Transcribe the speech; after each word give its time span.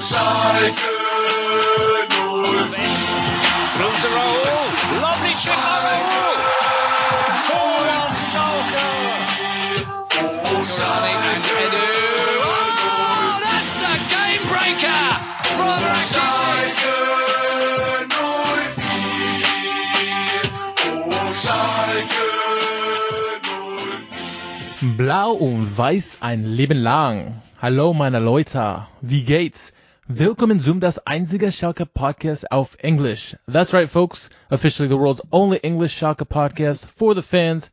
Schalke 0.00 0.74
04. 2.10 2.44
Through 3.74 3.96
to 4.02 4.08
Raul. 4.14 4.44
Lovely 5.02 5.34
chip 5.42 5.54
by 5.54 5.78
Raul. 5.86 6.38
4-1 7.46 8.18
Schalke. 8.30 8.88
Sane 10.66 11.14
and 11.32 11.44
Edu. 11.62 11.88
That's 13.44 13.78
a 13.84 13.94
game 14.12 14.44
breaker 14.50 15.02
from 15.54 15.78
Rakitic. 15.86 16.74
Schalke 21.42 22.14
04. 24.82 24.96
Blau 24.96 25.30
und 25.32 25.78
Weiß 25.78 26.18
ein 26.20 26.44
Leben 26.44 26.78
lang. 26.78 27.40
Hallo 27.60 27.94
meine 27.94 28.18
Leute, 28.18 28.86
wie 29.00 29.22
geht's? 29.22 29.72
Willkommen 30.06 30.60
zum 30.60 30.80
das 30.80 30.98
einzige 31.06 31.50
Schalke 31.50 31.86
Podcast 31.86 32.52
auf 32.52 32.76
English. 32.82 33.38
That's 33.50 33.72
right 33.72 33.88
folks, 33.88 34.28
officially 34.50 34.86
the 34.86 34.98
world's 34.98 35.22
only 35.32 35.56
English 35.62 35.94
Schalke 35.94 36.26
podcast 36.26 36.84
for 36.84 37.14
the 37.14 37.22
fans 37.22 37.72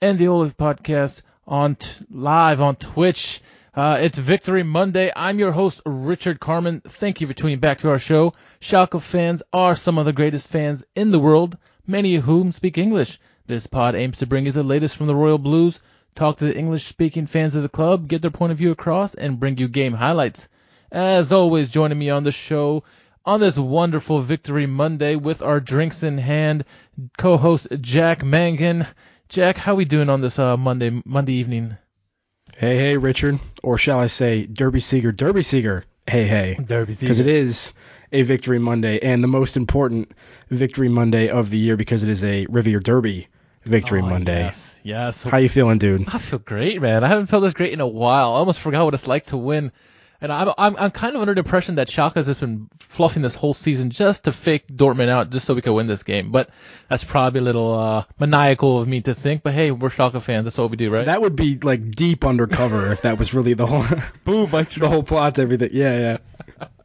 and 0.00 0.18
the 0.18 0.28
only 0.28 0.48
podcast 0.52 1.22
on 1.46 1.76
live 2.10 2.62
on 2.62 2.76
Twitch. 2.76 3.42
Uh, 3.74 3.98
it's 4.00 4.16
Victory 4.16 4.62
Monday. 4.62 5.12
I'm 5.14 5.38
your 5.38 5.52
host, 5.52 5.82
Richard 5.84 6.40
Carmen. 6.40 6.80
Thank 6.80 7.20
you 7.20 7.26
for 7.26 7.34
tuning 7.34 7.60
back 7.60 7.80
to 7.80 7.90
our 7.90 7.98
show. 7.98 8.32
Schalke 8.58 9.02
fans 9.02 9.42
are 9.52 9.74
some 9.74 9.98
of 9.98 10.06
the 10.06 10.14
greatest 10.14 10.48
fans 10.48 10.82
in 10.94 11.10
the 11.10 11.20
world, 11.20 11.58
many 11.86 12.16
of 12.16 12.24
whom 12.24 12.52
speak 12.52 12.78
English. 12.78 13.20
This 13.46 13.66
pod 13.66 13.94
aims 13.94 14.16
to 14.20 14.26
bring 14.26 14.46
you 14.46 14.52
the 14.52 14.62
latest 14.62 14.96
from 14.96 15.08
the 15.08 15.14
Royal 15.14 15.36
Blues, 15.36 15.80
talk 16.14 16.38
to 16.38 16.46
the 16.46 16.56
English 16.56 16.86
speaking 16.86 17.26
fans 17.26 17.54
of 17.54 17.62
the 17.62 17.68
club, 17.68 18.08
get 18.08 18.22
their 18.22 18.30
point 18.30 18.52
of 18.52 18.56
view 18.56 18.70
across, 18.70 19.14
and 19.14 19.38
bring 19.38 19.58
you 19.58 19.68
game 19.68 19.92
highlights. 19.92 20.48
As 20.90 21.32
always, 21.32 21.68
joining 21.68 21.98
me 21.98 22.10
on 22.10 22.22
the 22.22 22.30
show 22.32 22.84
on 23.24 23.40
this 23.40 23.58
wonderful 23.58 24.20
Victory 24.20 24.66
Monday 24.66 25.16
with 25.16 25.42
our 25.42 25.58
drinks 25.60 26.02
in 26.02 26.16
hand, 26.18 26.64
co-host 27.18 27.68
Jack 27.80 28.24
Mangan. 28.24 28.86
Jack, 29.28 29.56
how 29.56 29.72
are 29.72 29.76
we 29.76 29.84
doing 29.84 30.08
on 30.08 30.20
this 30.20 30.38
uh, 30.38 30.56
Monday 30.56 31.02
Monday 31.04 31.34
evening? 31.34 31.76
Hey, 32.56 32.76
hey, 32.76 32.96
Richard, 32.96 33.40
or 33.62 33.76
shall 33.76 33.98
I 33.98 34.06
say, 34.06 34.46
Derbysieger, 34.46 35.14
Derby 35.14 35.42
Seeger. 35.42 35.84
Hey, 36.06 36.24
hey, 36.24 36.56
Derby 36.64 36.94
because 36.98 37.18
it 37.18 37.26
is 37.26 37.74
a 38.12 38.22
Victory 38.22 38.60
Monday 38.60 39.00
and 39.00 39.22
the 39.24 39.28
most 39.28 39.56
important 39.56 40.12
Victory 40.48 40.88
Monday 40.88 41.28
of 41.28 41.50
the 41.50 41.58
year 41.58 41.76
because 41.76 42.04
it 42.04 42.08
is 42.08 42.22
a 42.22 42.46
Revierderby 42.46 43.26
Victory 43.64 44.00
Oh, 44.00 44.06
Monday. 44.06 44.38
Yes, 44.44 44.80
yes. 44.84 45.22
How 45.24 45.38
you 45.38 45.48
feeling, 45.48 45.78
dude? 45.78 46.04
I 46.08 46.18
feel 46.18 46.38
great, 46.38 46.80
man. 46.80 47.02
I 47.02 47.08
haven't 47.08 47.26
felt 47.26 47.42
this 47.42 47.54
great 47.54 47.72
in 47.72 47.80
a 47.80 47.88
while. 47.88 48.34
I 48.34 48.36
almost 48.36 48.60
forgot 48.60 48.84
what 48.84 48.94
it's 48.94 49.08
like 49.08 49.26
to 49.26 49.36
win. 49.36 49.72
And 50.20 50.32
I'm, 50.32 50.52
I'm, 50.56 50.76
I'm 50.76 50.90
kind 50.90 51.14
of 51.14 51.20
under 51.20 51.34
the 51.34 51.40
impression 51.40 51.74
that 51.76 51.88
Schalke 51.88 52.14
has 52.14 52.38
been 52.38 52.68
fluffing 52.80 53.22
this 53.22 53.34
whole 53.34 53.54
season 53.54 53.90
just 53.90 54.24
to 54.24 54.32
fake 54.32 54.66
Dortmund 54.68 55.08
out 55.08 55.30
just 55.30 55.46
so 55.46 55.54
we 55.54 55.62
could 55.62 55.74
win 55.74 55.86
this 55.86 56.02
game. 56.02 56.30
But 56.30 56.50
that's 56.88 57.04
probably 57.04 57.40
a 57.40 57.44
little, 57.44 57.74
uh, 57.74 58.04
maniacal 58.18 58.78
of 58.78 58.88
me 58.88 59.00
to 59.02 59.14
think. 59.14 59.42
But 59.42 59.54
hey, 59.54 59.70
we're 59.70 59.90
Schalke 59.90 60.20
fans. 60.22 60.44
That's 60.44 60.58
what 60.58 60.70
we 60.70 60.76
do, 60.76 60.90
right? 60.90 61.06
That 61.06 61.20
would 61.20 61.36
be 61.36 61.58
like 61.58 61.90
deep 61.90 62.24
undercover 62.24 62.92
if 62.92 63.02
that 63.02 63.18
was 63.18 63.34
really 63.34 63.54
the 63.54 63.66
whole 63.66 63.84
Boom, 64.24 64.50
Mike 64.50 64.70
the 64.70 64.88
whole 64.88 65.02
plot 65.02 65.36
to 65.36 65.42
everything. 65.42 65.70
Yeah, 65.72 66.18
yeah. 66.58 66.66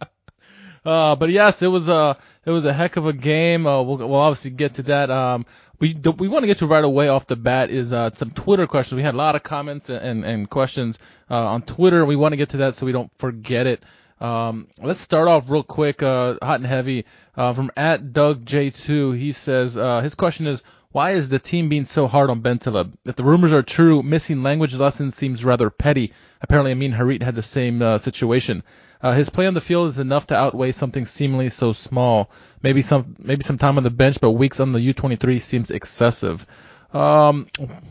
Uh, 0.83 1.15
but 1.15 1.29
yes, 1.29 1.61
it 1.61 1.67
was 1.67 1.87
a 1.89 2.17
it 2.43 2.49
was 2.49 2.65
a 2.65 2.73
heck 2.73 2.97
of 2.97 3.05
a 3.05 3.13
game. 3.13 3.67
Uh, 3.67 3.83
we'll 3.83 3.97
we'll 3.97 4.15
obviously 4.15 4.49
get 4.49 4.75
to 4.75 4.81
that. 4.83 5.11
Um, 5.11 5.45
we 5.81 5.95
we 6.17 6.27
want 6.27 6.43
to 6.43 6.47
get 6.47 6.59
to 6.59 6.67
right 6.67 6.83
away 6.83 7.09
off 7.09 7.25
the 7.25 7.35
bat 7.35 7.71
is 7.71 7.91
uh, 7.91 8.11
some 8.11 8.29
Twitter 8.29 8.67
questions. 8.67 8.95
We 8.95 9.03
had 9.03 9.15
a 9.15 9.17
lot 9.17 9.35
of 9.35 9.41
comments 9.41 9.89
and 9.89 10.23
and 10.23 10.49
questions 10.49 10.99
uh, 11.29 11.35
on 11.35 11.63
Twitter. 11.63 12.05
We 12.05 12.15
want 12.15 12.33
to 12.33 12.37
get 12.37 12.49
to 12.49 12.57
that 12.57 12.75
so 12.75 12.85
we 12.85 12.91
don't 12.91 13.11
forget 13.17 13.65
it. 13.65 13.83
Um, 14.21 14.67
let's 14.79 14.99
start 14.99 15.27
off 15.27 15.49
real 15.49 15.63
quick, 15.63 16.03
uh, 16.03 16.35
hot 16.43 16.59
and 16.59 16.67
heavy, 16.67 17.05
uh, 17.35 17.53
from 17.53 17.71
at 17.75 18.13
Doug 18.13 18.45
J2. 18.45 19.17
He 19.17 19.31
says, 19.31 19.75
uh, 19.75 20.01
his 20.01 20.13
question 20.13 20.45
is, 20.45 20.61
why 20.91 21.11
is 21.11 21.29
the 21.29 21.39
team 21.39 21.69
being 21.69 21.85
so 21.85 22.05
hard 22.05 22.29
on 22.29 22.43
Bentaleb? 22.43 22.91
If 23.07 23.15
the 23.15 23.23
rumors 23.23 23.51
are 23.51 23.63
true, 23.63 24.03
missing 24.03 24.43
language 24.43 24.75
lessons 24.75 25.15
seems 25.15 25.43
rather 25.43 25.71
petty. 25.71 26.13
Apparently, 26.39 26.71
Amin 26.71 26.93
Harit 26.93 27.23
had 27.23 27.33
the 27.33 27.41
same 27.41 27.81
uh, 27.81 27.97
situation. 27.97 28.61
His 29.01 29.31
play 29.31 29.47
on 29.47 29.55
the 29.55 29.61
field 29.61 29.89
is 29.89 29.97
enough 29.97 30.27
to 30.27 30.37
outweigh 30.37 30.71
something 30.71 31.07
seemingly 31.07 31.49
so 31.49 31.73
small. 31.73 32.29
Maybe 32.63 32.81
some, 32.81 33.15
maybe 33.19 33.43
some 33.43 33.57
time 33.57 33.77
on 33.77 33.83
the 33.83 33.89
bench, 33.89 34.19
but 34.21 34.31
weeks 34.31 34.59
on 34.59 34.71
the 34.71 34.93
U23 34.93 35.41
seems 35.41 35.71
excessive. 35.71 36.45
Um, 36.93 37.47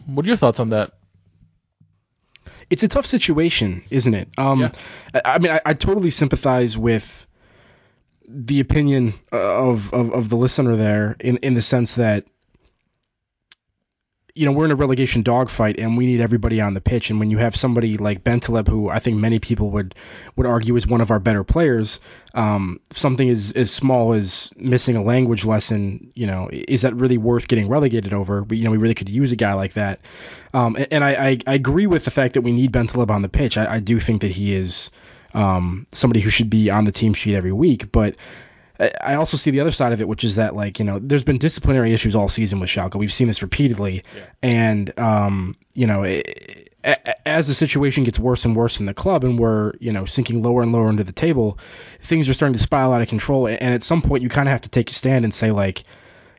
what 0.07 0.25
are 0.25 0.29
your 0.29 0.37
thoughts 0.37 0.61
on 0.61 0.71
that? 0.71 0.93
it's 2.71 2.85
a 2.85 2.89
tough 2.89 3.07
situation, 3.07 3.83
isn't 3.91 4.15
it? 4.15 4.29
Um, 4.39 4.61
Yeah. 4.61 4.73
I, 5.13 5.23
I 5.25 5.39
mean, 5.39 5.51
I, 5.51 5.61
I 5.67 5.75
totally 5.75 6.11
sympathize 6.11 6.79
with 6.79 7.27
the 8.29 8.61
opinion 8.61 9.15
of, 9.33 9.93
of, 9.93 10.13
of 10.13 10.29
the 10.29 10.37
listener 10.37 10.77
there 10.77 11.17
in, 11.19 11.39
in 11.39 11.55
the 11.55 11.63
sense 11.63 11.97
that, 11.97 12.27
you 14.35 14.47
know, 14.47 14.53
we're 14.53 14.65
in 14.65 14.71
a 14.71 14.77
relegation 14.77 15.23
dogfight 15.23 15.79
and 15.79 15.97
we 15.97 16.07
need 16.07 16.21
everybody 16.21 16.61
on 16.61 16.75
the 16.75 16.81
pitch. 16.81 17.11
And 17.11 17.19
when 17.19 17.31
you 17.31 17.39
have 17.39 17.57
somebody 17.57 17.99
like 17.99 18.23
Bentaleb, 18.23 18.69
who 18.69 18.89
I 18.89 18.99
think 18.99 19.19
many 19.19 19.39
people 19.39 19.71
would, 19.71 19.95
would 20.37 20.47
argue 20.47 20.77
is 20.77 20.87
one 20.87 21.01
of 21.01 21.11
our 21.11 21.19
better 21.19 21.45
players, 21.45 22.01
um, 22.35 22.81
something 22.93 23.29
as, 23.29 23.53
as 23.53 23.71
small 23.71 24.13
as 24.13 24.51
missing 24.57 24.97
a 24.97 25.03
language 25.03 25.45
lesson, 25.45 26.13
you 26.15 26.27
know, 26.27 26.49
is 26.53 26.83
that 26.83 26.95
really 26.95 27.19
worth 27.19 27.49
getting 27.49 27.69
relegated 27.69 28.13
over? 28.13 28.45
But, 28.45 28.59
you 28.59 28.65
know, 28.65 28.71
we 28.71 28.79
really 28.79 28.95
could 28.95 29.11
use 29.11 29.33
a 29.33 29.37
guy 29.37 29.55
like 29.55 29.75
that. 29.75 30.01
Um, 30.53 30.77
and 30.77 30.89
and 30.91 31.05
I, 31.05 31.29
I, 31.29 31.39
I 31.47 31.55
agree 31.55 31.87
with 31.87 32.05
the 32.05 32.11
fact 32.11 32.35
that 32.35 32.43
we 32.43 32.53
need 32.53 32.73
Bentaleb 32.73 33.11
on 33.11 33.23
the 33.23 33.29
pitch. 33.29 33.57
I, 33.57 33.75
I 33.75 33.81
do 33.81 33.99
think 33.99 34.23
that 34.23 34.31
he 34.31 34.55
is 34.55 34.91
um, 35.33 35.87
somebody 35.93 36.21
who 36.21 36.31
should 36.31 36.51
be 36.51 36.71
on 36.71 36.85
the 36.85 36.93
team 36.93 37.15
sheet 37.15 37.37
every 37.37 37.53
week. 37.53 37.91
But 37.91 38.17
I- 38.81 38.93
I 39.01 39.15
also 39.15 39.37
see 39.37 39.51
the 39.51 39.61
other 39.61 39.71
side 39.71 39.93
of 39.93 40.01
it, 40.01 40.09
which 40.09 40.25
is 40.25 40.37
that 40.37 40.57
like 40.57 40.79
you 40.79 40.85
know, 40.85 40.99
there's 40.99 41.25
been 41.25 41.39
disciplinary 41.39 41.93
issues 41.93 42.17
all 42.17 42.29
season 42.29 42.61
with 42.61 42.71
Schalke. 42.71 42.95
We've 42.99 43.13
seen 43.13 43.27
this 43.27 43.43
repeatedly, 43.43 44.05
and 44.43 44.99
um, 44.99 45.57
you 45.75 45.87
know, 45.87 46.05
a- 46.05 46.23
as 47.29 47.47
the 47.47 47.53
situation 47.55 48.05
gets 48.05 48.19
worse 48.19 48.47
and 48.47 48.57
worse 48.57 48.81
in 48.81 48.87
the 48.87 48.95
club, 48.95 49.25
and 49.25 49.39
we're 49.39 49.73
you 49.81 49.93
know 49.93 50.07
sinking 50.07 50.43
lower 50.43 50.63
and 50.63 50.73
lower 50.73 50.89
into 50.89 51.05
the 51.05 51.13
table, 51.13 51.59
things 52.01 52.29
are 52.29 52.35
starting 52.35 52.55
to 52.55 52.59
spiral 52.63 52.93
out 52.95 53.03
of 53.03 53.09
control. 53.09 53.47
And 53.47 53.75
at 53.75 53.83
some 53.83 54.01
point, 54.03 54.23
you 54.23 54.29
kind 54.31 54.49
of 54.49 54.53
have 54.53 54.63
to 54.63 54.71
take 54.71 54.91
a 54.91 54.95
stand 54.95 55.25
and 55.25 55.35
say 55.35 55.51
like, 55.51 55.85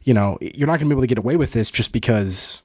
you 0.03 0.15
know, 0.15 0.39
you're 0.41 0.65
not 0.67 0.79
going 0.79 0.89
to 0.89 0.95
be 0.95 0.97
able 0.97 1.01
to 1.03 1.07
get 1.07 1.19
away 1.19 1.35
with 1.35 1.51
this 1.51 1.69
just 1.69 1.91
because 1.93 2.63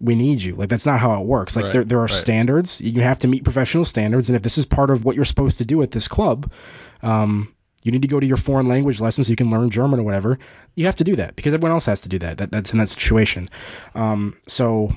we 0.00 0.14
need 0.14 0.40
you. 0.40 0.54
Like 0.54 0.70
that's 0.70 0.86
not 0.86 1.00
how 1.00 1.20
it 1.20 1.26
works. 1.26 1.54
Like 1.54 1.66
Right, 1.66 1.72
there 1.72 1.84
there 1.84 1.98
are 1.98 2.02
right. 2.02 2.10
standards. 2.10 2.80
You 2.80 3.02
have 3.02 3.18
to 3.20 3.28
meet 3.28 3.44
professional 3.44 3.84
standards, 3.84 4.30
and 4.30 4.36
if 4.36 4.42
this 4.42 4.56
is 4.56 4.64
part 4.64 4.88
of 4.90 5.04
what 5.04 5.16
you're 5.16 5.26
supposed 5.26 5.58
to 5.58 5.66
do 5.66 5.82
at 5.82 5.90
this 5.90 6.08
club, 6.08 6.50
um, 7.02 7.52
you 7.82 7.92
need 7.92 8.02
to 8.02 8.08
go 8.08 8.18
to 8.18 8.26
your 8.26 8.36
foreign 8.36 8.68
language 8.68 9.00
lessons 9.00 9.26
so 9.26 9.30
you 9.30 9.36
can 9.36 9.50
learn 9.50 9.70
German 9.70 10.00
or 10.00 10.02
whatever. 10.02 10.38
You 10.74 10.86
have 10.86 10.96
to 10.96 11.04
do 11.04 11.16
that 11.16 11.36
because 11.36 11.54
everyone 11.54 11.72
else 11.72 11.86
has 11.86 12.02
to 12.02 12.08
do 12.08 12.18
that. 12.20 12.38
that 12.38 12.50
that's 12.50 12.72
in 12.72 12.78
that 12.78 12.88
situation. 12.88 13.50
Um, 13.94 14.36
so 14.46 14.92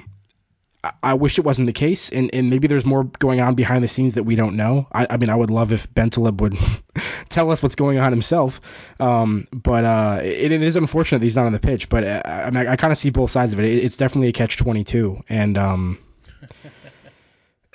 I, 0.83 0.91
I 1.03 1.13
wish 1.13 1.37
it 1.37 1.45
wasn't 1.45 1.67
the 1.67 1.73
case, 1.73 2.11
and, 2.11 2.31
and 2.33 2.49
maybe 2.49 2.67
there's 2.67 2.85
more 2.85 3.03
going 3.03 3.39
on 3.39 3.55
behind 3.55 3.83
the 3.83 3.87
scenes 3.87 4.15
that 4.15 4.23
we 4.23 4.35
don't 4.35 4.55
know. 4.55 4.87
I, 4.91 5.07
I 5.09 5.17
mean, 5.17 5.29
I 5.29 5.35
would 5.35 5.51
love 5.51 5.71
if 5.71 5.91
Bentaleb 5.93 6.41
would 6.41 6.57
tell 7.29 7.51
us 7.51 7.61
what's 7.61 7.75
going 7.75 7.99
on 7.99 8.11
himself. 8.11 8.61
Um, 8.99 9.47
but 9.53 9.85
uh, 9.85 10.19
it, 10.23 10.51
it 10.51 10.61
is 10.61 10.75
unfortunate 10.75 11.19
that 11.19 11.25
he's 11.25 11.35
not 11.35 11.45
on 11.45 11.53
the 11.53 11.59
pitch. 11.59 11.89
But 11.89 12.03
uh, 12.03 12.21
I, 12.25 12.49
I, 12.53 12.71
I 12.71 12.75
kind 12.77 12.91
of 12.91 12.97
see 12.97 13.11
both 13.11 13.31
sides 13.31 13.53
of 13.53 13.59
it. 13.59 13.65
it. 13.65 13.83
It's 13.85 13.97
definitely 13.97 14.29
a 14.29 14.33
catch 14.33 14.57
twenty 14.57 14.83
two, 14.83 15.23
and 15.29 15.57
um, 15.57 15.99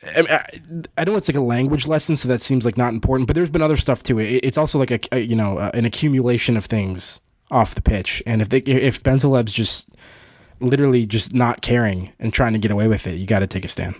I, 0.02 1.04
know 1.04 1.16
it's 1.16 1.28
like 1.28 1.36
a 1.36 1.40
language 1.40 1.86
lesson, 1.86 2.16
so 2.16 2.28
that 2.28 2.40
seems 2.40 2.64
like 2.64 2.76
not 2.76 2.92
important. 2.92 3.28
But 3.28 3.34
there's 3.34 3.50
been 3.50 3.62
other 3.62 3.76
stuff 3.76 4.02
too. 4.02 4.18
It, 4.18 4.44
it's 4.44 4.58
also 4.58 4.78
like 4.78 4.90
a, 4.90 5.00
a 5.12 5.20
you 5.20 5.36
know 5.36 5.58
uh, 5.58 5.70
an 5.72 5.86
accumulation 5.86 6.56
of 6.56 6.66
things 6.66 7.20
off 7.50 7.74
the 7.74 7.82
pitch, 7.82 8.22
and 8.26 8.42
if 8.42 8.48
they, 8.48 8.58
if 8.58 9.02
Bentaleb's 9.02 9.52
just 9.52 9.88
literally 10.60 11.06
just 11.06 11.34
not 11.34 11.60
caring 11.60 12.12
and 12.18 12.32
trying 12.32 12.52
to 12.54 12.58
get 12.58 12.70
away 12.70 12.88
with 12.88 13.06
it, 13.06 13.16
you 13.16 13.26
got 13.26 13.40
to 13.40 13.46
take 13.46 13.64
a 13.64 13.68
stand. 13.68 13.94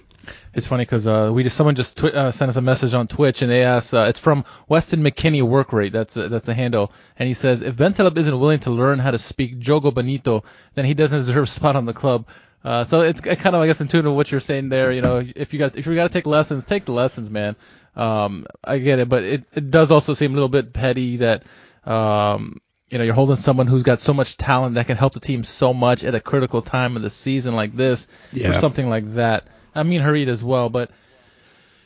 It's 0.55 0.67
funny 0.67 0.85
because 0.85 1.07
uh, 1.07 1.31
we 1.33 1.43
just 1.45 1.57
someone 1.57 1.77
just 1.77 1.99
twi- 1.99 2.11
uh, 2.11 2.33
sent 2.33 2.49
us 2.49 2.57
a 2.57 2.63
message 2.63 2.95
on 2.95 3.07
Twitch 3.07 3.43
and 3.43 3.51
they 3.51 3.63
asked 3.63 3.95
uh, 3.95 4.07
it's 4.09 4.19
from 4.19 4.45
Weston 4.69 5.03
McKennie 5.03 5.43
work 5.43 5.73
rate 5.73 5.93
that's 5.93 6.17
uh, 6.17 6.29
that's 6.29 6.47
the 6.47 6.55
handle 6.55 6.93
and 7.17 7.29
he 7.29 7.35
says 7.35 7.63
if 7.63 7.77
Bentaleb 7.77 8.17
isn't 8.17 8.41
willing 8.41 8.61
to 8.61 8.71
learn 8.71 8.99
how 8.99 9.13
to 9.13 9.19
speak 9.19 9.61
Jogo 9.61 9.95
Bonito 9.95 10.43
then 10.75 10.85
he 10.85 10.95
doesn't 10.95 11.19
deserve 11.19 11.45
a 11.45 11.47
spot 11.47 11.77
on 11.77 11.85
the 11.85 11.93
club. 11.93 12.27
Uh, 12.67 12.83
so 12.85 13.03
it's 13.03 13.21
kind 13.21 13.55
of 13.55 13.63
I 13.63 13.67
guess 13.67 13.81
in 13.81 13.87
tune 13.87 14.05
with 14.07 14.15
what 14.15 14.31
you're 14.33 14.41
saying 14.41 14.71
there. 14.71 14.91
You 14.91 15.01
know 15.01 15.23
if 15.25 15.53
you 15.53 15.59
got 15.61 15.77
if 15.77 15.87
you 15.87 15.95
got 15.95 16.03
to 16.05 16.13
take 16.13 16.27
lessons 16.27 16.65
take 16.65 16.85
the 16.85 16.93
lessons 16.93 17.31
man. 17.31 17.55
Um, 17.95 18.47
I 18.63 18.79
get 18.79 18.99
it 18.99 19.09
but 19.09 19.23
it 19.23 19.45
it 19.55 19.71
does 19.71 19.91
also 19.91 20.15
seem 20.15 20.33
a 20.33 20.35
little 20.35 20.49
bit 20.49 20.73
petty 20.73 21.19
that 21.19 21.45
um 21.85 22.61
you 22.91 22.99
know, 22.99 23.05
you're 23.05 23.15
holding 23.15 23.37
someone 23.37 23.67
who's 23.67 23.83
got 23.83 24.01
so 24.01 24.15
much 24.15 24.37
talent 24.37 24.77
that 24.77 24.87
can 24.87 24.97
help 24.97 25.13
the 25.13 25.21
team 25.21 25.43
so 25.43 25.75
much 25.75 26.05
at 26.05 26.15
a 26.15 26.21
critical 26.21 26.63
time 26.63 26.97
of 26.97 27.03
the 27.03 27.11
season 27.11 27.55
like 27.55 27.75
this 27.77 28.07
Yeah. 28.33 28.53
for 28.53 28.59
something 28.59 28.89
like 28.89 29.07
that. 29.15 29.49
I 29.75 29.83
mean, 29.83 30.01
Harit 30.01 30.29
as 30.29 30.43
well, 30.43 30.69
but 30.69 30.91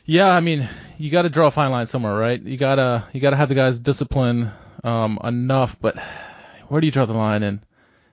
yeah, 0.05 0.29
I 0.29 0.39
mean, 0.41 0.67
you 0.97 1.09
got 1.09 1.23
to 1.23 1.29
draw 1.29 1.47
a 1.47 1.51
fine 1.51 1.71
line 1.71 1.87
somewhere, 1.87 2.15
right? 2.15 2.41
You 2.41 2.57
gotta, 2.57 3.05
you 3.13 3.19
gotta 3.19 3.35
have 3.35 3.49
the 3.49 3.55
guys 3.55 3.79
discipline 3.79 4.51
um, 4.83 5.19
enough, 5.23 5.75
but 5.79 5.97
where 6.67 6.81
do 6.81 6.87
you 6.87 6.91
draw 6.91 7.05
the 7.05 7.13
line? 7.13 7.43
And 7.43 7.59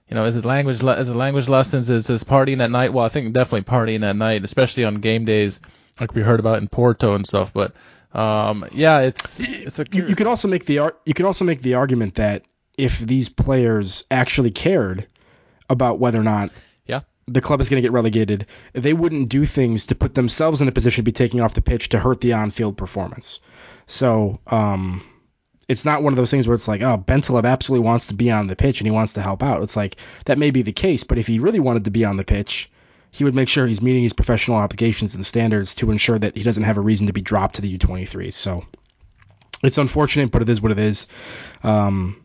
you 0.08 0.14
know, 0.14 0.24
is 0.24 0.36
it 0.36 0.44
language? 0.44 0.82
Le- 0.82 0.98
is 0.98 1.08
it 1.08 1.14
language 1.14 1.48
lessons? 1.48 1.90
Is 1.90 2.06
this 2.06 2.24
partying 2.24 2.62
at 2.62 2.70
night? 2.70 2.92
Well, 2.92 3.04
I 3.04 3.08
think 3.08 3.32
definitely 3.32 3.70
partying 3.70 4.02
at 4.04 4.16
night, 4.16 4.44
especially 4.44 4.84
on 4.84 4.96
game 4.96 5.24
days, 5.24 5.60
like 6.00 6.14
we 6.14 6.22
heard 6.22 6.40
about 6.40 6.58
in 6.58 6.68
Porto 6.68 7.14
and 7.14 7.26
stuff. 7.26 7.52
But 7.52 7.74
um, 8.12 8.66
yeah, 8.72 9.00
it's 9.00 9.38
it's 9.40 9.78
a 9.78 9.84
You, 9.92 10.08
you 10.08 10.16
could 10.16 10.26
also 10.26 10.48
make 10.48 10.64
the 10.64 10.78
ar- 10.78 10.96
you 11.04 11.14
could 11.14 11.26
also 11.26 11.44
make 11.44 11.60
the 11.60 11.74
argument 11.74 12.14
that 12.14 12.44
if 12.76 12.98
these 12.98 13.28
players 13.28 14.04
actually 14.10 14.50
cared 14.50 15.06
about 15.68 15.98
whether 15.98 16.18
or 16.18 16.24
not 16.24 16.50
yeah 16.86 17.00
the 17.26 17.42
club 17.42 17.60
is 17.60 17.68
going 17.68 17.82
to 17.82 17.86
get 17.86 17.92
relegated, 17.92 18.46
they 18.72 18.94
wouldn't 18.94 19.28
do 19.28 19.44
things 19.44 19.86
to 19.86 19.94
put 19.94 20.14
themselves 20.14 20.62
in 20.62 20.68
a 20.68 20.72
position 20.72 21.02
to 21.02 21.06
be 21.06 21.12
taking 21.12 21.42
off 21.42 21.52
the 21.52 21.60
pitch 21.60 21.90
to 21.90 21.98
hurt 21.98 22.22
the 22.22 22.32
on-field 22.32 22.78
performance. 22.78 23.40
So, 23.86 24.40
um, 24.46 25.02
it's 25.68 25.84
not 25.84 26.02
one 26.02 26.14
of 26.14 26.16
those 26.16 26.30
things 26.30 26.48
where 26.48 26.54
it's 26.54 26.66
like, 26.66 26.80
oh, 26.80 26.96
Bentaleb 26.96 27.44
absolutely 27.44 27.86
wants 27.86 28.08
to 28.08 28.14
be 28.14 28.30
on 28.30 28.46
the 28.46 28.56
pitch 28.56 28.80
and 28.80 28.86
he 28.86 28.90
wants 28.90 29.12
to 29.12 29.22
help 29.22 29.42
out. 29.42 29.62
It's 29.62 29.76
like 29.76 29.96
that 30.24 30.38
may 30.38 30.50
be 30.50 30.62
the 30.62 30.72
case, 30.72 31.04
but 31.04 31.18
if 31.18 31.26
he 31.26 31.38
really 31.38 31.60
wanted 31.60 31.84
to 31.84 31.90
be 31.90 32.06
on 32.06 32.16
the 32.16 32.24
pitch, 32.24 32.70
he 33.10 33.24
would 33.24 33.34
make 33.34 33.48
sure 33.48 33.66
he's 33.66 33.82
meeting 33.82 34.02
his 34.02 34.14
professional 34.14 34.56
obligations 34.56 35.14
and 35.14 35.24
standards 35.24 35.74
to 35.76 35.90
ensure 35.90 36.18
that 36.18 36.36
he 36.36 36.42
doesn't 36.42 36.62
have 36.62 36.78
a 36.78 36.80
reason 36.80 37.06
to 37.06 37.12
be 37.12 37.20
dropped 37.20 37.56
to 37.56 37.62
the 37.62 37.78
U23s. 37.78 38.32
So 38.32 38.64
it's 39.62 39.78
unfortunate, 39.78 40.30
but 40.30 40.42
it 40.42 40.48
is 40.48 40.60
what 40.62 40.72
it 40.72 40.78
is. 40.78 41.06
Um, 41.62 42.24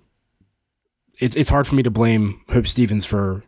it's 1.20 1.36
it's 1.36 1.50
hard 1.50 1.68
for 1.68 1.76
me 1.76 1.84
to 1.84 1.92
blame 1.92 2.42
Huub 2.48 2.68
Stevens 2.68 3.06
for 3.06 3.44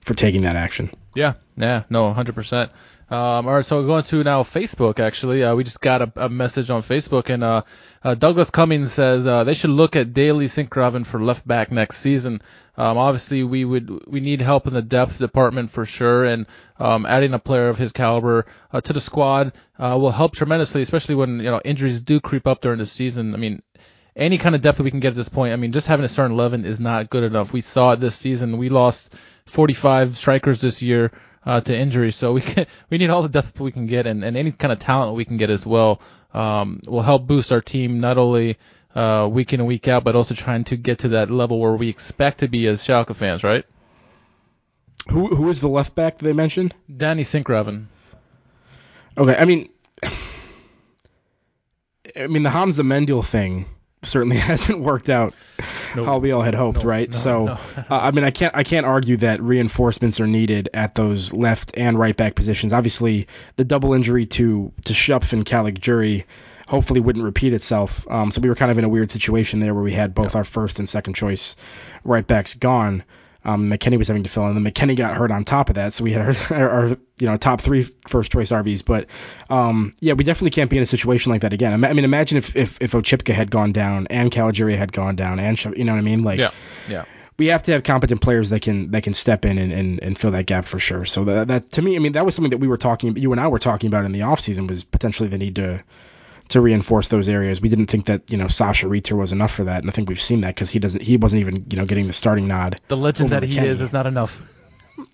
for 0.00 0.14
taking 0.14 0.42
that 0.42 0.56
action. 0.56 0.90
Yeah, 1.14 1.34
yeah, 1.56 1.84
no, 1.88 2.12
hundred 2.12 2.34
percent. 2.34 2.70
Um, 3.10 3.46
all 3.46 3.54
right, 3.54 3.64
so 3.64 3.80
we're 3.80 3.86
going 3.86 4.02
to 4.04 4.24
now 4.24 4.42
Facebook. 4.42 4.98
Actually, 4.98 5.44
uh, 5.44 5.54
we 5.54 5.62
just 5.62 5.80
got 5.80 6.02
a, 6.02 6.12
a 6.16 6.28
message 6.28 6.70
on 6.70 6.82
Facebook, 6.82 7.28
and 7.28 7.44
uh, 7.44 7.62
uh, 8.02 8.14
Douglas 8.14 8.50
Cummings 8.50 8.92
says 8.92 9.26
uh, 9.26 9.44
they 9.44 9.54
should 9.54 9.70
look 9.70 9.94
at 9.94 10.14
Daley 10.14 10.46
Sinkgraven 10.46 11.04
for 11.04 11.22
left 11.22 11.46
back 11.46 11.70
next 11.70 11.98
season. 11.98 12.40
Um, 12.76 12.98
obviously, 12.98 13.44
we 13.44 13.64
would 13.64 14.06
we 14.06 14.20
need 14.20 14.40
help 14.40 14.66
in 14.66 14.74
the 14.74 14.82
depth 14.82 15.18
department 15.18 15.70
for 15.70 15.84
sure, 15.84 16.24
and 16.24 16.46
um, 16.78 17.06
adding 17.06 17.34
a 17.34 17.38
player 17.38 17.68
of 17.68 17.78
his 17.78 17.92
caliber 17.92 18.46
uh, 18.72 18.80
to 18.80 18.92
the 18.92 19.00
squad 19.00 19.52
uh, 19.78 19.96
will 20.00 20.10
help 20.10 20.34
tremendously, 20.34 20.82
especially 20.82 21.14
when 21.14 21.38
you 21.38 21.50
know 21.50 21.60
injuries 21.64 22.00
do 22.00 22.20
creep 22.20 22.46
up 22.46 22.62
during 22.62 22.78
the 22.78 22.86
season. 22.86 23.34
I 23.34 23.36
mean, 23.36 23.62
any 24.16 24.38
kind 24.38 24.54
of 24.54 24.62
depth 24.62 24.78
that 24.78 24.84
we 24.84 24.90
can 24.90 25.00
get 25.00 25.08
at 25.08 25.14
this 25.14 25.28
point. 25.28 25.52
I 25.52 25.56
mean, 25.56 25.72
just 25.72 25.86
having 25.86 26.04
a 26.04 26.08
starting 26.08 26.36
eleven 26.36 26.64
is 26.64 26.80
not 26.80 27.10
good 27.10 27.22
enough. 27.22 27.52
We 27.52 27.60
saw 27.60 27.92
it 27.92 28.00
this 28.00 28.16
season. 28.16 28.56
We 28.56 28.70
lost 28.70 29.14
45 29.46 30.16
strikers 30.16 30.60
this 30.60 30.82
year 30.82 31.12
uh, 31.46 31.60
to 31.60 31.76
injury, 31.76 32.12
so 32.12 32.32
we 32.32 32.40
can, 32.40 32.66
we 32.90 32.98
need 32.98 33.10
all 33.10 33.22
the 33.22 33.28
depth 33.28 33.60
we 33.60 33.72
can 33.72 33.86
get, 33.86 34.06
and, 34.06 34.24
and 34.24 34.36
any 34.36 34.52
kind 34.52 34.72
of 34.72 34.78
talent 34.78 35.14
we 35.16 35.24
can 35.24 35.36
get 35.36 35.50
as 35.50 35.66
well 35.66 36.00
um, 36.32 36.80
will 36.86 37.02
help 37.02 37.26
boost 37.26 37.52
our 37.52 37.60
team 37.60 38.00
not 38.00 38.18
only 38.18 38.58
uh, 38.94 39.28
week 39.30 39.52
in 39.52 39.60
and 39.60 39.66
week 39.66 39.88
out, 39.88 40.04
but 40.04 40.16
also 40.16 40.34
trying 40.34 40.64
to 40.64 40.76
get 40.76 40.98
to 41.00 41.08
that 41.08 41.30
level 41.30 41.60
where 41.60 41.74
we 41.74 41.88
expect 41.88 42.38
to 42.38 42.48
be 42.48 42.66
as 42.66 42.82
Schalke 42.82 43.14
fans, 43.14 43.42
right? 43.44 43.64
Who 45.10 45.34
who 45.34 45.50
is 45.50 45.60
the 45.60 45.68
left 45.68 45.94
back 45.94 46.18
they 46.18 46.32
mentioned? 46.32 46.74
Danny 46.94 47.24
Sinkgraven. 47.24 47.86
Okay, 49.18 49.36
I 49.36 49.44
mean, 49.44 49.68
I 52.18 52.26
mean 52.26 52.42
the 52.42 52.50
Hamza 52.50 52.82
Mendyl 52.82 53.24
thing 53.24 53.66
certainly 54.04 54.36
hasn't 54.50 54.80
worked 54.80 55.08
out 55.08 55.34
No. 55.96 56.04
how 56.04 56.18
we 56.18 56.32
all 56.32 56.42
had 56.42 56.54
hoped, 56.54 56.82
No, 56.84 56.88
right? 56.90 57.08
no, 57.10 57.16
so, 57.16 57.44
no. 57.46 57.52
uh, 57.76 57.84
I 57.90 58.10
mean, 58.10 58.24
I 58.24 58.30
can't 58.30 58.54
I 58.56 58.62
can't 58.64 58.86
argue 58.86 59.18
that 59.18 59.42
reinforcements 59.42 60.20
are 60.20 60.26
needed 60.26 60.68
at 60.74 60.94
those 60.94 61.32
left 61.32 61.72
and 61.76 61.98
right 61.98 62.16
back 62.16 62.34
positions. 62.34 62.72
Obviously, 62.72 63.28
the 63.56 63.64
double 63.64 63.92
injury 63.94 64.26
to 64.26 64.72
to 64.86 64.92
Schöpf 64.92 65.32
and 65.32 65.44
Calic 65.44 65.78
hopefully 66.66 67.00
wouldn't 67.00 67.24
repeat 67.24 67.52
itself. 67.52 68.06
Um, 68.10 68.30
so 68.30 68.40
we 68.40 68.48
were 68.48 68.54
kind 68.54 68.70
of 68.70 68.78
in 68.78 68.84
a 68.84 68.88
weird 68.88 69.10
situation 69.10 69.60
there 69.60 69.74
where 69.74 69.82
we 69.82 69.92
had 69.92 70.14
both 70.14 70.34
our 70.34 70.44
first 70.44 70.78
and 70.78 70.88
second 70.88 71.14
choice 71.14 71.56
right 72.04 72.26
backs 72.26 72.54
gone. 72.54 73.04
Um, 73.44 73.70
McKennie 73.70 73.98
was 73.98 74.08
having 74.08 74.22
to 74.24 74.30
fill 74.30 74.44
in, 74.44 74.56
and 74.56 74.64
then 74.64 74.72
McKennie 74.72 74.96
got 74.96 75.14
hurt 75.14 75.30
on 75.30 75.44
top 75.44 75.68
of 75.68 75.74
that, 75.74 75.92
so 75.92 76.04
we 76.04 76.12
had 76.12 76.22
our, 76.22 76.56
our, 76.56 76.70
our 76.70 76.88
you 77.18 77.26
know 77.26 77.36
top 77.36 77.60
three 77.60 77.82
first 78.08 78.32
choice 78.32 78.50
RBs. 78.50 78.84
But 78.84 79.06
um, 79.50 79.92
yeah, 80.00 80.14
we 80.14 80.24
definitely 80.24 80.50
can't 80.50 80.70
be 80.70 80.76
in 80.78 80.82
a 80.82 80.86
situation 80.86 81.32
like 81.32 81.42
that 81.42 81.52
again. 81.52 81.84
I 81.84 81.92
mean, 81.92 82.04
imagine 82.04 82.38
if 82.38 82.56
if, 82.56 82.80
if 82.80 82.92
Oczipka 82.92 83.34
had 83.34 83.50
gone 83.50 83.72
down 83.72 84.06
and 84.08 84.30
Caligiuri 84.30 84.76
had 84.76 84.92
gone 84.92 85.16
down, 85.16 85.38
and 85.38 85.62
you 85.76 85.84
know 85.84 85.92
what 85.92 85.98
I 85.98 86.02
mean? 86.02 86.22
Like, 86.24 86.38
Yeah, 86.38 86.50
yeah. 86.88 87.04
we 87.38 87.46
have 87.48 87.62
to 87.64 87.72
have 87.72 87.82
competent 87.82 88.20
players 88.20 88.50
that 88.50 88.62
can 88.62 88.90
that 88.92 89.02
can 89.02 89.14
step 89.14 89.44
in 89.44 89.58
and, 89.58 89.72
and, 89.72 90.02
and 90.02 90.18
fill 90.18 90.30
that 90.30 90.46
gap 90.46 90.64
for 90.64 90.78
sure. 90.78 91.04
So 91.04 91.24
that, 91.24 91.48
that 91.48 91.70
to 91.72 91.82
me, 91.82 91.96
I 91.96 91.98
mean, 91.98 92.12
that 92.12 92.24
was 92.24 92.34
something 92.34 92.50
that 92.50 92.58
we 92.58 92.68
were 92.68 92.78
talking, 92.78 93.16
you 93.16 93.32
and 93.32 93.40
I 93.40 93.48
were 93.48 93.58
talking 93.58 93.88
about 93.88 94.04
in 94.04 94.12
the 94.12 94.20
offseason 94.20 94.68
was 94.68 94.84
potentially 94.84 95.28
the 95.28 95.38
need 95.38 95.56
to 95.56 95.84
to 96.48 96.60
reinforce 96.60 97.08
those 97.08 97.28
areas. 97.28 97.60
We 97.60 97.68
didn't 97.68 97.86
think 97.86 98.06
that 98.06 98.30
you 98.30 98.36
know 98.36 98.46
Sascha 98.46 98.88
Riether 98.88 99.16
was 99.16 99.32
enough 99.32 99.52
for 99.52 99.64
that, 99.64 99.80
and 99.82 99.90
I 99.90 99.92
think 99.92 100.08
we've 100.08 100.20
seen 100.20 100.42
that 100.42 100.54
because 100.54 100.70
he 100.70 100.78
doesn't 100.78 101.02
he 101.02 101.16
wasn't 101.16 101.40
even 101.40 101.66
you 101.70 101.76
know 101.78 101.86
getting 101.86 102.06
the 102.06 102.12
starting 102.12 102.48
nod. 102.48 102.80
The 102.88 102.96
legend 102.96 103.28
Over 103.32 103.40
that 103.40 103.46
he 103.46 103.56
McKennie. 103.58 103.64
is 103.66 103.80
is 103.80 103.92
not 103.92 104.06
enough. 104.06 104.42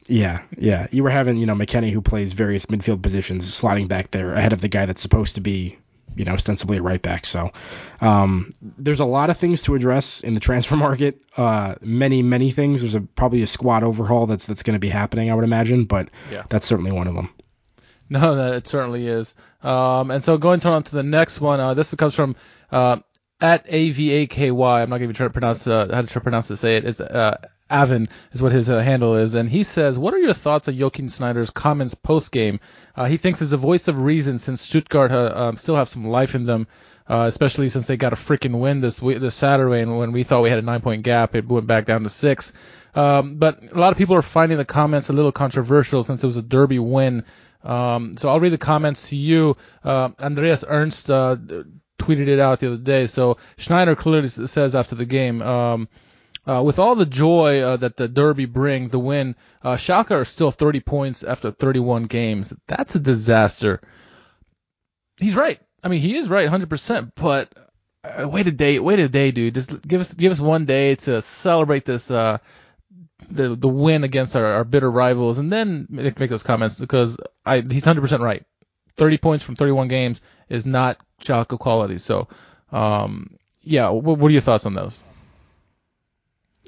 Yeah, 0.09 0.43
yeah. 0.59 0.88
You 0.91 1.03
were 1.05 1.11
having 1.11 1.37
you 1.37 1.47
know 1.47 1.55
McKennie 1.55 1.91
who 1.93 2.00
plays 2.03 2.32
various 2.32 2.67
midfield 2.67 3.03
positions, 3.03 3.53
sliding 3.53 3.87
back 3.87 4.11
there 4.11 4.32
ahead 4.35 4.53
of 4.53 4.61
the 4.61 4.69
guy 4.69 4.87
that's 4.87 5.00
supposed 5.00 5.37
to 5.37 5.41
be 5.41 5.79
you 6.17 6.25
know 6.25 6.32
ostensibly 6.32 6.79
a 6.79 6.82
right 6.82 7.00
back. 7.00 7.25
So 7.25 7.53
um, 8.00 8.50
there's 8.61 9.00
a 9.00 9.05
lot 9.05 9.31
of 9.31 9.38
things 9.38 9.62
to 9.62 9.75
address 9.76 10.21
in 10.21 10.35
the 10.35 10.41
transfer 10.41 10.76
market. 10.88 11.23
Uh, 11.37 11.76
many 11.81 12.23
many 12.23 12.50
things. 12.50 12.81
There's 12.83 12.97
a 12.97 13.00
probably 13.00 13.43
a 13.43 13.47
squad 13.47 13.83
overhaul 13.85 14.26
that's 14.26 14.47
that's 14.47 14.65
going 14.65 14.75
to 14.75 14.81
be 14.81 14.88
happening. 14.91 15.31
I 15.31 15.35
would 15.35 15.44
imagine, 15.44 15.85
but 15.85 16.09
Yeah. 16.31 16.43
that's 16.49 16.67
certainly 16.67 16.91
one 16.93 17.06
of 17.06 17.15
them. 17.15 17.31
No, 18.12 18.35
that 18.35 18.55
it 18.55 18.67
certainly 18.67 19.07
is. 19.07 19.33
Um, 19.62 20.11
and 20.11 20.23
so 20.23 20.37
going 20.37 20.67
on 20.67 20.83
to 20.83 20.93
the 20.93 21.05
next 21.05 21.41
one, 21.41 21.61
uh, 21.61 21.75
this 21.75 21.95
comes 21.95 22.17
from 22.17 22.35
uh, 22.73 22.97
at 23.41 23.69
AVAKY. 23.69 24.51
I'm 24.51 24.91
not 24.91 24.99
going 24.99 25.11
to 25.11 25.15
try 25.15 25.29
to 25.29 25.33
pronounce 25.33 25.65
uh, 25.69 25.87
how 25.93 26.01
to 26.01 26.09
try 26.09 26.15
to 26.15 26.21
pronounce 26.21 26.49
to 26.49 26.57
say 26.57 26.77
it. 26.77 26.85
It's 26.85 27.01
uh, 27.01 27.37
Avin 27.71 28.09
is 28.33 28.43
what 28.43 28.51
his 28.51 28.69
uh, 28.69 28.81
handle 28.81 29.15
is, 29.15 29.35
and 29.37 29.49
he 29.49 29.62
says, 29.62 29.97
"What 29.97 30.12
are 30.12 30.19
your 30.19 30.35
thoughts 30.35 30.67
on 30.67 30.75
Joachim 30.75 31.09
Schneider's 31.09 31.51
comments 31.51 31.95
post 31.95 32.33
game? 32.33 32.59
Uh, 32.97 33.05
he 33.05 33.17
thinks 33.17 33.43
is 33.43 33.51
the 33.51 33.57
voice 33.57 33.87
of 33.87 34.03
reason 34.03 34.39
since 34.39 34.61
Stuttgart 34.61 35.12
uh, 35.12 35.33
um, 35.37 35.57
still 35.57 35.77
have 35.77 35.89
some 35.89 36.09
life 36.09 36.35
in 36.35 36.45
them." 36.45 36.67
Uh, 37.09 37.27
especially 37.27 37.69
since 37.69 37.89
they 37.89 37.97
got 37.97 38.12
a 38.12 38.17
freaking 38.17 38.61
win 38.61 38.81
this 38.81 38.99
this 38.99 39.35
Saturday, 39.35 39.81
and 39.81 39.99
when 39.99 40.12
we 40.12 40.23
thought 40.23 40.43
we 40.43 40.51
had 40.51 40.61
a 40.61 40.62
nine 40.62 40.81
point 40.81 41.03
gap, 41.03 41.35
it 41.35 41.49
went 41.49 41.67
back 41.67 41.85
down 41.85 42.05
to 42.05 42.09
six. 42.09 42.53
Um, 42.95 43.35
but 43.35 43.61
a 43.73 43.79
lot 43.79 43.91
of 43.91 43.99
people 43.99 44.15
are 44.15 44.23
finding 44.23 44.59
the 44.59 44.65
comments 44.65 45.09
a 45.09 45.12
little 45.12 45.33
controversial 45.33 46.05
since 46.05 46.23
it 46.23 46.27
was 46.27 46.37
a 46.37 46.43
derby 46.43 46.79
win. 46.79 47.25
Um, 47.62 48.15
so 48.17 48.29
I'll 48.29 48.41
read 48.41 48.53
the 48.53 48.59
comments 48.59 49.09
to 49.11 49.17
you. 49.17 49.57
Uh, 49.85 50.11
Andreas 50.21 50.65
Ernst 50.67 51.11
uh, 51.11 51.37
tweeted 51.99 52.29
it 52.29 52.41
out 52.41 52.61
the 52.61 52.69
other 52.69 52.77
day. 52.77 53.07
So 53.07 53.37
Schneider 53.59 53.95
clearly 53.97 54.29
says 54.29 54.75
after 54.75 54.95
the 54.95 55.05
game, 55.05 55.43
um, 55.43 55.89
uh, 56.47 56.62
with 56.62 56.79
all 56.79 56.95
the 56.95 57.07
joy 57.07 57.61
uh, 57.61 57.77
that 57.77 57.97
the 57.97 58.09
derby 58.09 58.47
brings, 58.47 58.91
the 58.91 58.99
win, 58.99 59.37
uh, 59.62 59.77
Schalke 59.77 60.11
are 60.12 60.25
still 60.25 60.51
30 60.51 60.81
points 60.81 61.23
after 61.23 61.51
31 61.51 62.05
games. 62.05 62.53
That's 62.67 62.95
a 62.95 63.01
disaster. 63.01 63.81
He's 65.19 65.37
right. 65.37 65.61
I 65.85 65.89
mean, 65.89 66.01
he 66.01 66.17
is 66.17 66.29
right 66.29 66.49
100%, 66.49 67.12
but 67.15 67.53
uh, 68.03 68.27
wait 68.27 68.47
a 68.47 68.53
day, 68.53 68.79
wait 68.79 68.99
a 68.99 69.09
day, 69.09 69.31
dude. 69.31 69.55
Just 69.55 69.87
give 69.87 70.01
us 70.01 70.15
give 70.15 70.33
us 70.33 70.41
one 70.41 70.64
day 70.64 70.95
to 70.95 71.21
celebrate 71.21 71.85
this 71.85 72.11
uh, 72.11 72.38
the 73.31 73.55
the 73.55 73.69
win 73.69 74.05
against 74.05 74.37
our, 74.37 74.45
our 74.45 74.65
bitter 74.65 74.91
rivals, 74.91 75.39
and 75.39 75.53
then 75.53 75.87
make, 75.91 76.19
make 76.19 76.31
those 76.31 76.43
comments 76.43 76.79
because 76.79 77.19
I 77.45 77.61
he's 77.61 77.85
100% 77.85 78.21
right. 78.21 78.45
30 78.97 79.19
points 79.19 79.45
from 79.45 79.57
31 79.57 79.89
games 79.89 80.21
is 80.49 80.67
not 80.67 80.99
Schalke 81.23 81.59
quality. 81.59 81.99
So, 81.99 82.29
um, 82.71 83.37
yeah, 83.62 83.89
what, 83.89 84.19
what 84.19 84.29
are 84.29 84.33
your 84.33 84.41
thoughts 84.41 84.67
on 84.67 84.75
those? 84.75 85.03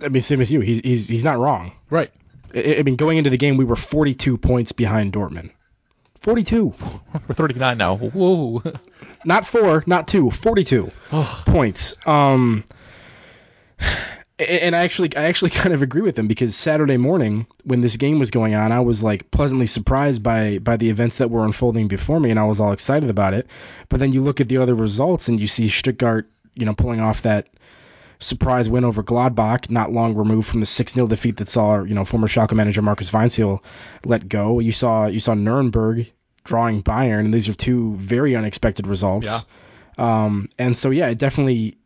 I 0.03 0.09
mean, 0.09 0.23
same 0.23 0.41
as 0.41 0.51
you. 0.51 0.61
He's 0.61 0.81
he's 0.81 1.07
he's 1.09 1.25
not 1.25 1.39
wrong. 1.39 1.73
Right. 1.91 2.11
I, 2.55 2.77
I 2.79 2.83
mean, 2.83 2.97
going 2.97 3.19
into 3.19 3.31
the 3.31 3.37
game, 3.37 3.57
we 3.57 3.65
were 3.65 3.77
42 3.77 4.39
points 4.39 4.73
behind 4.73 5.13
Dortmund. 5.13 5.51
42, 6.21 6.75
We're 7.29 7.35
39 7.35 7.79
now. 7.79 7.97
Whoa. 7.97 8.63
not 9.25 9.45
four, 9.45 9.83
not 9.87 10.07
two, 10.07 10.31
42. 10.31 10.93
Oh, 11.11 11.43
points. 11.47 11.97
Um, 12.07 12.65
and 14.43 14.77
I 14.77 14.85
actually, 14.85 15.17
I 15.17 15.25
actually 15.25 15.51
kind 15.63 15.75
of 15.75 15.83
agree 15.83 16.03
with 16.03 16.19
him 16.19 16.29
because 16.29 16.57
Saturday 16.57 16.97
morning 16.97 17.47
when 17.65 17.81
this 17.81 17.97
game 17.97 18.19
was 18.19 18.31
going 18.31 18.55
on, 18.55 18.73
I 18.73 18.81
was 18.81 19.03
like 19.03 19.31
pleasantly 19.31 19.67
surprised 19.67 20.23
by 20.23 20.59
by 20.59 20.77
the 20.77 20.91
events 20.91 21.19
that 21.19 21.31
were 21.31 21.45
unfolding 21.45 21.89
before 21.89 22.21
me, 22.21 22.31
and 22.31 22.39
I 22.39 22.45
was 22.45 22.61
all 22.61 22.73
excited 22.73 23.11
about 23.11 23.35
it. 23.35 23.49
But 23.89 24.01
then 24.01 24.13
you 24.13 24.23
look 24.23 24.41
at 24.41 24.49
the 24.49 24.59
other 24.59 24.75
results, 24.75 25.29
and 25.29 25.41
you 25.41 25.47
see 25.47 25.69
Stuttgart, 25.69 26.31
you 26.55 26.67
know, 26.67 26.75
pulling 26.75 27.01
off 27.01 27.23
that 27.23 27.49
surprise 28.23 28.69
win 28.69 28.85
over 28.85 29.03
Gladbach, 29.03 29.69
not 29.69 29.93
long 29.93 30.15
removed 30.15 30.49
from 30.49 30.61
the 30.61 30.67
6-0 30.67 31.09
defeat 31.09 31.39
that 31.39 31.49
saw, 31.49 31.83
you 31.83 31.95
know, 31.95 32.05
former 32.05 32.29
Schalke 32.29 32.55
manager 32.55 32.83
Marcus 32.83 33.11
Weinzierl 33.11 33.61
let 34.05 34.29
go. 34.29 34.61
You 34.61 34.73
saw 34.73 35.07
you 35.07 35.21
saw 35.21 35.35
Nuremberg 35.35 36.13
drawing 36.45 36.83
Bayern, 36.83 37.21
and 37.21 37.35
these 37.35 37.49
are 37.49 37.55
two 37.55 37.95
very 37.97 38.37
unexpected 38.37 38.87
results. 38.87 39.29
Yeah. 39.29 40.25
Um, 40.25 40.49
and 40.59 40.77
so 40.77 40.91
yeah, 40.91 41.09
it 41.09 41.19
definitely 41.19 41.79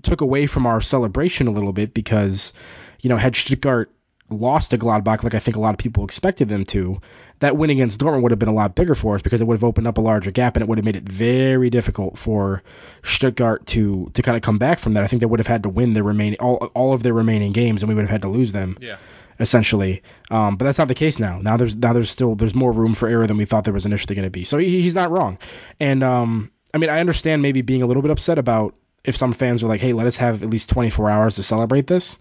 took 0.00 0.20
away 0.20 0.46
from 0.46 0.66
our 0.66 0.80
celebration 0.80 1.48
a 1.48 1.50
little 1.50 1.72
bit 1.72 1.92
because, 1.92 2.52
you 3.00 3.08
know, 3.10 3.16
had 3.16 3.36
Stuttgart 3.36 3.90
lost 4.30 4.70
to 4.70 4.78
Gladbach 4.78 5.22
like 5.22 5.34
I 5.34 5.38
think 5.38 5.56
a 5.56 5.60
lot 5.60 5.74
of 5.74 5.78
people 5.78 6.04
expected 6.04 6.48
them 6.48 6.64
to, 6.66 7.00
that 7.40 7.56
win 7.56 7.70
against 7.70 8.00
Dortmund 8.00 8.22
would 8.22 8.30
have 8.30 8.38
been 8.38 8.48
a 8.48 8.54
lot 8.54 8.74
bigger 8.74 8.94
for 8.94 9.16
us 9.16 9.22
because 9.22 9.40
it 9.40 9.46
would 9.46 9.56
have 9.56 9.64
opened 9.64 9.86
up 9.86 9.98
a 9.98 10.00
larger 10.00 10.30
gap 10.30 10.56
and 10.56 10.62
it 10.62 10.68
would 10.68 10.78
have 10.78 10.84
made 10.84 10.96
it 10.96 11.08
very 11.08 11.70
difficult 11.70 12.16
for 12.16 12.62
Stuttgart 13.02 13.66
to 13.66 14.10
to 14.14 14.22
kind 14.22 14.36
of 14.36 14.42
come 14.42 14.58
back 14.58 14.78
from 14.78 14.92
that. 14.92 15.02
I 15.02 15.08
think 15.08 15.20
they 15.20 15.26
would 15.26 15.40
have 15.40 15.48
had 15.48 15.64
to 15.64 15.68
win 15.68 15.92
their 15.92 16.04
remaining 16.04 16.38
all 16.38 16.70
all 16.74 16.92
of 16.94 17.02
their 17.02 17.12
remaining 17.12 17.52
games 17.52 17.82
and 17.82 17.88
we 17.88 17.94
would 17.96 18.02
have 18.02 18.10
had 18.10 18.22
to 18.22 18.28
lose 18.28 18.52
them 18.52 18.78
yeah. 18.80 18.96
essentially. 19.40 20.02
Um, 20.30 20.56
but 20.56 20.66
that's 20.66 20.78
not 20.78 20.88
the 20.88 20.94
case 20.94 21.18
now. 21.18 21.40
Now 21.40 21.56
there's 21.56 21.76
now 21.76 21.92
there's 21.92 22.10
still 22.10 22.36
there's 22.36 22.54
more 22.54 22.72
room 22.72 22.94
for 22.94 23.08
error 23.08 23.26
than 23.26 23.36
we 23.36 23.44
thought 23.44 23.64
there 23.64 23.74
was 23.74 23.86
initially 23.86 24.14
going 24.14 24.26
to 24.26 24.30
be. 24.30 24.44
So 24.44 24.58
he, 24.58 24.80
he's 24.80 24.94
not 24.94 25.10
wrong. 25.10 25.38
And 25.80 26.04
um, 26.04 26.52
I 26.72 26.78
mean, 26.78 26.90
I 26.90 27.00
understand 27.00 27.42
maybe 27.42 27.62
being 27.62 27.82
a 27.82 27.86
little 27.86 28.02
bit 28.02 28.12
upset 28.12 28.38
about 28.38 28.76
if 29.04 29.16
some 29.16 29.32
fans 29.32 29.62
are 29.62 29.68
like, 29.68 29.80
"Hey, 29.80 29.92
let 29.92 30.06
us 30.06 30.16
have 30.16 30.42
at 30.42 30.50
least 30.50 30.70
24 30.70 31.10
hours 31.10 31.36
to 31.36 31.42
celebrate 31.42 31.86
this." 31.86 32.18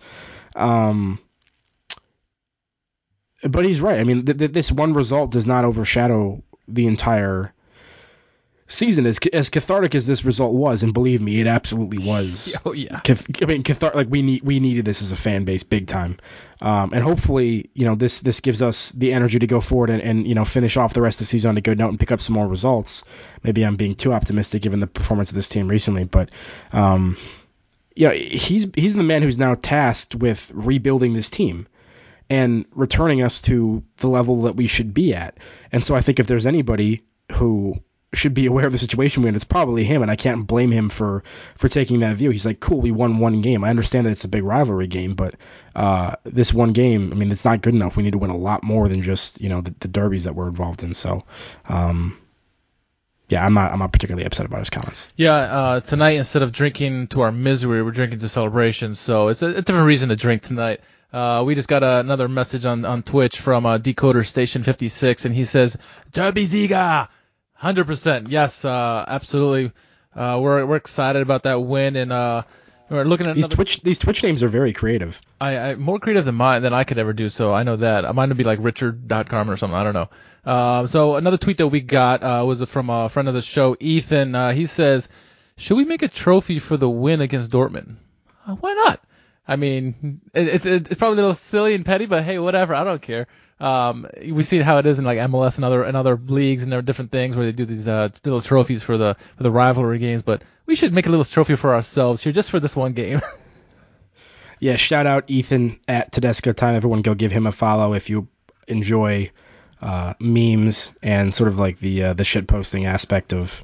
Um, 0.55 1.19
but 3.43 3.65
he's 3.65 3.81
right. 3.81 3.99
I 3.99 4.03
mean, 4.03 4.25
th- 4.25 4.37
th- 4.37 4.51
this 4.51 4.71
one 4.71 4.93
result 4.93 5.31
does 5.31 5.47
not 5.47 5.65
overshadow 5.65 6.43
the 6.67 6.87
entire 6.87 7.53
season. 8.71 9.05
As 9.05 9.19
as 9.33 9.49
cathartic 9.49 9.95
as 9.95 10.05
this 10.05 10.25
result 10.25 10.53
was, 10.53 10.83
and 10.83 10.93
believe 10.93 11.21
me, 11.21 11.39
it 11.39 11.47
absolutely 11.47 12.05
was. 12.05 12.55
Oh 12.65 12.73
yeah. 12.73 12.99
Cath- 12.99 13.41
I 13.41 13.45
mean, 13.45 13.63
cathar- 13.63 13.95
like 13.95 14.07
we 14.09 14.21
need 14.21 14.43
we 14.43 14.59
needed 14.59 14.85
this 14.85 15.01
as 15.01 15.11
a 15.11 15.15
fan 15.15 15.45
base 15.45 15.63
big 15.63 15.87
time, 15.87 16.17
um, 16.61 16.91
and 16.93 17.03
hopefully, 17.03 17.69
you 17.73 17.85
know, 17.85 17.95
this 17.95 18.19
this 18.19 18.39
gives 18.39 18.61
us 18.61 18.91
the 18.91 19.13
energy 19.13 19.39
to 19.39 19.47
go 19.47 19.59
forward 19.59 19.89
and, 19.89 20.01
and 20.01 20.27
you 20.27 20.35
know 20.35 20.45
finish 20.45 20.77
off 20.77 20.93
the 20.93 21.01
rest 21.01 21.17
of 21.19 21.25
the 21.27 21.29
season 21.29 21.49
on 21.49 21.57
a 21.57 21.61
good 21.61 21.79
note 21.79 21.89
and 21.89 21.99
pick 21.99 22.11
up 22.11 22.21
some 22.21 22.35
more 22.35 22.47
results. 22.47 23.03
Maybe 23.43 23.63
I'm 23.63 23.77
being 23.77 23.95
too 23.95 24.13
optimistic 24.13 24.61
given 24.61 24.79
the 24.79 24.87
performance 24.87 25.31
of 25.31 25.35
this 25.35 25.49
team 25.49 25.67
recently, 25.67 26.03
but 26.03 26.29
um, 26.71 27.17
you 27.95 28.07
know, 28.07 28.13
he's 28.13 28.69
he's 28.75 28.93
the 28.93 29.03
man 29.03 29.21
who's 29.21 29.39
now 29.39 29.55
tasked 29.55 30.15
with 30.15 30.51
rebuilding 30.53 31.13
this 31.13 31.29
team 31.29 31.67
and 32.29 32.65
returning 32.71 33.21
us 33.21 33.41
to 33.41 33.83
the 33.97 34.07
level 34.07 34.43
that 34.43 34.55
we 34.55 34.67
should 34.67 34.93
be 34.93 35.13
at. 35.13 35.37
And 35.71 35.83
so 35.83 35.95
I 35.95 36.01
think 36.01 36.19
if 36.19 36.27
there's 36.27 36.45
anybody 36.45 37.01
who 37.33 37.81
should 38.13 38.33
be 38.33 38.45
aware 38.45 38.65
of 38.65 38.71
the 38.71 38.77
situation 38.77 39.23
we're 39.23 39.29
in, 39.29 39.35
it's 39.35 39.45
probably 39.45 39.83
him, 39.83 40.01
and 40.01 40.11
I 40.11 40.15
can't 40.15 40.45
blame 40.45 40.71
him 40.71 40.89
for 40.89 41.23
for 41.55 41.69
taking 41.69 42.01
that 42.01 42.17
view. 42.17 42.29
He's 42.29 42.45
like, 42.45 42.59
cool, 42.59 42.81
we 42.81 42.91
won 42.91 43.19
one 43.19 43.41
game. 43.41 43.63
I 43.63 43.69
understand 43.69 44.05
that 44.05 44.11
it's 44.11 44.25
a 44.25 44.29
big 44.29 44.43
rivalry 44.43 44.87
game, 44.87 45.15
but 45.15 45.35
uh, 45.75 46.15
this 46.23 46.53
one 46.53 46.73
game, 46.73 47.11
I 47.11 47.15
mean, 47.15 47.31
it's 47.31 47.45
not 47.45 47.61
good 47.61 47.73
enough. 47.73 47.95
We 47.95 48.03
need 48.03 48.11
to 48.11 48.17
win 48.17 48.31
a 48.31 48.37
lot 48.37 48.63
more 48.63 48.89
than 48.89 49.01
just 49.01 49.41
you 49.41 49.49
know 49.49 49.61
the, 49.61 49.73
the 49.79 49.87
derbies 49.87 50.25
that 50.25 50.35
we're 50.35 50.47
involved 50.47 50.83
in. 50.83 50.93
So. 50.93 51.23
Um, 51.67 52.17
yeah, 53.29 53.45
I'm 53.45 53.53
not. 53.53 53.71
I'm 53.71 53.79
not 53.79 53.93
particularly 53.93 54.25
upset 54.25 54.45
about 54.45 54.59
his 54.59 54.69
comments. 54.69 55.07
Yeah, 55.15 55.35
uh, 55.35 55.79
tonight 55.79 56.17
instead 56.17 56.41
of 56.41 56.51
drinking 56.51 57.07
to 57.07 57.21
our 57.21 57.31
misery, 57.31 57.81
we're 57.81 57.91
drinking 57.91 58.19
to 58.19 58.27
celebration. 58.27 58.93
So 58.93 59.29
it's 59.29 59.41
a, 59.41 59.47
a 59.47 59.61
different 59.61 59.87
reason 59.87 60.09
to 60.09 60.17
drink 60.17 60.41
tonight. 60.41 60.81
Uh, 61.13 61.43
we 61.45 61.55
just 61.55 61.69
got 61.69 61.81
a, 61.81 61.99
another 61.99 62.27
message 62.27 62.65
on, 62.65 62.83
on 62.83 63.03
Twitch 63.03 63.39
from 63.39 63.65
uh, 63.65 63.77
Decoder 63.77 64.25
Station 64.25 64.63
56, 64.63 65.25
and 65.25 65.35
he 65.35 65.45
says, 65.45 65.77
Derby 66.11 66.45
Ziga! 66.45 67.07
100%. 67.61 68.27
Yes, 68.29 68.65
uh, 68.65 69.05
absolutely. 69.07 69.71
Uh, 70.15 70.39
we're, 70.41 70.65
we're 70.65 70.75
excited 70.77 71.21
about 71.21 71.43
that 71.43 71.61
win, 71.61 71.95
and 71.95 72.11
uh, 72.11 72.43
we're 72.89 73.05
looking 73.05 73.27
at 73.27 73.35
These 73.35 73.45
another, 73.45 73.55
Twitch 73.55 73.81
these 73.81 73.99
Twitch 73.99 74.23
names 74.23 74.43
are 74.43 74.49
very 74.49 74.73
creative. 74.73 75.19
I, 75.39 75.57
I 75.57 75.75
more 75.75 75.99
creative 75.99 76.25
than 76.25 76.35
mine 76.35 76.61
than 76.61 76.73
I 76.73 76.83
could 76.83 76.97
ever 76.97 77.13
do. 77.13 77.29
So 77.29 77.53
I 77.53 77.63
know 77.63 77.77
that 77.77 78.13
mine 78.13 78.29
would 78.29 78.37
be 78.37 78.43
like 78.43 78.59
Richard.com 78.61 79.49
or 79.49 79.55
something. 79.55 79.77
I 79.77 79.83
don't 79.83 79.93
know. 79.93 80.09
Um, 80.43 80.87
so 80.87 81.15
another 81.15 81.37
tweet 81.37 81.57
that 81.57 81.67
we 81.67 81.79
got 81.79 82.21
uh, 82.23 82.43
was 82.45 82.61
from 82.63 82.89
a 82.89 83.07
friend 83.07 83.29
of 83.29 83.33
the 83.33 83.41
show, 83.41 83.77
Ethan. 83.79 84.35
Uh, 84.35 84.51
he 84.51 84.65
says, 84.65 85.07
"Should 85.55 85.77
we 85.77 85.85
make 85.85 86.01
a 86.01 86.09
trophy 86.09 86.59
for 86.59 86.75
the 86.75 86.89
win 86.89 87.21
against 87.21 87.51
Dortmund? 87.51 87.95
Uh, 88.45 88.55
why 88.55 88.73
not? 88.73 88.99
I 89.47 89.55
mean, 89.55 90.21
it, 90.33 90.65
it, 90.65 90.91
it's 90.91 90.95
probably 90.95 91.19
a 91.19 91.21
little 91.21 91.35
silly 91.35 91.73
and 91.73 91.85
petty, 91.85 92.07
but 92.07 92.23
hey, 92.23 92.39
whatever. 92.39 92.75
I 92.75 92.83
don't 92.83 93.01
care. 93.01 93.27
Um, 93.61 94.07
we 94.19 94.41
see 94.41 94.57
how 94.59 94.79
it 94.79 94.87
is 94.87 94.97
in 94.97 95.05
like 95.05 95.19
MLS 95.19 95.57
and 95.57 95.65
other 95.65 95.83
and 95.83 95.95
other 95.95 96.17
leagues 96.17 96.63
and 96.63 96.71
there 96.71 96.79
are 96.79 96.83
different 96.83 97.11
things 97.11 97.35
where 97.35 97.45
they 97.45 97.51
do 97.51 97.65
these 97.65 97.87
uh, 97.87 98.09
little 98.25 98.41
trophies 98.41 98.81
for 98.81 98.97
the 98.97 99.15
for 99.37 99.43
the 99.43 99.51
rivalry 99.51 99.99
games. 99.99 100.23
But 100.23 100.41
we 100.65 100.75
should 100.75 100.93
make 100.93 101.05
a 101.05 101.09
little 101.09 101.25
trophy 101.25 101.55
for 101.55 101.75
ourselves 101.75 102.23
here, 102.23 102.33
just 102.33 102.49
for 102.49 102.59
this 102.59 102.75
one 102.75 102.93
game." 102.93 103.21
Yeah, 104.61 104.75
shout 104.75 105.07
out 105.07 105.23
Ethan 105.27 105.79
at 105.87 106.11
Tedesco 106.11 106.53
Time. 106.53 106.75
Everyone 106.75 107.01
go 107.01 107.15
give 107.15 107.31
him 107.31 107.47
a 107.47 107.51
follow 107.51 107.95
if 107.95 108.11
you 108.11 108.27
enjoy 108.67 109.31
uh, 109.81 110.13
memes 110.19 110.93
and 111.01 111.33
sort 111.33 111.47
of 111.47 111.57
like 111.57 111.79
the 111.79 112.03
uh, 112.03 112.13
the 112.13 112.23
shit 112.23 112.47
posting 112.47 112.85
aspect 112.85 113.33
of 113.33 113.63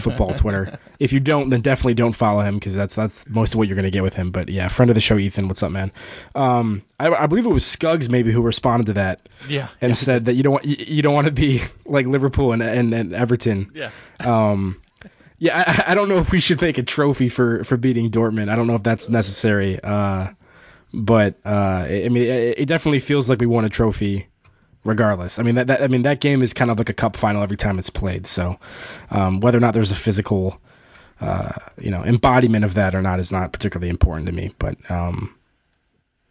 football 0.00 0.32
Twitter. 0.36 0.78
If 0.98 1.12
you 1.12 1.20
don't, 1.20 1.48
then 1.48 1.60
definitely 1.60 1.94
don't 1.94 2.12
follow 2.12 2.42
him 2.42 2.54
because 2.54 2.76
that's 2.76 2.94
that's 2.94 3.28
most 3.28 3.54
of 3.54 3.58
what 3.58 3.66
you're 3.66 3.76
gonna 3.76 3.90
get 3.90 4.04
with 4.04 4.14
him. 4.14 4.30
But 4.30 4.48
yeah, 4.48 4.68
friend 4.68 4.90
of 4.90 4.94
the 4.94 5.00
show, 5.00 5.18
Ethan. 5.18 5.48
What's 5.48 5.62
up, 5.62 5.72
man? 5.72 5.90
Um, 6.34 6.82
I, 6.98 7.08
I 7.08 7.26
believe 7.26 7.46
it 7.46 7.50
was 7.50 7.66
Scuggs 7.66 8.08
maybe 8.08 8.32
who 8.32 8.42
responded 8.42 8.86
to 8.86 8.92
that 8.94 9.28
yeah. 9.48 9.68
and 9.80 9.96
said 9.96 10.26
that 10.26 10.34
you 10.34 10.42
don't 10.42 10.52
want 10.52 10.64
you, 10.64 10.76
you 10.78 11.02
don't 11.02 11.14
want 11.14 11.26
to 11.26 11.32
be 11.32 11.60
like 11.84 12.06
Liverpool 12.06 12.52
and, 12.52 12.62
and, 12.62 12.94
and 12.94 13.12
Everton. 13.12 13.72
Yeah. 13.74 13.90
Um, 14.20 14.80
yeah, 15.40 15.62
I, 15.66 15.92
I 15.92 15.94
don't 15.94 16.08
know 16.08 16.18
if 16.18 16.30
we 16.32 16.40
should 16.40 16.60
make 16.60 16.78
a 16.78 16.82
trophy 16.82 17.28
for, 17.28 17.62
for 17.62 17.76
beating 17.76 18.10
Dortmund. 18.10 18.48
I 18.48 18.56
don't 18.56 18.66
know 18.66 18.74
if 18.74 18.82
that's 18.82 19.08
necessary. 19.08 19.78
Uh, 19.80 20.28
but 20.92 21.36
uh, 21.44 21.84
I 21.88 22.02
I 22.06 22.08
mean, 22.08 22.24
it, 22.24 22.60
it 22.60 22.66
definitely 22.66 23.00
feels 23.00 23.28
like 23.28 23.40
we 23.40 23.46
won 23.46 23.64
a 23.64 23.68
trophy, 23.68 24.26
regardless. 24.84 25.38
I 25.38 25.42
mean, 25.42 25.56
that, 25.56 25.68
that 25.68 25.82
I 25.82 25.88
mean 25.88 26.02
that 26.02 26.20
game 26.20 26.42
is 26.42 26.52
kind 26.52 26.70
of 26.70 26.78
like 26.78 26.88
a 26.88 26.94
cup 26.94 27.16
final 27.16 27.42
every 27.42 27.56
time 27.56 27.78
it's 27.78 27.90
played. 27.90 28.26
So, 28.26 28.58
um, 29.10 29.40
whether 29.40 29.58
or 29.58 29.60
not 29.60 29.74
there's 29.74 29.92
a 29.92 29.96
physical, 29.96 30.60
uh, 31.20 31.52
you 31.78 31.90
know, 31.90 32.04
embodiment 32.04 32.64
of 32.64 32.74
that 32.74 32.94
or 32.94 33.02
not 33.02 33.20
is 33.20 33.32
not 33.32 33.52
particularly 33.52 33.90
important 33.90 34.26
to 34.26 34.32
me. 34.32 34.52
But 34.58 34.90
um, 34.90 35.34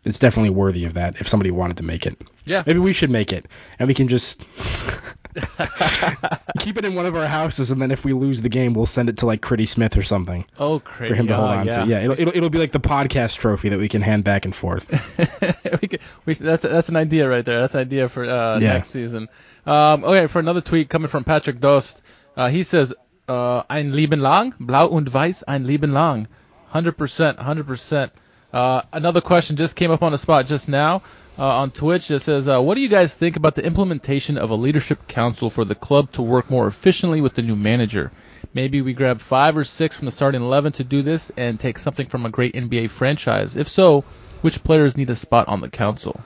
it's 0.06 0.20
definitely 0.20 0.52
worthy 0.52 0.86
of 0.86 0.96
that 0.96 1.20
if 1.20 1.28
somebody 1.28 1.52
wanted 1.52 1.78
to 1.78 1.84
make 1.84 2.06
it. 2.06 2.22
Yeah. 2.46 2.64
Maybe 2.66 2.80
we 2.80 2.94
should 2.94 3.10
make 3.10 3.34
it, 3.34 3.46
and 3.80 3.88
we 3.88 3.94
can 3.94 4.08
just 4.08 4.44
keep 6.60 6.78
it 6.78 6.86
in 6.86 6.96
one 6.96 7.06
of 7.06 7.16
our 7.16 7.28
houses, 7.28 7.72
and 7.72 7.82
then 7.82 7.92
if 7.92 8.04
we 8.06 8.14
lose 8.14 8.42
the 8.42 8.50
game, 8.50 8.74
we'll 8.74 8.86
send 8.86 9.10
it 9.10 9.18
to 9.20 9.26
like 9.26 9.42
Critty 9.42 9.68
Smith 9.68 9.98
or 9.98 10.04
something 10.04 10.46
Oh, 10.60 10.80
crazy. 10.80 11.10
for 11.10 11.16
him 11.16 11.28
to 11.28 11.36
hold 11.36 11.50
on 11.50 11.66
yeah. 11.68 11.84
to. 11.84 11.90
Yeah, 11.90 12.00
it'll, 12.02 12.20
it'll 12.20 12.36
it'll 12.36 12.50
be 12.50 12.60
like 12.60 12.72
the 12.72 12.80
podcast 12.80 13.38
trophy 13.38 13.70
that 13.70 13.80
we 13.80 13.90
can 13.90 14.02
hand 14.02 14.24
back 14.24 14.46
and 14.46 14.56
forth. 14.56 14.88
we 15.82 15.88
could, 15.88 16.00
we, 16.26 16.34
that's 16.34 16.64
that's 16.64 16.90
an 16.90 16.96
idea 16.96 17.28
right 17.30 17.44
there. 17.46 17.62
That's 17.62 17.76
an 17.76 17.82
idea 17.82 18.10
for 18.10 18.24
uh, 18.26 18.60
Yeah. 18.60 18.74
next 18.74 18.90
season. 18.90 19.28
Um, 19.66 20.04
okay, 20.04 20.28
for 20.28 20.40
another 20.40 20.62
tweet 20.62 20.90
coming 20.90 21.08
from 21.10 21.24
Patrick 21.24 21.60
Dost, 21.60 22.02
uh, 22.36 22.48
he 22.50 22.64
says, 22.64 22.94
uh, 23.28 23.64
"Ein 23.70 23.94
Leben 23.94 24.22
lang, 24.22 24.54
blau 24.60 24.88
und 24.88 25.10
weiß, 25.12 25.44
ein 25.48 25.66
Leben 25.66 25.92
lang." 25.94 26.28
Hundred 26.70 26.98
percent, 26.98 27.40
hundred 27.40 27.66
percent. 27.68 28.12
Uh, 28.52 28.82
another 28.94 29.22
question 29.22 29.56
just 29.56 29.76
came 29.76 29.92
up 29.92 30.04
on 30.04 30.12
the 30.12 30.18
spot 30.18 30.46
just 30.46 30.70
now 30.70 31.02
uh, 31.38 31.46
on 31.46 31.72
Twitch. 31.72 32.10
It 32.10 32.22
says, 32.22 32.48
uh, 32.48 32.62
"What 32.62 32.76
do 32.76 32.82
you 32.82 32.90
guys 32.90 33.14
think 33.14 33.36
about 33.36 33.56
the 33.56 33.64
implementation 33.64 34.38
of 34.38 34.50
a 34.50 34.56
leadership 34.56 35.08
council 35.08 35.50
for 35.50 35.66
the 35.66 35.76
club 35.76 36.12
to 36.14 36.22
work 36.22 36.50
more 36.50 36.68
efficiently 36.68 37.22
with 37.22 37.36
the 37.36 37.42
new 37.42 37.56
manager? 37.56 38.12
Maybe 38.54 38.82
we 38.82 38.94
grab 38.94 39.20
five 39.20 39.58
or 39.58 39.64
six 39.64 39.98
from 39.98 40.06
the 40.06 40.12
starting 40.12 40.42
eleven 40.42 40.72
to 40.74 40.84
do 40.84 41.02
this 41.02 41.32
and 41.36 41.60
take 41.60 41.78
something 41.78 42.08
from 42.08 42.26
a 42.26 42.30
great 42.30 42.56
NBA 42.56 42.90
franchise. 42.90 43.58
If 43.58 43.68
so, 43.68 44.02
which 44.42 44.64
players 44.64 44.96
need 44.96 45.10
a 45.10 45.16
spot 45.16 45.48
on 45.48 45.62
the 45.62 45.70
council?" 45.70 46.20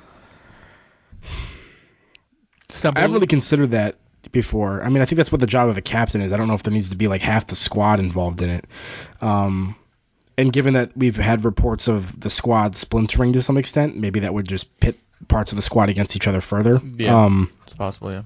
I 2.95 2.99
haven't 2.99 3.13
really 3.13 3.27
considered 3.27 3.71
that 3.71 3.95
before. 4.31 4.81
I 4.81 4.89
mean, 4.89 5.01
I 5.01 5.05
think 5.05 5.17
that's 5.17 5.31
what 5.31 5.41
the 5.41 5.47
job 5.47 5.69
of 5.69 5.77
a 5.77 5.81
captain 5.81 6.21
is. 6.21 6.31
I 6.31 6.37
don't 6.37 6.47
know 6.47 6.53
if 6.53 6.63
there 6.63 6.73
needs 6.73 6.91
to 6.91 6.95
be 6.95 7.07
like 7.07 7.21
half 7.21 7.47
the 7.47 7.55
squad 7.55 7.99
involved 7.99 8.41
in 8.41 8.49
it. 8.49 8.65
Um, 9.19 9.75
and 10.37 10.51
given 10.53 10.73
that 10.75 10.95
we've 10.95 11.15
had 11.17 11.43
reports 11.45 11.87
of 11.87 12.19
the 12.19 12.29
squad 12.29 12.75
splintering 12.75 13.33
to 13.33 13.43
some 13.43 13.57
extent, 13.57 13.95
maybe 13.97 14.21
that 14.21 14.33
would 14.33 14.47
just 14.47 14.79
pit 14.79 14.97
parts 15.27 15.51
of 15.51 15.55
the 15.57 15.61
squad 15.61 15.89
against 15.89 16.15
each 16.15 16.27
other 16.27 16.41
further. 16.41 16.81
Yeah. 16.97 17.23
Um, 17.25 17.51
It's 17.65 17.75
possible, 17.75 18.11
yeah. 18.11 18.23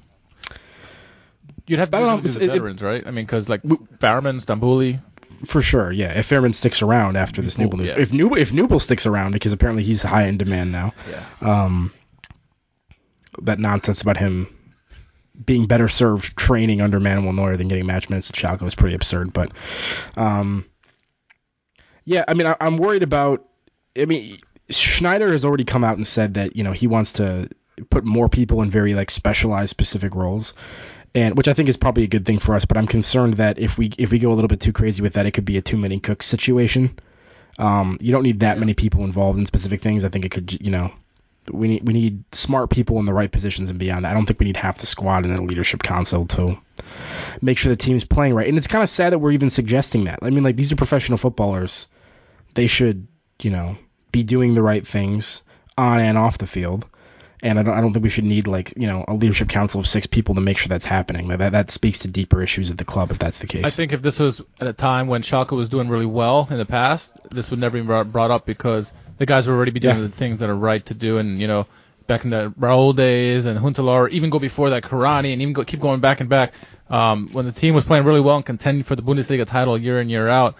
You'd 1.67 1.79
have 1.79 1.89
to 1.91 1.97
do 1.97 2.03
know, 2.03 2.09
something 2.09 2.23
to 2.23 2.29
it's- 2.29 2.35
the 2.39 2.43
it- 2.45 2.57
veterans, 2.57 2.81
right? 2.83 3.03
I 3.07 3.11
mean, 3.11 3.25
because 3.25 3.49
like 3.49 3.61
Farman, 3.99 4.37
Stambouli, 4.37 5.01
for 5.45 5.61
sure, 5.61 5.91
yeah. 5.91 6.17
If 6.17 6.29
Fairman 6.29 6.53
sticks 6.53 6.81
around 6.81 7.17
after 7.17 7.41
this 7.41 7.57
Nübel 7.57 7.79
news, 7.79 7.89
yeah. 7.89 7.97
if 7.99 8.11
Nübel, 8.11 8.37
if 8.37 8.51
Nübel 8.51 8.79
sticks 8.79 9.05
around 9.05 9.31
because 9.31 9.51
apparently 9.53 9.83
he's 9.83 10.01
high 10.03 10.27
in 10.27 10.37
demand 10.37 10.71
now. 10.71 10.93
yeah, 11.09 11.65
um, 11.65 11.91
that 13.41 13.59
nonsense 13.59 14.01
about 14.01 14.17
him 14.17 14.47
being 15.43 15.65
better 15.67 15.89
served 15.89 16.37
training 16.37 16.79
under 16.79 16.99
Manuel 16.99 17.33
Neuer 17.33 17.57
than 17.57 17.67
getting 17.67 17.85
match 17.85 18.09
minutes 18.09 18.29
at 18.29 18.35
Schalke 18.37 18.61
was 18.61 18.75
pretty 18.75 18.95
absurd. 18.95 19.33
But 19.33 19.51
um, 20.15 20.63
yeah, 22.05 22.23
I 22.27 22.33
mean, 22.33 22.47
I, 22.47 22.55
I'm 22.59 22.77
worried 22.77 23.03
about. 23.03 23.45
I 23.97 24.05
mean, 24.05 24.37
Schneider 24.69 25.31
has 25.31 25.45
already 25.45 25.63
come 25.63 25.83
out 25.83 25.97
and 25.97 26.07
said 26.07 26.35
that 26.35 26.55
you 26.55 26.63
know 26.63 26.71
he 26.71 26.87
wants 26.87 27.13
to 27.13 27.49
put 27.89 28.05
more 28.05 28.29
people 28.29 28.61
in 28.61 28.69
very 28.69 28.93
like 28.93 29.11
specialized 29.11 29.69
specific 29.69 30.15
roles. 30.15 30.53
And 31.13 31.37
which 31.37 31.47
I 31.47 31.53
think 31.53 31.69
is 31.69 31.77
probably 31.77 32.03
a 32.03 32.07
good 32.07 32.25
thing 32.25 32.39
for 32.39 32.55
us, 32.55 32.65
but 32.65 32.75
I'm 32.75 32.87
concerned 32.87 33.35
that 33.35 33.57
if 33.57 33.77
we 33.77 33.89
if 33.97 34.11
we 34.11 34.19
go 34.19 34.33
a 34.33 34.35
little 34.35 34.49
bit 34.49 34.59
too 34.59 34.73
crazy 34.73 35.01
with 35.01 35.13
that, 35.13 35.25
it 35.25 35.31
could 35.31 35.45
be 35.45 35.57
a 35.57 35.61
too 35.61 35.77
many 35.77 35.99
cooks 36.01 36.25
situation. 36.25 36.99
Um, 37.57 37.97
you 38.01 38.11
don't 38.11 38.23
need 38.23 38.41
that 38.41 38.59
many 38.59 38.73
people 38.73 39.05
involved 39.05 39.39
in 39.39 39.45
specific 39.45 39.81
things. 39.81 40.03
I 40.03 40.09
think 40.09 40.25
it 40.25 40.31
could, 40.31 40.51
you 40.61 40.71
know, 40.71 40.91
we 41.49 41.69
need 41.69 41.87
we 41.87 41.93
need 41.93 42.35
smart 42.35 42.69
people 42.69 42.99
in 42.99 43.05
the 43.05 43.13
right 43.13 43.31
positions 43.31 43.69
and 43.69 43.79
beyond 43.79 44.03
that. 44.03 44.11
I 44.11 44.13
don't 44.13 44.25
think 44.25 44.39
we 44.39 44.45
need 44.45 44.57
half 44.57 44.79
the 44.79 44.87
squad 44.87 45.25
in 45.25 45.33
the 45.33 45.41
leadership 45.41 45.81
council 45.81 46.25
to 46.25 46.57
make 47.41 47.57
sure 47.57 47.69
the 47.69 47.77
team's 47.77 48.03
playing 48.03 48.33
right. 48.33 48.47
And 48.47 48.57
it's 48.57 48.67
kind 48.67 48.83
of 48.83 48.89
sad 48.89 49.13
that 49.13 49.19
we're 49.19 49.31
even 49.31 49.49
suggesting 49.49 50.05
that. 50.05 50.19
I 50.21 50.31
mean, 50.31 50.43
like 50.43 50.55
these 50.57 50.71
are 50.71 50.75
professional 50.75 51.17
footballers. 51.17 51.87
They 52.55 52.67
should, 52.67 53.07
you 53.41 53.51
know, 53.51 53.77
be 54.11 54.23
doing 54.23 54.55
the 54.55 54.63
right 54.63 54.85
things 54.85 55.41
on 55.77 55.99
and 55.99 56.17
off 56.17 56.37
the 56.39 56.47
field. 56.47 56.85
And 57.43 57.59
I 57.59 57.63
don't, 57.63 57.73
I 57.77 57.81
don't 57.81 57.93
think 57.93 58.01
we 58.01 58.09
should 58.09 58.23
need 58.23 58.47
like 58.47 58.73
you 58.77 58.87
know 58.87 59.05
a 59.07 59.13
leadership 59.13 59.49
council 59.49 59.79
of 59.79 59.85
six 59.87 60.07
people 60.07 60.33
to 60.35 60.41
make 60.41 60.57
sure 60.57 60.69
that's 60.69 60.85
happening. 60.85 61.27
That 61.27 61.51
that 61.51 61.69
speaks 61.69 61.99
to 61.99 62.07
deeper 62.07 62.41
issues 62.41 62.71
of 62.71 62.77
the 62.77 62.85
club 62.85 63.11
if 63.11 63.19
that's 63.19 63.37
the 63.39 63.45
case. 63.45 63.65
I 63.65 63.69
think 63.69 63.91
if 63.93 64.01
this 64.01 64.17
was 64.19 64.41
at 64.59 64.67
a 64.67 64.73
time 64.73 65.07
when 65.07 65.21
Schalke 65.21 65.51
was 65.51 65.69
doing 65.69 65.89
really 65.89 66.07
well 66.07 66.47
in 66.49 66.57
the 66.57 66.65
past, 66.65 67.19
this 67.29 67.51
would 67.51 67.59
never 67.59 67.77
be 67.79 67.85
brought, 67.85 68.11
brought 68.11 68.31
up 68.31 68.45
because 68.47 68.91
the 69.17 69.25
guys 69.27 69.47
would 69.47 69.53
already 69.53 69.71
be 69.71 69.79
doing 69.81 69.97
Yeah. 69.97 70.01
the 70.03 70.09
things 70.09 70.39
that 70.39 70.49
are 70.49 70.55
right 70.55 70.83
to 70.87 70.93
do, 70.95 71.19
and 71.19 71.39
you 71.39 71.47
know, 71.47 71.67
back 72.07 72.23
in 72.23 72.31
the 72.31 72.51
Raul 72.59 72.95
days 72.95 73.45
and 73.45 73.59
Huntelaar, 73.59 74.09
even 74.09 74.29
go 74.31 74.39
before 74.39 74.71
that 74.71 74.83
Kuranyi, 74.83 75.33
and 75.33 75.41
even 75.41 75.53
go, 75.53 75.63
keep 75.65 75.81
going 75.81 75.99
back 75.99 76.21
and 76.21 76.29
back. 76.29 76.53
Um, 76.89 77.29
when 77.31 77.45
the 77.45 77.51
team 77.51 77.75
was 77.75 77.85
playing 77.85 78.05
really 78.05 78.21
well 78.21 78.37
and 78.37 78.45
contending 78.45 78.83
for 78.83 78.95
the 78.95 79.03
Bundesliga 79.03 79.45
title 79.45 79.77
year 79.77 79.99
in 80.01 80.09
year 80.09 80.27
out, 80.29 80.55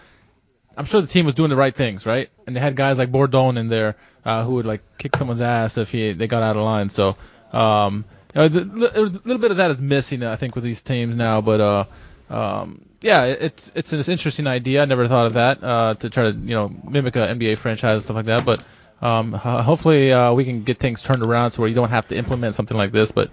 I'm 0.78 0.86
sure 0.86 1.02
the 1.02 1.08
team 1.08 1.26
was 1.26 1.36
doing 1.36 1.50
the 1.50 1.56
right 1.56 1.76
things, 1.76 2.06
right? 2.06 2.30
And 2.46 2.56
they 2.56 2.60
had 2.60 2.76
guys 2.76 2.98
like 2.98 3.12
Bordon 3.12 3.58
in 3.58 3.68
there 3.68 3.96
uh, 4.24 4.44
who 4.44 4.56
would 4.56 4.66
like 4.66 4.98
kick 4.98 5.16
someone's 5.16 5.42
ass 5.42 5.78
if 5.78 5.92
he 5.92 6.14
they 6.14 6.28
got 6.28 6.44
out 6.44 6.58
of 6.58 6.64
line. 6.64 6.90
So 6.90 7.16
um, 7.54 8.06
you 8.34 8.42
know, 8.42 8.48
the, 8.50 9.00
a 9.00 9.02
little 9.02 9.38
bit 9.38 9.52
of 9.52 9.58
that 9.58 9.72
is 9.72 9.82
missing, 9.82 10.24
I 10.24 10.36
think, 10.36 10.56
with 10.56 10.64
these 10.64 10.82
teams 10.82 11.16
now. 11.16 11.42
But 11.42 11.62
uh, 11.62 11.86
um, 12.30 12.86
yeah, 13.02 13.24
it's 13.24 13.72
it's 13.76 13.94
an 13.94 14.00
interesting 14.00 14.48
idea. 14.48 14.82
I 14.82 14.86
never 14.86 15.08
thought 15.08 15.28
of 15.28 15.34
that 15.34 15.64
uh, 15.64 15.94
to 15.96 16.10
try 16.10 16.32
to 16.32 16.38
you 16.38 16.56
know 16.56 16.70
mimic 16.84 17.16
a 17.16 17.20
NBA 17.20 17.58
franchise 17.58 17.94
and 17.94 18.04
stuff 18.04 18.16
like 18.16 18.26
that. 18.26 18.46
But 18.46 18.64
um, 19.02 19.32
ho- 19.32 19.62
hopefully 19.62 20.12
uh, 20.12 20.34
we 20.34 20.44
can 20.44 20.64
get 20.64 20.80
things 20.80 21.02
turned 21.02 21.24
around 21.24 21.52
so 21.52 21.62
where 21.62 21.70
you 21.70 21.76
don't 21.76 21.90
have 21.90 22.08
to 22.10 22.18
implement 22.18 22.56
something 22.56 22.76
like 22.76 22.92
this. 22.92 23.12
But 23.12 23.32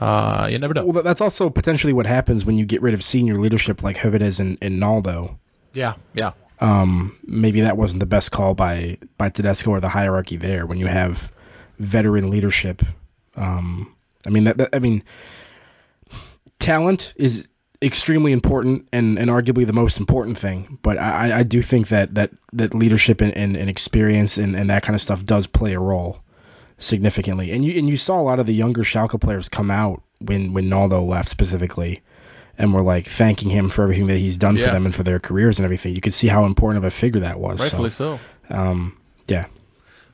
uh, 0.00 0.48
you 0.50 0.58
never 0.58 0.74
know. 0.74 0.84
Well, 0.84 1.02
that's 1.02 1.20
also 1.20 1.48
potentially 1.48 1.92
what 1.92 2.06
happens 2.06 2.44
when 2.44 2.58
you 2.58 2.66
get 2.66 2.82
rid 2.82 2.94
of 2.94 3.02
senior 3.02 3.38
leadership 3.38 3.82
like 3.82 3.96
Höwedes 3.96 4.40
and, 4.40 4.58
and 4.60 4.80
Naldo. 4.80 5.38
Yeah, 5.72 5.94
yeah. 6.12 6.32
Um, 6.62 7.18
maybe 7.24 7.62
that 7.62 7.76
wasn't 7.76 8.00
the 8.00 8.06
best 8.06 8.30
call 8.30 8.54
by 8.54 8.98
by 9.18 9.30
Tedesco 9.30 9.72
or 9.72 9.80
the 9.80 9.88
hierarchy 9.88 10.36
there 10.36 10.64
when 10.64 10.78
you 10.78 10.86
have 10.86 11.32
veteran 11.78 12.30
leadership. 12.30 12.82
Um, 13.34 13.96
I 14.24 14.30
mean 14.30 14.44
that, 14.44 14.58
that 14.58 14.68
I 14.72 14.78
mean 14.78 15.02
talent 16.60 17.14
is 17.16 17.48
extremely 17.82 18.30
important 18.30 18.86
and, 18.92 19.18
and 19.18 19.28
arguably 19.28 19.66
the 19.66 19.72
most 19.72 19.98
important 19.98 20.38
thing. 20.38 20.78
But 20.82 20.98
I, 20.98 21.40
I 21.40 21.42
do 21.42 21.62
think 21.62 21.88
that 21.88 22.14
that, 22.14 22.30
that 22.52 22.74
leadership 22.74 23.20
and, 23.20 23.36
and, 23.36 23.56
and 23.56 23.68
experience 23.68 24.38
and, 24.38 24.54
and 24.54 24.70
that 24.70 24.84
kind 24.84 24.94
of 24.94 25.00
stuff 25.00 25.24
does 25.24 25.48
play 25.48 25.72
a 25.72 25.80
role 25.80 26.22
significantly. 26.78 27.50
And 27.50 27.64
you 27.64 27.78
and 27.78 27.88
you 27.88 27.96
saw 27.96 28.20
a 28.20 28.22
lot 28.22 28.38
of 28.38 28.46
the 28.46 28.54
younger 28.54 28.82
Schalke 28.82 29.20
players 29.20 29.48
come 29.48 29.70
out 29.70 30.02
when 30.20 30.52
when 30.52 30.68
Naldo 30.68 31.02
left 31.02 31.28
specifically 31.28 32.02
and 32.58 32.72
were 32.74 32.82
like 32.82 33.06
thanking 33.06 33.50
him 33.50 33.68
for 33.68 33.82
everything 33.82 34.08
that 34.08 34.18
he's 34.18 34.36
done 34.36 34.56
for 34.56 34.64
them 34.64 34.84
and 34.84 34.94
for 34.94 35.02
their 35.02 35.18
careers 35.18 35.58
and 35.58 35.64
everything. 35.64 35.94
You 35.94 36.00
could 36.00 36.14
see 36.14 36.28
how 36.28 36.44
important 36.44 36.84
of 36.84 36.88
a 36.88 36.90
figure 36.90 37.20
that 37.20 37.38
was. 37.38 37.60
Rightfully 37.60 37.90
so, 37.90 38.18
so. 38.48 38.54
um, 38.56 38.96
yeah. 39.26 39.46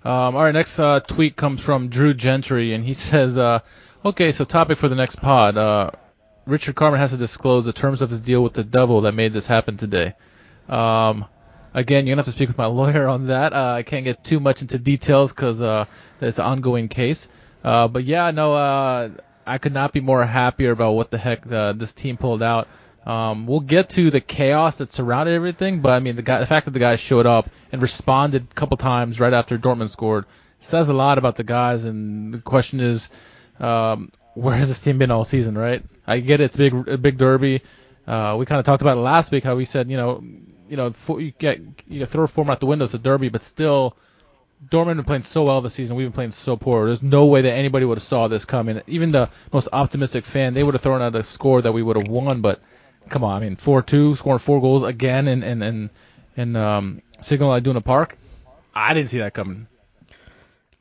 Um, 0.04 0.36
all 0.36 0.44
right, 0.44 0.54
next 0.54 0.78
uh, 0.78 1.00
tweet 1.00 1.36
comes 1.36 1.62
from 1.62 1.88
Drew 1.88 2.14
Gentry, 2.14 2.72
and 2.72 2.84
he 2.84 2.94
says, 3.08 3.36
uh, 3.36 3.60
"Okay, 4.04 4.32
so 4.32 4.44
topic 4.44 4.78
for 4.78 4.88
the 4.88 4.94
next 4.94 5.16
pod. 5.16 5.56
Uh, 5.56 5.90
Richard 6.46 6.76
Carmen 6.76 6.98
has 6.98 7.10
to 7.10 7.18
disclose 7.18 7.66
the 7.66 7.74
terms 7.74 8.00
of 8.00 8.08
his 8.08 8.20
deal 8.20 8.42
with 8.42 8.54
the 8.54 8.64
devil 8.64 9.02
that 9.02 9.12
made 9.12 9.34
this 9.34 9.46
happen 9.46 9.76
today. 9.76 10.14
Um, 10.68 11.26
again, 11.74 12.06
you're 12.06 12.14
gonna 12.14 12.20
have 12.20 12.26
to 12.26 12.32
speak 12.32 12.48
with 12.48 12.56
my 12.56 12.66
lawyer 12.80 13.06
on 13.08 13.26
that. 13.26 13.52
Uh, 13.52 13.72
I 13.72 13.82
can't 13.82 14.04
get 14.04 14.24
too 14.24 14.40
much 14.40 14.62
into 14.62 14.78
details 14.78 15.32
because 15.32 15.60
uh, 15.60 15.84
it's 16.20 16.38
an 16.38 16.46
ongoing 16.46 16.88
case. 16.88 17.28
Uh, 17.62 17.88
but 17.88 18.04
yeah, 18.04 18.30
no, 18.30 18.54
uh, 18.54 19.10
I 19.48 19.58
could 19.58 19.72
not 19.72 19.92
be 19.92 20.00
more 20.00 20.24
happier 20.24 20.70
about 20.70 20.92
what 20.92 21.10
the 21.10 21.18
heck 21.18 21.50
uh, 21.50 21.72
this 21.72 21.92
team 21.92 22.16
pulled 22.16 22.42
out. 22.42 22.68
Um, 23.06 23.46
we'll 23.46 23.60
get 23.60 23.90
to 23.90 24.10
the 24.10 24.20
chaos 24.20 24.78
that 24.78 24.92
surrounded 24.92 25.34
everything, 25.34 25.80
but 25.80 25.92
I 25.92 26.00
mean 26.00 26.16
the 26.16 26.22
guy, 26.22 26.40
the 26.40 26.46
fact 26.46 26.66
that 26.66 26.72
the 26.72 26.78
guys 26.78 27.00
showed 27.00 27.26
up 27.26 27.48
and 27.72 27.80
responded 27.80 28.48
a 28.50 28.54
couple 28.54 28.76
times 28.76 29.18
right 29.18 29.32
after 29.32 29.56
Dortmund 29.56 29.88
scored 29.88 30.26
says 30.60 30.88
a 30.88 30.94
lot 30.94 31.16
about 31.16 31.36
the 31.36 31.44
guys. 31.44 31.84
And 31.84 32.34
the 32.34 32.38
question 32.38 32.80
is, 32.80 33.08
um, 33.58 34.12
where 34.34 34.54
has 34.54 34.68
this 34.68 34.80
team 34.80 34.98
been 34.98 35.10
all 35.10 35.24
season? 35.24 35.56
Right? 35.56 35.82
I 36.06 36.18
get 36.20 36.40
it, 36.40 36.44
it's 36.44 36.56
big, 36.56 36.74
a 36.88 36.98
big 36.98 37.16
derby. 37.16 37.62
Uh, 38.06 38.36
we 38.38 38.46
kind 38.46 38.58
of 38.58 38.66
talked 38.66 38.82
about 38.82 38.96
it 38.96 39.00
last 39.00 39.30
week 39.30 39.44
how 39.44 39.54
we 39.54 39.64
said, 39.64 39.90
you 39.90 39.96
know, 39.96 40.22
you 40.68 40.76
know, 40.76 40.92
for, 40.92 41.20
you 41.20 41.32
get 41.32 41.60
you 41.86 42.04
throw 42.04 42.24
a 42.24 42.26
form 42.26 42.50
out 42.50 42.60
the 42.60 42.66
window, 42.66 42.84
it's 42.84 42.94
a 42.94 42.98
derby, 42.98 43.28
but 43.30 43.42
still, 43.42 43.96
Dortmund 44.66 44.96
been 44.96 45.04
playing 45.04 45.22
so 45.22 45.44
well 45.44 45.60
this 45.60 45.74
season. 45.74 45.96
We've 45.96 46.06
been 46.06 46.12
playing 46.12 46.32
so 46.32 46.56
poor. 46.56 46.86
There's 46.86 47.02
no 47.02 47.26
way 47.26 47.42
that 47.42 47.52
anybody 47.52 47.84
would 47.84 47.98
have 47.98 48.02
saw 48.02 48.28
this 48.28 48.44
coming. 48.44 48.82
Even 48.86 49.12
the 49.12 49.30
most 49.52 49.68
optimistic 49.72 50.24
fan, 50.24 50.52
they 50.52 50.62
would 50.62 50.74
have 50.74 50.82
thrown 50.82 51.00
out 51.00 51.14
a 51.14 51.22
score 51.22 51.62
that 51.62 51.72
we 51.72 51.82
would 51.82 51.96
have 51.96 52.08
won. 52.08 52.40
But 52.40 52.60
come 53.08 53.24
on, 53.24 53.40
I 53.42 53.44
mean, 53.44 53.56
four-two, 53.56 54.16
scoring 54.16 54.40
four 54.40 54.60
goals 54.60 54.82
again, 54.82 55.28
and 55.28 55.44
and 55.44 55.62
and 55.62 55.90
and 56.36 56.56
um, 56.56 57.02
Signal 57.20 57.54
Iduna 57.54 57.82
Park. 57.82 58.18
I 58.74 58.94
didn't 58.94 59.10
see 59.10 59.18
that 59.18 59.34
coming. 59.34 59.68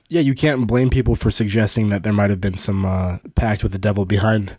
Yeah, 0.10 0.22
you 0.22 0.36
can't 0.36 0.68
blame 0.68 0.90
people 0.90 1.16
for 1.16 1.32
suggesting 1.32 1.90
that 1.90 2.02
there 2.02 2.14
might 2.14 2.30
have 2.30 2.42
been 2.42 2.58
some 2.58 2.86
uh, 2.86 3.18
pact 3.36 3.64
with 3.64 3.74
the 3.74 3.78
devil 3.78 4.06
behind 4.06 4.56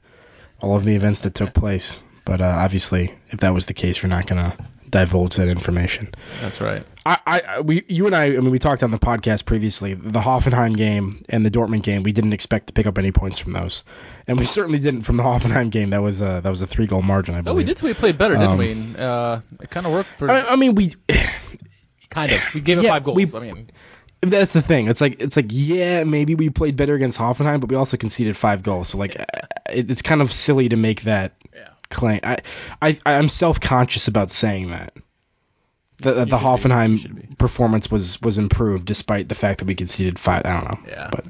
all 0.60 0.76
of 0.76 0.84
the 0.84 0.94
events 0.94 1.22
that 1.22 1.34
took 1.34 1.54
place. 1.54 2.02
But 2.28 2.42
uh, 2.42 2.44
obviously, 2.44 3.14
if 3.28 3.40
that 3.40 3.54
was 3.54 3.64
the 3.64 3.72
case, 3.74 4.02
we're 4.02 4.10
not 4.10 4.26
gonna 4.26 4.54
divulge 4.90 5.36
that 5.36 5.48
information. 5.48 6.08
That's 6.42 6.60
right. 6.60 6.84
I, 7.06 7.18
I, 7.26 7.40
I- 7.56 7.60
we, 7.62 7.82
you 7.88 8.04
and 8.04 8.14
I, 8.14 8.24
I 8.26 8.30
mean, 8.40 8.50
we 8.50 8.58
talked 8.58 8.82
on 8.82 8.90
the 8.90 8.98
podcast 8.98 9.46
previously. 9.46 9.94
The 9.94 10.20
Hoffenheim 10.20 10.76
game 10.76 11.24
and 11.30 11.44
the 11.44 11.50
Dortmund 11.50 11.84
game, 11.84 12.02
we 12.02 12.12
didn't 12.12 12.34
expect 12.34 12.66
to 12.66 12.72
pick 12.74 12.86
up 12.86 12.98
any 12.98 13.12
points 13.12 13.38
from 13.38 13.52
those, 13.52 13.82
and 14.26 14.38
we 14.38 14.44
certainly 14.44 14.78
didn't 14.78 15.02
from 15.02 15.16
the 15.16 15.22
Hoffenheim 15.22 15.70
game. 15.70 15.90
That 15.90 16.02
was 16.02 16.20
a 16.20 16.40
that 16.42 16.50
was 16.50 16.60
a 16.60 16.66
three 16.66 16.86
goal 16.86 17.00
margin, 17.00 17.34
I 17.34 17.38
No, 17.38 17.54
believe. 17.54 17.66
we 17.68 17.72
did. 17.74 17.82
We 17.82 17.94
played 17.94 18.18
better, 18.18 18.34
didn't 18.34 18.50
Um, 18.50 18.58
we? 18.58 18.72
And, 18.72 18.96
uh, 19.00 19.40
it 19.62 19.70
kind 19.70 19.86
of 19.86 19.92
worked 19.92 20.10
for 20.18 20.30
I, 20.30 20.48
I 20.50 20.56
mean, 20.56 20.74
we. 20.74 20.92
kind 22.10 22.30
of. 22.32 22.40
We 22.54 22.60
gave 22.60 22.78
it 22.78 22.86
five 22.86 23.04
goals. 23.04 23.16
we- 23.16 23.26
I 23.34 23.40
mean, 23.40 23.70
That's 24.20 24.52
the 24.52 24.62
thing. 24.62 24.88
It's 24.88 25.00
like 25.00 25.16
it's 25.20 25.36
like 25.36 25.46
yeah, 25.48 26.04
maybe 26.04 26.34
we 26.34 26.50
played 26.50 26.76
better 26.76 26.94
against 26.94 27.18
Hoffenheim, 27.18 27.60
but 27.60 27.70
we 27.70 27.76
also 27.76 27.96
conceded 27.96 28.36
five 28.36 28.62
goals. 28.62 28.88
So 28.88 28.98
like, 28.98 29.18
uh, 29.18 29.24
it, 29.72 29.90
it's 29.90 30.02
kind 30.02 30.20
of 30.20 30.30
silly 30.32 30.68
to 30.70 30.76
make 30.76 31.02
that 31.02 31.34
yeah. 31.54 31.67
Claim. 31.90 32.20
I, 32.22 32.38
I 32.80 32.98
I'm 33.06 33.28
self 33.28 33.60
conscious 33.60 34.08
about 34.08 34.30
saying 34.30 34.70
that. 34.70 34.92
That, 35.98 36.14
that 36.14 36.24
You 36.26 36.30
the. 36.30 36.36
You 36.36 36.56
should 36.56 36.56
Hoffenheim 36.70 37.38
performance 37.38 37.90
was 37.90 38.20
was 38.22 38.38
improved 38.38 38.84
despite 38.84 39.28
the 39.28 39.34
fact 39.34 39.60
that 39.60 39.66
we 39.66 39.74
conceded 39.74 40.18
five. 40.18 40.42
I 40.44 40.60
don't 40.60 40.70
know. 40.70 40.78
Yeah. 40.88 41.10
But 41.10 41.24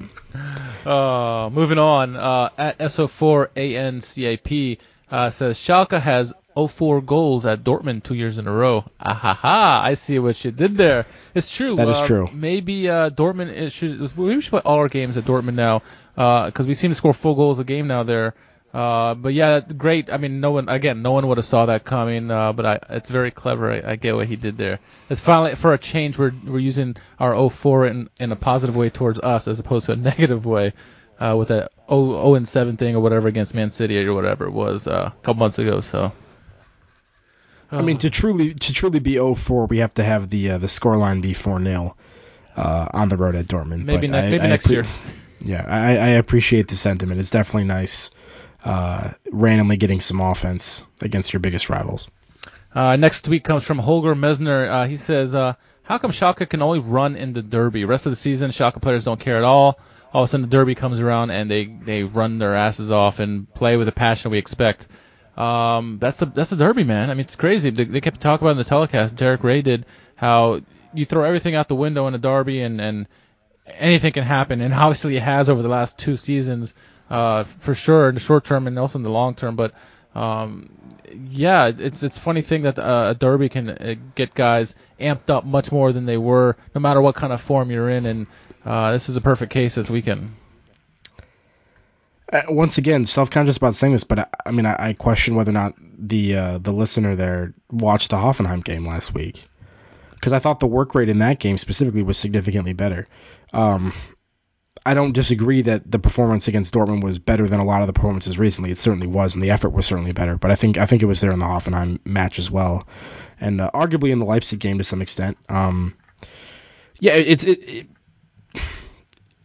Uh, 0.86 1.50
moving 1.50 1.78
on, 1.78 2.16
uh, 2.16 2.50
at 2.56 2.78
SO4ANCAP 2.78 4.78
uh, 5.10 5.30
says 5.30 5.58
Schalke 5.58 6.00
has 6.00 6.32
04 6.54 7.00
goals 7.02 7.46
at 7.46 7.64
Dortmund 7.64 8.02
two 8.02 8.14
years 8.14 8.38
in 8.38 8.46
a 8.46 8.52
row. 8.52 8.84
Ah 9.00 9.14
ha 9.14 9.34
ha! 9.34 9.82
I 9.84 9.94
see 9.94 10.18
what 10.18 10.42
you 10.44 10.50
did 10.50 10.76
there. 10.76 11.06
It's 11.34 11.50
true. 11.50 11.76
That 11.76 11.88
is 11.88 12.00
uh, 12.00 12.06
true. 12.06 12.28
Maybe 12.32 12.88
uh, 12.88 13.10
Dortmund 13.10 13.50
it 13.50 13.70
should. 13.70 14.00
Maybe 14.00 14.12
we 14.16 14.40
should 14.40 14.50
play 14.50 14.62
all 14.64 14.78
our 14.78 14.88
games 14.88 15.16
at 15.16 15.24
Dortmund 15.24 15.54
now 15.54 15.82
because 16.14 16.66
we 16.66 16.74
seem 16.74 16.90
to 16.90 16.94
score 16.94 17.14
four 17.14 17.36
goals 17.36 17.58
a 17.58 17.64
game 17.64 17.86
now 17.86 18.02
there. 18.02 18.34
Uh, 18.72 19.14
but 19.14 19.32
yeah, 19.32 19.60
great. 19.60 20.12
I 20.12 20.18
mean, 20.18 20.40
no 20.40 20.52
one 20.52 20.68
again, 20.68 21.00
no 21.02 21.12
one 21.12 21.26
would 21.28 21.38
have 21.38 21.44
saw 21.46 21.66
that 21.66 21.84
coming. 21.84 22.30
Uh, 22.30 22.52
but 22.52 22.66
I, 22.66 22.78
it's 22.96 23.08
very 23.08 23.30
clever. 23.30 23.72
I, 23.72 23.92
I 23.92 23.96
get 23.96 24.14
what 24.14 24.26
he 24.26 24.36
did 24.36 24.58
there. 24.58 24.78
It's 25.08 25.20
finally 25.20 25.54
for 25.54 25.72
a 25.72 25.78
change. 25.78 26.18
We're 26.18 26.32
we're 26.46 26.58
using 26.58 26.96
our 27.18 27.48
04 27.48 27.86
in 27.86 28.06
in 28.20 28.30
a 28.32 28.36
positive 28.36 28.76
way 28.76 28.90
towards 28.90 29.18
us 29.18 29.48
as 29.48 29.58
opposed 29.58 29.86
to 29.86 29.92
a 29.92 29.96
negative 30.12 30.44
way. 30.44 30.74
Uh, 31.20 31.34
with 31.36 31.48
that 31.48 31.72
0, 31.90 32.12
0 32.12 32.34
and 32.36 32.46
7 32.46 32.76
thing 32.76 32.94
or 32.94 33.00
whatever 33.00 33.26
against 33.26 33.52
Man 33.52 33.72
City 33.72 33.98
or 34.06 34.14
whatever 34.14 34.46
it 34.46 34.52
was 34.52 34.86
uh, 34.86 35.10
a 35.12 35.22
couple 35.22 35.34
months 35.40 35.58
ago. 35.58 35.80
So. 35.80 36.12
I 37.72 37.82
mean, 37.82 37.98
to 37.98 38.10
truly 38.10 38.54
to 38.54 38.72
truly 38.72 38.98
be 39.00 39.14
0-4, 39.14 39.68
we 39.68 39.78
have 39.78 39.92
to 39.94 40.04
have 40.04 40.30
the 40.30 40.52
uh, 40.52 40.58
the 40.58 40.68
scoreline 40.68 41.20
be 41.20 41.34
4 41.34 41.62
0 41.62 41.96
uh, 42.56 42.88
on 42.92 43.08
the 43.08 43.16
road 43.16 43.34
at 43.34 43.46
Dortmund. 43.46 43.84
maybe 43.84 44.08
ne- 44.08 44.18
I- 44.18 44.30
maybe 44.30 44.38
next 44.48 44.66
appre- 44.66 44.70
year. 44.70 44.84
Yeah, 45.40 45.64
I, 45.68 45.90
I 45.98 46.08
appreciate 46.18 46.66
the 46.66 46.74
sentiment. 46.74 47.20
It's 47.20 47.30
definitely 47.30 47.64
nice 47.68 48.10
uh, 48.68 49.12
randomly 49.32 49.78
getting 49.78 50.00
some 50.00 50.20
offense 50.20 50.84
against 51.00 51.32
your 51.32 51.40
biggest 51.40 51.70
rivals. 51.70 52.06
Uh, 52.74 52.96
next 52.96 53.22
tweet 53.22 53.42
comes 53.42 53.64
from 53.64 53.78
Holger 53.78 54.14
Mesner. 54.14 54.70
Uh, 54.70 54.86
he 54.86 54.96
says, 54.96 55.34
uh, 55.34 55.54
"How 55.82 55.96
come 55.96 56.10
Schalke 56.10 56.48
can 56.48 56.60
only 56.60 56.80
run 56.80 57.16
in 57.16 57.32
the 57.32 57.40
Derby? 57.40 57.86
Rest 57.86 58.04
of 58.04 58.12
the 58.12 58.16
season, 58.16 58.50
Schalke 58.50 58.82
players 58.82 59.04
don't 59.04 59.18
care 59.18 59.38
at 59.38 59.44
all. 59.44 59.80
All 60.12 60.22
of 60.22 60.28
a 60.28 60.30
sudden, 60.30 60.42
the 60.42 60.54
Derby 60.54 60.74
comes 60.74 61.00
around 61.00 61.30
and 61.30 61.50
they 61.50 61.64
they 61.64 62.02
run 62.02 62.38
their 62.38 62.54
asses 62.54 62.90
off 62.90 63.20
and 63.20 63.52
play 63.54 63.78
with 63.78 63.86
the 63.86 63.92
passion 63.92 64.30
we 64.30 64.38
expect. 64.38 64.86
Um, 65.38 65.96
that's 65.98 66.18
the 66.18 66.26
that's 66.26 66.50
the 66.50 66.56
Derby, 66.56 66.84
man. 66.84 67.08
I 67.08 67.14
mean, 67.14 67.20
it's 67.20 67.36
crazy. 67.36 67.70
They, 67.70 67.84
they 67.84 68.02
kept 68.02 68.20
talking 68.20 68.46
about 68.46 68.52
in 68.52 68.58
the 68.58 68.64
telecast. 68.64 69.16
Derek 69.16 69.44
Ray 69.44 69.62
did 69.62 69.86
how 70.14 70.60
you 70.92 71.06
throw 71.06 71.24
everything 71.24 71.54
out 71.54 71.68
the 71.68 71.74
window 71.74 72.06
in 72.06 72.14
a 72.14 72.18
Derby 72.18 72.60
and 72.60 72.82
and 72.82 73.06
anything 73.66 74.12
can 74.12 74.24
happen, 74.24 74.60
and 74.60 74.74
obviously 74.84 75.16
it 75.16 75.22
has 75.22 75.48
over 75.48 75.62
the 75.62 75.68
last 75.68 75.98
two 75.98 76.18
seasons, 76.18 76.74
uh, 77.10 77.44
for 77.44 77.74
sure 77.74 78.08
in 78.08 78.14
the 78.14 78.20
short 78.20 78.44
term 78.44 78.66
and 78.66 78.78
also 78.78 78.98
in 78.98 79.02
the 79.02 79.10
long 79.10 79.34
term. 79.34 79.56
But 79.56 79.74
um, 80.14 80.70
yeah, 81.12 81.70
it's 81.76 82.02
it's 82.02 82.18
funny 82.18 82.42
thing 82.42 82.62
that 82.62 82.78
uh, 82.78 83.08
a 83.10 83.14
derby 83.14 83.48
can 83.48 83.70
uh, 83.70 83.94
get 84.14 84.34
guys 84.34 84.74
amped 85.00 85.30
up 85.30 85.44
much 85.44 85.72
more 85.72 85.92
than 85.92 86.04
they 86.04 86.16
were, 86.16 86.56
no 86.74 86.80
matter 86.80 87.00
what 87.00 87.14
kind 87.14 87.32
of 87.32 87.40
form 87.40 87.70
you're 87.70 87.90
in. 87.90 88.06
And 88.06 88.26
uh, 88.64 88.92
this 88.92 89.08
is 89.08 89.16
a 89.16 89.20
perfect 89.20 89.52
case 89.52 89.74
this 89.74 89.88
weekend. 89.88 90.34
Uh, 92.30 92.42
once 92.48 92.76
again, 92.76 93.06
self-conscious 93.06 93.56
about 93.56 93.74
saying 93.74 93.94
this, 93.94 94.04
but 94.04 94.18
I, 94.18 94.26
I 94.46 94.50
mean, 94.50 94.66
I, 94.66 94.88
I 94.90 94.92
question 94.92 95.34
whether 95.34 95.50
or 95.50 95.54
not 95.54 95.74
the 95.98 96.36
uh, 96.36 96.58
the 96.58 96.72
listener 96.72 97.16
there 97.16 97.54
watched 97.70 98.10
the 98.10 98.16
Hoffenheim 98.16 98.62
game 98.62 98.86
last 98.86 99.14
week 99.14 99.46
because 100.12 100.32
I 100.32 100.38
thought 100.40 100.60
the 100.60 100.66
work 100.66 100.94
rate 100.94 101.08
in 101.08 101.20
that 101.20 101.38
game 101.38 101.56
specifically 101.56 102.02
was 102.02 102.18
significantly 102.18 102.72
better. 102.72 103.06
Um, 103.52 103.92
I 104.84 104.94
don't 104.94 105.12
disagree 105.12 105.62
that 105.62 105.90
the 105.90 105.98
performance 105.98 106.48
against 106.48 106.74
Dortmund 106.74 107.02
was 107.02 107.18
better 107.18 107.46
than 107.46 107.60
a 107.60 107.64
lot 107.64 107.82
of 107.82 107.86
the 107.86 107.92
performances 107.92 108.38
recently. 108.38 108.70
It 108.70 108.78
certainly 108.78 109.06
was, 109.06 109.34
and 109.34 109.42
the 109.42 109.50
effort 109.50 109.70
was 109.70 109.86
certainly 109.86 110.12
better. 110.12 110.36
But 110.36 110.50
I 110.50 110.54
think 110.54 110.78
I 110.78 110.86
think 110.86 111.02
it 111.02 111.06
was 111.06 111.20
there 111.20 111.32
in 111.32 111.38
the 111.38 111.46
Hoffenheim 111.46 112.00
match 112.04 112.38
as 112.38 112.50
well, 112.50 112.86
and 113.40 113.60
uh, 113.60 113.70
arguably 113.72 114.10
in 114.10 114.18
the 114.18 114.24
Leipzig 114.24 114.60
game 114.60 114.78
to 114.78 114.84
some 114.84 115.02
extent. 115.02 115.36
Um, 115.48 115.94
yeah, 117.00 117.14
it's 117.14 117.44
it, 117.44 117.68
it 117.68 117.86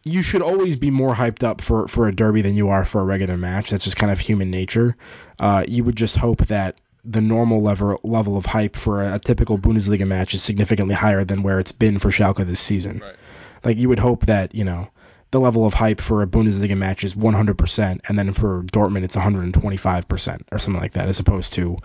you 0.04 0.22
should 0.22 0.42
always 0.42 0.76
be 0.76 0.92
more 0.92 1.16
hyped 1.16 1.44
up 1.44 1.62
for, 1.62 1.88
for 1.88 2.08
a 2.08 2.16
derby 2.16 2.42
than 2.42 2.56
you 2.56 2.70
are 2.70 2.84
for 2.84 3.02
a 3.02 3.06
regular 3.06 3.38
match. 3.38 3.70
That's 3.70 3.86
just 3.86 3.96
kind 3.96 4.12
of 4.12 4.20
human 4.20 4.52
nature. 4.52 4.98
Uh, 5.40 5.64
you 5.68 5.84
would 5.84 5.96
just 5.96 6.18
hope 6.18 6.46
that 6.48 6.78
the 7.06 7.22
normal 7.22 7.62
level 7.62 8.00
level 8.04 8.38
of 8.38 8.46
hype 8.46 8.76
for 8.76 9.04
a, 9.04 9.16
a 9.16 9.20
typical 9.20 9.58
Bundesliga 9.58 10.08
match 10.08 10.34
is 10.34 10.44
significantly 10.44 10.96
higher 10.96 11.24
than 11.24 11.44
where 11.44 11.60
it's 11.60 11.72
been 11.72 12.00
for 12.00 12.10
Schalke 12.10 12.46
this 12.46 12.60
season. 12.60 13.00
Right. 13.00 13.16
Like 13.64 13.78
you 13.78 13.90
would 13.90 14.00
hope 14.00 14.26
that 14.26 14.56
you 14.56 14.64
know 14.64 14.90
the 15.34 15.40
level 15.40 15.66
of 15.66 15.74
hype 15.74 16.00
for 16.00 16.22
a 16.22 16.28
Bundesliga 16.28 16.78
match 16.78 17.04
is 17.04 17.16
100%, 17.16 18.02
and 18.08 18.20
then 18.20 18.34
for 18.34 18.62
Dortmund 18.62 19.04
it's 19.04 19.16
125% 19.16 20.42
or 20.52 20.60
something 20.60 20.80
like 20.80 20.94
that, 20.94 21.08
as 21.08 21.20
opposed 21.20 21.54
to 21.54 21.78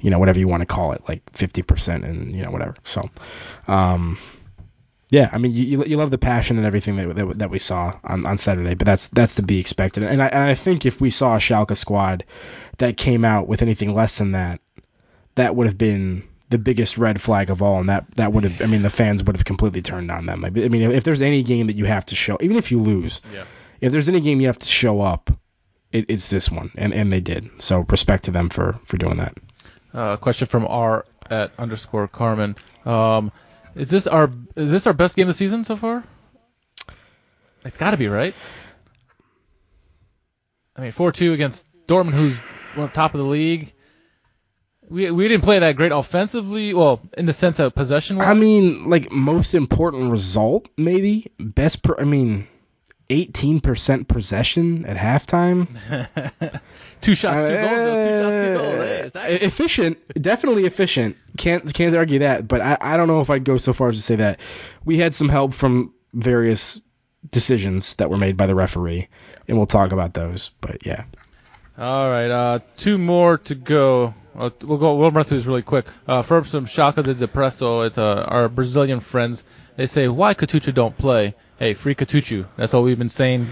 you 0.00 0.10
know 0.10 0.20
whatever 0.20 0.38
you 0.38 0.46
want 0.46 0.60
to 0.60 0.66
call 0.66 0.92
it, 0.92 1.02
like 1.08 1.24
50% 1.32 2.04
and 2.04 2.32
you 2.32 2.42
know 2.42 2.50
whatever. 2.50 2.76
So. 2.84 3.10
Um, 3.66 4.18
yeah, 5.10 5.28
I 5.30 5.36
mean, 5.36 5.52
you, 5.52 5.84
you 5.84 5.98
love 5.98 6.10
the 6.10 6.16
passion 6.16 6.56
and 6.56 6.64
everything 6.64 6.96
that, 6.96 7.14
that, 7.14 7.38
that 7.40 7.50
we 7.50 7.58
saw 7.58 7.98
on, 8.02 8.24
on 8.24 8.38
Saturday, 8.38 8.72
but 8.72 8.86
that's 8.86 9.08
that's 9.08 9.34
to 9.34 9.42
be 9.42 9.58
expected. 9.58 10.04
And 10.04 10.22
I, 10.22 10.26
and 10.28 10.42
I 10.42 10.54
think 10.54 10.86
if 10.86 11.02
we 11.02 11.10
saw 11.10 11.34
a 11.34 11.38
Schalke 11.38 11.76
squad 11.76 12.24
that 12.78 12.96
came 12.96 13.22
out 13.22 13.46
with 13.46 13.60
anything 13.60 13.92
less 13.92 14.16
than 14.16 14.32
that, 14.32 14.62
that 15.34 15.54
would 15.54 15.66
have 15.66 15.76
been 15.76 16.22
the 16.52 16.58
biggest 16.58 16.96
red 16.98 17.20
flag 17.20 17.50
of 17.50 17.62
all, 17.62 17.80
and 17.80 17.88
that 17.88 18.06
that 18.14 18.32
would 18.32 18.44
have, 18.44 18.62
I 18.62 18.66
mean, 18.66 18.82
the 18.82 18.90
fans 18.90 19.24
would 19.24 19.34
have 19.36 19.44
completely 19.44 19.82
turned 19.82 20.10
on 20.10 20.26
them. 20.26 20.44
I 20.44 20.50
mean, 20.50 20.82
if 20.92 21.02
there's 21.04 21.22
any 21.22 21.42
game 21.42 21.66
that 21.66 21.76
you 21.76 21.84
have 21.86 22.06
to 22.06 22.16
show, 22.16 22.38
even 22.40 22.56
if 22.56 22.70
you 22.70 22.80
lose, 22.80 23.20
Yeah. 23.32 23.44
if 23.80 23.90
there's 23.92 24.08
any 24.08 24.20
game 24.20 24.40
you 24.40 24.46
have 24.46 24.58
to 24.58 24.68
show 24.68 25.00
up, 25.00 25.30
it, 25.90 26.06
it's 26.08 26.28
this 26.28 26.50
one, 26.50 26.70
and 26.76 26.94
and 26.94 27.12
they 27.12 27.20
did. 27.20 27.50
So 27.60 27.80
respect 27.80 28.24
to 28.24 28.30
them 28.30 28.48
for 28.48 28.78
for 28.84 28.96
doing 28.96 29.16
that. 29.18 29.36
Uh, 29.92 30.16
question 30.16 30.46
from 30.46 30.66
R 30.66 31.04
at 31.28 31.50
underscore 31.58 32.08
Carmen. 32.08 32.56
Um, 32.86 33.32
is 33.74 33.90
this 33.90 34.06
our 34.06 34.30
is 34.56 34.70
this 34.70 34.86
our 34.86 34.92
best 34.94 35.16
game 35.16 35.24
of 35.24 35.28
the 35.28 35.34
season 35.34 35.64
so 35.64 35.76
far? 35.76 36.04
It's 37.64 37.76
got 37.78 37.90
to 37.90 37.96
be 37.96 38.08
right. 38.08 38.34
I 40.76 40.80
mean, 40.80 40.92
four 40.92 41.12
two 41.12 41.32
against 41.32 41.66
Dortmund, 41.86 42.12
who's 42.12 42.40
top 42.92 43.14
of 43.14 43.18
the 43.18 43.26
league. 43.26 43.72
We 44.92 45.10
we 45.10 45.26
didn't 45.26 45.42
play 45.44 45.58
that 45.58 45.76
great 45.76 45.90
offensively. 45.90 46.74
Well, 46.74 47.00
in 47.16 47.24
the 47.24 47.32
sense 47.32 47.58
of 47.58 47.74
possession. 47.74 48.20
I 48.20 48.34
mean, 48.34 48.90
like 48.90 49.10
most 49.10 49.54
important 49.54 50.10
result, 50.10 50.68
maybe 50.76 51.32
best. 51.38 51.82
Per, 51.82 51.96
I 51.98 52.04
mean, 52.04 52.46
eighteen 53.08 53.60
percent 53.60 54.06
possession 54.06 54.84
at 54.84 54.98
halftime. 54.98 55.66
two 57.00 57.14
shots, 57.14 57.48
two 57.48 57.56
goals. 57.56 57.70
Though. 57.70 58.04
Two 58.04 58.22
shots, 58.22 58.46
two 58.46 58.54
goals. 58.58 59.12
Hey, 59.14 59.34
Uh, 59.42 59.46
efficient, 59.46 59.98
definitely 60.20 60.66
efficient. 60.66 61.16
Can't 61.38 61.72
can't 61.72 61.96
argue 61.96 62.18
that. 62.20 62.46
But 62.46 62.60
I, 62.60 62.76
I 62.78 62.96
don't 62.98 63.08
know 63.08 63.22
if 63.22 63.30
I'd 63.30 63.44
go 63.44 63.56
so 63.56 63.72
far 63.72 63.88
as 63.88 63.96
to 63.96 64.02
say 64.02 64.16
that 64.16 64.40
we 64.84 64.98
had 64.98 65.14
some 65.14 65.30
help 65.30 65.54
from 65.54 65.94
various 66.12 66.80
decisions 67.30 67.96
that 67.96 68.10
were 68.10 68.18
made 68.18 68.36
by 68.36 68.46
the 68.46 68.54
referee, 68.54 69.08
and 69.48 69.56
we'll 69.56 69.66
talk 69.66 69.92
about 69.92 70.12
those. 70.12 70.50
But 70.60 70.84
yeah, 70.84 71.04
All 71.78 72.08
right, 72.10 72.30
uh, 72.30 72.58
two 72.76 72.98
more 72.98 73.38
to 73.38 73.54
go. 73.54 74.14
Uh, 74.36 74.50
we'll 74.62 74.78
go. 74.78 74.96
We'll 74.96 75.10
run 75.10 75.24
through 75.24 75.38
this 75.38 75.46
really 75.46 75.62
quick. 75.62 75.86
Uh, 76.06 76.22
first, 76.22 76.50
from 76.50 76.66
Shaka 76.66 77.02
de 77.02 77.14
Depresso. 77.14 77.86
It's 77.86 77.98
uh, 77.98 78.24
our 78.28 78.48
Brazilian 78.48 79.00
friends. 79.00 79.44
They 79.76 79.86
say, 79.86 80.08
"Why 80.08 80.34
Kutucu 80.34 80.72
don't 80.74 80.96
play?" 80.96 81.34
Hey, 81.58 81.74
free 81.74 81.94
Kutucu. 81.94 82.46
That's 82.56 82.74
all 82.74 82.82
we've 82.82 82.98
been 82.98 83.08
saying 83.08 83.48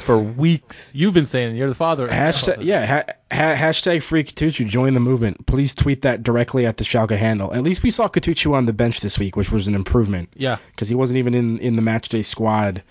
for 0.00 0.18
weeks. 0.18 0.92
You've 0.94 1.14
been 1.14 1.26
saying. 1.26 1.56
You're 1.56 1.68
the 1.68 1.74
father. 1.74 2.06
hashtag 2.08 2.62
yeah 2.62 2.86
ha, 2.86 3.02
ha, 3.30 3.54
hashtag 3.54 4.02
free 4.02 4.24
Kutucu. 4.24 4.66
Join 4.66 4.94
the 4.94 5.00
movement. 5.00 5.46
Please 5.46 5.74
tweet 5.74 6.02
that 6.02 6.22
directly 6.22 6.66
at 6.66 6.76
the 6.76 6.84
Schalke 6.84 7.16
handle. 7.16 7.52
At 7.52 7.62
least 7.62 7.82
we 7.82 7.90
saw 7.90 8.08
Kutucu 8.08 8.54
on 8.54 8.66
the 8.66 8.72
bench 8.72 9.00
this 9.00 9.18
week, 9.18 9.36
which 9.36 9.50
was 9.50 9.66
an 9.68 9.74
improvement. 9.74 10.30
Yeah. 10.36 10.58
because 10.70 10.88
he 10.88 10.94
wasn't 10.94 11.18
even 11.18 11.34
in 11.34 11.58
in 11.58 11.76
the 11.76 11.82
matchday 11.82 12.24
squad 12.24 12.82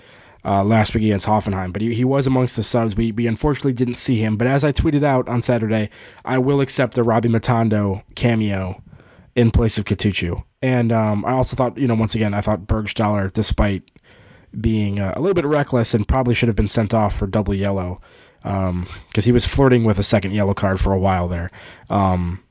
uh, 0.46 0.64
last 0.64 0.94
week 0.94 1.04
against 1.04 1.26
Hoffenheim, 1.26 1.74
but 1.74 1.82
he, 1.82 1.94
he 1.94 2.06
was 2.06 2.28
amongst 2.28 2.56
the 2.56 2.64
subs. 2.64 2.96
We 2.96 3.12
we 3.12 3.28
unfortunately 3.28 3.74
didn't 3.74 3.96
see 3.96 4.18
him, 4.18 4.38
but 4.38 4.48
as 4.48 4.64
I 4.64 4.72
tweeted 4.72 5.04
out 5.04 5.30
on 5.30 5.42
Saturday, 5.42 5.90
I 6.24 6.38
will 6.40 6.62
accept 6.62 6.98
a 6.98 7.04
Rabbi 7.04 7.28
Matondo 7.28 8.04
cameo 8.16 8.82
in 9.36 9.52
place 9.52 9.78
of 9.78 9.86
Kutucu. 9.86 10.44
And 10.62 10.92
um, 10.92 11.26
I 11.26 11.34
also 11.34 11.56
thought, 11.56 11.78
you 11.78 11.88
know, 11.88 11.96
once 11.96 12.16
again, 12.16 12.34
I 12.34 12.42
thought 12.42 12.62
Burgstaller, 12.62 13.32
despite 13.32 13.84
being 14.60 15.00
uh, 15.00 15.14
a 15.16 15.20
little 15.20 15.36
bit 15.36 15.46
reckless 15.46 15.94
and 15.94 16.08
probably 16.08 16.34
should 16.34 16.50
have 16.50 16.56
been 16.56 16.68
sent 16.68 16.94
off 16.94 17.18
for 17.18 17.28
double 17.28 17.54
yellow, 17.54 18.02
because 18.42 19.26
he 19.26 19.32
was 19.32 19.46
flirting 19.46 19.84
with 19.84 20.00
a 20.00 20.04
second 20.04 20.32
yellow 20.32 20.54
card 20.54 20.80
for 20.80 20.94
a 20.94 21.00
while 21.00 21.28
there. 21.28 21.52
Um, 21.90 22.44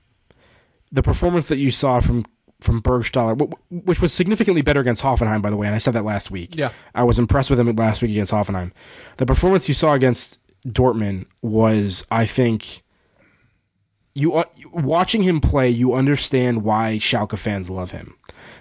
the 0.92 1.02
performance 1.02 1.48
that 1.48 1.58
you 1.58 1.70
saw 1.70 2.00
from 2.00 2.24
from 2.60 2.80
Burgstaller, 2.80 3.52
which 3.70 4.00
was 4.00 4.12
significantly 4.12 4.62
better 4.62 4.80
against 4.80 5.02
Hoffenheim, 5.02 5.42
by 5.42 5.50
the 5.50 5.56
way, 5.56 5.66
and 5.66 5.74
I 5.74 5.78
said 5.78 5.94
that 5.94 6.04
last 6.04 6.30
week. 6.30 6.56
Yeah. 6.56 6.72
I 6.94 7.04
was 7.04 7.18
impressed 7.18 7.50
with 7.50 7.60
him 7.60 7.74
last 7.76 8.02
week 8.02 8.12
against 8.12 8.32
Hoffenheim. 8.32 8.72
The 9.18 9.26
performance 9.26 9.68
you 9.68 9.74
saw 9.74 9.92
against 9.92 10.38
Dortmund 10.66 11.26
was, 11.42 12.06
I 12.10 12.26
think, 12.26 12.82
you 14.14 14.34
uh, 14.34 14.44
watching 14.72 15.22
him 15.22 15.40
play, 15.40 15.70
you 15.70 15.94
understand 15.94 16.64
why 16.64 16.98
Schalke 16.98 17.38
fans 17.38 17.68
love 17.68 17.90
him 17.90 18.16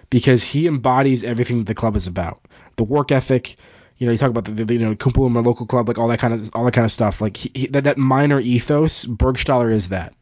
because 0.10 0.44
he 0.44 0.68
embodies 0.68 1.24
everything 1.24 1.60
that 1.60 1.68
the 1.68 1.76
club 1.76 1.96
is 1.96 2.08
about. 2.08 2.42
The 2.76 2.84
work 2.84 3.12
ethic, 3.12 3.56
you 3.98 4.06
know, 4.06 4.12
you 4.12 4.18
talk 4.18 4.30
about 4.30 4.46
the, 4.46 4.66
the 4.66 4.74
you 4.74 4.80
know 4.80 4.96
Kumpel 4.96 5.28
in 5.28 5.34
my 5.34 5.40
local 5.40 5.66
club, 5.66 5.88
like 5.88 5.98
all 5.98 6.10
that 6.10 6.20
kind 6.20 6.34
of 6.34 6.54
all 6.54 6.66
that 6.66 6.74
kind 6.74 6.86
of 6.86 6.92
stuff. 6.92 7.22
Like 7.22 7.38
he, 7.38 7.52
he, 7.56 7.68
that 7.68 7.86
that 7.86 7.98
miner 7.98 8.40
ethos, 8.40 9.06
Burgstaller 9.06 9.72
is 9.72 9.90
that 9.90 10.14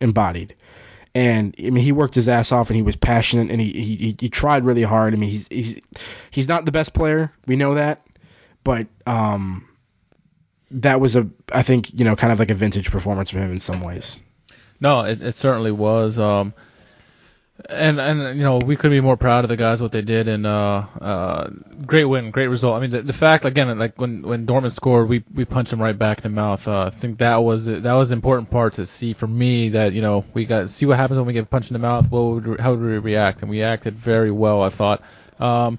embodied. 0.00 0.54
And 1.14 1.54
I 1.58 1.70
mean, 1.70 1.84
he 1.84 1.92
worked 1.92 2.16
his 2.16 2.28
ass 2.28 2.50
off, 2.50 2.70
and 2.70 2.76
he 2.76 2.82
was 2.82 2.96
passionate, 2.96 3.50
and 3.50 3.60
he 3.60 3.70
he, 3.72 4.16
he 4.18 4.28
tried 4.28 4.64
really 4.64 4.82
hard. 4.82 5.14
I 5.14 5.16
mean, 5.16 5.30
he's 5.30 5.46
he's 5.48 5.78
he's 6.30 6.48
not 6.48 6.64
the 6.64 6.72
best 6.72 6.92
player, 6.92 7.32
we 7.46 7.54
know 7.54 7.74
that, 7.74 8.04
but 8.64 8.88
um, 9.06 9.68
that 10.72 11.00
was 11.00 11.14
a 11.14 11.28
I 11.52 11.62
think 11.62 11.94
you 11.94 12.04
know 12.04 12.16
kind 12.16 12.32
of 12.32 12.40
like 12.40 12.50
a 12.50 12.54
vintage 12.54 12.90
performance 12.90 13.30
for 13.30 13.38
him 13.38 13.52
in 13.52 13.60
some 13.60 13.80
ways. 13.80 14.18
No, 14.80 15.02
it, 15.02 15.22
it 15.22 15.36
certainly 15.36 15.70
was. 15.70 16.18
Um, 16.18 16.52
and 17.70 18.00
and 18.00 18.36
you 18.36 18.42
know 18.42 18.58
we 18.58 18.76
couldn't 18.76 18.96
be 18.96 19.00
more 19.00 19.16
proud 19.16 19.44
of 19.44 19.48
the 19.48 19.56
guys 19.56 19.80
what 19.80 19.92
they 19.92 20.02
did 20.02 20.26
and 20.26 20.44
uh, 20.44 20.84
uh, 21.00 21.50
great 21.86 22.04
win, 22.04 22.30
great 22.32 22.48
result. 22.48 22.76
I 22.76 22.80
mean 22.80 22.90
the, 22.90 23.02
the 23.02 23.12
fact 23.12 23.44
again 23.44 23.78
like 23.78 23.96
when 23.96 24.22
when 24.22 24.46
Dortmund 24.46 24.72
scored, 24.72 25.08
we 25.08 25.24
we 25.32 25.44
punched 25.44 25.70
them 25.70 25.80
right 25.80 25.96
back 25.96 26.18
in 26.18 26.22
the 26.24 26.28
mouth. 26.30 26.66
Uh, 26.66 26.82
I 26.82 26.90
think 26.90 27.18
that 27.18 27.36
was 27.36 27.66
that 27.66 27.84
was 27.92 28.08
the 28.08 28.14
important 28.14 28.50
part 28.50 28.74
to 28.74 28.86
see 28.86 29.12
for 29.12 29.28
me 29.28 29.68
that 29.70 29.92
you 29.92 30.02
know 30.02 30.24
we 30.34 30.46
got 30.46 30.68
see 30.70 30.86
what 30.86 30.96
happens 30.96 31.18
when 31.18 31.26
we 31.26 31.32
get 31.32 31.48
punched 31.48 31.70
in 31.70 31.74
the 31.74 31.78
mouth. 31.78 32.10
What 32.10 32.44
would, 32.44 32.60
how 32.60 32.72
would 32.72 32.80
we 32.80 32.98
react? 32.98 33.42
And 33.42 33.50
we 33.50 33.62
acted 33.62 33.94
very 33.94 34.32
well, 34.32 34.62
I 34.62 34.70
thought. 34.70 35.02
Um, 35.38 35.78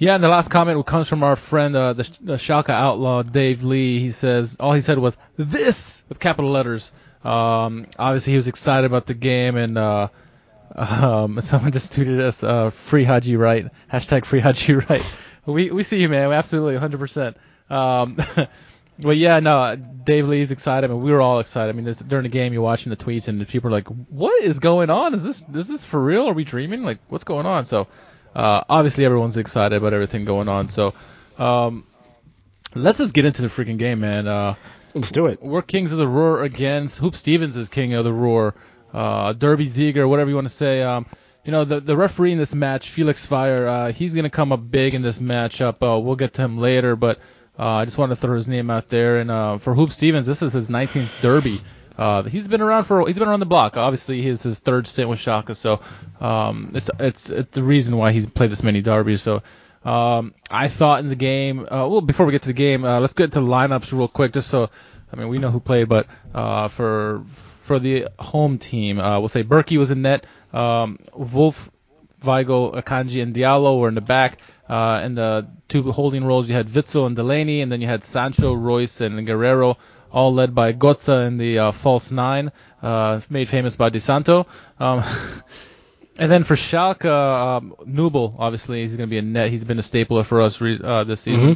yeah, 0.00 0.14
and 0.14 0.22
the 0.22 0.28
last 0.28 0.48
comment 0.48 0.86
comes 0.86 1.08
from 1.08 1.24
our 1.24 1.34
friend, 1.34 1.74
uh, 1.74 1.92
the, 1.92 2.08
the 2.20 2.34
Schalke 2.34 2.70
outlaw, 2.70 3.22
Dave 3.24 3.64
Lee. 3.64 3.98
He 3.98 4.12
says, 4.12 4.56
all 4.60 4.72
he 4.72 4.80
said 4.80 4.96
was, 4.96 5.16
this, 5.36 6.04
with 6.08 6.20
capital 6.20 6.52
letters. 6.52 6.92
Um, 7.24 7.84
obviously, 7.98 8.34
he 8.34 8.36
was 8.36 8.46
excited 8.46 8.86
about 8.86 9.06
the 9.06 9.14
game, 9.14 9.56
and 9.56 9.76
uh, 9.76 10.08
um, 10.74 11.40
someone 11.42 11.72
just 11.72 11.92
tweeted 11.92 12.20
us, 12.20 12.42
uh, 12.42 12.70
free 12.70 13.04
Harit, 13.04 13.70
hashtag 13.92 14.24
free 14.24 14.40
Harit. 14.40 15.16
We, 15.46 15.70
we 15.70 15.82
see 15.82 16.02
you, 16.02 16.10
man, 16.10 16.28
We 16.28 16.34
absolutely, 16.34 16.76
100%. 16.76 17.34
Um, 17.70 18.18
but 19.00 19.16
yeah, 19.16 19.40
no, 19.40 19.76
Dave 19.76 20.28
Lee's 20.28 20.50
excited, 20.50 20.90
and 20.90 21.02
we 21.02 21.10
were 21.10 21.22
all 21.22 21.38
excited. 21.40 21.70
I 21.70 21.72
mean, 21.72 21.86
this, 21.86 21.98
during 22.00 22.24
the 22.24 22.28
game, 22.28 22.52
you're 22.52 22.60
watching 22.60 22.90
the 22.90 22.98
tweets, 22.98 23.28
and 23.28 23.48
people 23.48 23.68
are 23.68 23.72
like, 23.72 23.88
what 23.88 24.42
is 24.42 24.58
going 24.58 24.90
on? 24.90 25.14
Is 25.14 25.24
this, 25.24 25.42
is 25.54 25.66
this 25.66 25.84
for 25.84 25.98
real? 25.98 26.28
Are 26.28 26.34
we 26.34 26.44
dreaming? 26.44 26.82
Like, 26.82 26.98
what's 27.08 27.24
going 27.24 27.46
on? 27.46 27.64
So, 27.64 27.86
uh, 28.36 28.64
obviously 28.68 29.06
everyone's 29.06 29.38
excited 29.38 29.74
about 29.74 29.94
everything 29.94 30.26
going 30.26 30.48
on. 30.48 30.68
So, 30.68 30.92
um, 31.38 31.86
let's 32.74 32.98
just 32.98 33.14
get 33.14 33.24
into 33.24 33.40
the 33.40 33.48
freaking 33.48 33.78
game, 33.78 34.00
man. 34.00 34.28
Uh, 34.28 34.54
Let's 34.94 35.12
do 35.12 35.26
it. 35.26 35.42
we're 35.42 35.62
kings 35.62 35.92
of 35.92 35.98
the 35.98 36.08
roar 36.08 36.42
against 36.42 37.00
Huub 37.00 37.14
Stevens 37.14 37.56
is 37.56 37.68
king 37.68 37.94
of 37.94 38.04
the 38.04 38.12
roar. 38.12 38.54
Uh, 38.92 39.32
Derby 39.32 39.66
Ziegler, 39.66 40.08
whatever 40.08 40.30
you 40.30 40.36
want 40.36 40.48
to 40.48 40.54
say. 40.54 40.82
Um, 40.82 41.06
you 41.44 41.52
know, 41.52 41.64
the, 41.64 41.80
the 41.80 41.96
referee 41.96 42.32
in 42.32 42.38
this 42.38 42.54
match, 42.54 42.90
Felix 42.90 43.26
Zwayer, 43.26 43.66
uh, 43.66 43.92
he's 43.92 44.12
going 44.12 44.24
to 44.24 44.30
come 44.30 44.52
up 44.52 44.70
big 44.70 44.94
in 44.94 45.02
this 45.02 45.18
matchup. 45.18 45.76
Uh, 45.82 45.98
we'll 45.98 46.16
get 46.16 46.34
to 46.34 46.42
him 46.42 46.58
later, 46.58 46.94
but 46.96 47.20
uh, 47.58 47.66
I 47.66 47.84
just 47.84 47.96
wanted 47.96 48.16
to 48.16 48.20
throw 48.20 48.36
his 48.36 48.48
name 48.48 48.70
out 48.70 48.88
there. 48.88 49.18
And 49.18 49.30
uh, 49.30 49.58
for 49.58 49.74
Huub 49.74 49.92
Stevens, 49.92 50.26
this 50.26 50.42
is 50.42 50.52
his 50.52 50.68
19th 50.68 51.08
Derby. 51.22 51.60
Uh, 51.96 52.22
he's 52.24 52.46
been 52.46 52.60
around 52.60 52.84
for 52.84 53.06
he's 53.06 53.18
been 53.18 53.28
around 53.28 53.40
the 53.40 53.46
block. 53.46 53.76
Obviously, 53.76 54.22
he's 54.22 54.42
his 54.42 54.60
third 54.60 54.86
stint 54.86 55.08
with 55.08 55.18
Schalke, 55.18 55.56
so 55.56 55.80
um, 56.20 56.70
it's 56.74 56.90
it's 57.00 57.30
it's 57.30 57.50
the 57.50 57.62
reason 57.62 57.96
why 57.96 58.12
he's 58.12 58.30
played 58.30 58.52
this 58.52 58.62
many 58.62 58.82
derbies. 58.82 59.20
So 59.20 59.42
um, 59.84 60.32
I 60.48 60.68
thought 60.68 61.00
in 61.00 61.08
the 61.08 61.16
game. 61.16 61.66
Well, 61.68 62.00
before 62.00 62.26
we 62.26 62.32
get 62.32 62.42
to 62.42 62.48
the 62.48 62.52
game, 62.52 62.82
let's 62.82 63.14
get 63.14 63.32
to 63.32 63.40
the 63.40 63.46
lineups 63.46 63.90
real 63.92 64.06
quick, 64.06 64.32
just 64.32 64.48
so 64.48 64.70
I 65.12 65.16
mean 65.16 65.28
we 65.28 65.38
know 65.38 65.50
who 65.50 65.58
played, 65.58 65.88
but 65.88 66.06
for 66.70 67.24
for 67.68 67.78
the 67.78 68.08
home 68.18 68.58
team, 68.58 68.98
uh, 68.98 69.20
we'll 69.20 69.28
say 69.28 69.44
Bürki 69.44 69.78
was 69.78 69.90
in 69.90 70.02
net. 70.02 70.26
Um, 70.52 70.98
Wolf, 71.14 71.70
Weigel, 72.22 72.74
Akanji, 72.74 73.22
and 73.22 73.34
Diallo 73.34 73.78
were 73.78 73.88
in 73.88 73.94
the 73.94 74.00
back. 74.00 74.38
Uh, 74.68 75.02
in 75.04 75.14
the 75.14 75.46
two 75.68 75.92
holding 75.92 76.24
roles, 76.24 76.48
you 76.48 76.54
had 76.54 76.68
Witsel 76.68 77.06
and 77.06 77.14
Delaney, 77.14 77.60
and 77.60 77.70
then 77.70 77.80
you 77.80 77.86
had 77.86 78.02
Sancho, 78.04 78.52
Reus, 78.54 79.00
and 79.00 79.26
Guerreiro, 79.28 79.76
all 80.10 80.34
led 80.34 80.54
by 80.54 80.72
Götze 80.72 81.26
in 81.26 81.36
the 81.36 81.58
uh, 81.58 81.72
false 81.72 82.10
nine, 82.10 82.52
uh, 82.82 83.20
made 83.30 83.48
famous 83.48 83.76
by 83.76 83.90
De 83.90 84.00
Santo. 84.00 84.46
Um, 84.80 85.04
and 86.18 86.32
then 86.32 86.44
for 86.44 86.54
Schalke, 86.54 87.04
um, 87.04 87.74
Nubel, 87.86 88.34
obviously, 88.38 88.82
he's 88.82 88.96
going 88.96 89.08
to 89.08 89.10
be 89.10 89.18
a 89.18 89.22
net. 89.22 89.50
He's 89.50 89.64
been 89.64 89.78
a 89.78 89.82
stapler 89.82 90.24
for 90.24 90.40
us 90.40 90.60
re- 90.60 90.80
uh, 90.82 91.04
this 91.04 91.20
season. 91.20 91.50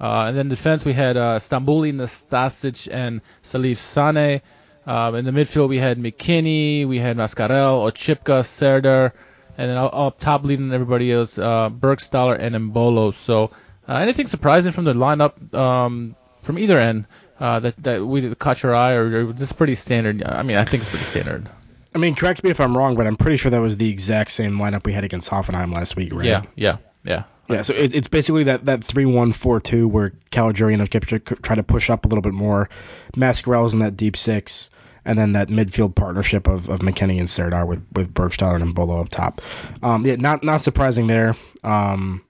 Uh, 0.00 0.26
and 0.28 0.36
then 0.36 0.48
defense, 0.48 0.84
we 0.84 0.92
had 0.92 1.16
uh, 1.16 1.38
Stambouli, 1.38 1.94
Nastasic, 1.94 2.92
and 2.92 3.22
Salif 3.42 3.78
Sane. 3.78 4.42
Um, 4.86 5.14
in 5.14 5.24
the 5.24 5.30
midfield, 5.30 5.68
we 5.68 5.78
had 5.78 5.98
McKennie, 5.98 6.86
we 6.86 6.98
had 6.98 7.16
Mascarell, 7.16 7.90
Oczipka, 7.90 8.44
Serdar, 8.44 9.14
and 9.56 9.70
then 9.70 9.76
up- 9.76 10.18
top 10.18 10.44
leading 10.44 10.72
everybody 10.72 11.10
else, 11.12 11.38
uh, 11.38 11.70
Burgstaller 11.70 12.38
and 12.38 12.54
Embolo. 12.54 13.14
So 13.14 13.50
uh, 13.88 13.94
anything 13.94 14.26
surprising 14.26 14.72
from 14.72 14.84
the 14.84 14.92
lineup 14.92 15.54
um, 15.54 16.16
from 16.42 16.58
either 16.58 16.78
end 16.78 17.06
uh, 17.40 17.60
that 17.60 17.82
that 17.82 18.04
we 18.04 18.34
caught 18.34 18.62
your 18.62 18.74
eye, 18.74 18.92
or, 18.92 19.20
or 19.20 19.26
was 19.26 19.36
this 19.36 19.52
pretty 19.52 19.74
standard? 19.74 20.22
I 20.22 20.42
mean, 20.42 20.58
I 20.58 20.64
think 20.64 20.82
it's 20.82 20.90
pretty 20.90 21.06
standard. 21.06 21.48
I 21.94 21.98
mean, 21.98 22.14
correct 22.16 22.42
me 22.42 22.50
if 22.50 22.60
I'm 22.60 22.76
wrong, 22.76 22.96
but 22.96 23.06
I'm 23.06 23.16
pretty 23.16 23.36
sure 23.36 23.52
that 23.52 23.60
was 23.60 23.76
the 23.76 23.88
exact 23.88 24.32
same 24.32 24.58
lineup 24.58 24.84
we 24.84 24.92
had 24.92 25.04
against 25.04 25.30
Hoffenheim 25.30 25.72
last 25.72 25.94
week, 25.96 26.12
right? 26.12 26.24
Yeah, 26.24 26.42
yeah, 26.56 26.76
yeah. 27.04 27.22
Yeah, 27.48 27.62
so 27.62 27.74
it, 27.74 27.94
it's 27.94 28.08
basically 28.08 28.44
that 28.44 28.64
that 28.64 28.82
three 28.82 29.04
one 29.04 29.32
four 29.32 29.60
two 29.60 29.86
where 29.86 30.14
Caligiuri 30.30 30.72
and 30.74 30.90
Kipchak 30.90 31.42
try 31.42 31.56
to 31.56 31.62
push 31.62 31.90
up 31.90 32.04
a 32.06 32.08
little 32.08 32.22
bit 32.22 32.32
more. 32.32 32.70
Mascarell's 33.14 33.74
in 33.74 33.80
that 33.80 33.96
deep 33.96 34.16
six, 34.16 34.70
and 35.04 35.18
then 35.18 35.32
that 35.32 35.48
midfield 35.48 35.94
partnership 35.94 36.48
of, 36.48 36.68
of 36.68 36.80
McKennie 36.80 37.18
and 37.18 37.28
Serdar 37.28 37.66
with 37.66 37.84
with 37.92 38.12
Burgstaller 38.12 38.60
and 38.60 38.74
Embolo 38.74 39.02
up 39.02 39.08
top. 39.08 39.42
Um, 39.82 40.06
yeah, 40.06 40.16
not 40.16 40.42
not 40.42 40.62
surprising 40.62 41.06
there. 41.06 41.34
Um, 41.62 42.22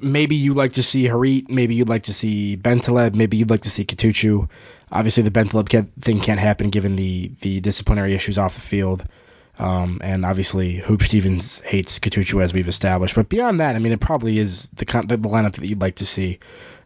maybe 0.00 0.36
you'd 0.36 0.56
like 0.56 0.74
to 0.74 0.82
see 0.82 1.04
Harit, 1.04 1.48
maybe 1.48 1.74
you'd 1.74 1.88
like 1.88 2.04
to 2.04 2.14
see 2.14 2.56
Bentaleb, 2.56 3.14
maybe 3.14 3.36
you'd 3.36 3.50
like 3.50 3.62
to 3.62 3.70
see 3.70 3.84
Kutucu. 3.84 4.48
Obviously, 4.90 5.22
the 5.22 5.30
Bentaleb 5.30 5.88
thing 6.00 6.20
can't 6.20 6.40
happen 6.40 6.70
given 6.70 6.96
the 6.96 7.32
the 7.40 7.60
disciplinary 7.60 8.14
issues 8.14 8.38
off 8.38 8.54
the 8.54 8.60
field. 8.60 9.04
Um, 9.58 10.00
and 10.02 10.24
obviously, 10.24 10.78
Huub 10.78 11.02
Stevens 11.02 11.60
hates 11.60 11.98
Kutucu 11.98 12.42
as 12.42 12.52
we've 12.52 12.68
established. 12.68 13.14
But 13.14 13.28
beyond 13.28 13.60
that, 13.60 13.76
I 13.76 13.78
mean, 13.78 13.92
it 13.92 14.00
probably 14.00 14.38
is 14.38 14.66
the 14.74 14.84
the 14.84 15.18
lineup 15.28 15.54
that 15.54 15.64
you'd 15.64 15.80
like 15.80 15.96
to 15.96 16.06
see 16.06 16.40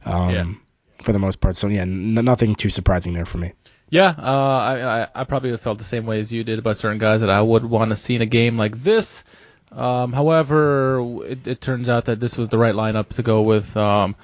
um. 0.04 0.60
For 1.02 1.12
the 1.12 1.18
most 1.18 1.40
part. 1.40 1.56
So 1.56 1.68
yeah, 1.68 1.82
n- 1.82 2.14
nothing 2.14 2.54
too 2.54 2.70
surprising 2.70 3.12
there 3.12 3.26
for 3.26 3.38
me. 3.38 3.52
Yeah, 3.88 4.14
uh, 4.18 4.22
I, 4.22 5.02
I 5.02 5.08
I 5.14 5.24
probably 5.24 5.56
felt 5.58 5.78
the 5.78 5.84
same 5.84 6.06
way 6.06 6.18
as 6.18 6.32
you 6.32 6.42
did 6.42 6.58
about 6.58 6.76
certain 6.76 6.98
guys 6.98 7.20
that 7.20 7.30
I 7.30 7.40
would 7.40 7.64
want 7.64 7.90
to 7.90 7.96
see 7.96 8.16
in 8.16 8.22
a 8.22 8.26
game 8.26 8.58
like 8.58 8.82
this. 8.82 9.22
Um, 9.70 10.12
however, 10.12 11.22
it, 11.24 11.46
it 11.46 11.60
turns 11.60 11.88
out 11.88 12.06
that 12.06 12.18
this 12.18 12.36
was 12.36 12.48
the 12.48 12.58
right 12.58 12.74
lineup 12.74 13.10
to 13.10 13.22
go 13.22 13.42
with. 13.42 13.76
Um, 13.76 14.16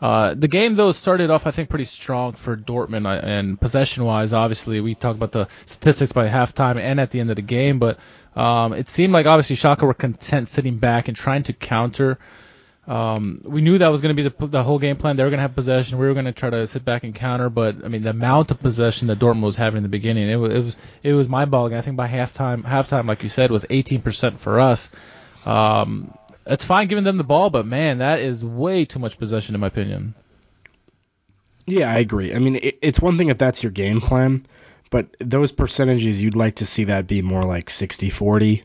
uh, 0.00 0.32
the 0.34 0.48
game 0.48 0.76
though 0.76 0.92
started 0.92 1.30
off 1.30 1.46
I 1.46 1.50
think 1.50 1.68
pretty 1.68 1.84
strong 1.84 2.32
for 2.32 2.56
Dortmund 2.56 3.06
uh, 3.06 3.20
and 3.22 3.60
possession 3.60 4.04
wise. 4.04 4.32
Obviously, 4.32 4.80
we 4.80 4.94
talked 4.94 5.16
about 5.16 5.32
the 5.32 5.48
statistics 5.66 6.12
by 6.12 6.28
halftime 6.28 6.80
and 6.80 6.98
at 6.98 7.10
the 7.10 7.20
end 7.20 7.28
of 7.28 7.36
the 7.36 7.42
game, 7.42 7.78
but 7.78 7.98
um, 8.34 8.72
it 8.72 8.88
seemed 8.88 9.12
like 9.12 9.26
obviously 9.26 9.56
Schalke 9.56 9.82
were 9.82 9.92
content 9.92 10.48
sitting 10.48 10.78
back 10.78 11.08
and 11.08 11.16
trying 11.16 11.42
to 11.44 11.52
counter. 11.52 12.18
Um, 12.90 13.40
we 13.44 13.60
knew 13.60 13.78
that 13.78 13.92
was 13.92 14.00
going 14.00 14.16
to 14.16 14.20
be 14.20 14.28
the, 14.28 14.46
the 14.48 14.64
whole 14.64 14.80
game 14.80 14.96
plan. 14.96 15.16
They 15.16 15.22
were 15.22 15.30
going 15.30 15.38
to 15.38 15.42
have 15.42 15.54
possession. 15.54 15.98
We 15.98 16.08
were 16.08 16.12
going 16.12 16.24
to 16.24 16.32
try 16.32 16.50
to 16.50 16.66
sit 16.66 16.84
back 16.84 17.04
and 17.04 17.14
counter. 17.14 17.48
But 17.48 17.84
I 17.84 17.88
mean, 17.88 18.02
the 18.02 18.10
amount 18.10 18.50
of 18.50 18.60
possession 18.60 19.06
that 19.08 19.20
Dortmund 19.20 19.42
was 19.42 19.54
having 19.54 19.76
in 19.76 19.82
the 19.84 19.88
beginning, 19.88 20.28
it 20.28 20.34
was 20.34 20.52
it 20.52 20.58
was, 20.58 20.76
it 21.04 21.12
was 21.12 21.28
mind-boggling. 21.28 21.78
I 21.78 21.82
think 21.82 21.96
by 21.96 22.08
halftime, 22.08 22.64
halftime, 22.64 23.06
like 23.06 23.22
you 23.22 23.28
said, 23.28 23.52
was 23.52 23.64
18% 23.64 24.38
for 24.38 24.58
us. 24.58 24.90
Um, 25.46 26.12
it's 26.44 26.64
fine 26.64 26.88
giving 26.88 27.04
them 27.04 27.16
the 27.16 27.22
ball, 27.22 27.48
but 27.48 27.64
man, 27.64 27.98
that 27.98 28.18
is 28.18 28.44
way 28.44 28.86
too 28.86 28.98
much 28.98 29.20
possession 29.20 29.54
in 29.54 29.60
my 29.60 29.68
opinion. 29.68 30.14
Yeah, 31.66 31.92
I 31.92 31.98
agree. 31.98 32.34
I 32.34 32.40
mean, 32.40 32.56
it, 32.56 32.78
it's 32.82 32.98
one 32.98 33.18
thing 33.18 33.28
if 33.28 33.38
that's 33.38 33.62
your 33.62 33.70
game 33.70 34.00
plan, 34.00 34.46
but 34.90 35.14
those 35.20 35.52
percentages, 35.52 36.20
you'd 36.20 36.34
like 36.34 36.56
to 36.56 36.66
see 36.66 36.84
that 36.84 37.06
be 37.06 37.22
more 37.22 37.42
like 37.42 37.68
60-40, 37.68 38.64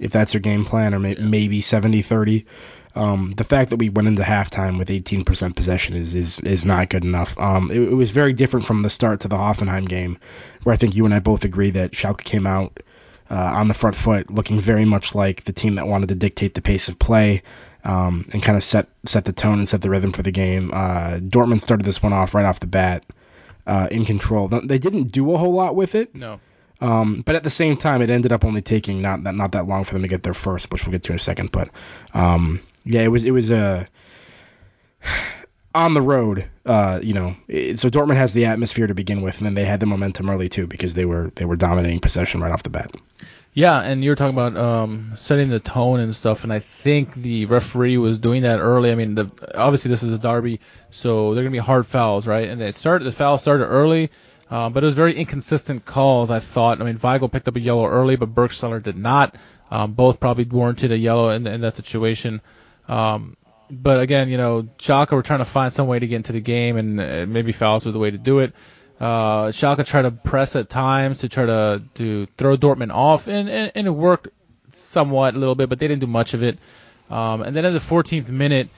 if 0.00 0.10
that's 0.10 0.34
your 0.34 0.40
game 0.40 0.64
plan, 0.64 0.92
or 0.92 0.98
may, 0.98 1.14
maybe 1.14 1.60
70-30. 1.60 2.46
Um, 2.94 3.32
the 3.36 3.44
fact 3.44 3.70
that 3.70 3.76
we 3.76 3.88
went 3.88 4.08
into 4.08 4.22
halftime 4.22 4.76
with 4.78 4.88
18% 4.88 5.54
possession 5.54 5.94
is 5.94 6.14
is, 6.14 6.40
is 6.40 6.64
not 6.66 6.88
good 6.88 7.04
enough. 7.04 7.38
Um, 7.38 7.70
it, 7.70 7.80
it 7.80 7.94
was 7.94 8.10
very 8.10 8.32
different 8.32 8.66
from 8.66 8.82
the 8.82 8.90
start 8.90 9.20
to 9.20 9.28
the 9.28 9.36
Hoffenheim 9.36 9.88
game, 9.88 10.18
where 10.64 10.72
I 10.72 10.76
think 10.76 10.96
you 10.96 11.04
and 11.04 11.14
I 11.14 11.20
both 11.20 11.44
agree 11.44 11.70
that 11.70 11.92
Schalke 11.92 12.24
came 12.24 12.46
out 12.48 12.80
uh, 13.30 13.34
on 13.34 13.68
the 13.68 13.74
front 13.74 13.94
foot, 13.94 14.28
looking 14.30 14.58
very 14.58 14.84
much 14.84 15.14
like 15.14 15.44
the 15.44 15.52
team 15.52 15.74
that 15.74 15.86
wanted 15.86 16.08
to 16.08 16.16
dictate 16.16 16.52
the 16.54 16.62
pace 16.62 16.88
of 16.88 16.98
play 16.98 17.42
um, 17.84 18.26
and 18.32 18.42
kind 18.42 18.56
of 18.56 18.64
set 18.64 18.88
set 19.04 19.24
the 19.24 19.32
tone 19.32 19.58
and 19.60 19.68
set 19.68 19.82
the 19.82 19.90
rhythm 19.90 20.10
for 20.12 20.22
the 20.22 20.32
game. 20.32 20.72
Uh, 20.74 21.18
Dortmund 21.20 21.60
started 21.60 21.84
this 21.86 22.02
one 22.02 22.12
off 22.12 22.34
right 22.34 22.44
off 22.44 22.58
the 22.58 22.66
bat 22.66 23.04
uh, 23.68 23.86
in 23.90 24.04
control. 24.04 24.48
They 24.48 24.78
didn't 24.78 25.12
do 25.12 25.32
a 25.32 25.38
whole 25.38 25.52
lot 25.54 25.76
with 25.76 25.94
it, 25.94 26.12
No. 26.12 26.40
um, 26.80 27.22
but 27.24 27.36
at 27.36 27.44
the 27.44 27.50
same 27.50 27.76
time, 27.76 28.02
it 28.02 28.10
ended 28.10 28.32
up 28.32 28.44
only 28.44 28.62
taking 28.62 29.00
not 29.00 29.22
that 29.22 29.36
not 29.36 29.52
that 29.52 29.68
long 29.68 29.84
for 29.84 29.92
them 29.92 30.02
to 30.02 30.08
get 30.08 30.24
their 30.24 30.34
first, 30.34 30.72
which 30.72 30.84
we'll 30.84 30.90
get 30.92 31.04
to 31.04 31.12
in 31.12 31.16
a 31.16 31.20
second. 31.20 31.52
But 31.52 31.70
um, 32.12 32.58
yeah, 32.84 33.02
it 33.02 33.08
was 33.08 33.24
it 33.24 33.30
was 33.30 33.50
a 33.50 33.86
on 35.74 35.94
the 35.94 36.02
road. 36.02 36.48
Uh, 36.64 37.00
you 37.02 37.14
know, 37.14 37.36
it, 37.48 37.78
so 37.78 37.88
Dortmund 37.88 38.16
has 38.16 38.32
the 38.32 38.46
atmosphere 38.46 38.86
to 38.86 38.94
begin 38.94 39.22
with, 39.22 39.38
and 39.38 39.46
then 39.46 39.54
they 39.54 39.64
had 39.64 39.80
the 39.80 39.86
momentum 39.86 40.30
early 40.30 40.48
too 40.48 40.66
because 40.66 40.94
they 40.94 41.04
were 41.04 41.30
they 41.34 41.44
were 41.44 41.56
dominating 41.56 42.00
possession 42.00 42.40
right 42.40 42.52
off 42.52 42.62
the 42.62 42.70
bat. 42.70 42.94
Yeah, 43.52 43.80
and 43.80 44.04
you 44.04 44.10
were 44.10 44.16
talking 44.16 44.38
about 44.38 44.56
um, 44.56 45.12
setting 45.16 45.48
the 45.48 45.58
tone 45.58 45.98
and 45.98 46.14
stuff, 46.14 46.44
and 46.44 46.52
I 46.52 46.60
think 46.60 47.14
the 47.14 47.46
referee 47.46 47.98
was 47.98 48.20
doing 48.20 48.42
that 48.42 48.60
early. 48.60 48.92
I 48.92 48.94
mean, 48.94 49.16
the, 49.16 49.30
obviously 49.56 49.88
this 49.88 50.04
is 50.04 50.12
a 50.12 50.18
derby, 50.18 50.60
so 50.90 51.34
they're 51.34 51.42
gonna 51.42 51.50
be 51.50 51.58
hard 51.58 51.84
fouls, 51.84 52.28
right? 52.28 52.48
And 52.48 52.62
it 52.62 52.76
started 52.76 53.04
the 53.06 53.12
foul 53.12 53.38
started 53.38 53.64
early, 53.64 54.10
uh, 54.50 54.68
but 54.68 54.84
it 54.84 54.86
was 54.86 54.94
very 54.94 55.16
inconsistent 55.16 55.84
calls. 55.84 56.30
I 56.30 56.38
thought. 56.38 56.80
I 56.80 56.84
mean, 56.84 56.98
Weigel 56.98 57.30
picked 57.30 57.48
up 57.48 57.56
a 57.56 57.60
yellow 57.60 57.86
early, 57.86 58.14
but 58.14 58.34
Burgstaller 58.34 58.80
did 58.80 58.96
not. 58.96 59.34
Um, 59.68 59.92
both 59.92 60.20
probably 60.20 60.44
warranted 60.44 60.90
a 60.90 60.98
yellow 60.98 61.30
in, 61.30 61.46
in 61.46 61.60
that 61.60 61.74
situation. 61.74 62.40
Um, 62.88 63.36
but 63.70 64.00
again, 64.00 64.28
you 64.28 64.36
know, 64.36 64.62
Schalke 64.78 65.12
were 65.12 65.22
trying 65.22 65.38
to 65.38 65.44
find 65.44 65.72
some 65.72 65.86
way 65.86 65.98
to 65.98 66.06
get 66.06 66.16
into 66.16 66.32
the 66.32 66.40
game, 66.40 66.76
and 66.76 67.00
uh, 67.00 67.24
maybe 67.26 67.52
fouls 67.52 67.86
were 67.86 67.92
the 67.92 67.98
way 68.00 68.10
to 68.10 68.18
do 68.18 68.40
it. 68.40 68.52
Uh, 68.98 69.46
Schalke 69.52 69.86
tried 69.86 70.02
to 70.02 70.10
press 70.10 70.56
at 70.56 70.68
times 70.68 71.20
to 71.20 71.28
try 71.28 71.46
to 71.46 71.82
to 71.94 72.26
throw 72.36 72.56
Dortmund 72.56 72.92
off, 72.92 73.28
and, 73.28 73.48
and, 73.48 73.72
and 73.74 73.86
it 73.86 73.90
worked 73.90 74.28
somewhat 74.72 75.34
a 75.34 75.38
little 75.38 75.54
bit, 75.54 75.68
but 75.68 75.78
they 75.78 75.88
didn't 75.88 76.00
do 76.00 76.06
much 76.06 76.34
of 76.34 76.42
it. 76.42 76.58
Um, 77.08 77.42
and 77.42 77.56
then 77.56 77.64
in 77.64 77.72
the 77.72 77.80
14th 77.80 78.28
minute, 78.28 78.68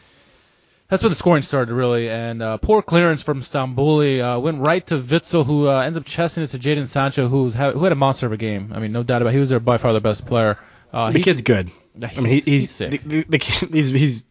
that's 0.88 1.02
when 1.02 1.10
the 1.10 1.16
scoring 1.16 1.42
started 1.42 1.72
really, 1.74 2.08
and 2.10 2.42
uh, 2.42 2.56
poor 2.58 2.82
clearance 2.82 3.22
from 3.22 3.40
Stambouli 3.40 4.20
uh, 4.20 4.38
went 4.40 4.60
right 4.60 4.86
to 4.88 4.98
Witsel, 4.98 5.44
who 5.44 5.68
uh, 5.68 5.80
ends 5.80 5.96
up 5.96 6.04
chesting 6.04 6.44
it 6.44 6.50
to 6.50 6.58
Jadon 6.58 6.86
Sancho, 6.86 7.28
who's 7.28 7.54
ha- 7.54 7.72
who 7.72 7.82
had 7.84 7.92
a 7.92 7.96
monster 7.96 8.26
of 8.26 8.32
a 8.32 8.36
game. 8.36 8.72
I 8.74 8.78
mean, 8.78 8.92
no 8.92 9.02
doubt 9.02 9.22
about. 9.22 9.30
it. 9.30 9.34
He 9.34 9.40
was 9.40 9.48
their 9.48 9.60
by 9.60 9.78
far 9.78 9.92
their 9.92 10.00
best 10.02 10.26
player. 10.26 10.58
Uh, 10.92 11.10
The 11.10 11.18
he- 11.18 11.24
kid's 11.24 11.42
good. 11.42 11.70
I 11.96 12.20
mean, 12.20 12.24
he, 12.26 12.30
he's- 12.40 12.44
he's 12.44 12.60
he's 12.60 12.70
sick. 12.70 12.90
the, 13.02 13.22
the, 13.22 13.38
the 13.38 13.38
he's 13.72 13.88
he's 13.90 14.24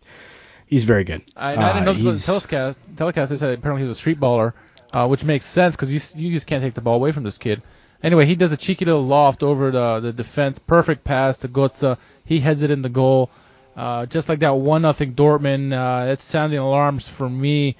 he's 0.67 0.83
very 0.83 1.03
good. 1.03 1.21
I, 1.35 1.51
I 1.51 1.73
didn't 1.73 1.85
know 1.85 1.91
Uh, 1.91 1.93
this 1.93 2.03
was 2.03 2.25
he's- 2.25 2.25
telecast. 2.25 2.77
Telecast 2.97 3.29
they 3.29 3.37
said 3.37 3.51
apparently 3.57 3.83
he 3.83 3.87
was 3.87 3.97
a 3.97 3.99
street 3.99 4.19
baller, 4.19 4.53
uh, 4.93 5.07
which 5.07 5.23
makes 5.23 5.45
sense 5.45 5.75
because 5.75 5.91
you 5.93 5.99
you 6.23 6.31
just 6.33 6.47
can't 6.47 6.63
take 6.63 6.73
the 6.73 6.81
ball 6.81 6.95
away 6.95 7.11
from 7.11 7.23
this 7.23 7.37
kid. 7.37 7.61
Anyway, 8.03 8.25
he 8.25 8.35
does 8.35 8.51
a 8.51 8.57
cheeky 8.57 8.85
little 8.85 9.05
loft 9.05 9.43
over 9.43 9.69
the 9.71 9.99
the 9.99 10.11
defense, 10.13 10.57
perfect 10.59 11.03
pass 11.03 11.37
to 11.39 11.47
Götze. 11.47 11.97
He 12.25 12.39
heads 12.39 12.61
it 12.63 12.71
in 12.71 12.81
the 12.81 12.89
goal, 12.89 13.29
uh, 13.77 14.05
just 14.07 14.27
like 14.27 14.39
that 14.39 14.55
one 14.55 14.81
nothing 14.81 15.13
Dortmund. 15.13 15.71
Uh, 15.71 16.11
it's 16.13 16.23
sounding 16.23 16.57
alarms 16.59 17.07
for 17.07 17.29
me. 17.29 17.75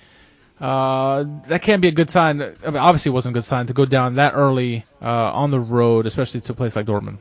Uh, 0.59 1.25
that 1.47 1.63
can't 1.63 1.81
be 1.81 1.87
a 1.87 1.91
good 1.91 2.11
sign. 2.11 2.39
I 2.39 2.69
mean, 2.69 2.77
obviously, 2.77 3.09
it 3.09 3.13
wasn't 3.13 3.33
a 3.35 3.37
good 3.39 3.45
sign 3.45 3.65
to 3.65 3.73
go 3.73 3.85
down 3.85 4.15
that 4.15 4.33
early 4.35 4.85
uh, 5.01 5.05
on 5.07 5.49
the 5.49 5.59
road, 5.59 6.05
especially 6.05 6.41
to 6.41 6.51
a 6.51 6.55
place 6.55 6.75
like 6.75 6.85
Dortmund. 6.85 7.17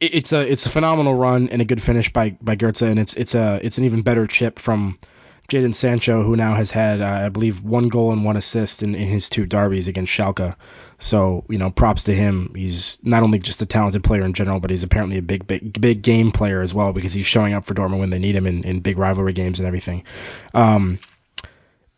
It- 0.00 0.14
it's 0.14 0.32
a 0.32 0.40
it's 0.50 0.66
a 0.66 0.70
phenomenal 0.70 1.14
run 1.14 1.48
and 1.50 1.60
a 1.62 1.64
good 1.64 1.82
finish 1.82 2.12
by 2.12 2.36
by 2.40 2.56
Goetze, 2.56 2.82
and 2.88 2.98
it's 2.98 3.14
it's 3.14 3.34
a 3.34 3.60
it's 3.62 3.78
an 3.78 3.84
even 3.84 4.02
better 4.02 4.26
chip 4.26 4.58
from 4.58 4.98
Jadon 5.48 5.74
Sancho, 5.74 6.22
who 6.24 6.34
now 6.36 6.54
has 6.54 6.70
had 6.70 7.00
uh, 7.00 7.06
I 7.26 7.28
believe 7.28 7.62
one 7.62 7.88
goal 7.88 8.12
and 8.12 8.24
one 8.24 8.36
assist 8.36 8.82
in, 8.82 8.94
in 8.94 9.08
his 9.08 9.28
two 9.30 9.46
derbies 9.46 9.86
against 9.88 10.12
Schalke. 10.12 10.56
So 10.98 11.44
you 11.48 11.58
know, 11.58 11.70
props 11.70 12.04
to 12.04 12.14
him. 12.14 12.52
He's 12.56 12.98
not 13.02 13.22
only 13.22 13.38
just 13.38 13.62
a 13.62 13.66
talented 13.66 14.02
player 14.02 14.24
in 14.24 14.32
general, 14.32 14.60
but 14.60 14.70
he's 14.70 14.82
apparently 14.82 15.18
a 15.18 15.22
big 15.22 15.46
big 15.46 15.80
big 15.80 16.02
game 16.02 16.30
player 16.32 16.62
as 16.62 16.72
well 16.74 16.92
because 16.92 17.12
he's 17.12 17.26
showing 17.26 17.52
up 17.54 17.64
for 17.64 17.74
Dortmund 17.74 18.00
when 18.00 18.10
they 18.10 18.18
need 18.18 18.34
him 18.34 18.46
in, 18.46 18.64
in 18.64 18.80
big 18.80 18.98
rivalry 18.98 19.32
games 19.34 19.60
and 19.60 19.66
everything. 19.66 20.02
Um, 20.54 20.98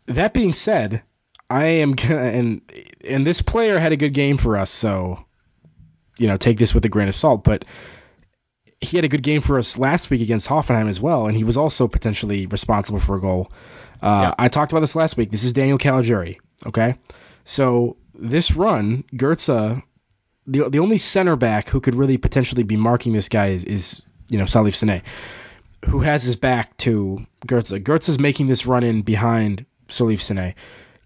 that 0.07 0.33
being 0.33 0.53
said, 0.53 1.01
I 1.49 1.65
am 1.65 1.93
gonna 1.93 2.19
and 2.21 2.61
and 3.07 3.25
this 3.25 3.41
player 3.41 3.79
had 3.79 3.91
a 3.93 3.97
good 3.97 4.13
game 4.13 4.37
for 4.37 4.57
us, 4.57 4.69
so 4.69 5.25
you 6.19 6.27
know 6.27 6.37
take 6.37 6.57
this 6.57 6.73
with 6.75 6.85
a 6.85 6.89
grain 6.89 7.07
of 7.07 7.15
salt, 7.15 7.43
but 7.43 7.65
he 8.81 8.97
had 8.97 9.03
a 9.05 9.09
good 9.09 9.23
game 9.23 9.41
for 9.41 9.57
us 9.57 9.77
last 9.77 10.09
week 10.09 10.21
against 10.21 10.47
Hoffenheim 10.47 10.87
as 10.87 11.01
well, 11.01 11.27
and 11.27 11.35
he 11.35 11.43
was 11.43 11.57
also 11.57 11.87
potentially 11.87 12.45
responsible 12.45 12.99
for 12.99 13.17
a 13.17 13.21
goal. 13.21 13.51
Uh, 14.01 14.21
Yeah. 14.29 14.35
I 14.39 14.47
talked 14.47 14.71
about 14.71 14.81
this 14.81 14.95
last 14.95 15.17
week. 15.17 15.31
This 15.31 15.43
is 15.43 15.53
Daniel 15.53 15.77
Caligiuri. 15.77 16.37
Okay, 16.65 16.95
so 17.45 17.97
this 18.13 18.51
run, 18.51 19.03
Goetze, 19.13 19.81
the 20.47 20.69
the 20.69 20.79
only 20.79 20.97
center 20.97 21.35
back 21.35 21.69
who 21.69 21.79
could 21.81 21.95
really 21.95 22.17
potentially 22.17 22.63
be 22.63 22.77
marking 22.77 23.13
this 23.13 23.29
guy 23.29 23.47
is, 23.47 23.65
is 23.65 24.01
you 24.29 24.37
know 24.37 24.45
Salif 24.45 24.75
Sane, 24.75 25.01
who 25.85 25.99
has 26.01 26.23
his 26.23 26.35
back 26.35 26.75
to 26.77 27.25
Goetze. 27.45 27.81
Goetze 27.83 28.09
is 28.09 28.19
making 28.19 28.47
this 28.47 28.65
run 28.65 28.83
in 28.83 29.01
behind 29.01 29.65
Salif 29.87 30.21
Sane. 30.21 30.53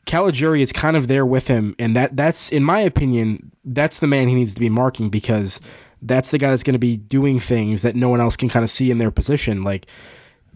Caligiuri 0.05 0.61
is 0.61 0.71
kind 0.71 0.97
of 0.97 1.07
there 1.07 1.25
with 1.25 1.47
him, 1.47 1.75
and 1.79 1.95
that 1.95 2.15
that's 2.15 2.51
in 2.51 2.63
my 2.63 2.79
opinion 2.81 3.51
that's 3.63 3.99
the 3.99 4.07
man 4.07 4.27
he 4.27 4.35
needs 4.35 4.55
to 4.55 4.59
be 4.59 4.69
marking 4.69 5.09
because 5.09 5.61
that's 6.01 6.31
the 6.31 6.37
guy 6.37 6.49
that's 6.49 6.63
going 6.63 6.73
to 6.73 6.79
be 6.79 6.97
doing 6.97 7.39
things 7.39 7.83
that 7.83 7.95
no 7.95 8.09
one 8.09 8.19
else 8.19 8.35
can 8.35 8.49
kind 8.49 8.63
of 8.63 8.69
see 8.69 8.91
in 8.91 8.97
their 8.97 9.11
position. 9.11 9.63
Like 9.63 9.87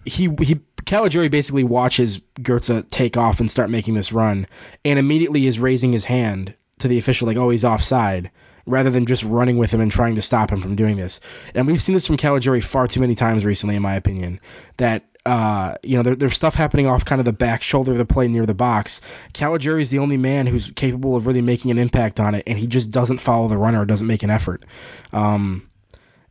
he 0.05 0.23
he 0.41 0.59
Caligiuri 0.83 1.31
basically 1.31 1.63
watches 1.63 2.19
Goetze 2.39 2.87
take 2.89 3.17
off 3.17 3.39
and 3.39 3.49
start 3.49 3.69
making 3.69 3.93
this 3.93 4.11
run, 4.11 4.47
and 4.83 4.99
immediately 4.99 5.47
is 5.47 5.59
raising 5.59 5.93
his 5.93 6.05
hand 6.05 6.53
to 6.79 6.87
the 6.87 6.97
official 6.97 7.27
like, 7.27 7.37
oh, 7.37 7.49
he's 7.49 7.65
offside, 7.65 8.31
rather 8.65 8.89
than 8.89 9.05
just 9.05 9.23
running 9.23 9.57
with 9.57 9.71
him 9.71 9.81
and 9.81 9.91
trying 9.91 10.15
to 10.15 10.21
stop 10.21 10.51
him 10.51 10.61
from 10.61 10.75
doing 10.75 10.97
this. 10.97 11.21
And 11.55 11.67
we've 11.67 11.81
seen 11.81 11.93
this 11.93 12.05
from 12.05 12.17
Caligiuri 12.17 12.63
far 12.63 12.87
too 12.87 12.99
many 12.99 13.15
times 13.15 13.45
recently, 13.45 13.75
in 13.75 13.81
my 13.81 13.95
opinion, 13.95 14.41
that. 14.75 15.05
Uh, 15.27 15.75
you 15.83 15.97
know, 15.97 16.03
there, 16.03 16.15
there's 16.15 16.33
stuff 16.33 16.55
happening 16.55 16.87
off 16.87 17.03
kind 17.03 17.19
of 17.19 17.25
the 17.25 17.33
back 17.33 17.61
shoulder 17.61 17.91
of 17.91 17.97
the 17.97 18.05
play 18.05 18.29
near 18.29 18.45
the 18.45 18.53
box. 18.53 19.01
Caligiuri 19.33 19.81
is 19.81 19.89
the 19.89 19.99
only 19.99 20.15
man 20.15 20.47
who's 20.47 20.71
capable 20.71 21.17
of 21.17 21.27
really 21.27 21.41
making 21.41 21.69
an 21.71 21.79
impact 21.79 22.21
on 22.21 22.33
it, 22.33 22.43
and 22.47 22.57
he 22.57 22.65
just 22.65 22.91
doesn't 22.91 23.17
follow 23.17 23.49
the 23.49 23.57
runner 23.57 23.83
doesn't 23.83 24.07
make 24.07 24.23
an 24.23 24.29
effort. 24.29 24.63
Um, 25.11 25.69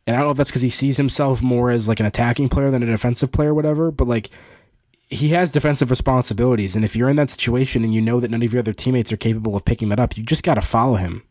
and 0.07 0.15
I 0.15 0.19
don't 0.19 0.29
know 0.29 0.31
if 0.31 0.37
that's 0.37 0.49
because 0.49 0.63
he 0.63 0.71
sees 0.71 0.97
himself 0.97 1.43
more 1.43 1.69
as 1.69 1.87
like 1.87 1.99
an 1.99 2.07
attacking 2.07 2.49
player 2.49 2.71
than 2.71 2.81
a 2.81 2.87
defensive 2.87 3.31
player, 3.31 3.51
or 3.51 3.53
whatever. 3.53 3.91
But 3.91 4.07
like, 4.07 4.31
he 5.11 5.29
has 5.29 5.51
defensive 5.51 5.91
responsibilities, 5.91 6.75
and 6.75 6.83
if 6.83 6.95
you're 6.95 7.09
in 7.09 7.17
that 7.17 7.29
situation 7.29 7.83
and 7.83 7.93
you 7.93 8.01
know 8.01 8.19
that 8.19 8.31
none 8.31 8.41
of 8.41 8.51
your 8.51 8.61
other 8.61 8.73
teammates 8.73 9.11
are 9.11 9.17
capable 9.17 9.55
of 9.55 9.63
picking 9.63 9.89
that 9.89 9.99
up, 9.99 10.17
you 10.17 10.23
just 10.23 10.43
got 10.43 10.55
to 10.55 10.61
follow 10.61 10.95
him 10.95 11.21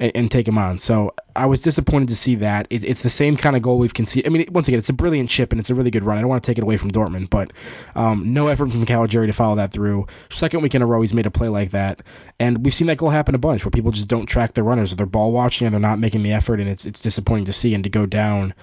and, 0.00 0.12
and, 0.14 0.30
take 0.30 0.46
him 0.46 0.58
on. 0.58 0.78
So 0.78 1.14
I 1.34 1.46
was 1.46 1.60
disappointed 1.60 2.08
to 2.08 2.16
see 2.16 2.36
that. 2.36 2.68
It, 2.70 2.84
it's 2.84 3.02
the 3.02 3.10
same 3.10 3.36
kind 3.36 3.56
of 3.56 3.62
goal 3.62 3.78
we've 3.78 3.94
conceded. 3.94 4.26
I 4.26 4.32
mean, 4.32 4.46
once 4.50 4.68
again, 4.68 4.78
it's 4.78 4.88
a 4.88 4.94
brilliant 4.94 5.30
chip 5.30 5.52
and 5.52 5.60
it's 5.60 5.70
a 5.70 5.74
really 5.74 5.90
good 5.90 6.04
run. 6.04 6.18
I 6.18 6.20
don't 6.20 6.30
want 6.30 6.42
to 6.42 6.46
take 6.46 6.58
it 6.58 6.64
away 6.64 6.76
from 6.76 6.90
Dortmund, 6.90 7.30
but 7.30 7.52
um, 7.94 8.32
no 8.32 8.48
effort 8.48 8.70
from 8.70 8.86
Caligiuri 8.86 9.26
to 9.26 9.32
follow 9.32 9.56
that 9.56 9.72
through. 9.72 10.06
Second 10.30 10.62
week 10.62 10.74
in 10.74 10.82
a 10.82 10.86
row, 10.86 11.00
he's 11.00 11.14
made 11.14 11.26
a 11.26 11.30
play 11.30 11.48
like 11.48 11.72
that, 11.72 12.02
and 12.38 12.64
we've 12.64 12.74
seen 12.74 12.86
that 12.88 12.98
goal 12.98 13.10
happen 13.10 13.34
a 13.34 13.38
bunch 13.38 13.64
where 13.64 13.70
people 13.70 13.90
just 13.90 14.08
don't 14.08 14.26
track 14.26 14.54
their 14.54 14.64
runners, 14.64 14.94
they're 14.94 15.06
ball 15.06 15.32
watching, 15.32 15.66
and 15.66 15.74
they're 15.74 15.80
not 15.80 15.98
making 15.98 16.22
the 16.22 16.32
effort, 16.32 16.60
and 16.60 16.68
it's 16.68 16.86
it's 16.86 17.00
disappointing 17.00 17.46
to 17.46 17.52
see 17.52 17.74
and 17.74 17.84
to 17.84 17.90
go 17.90 18.06
down 18.06 18.54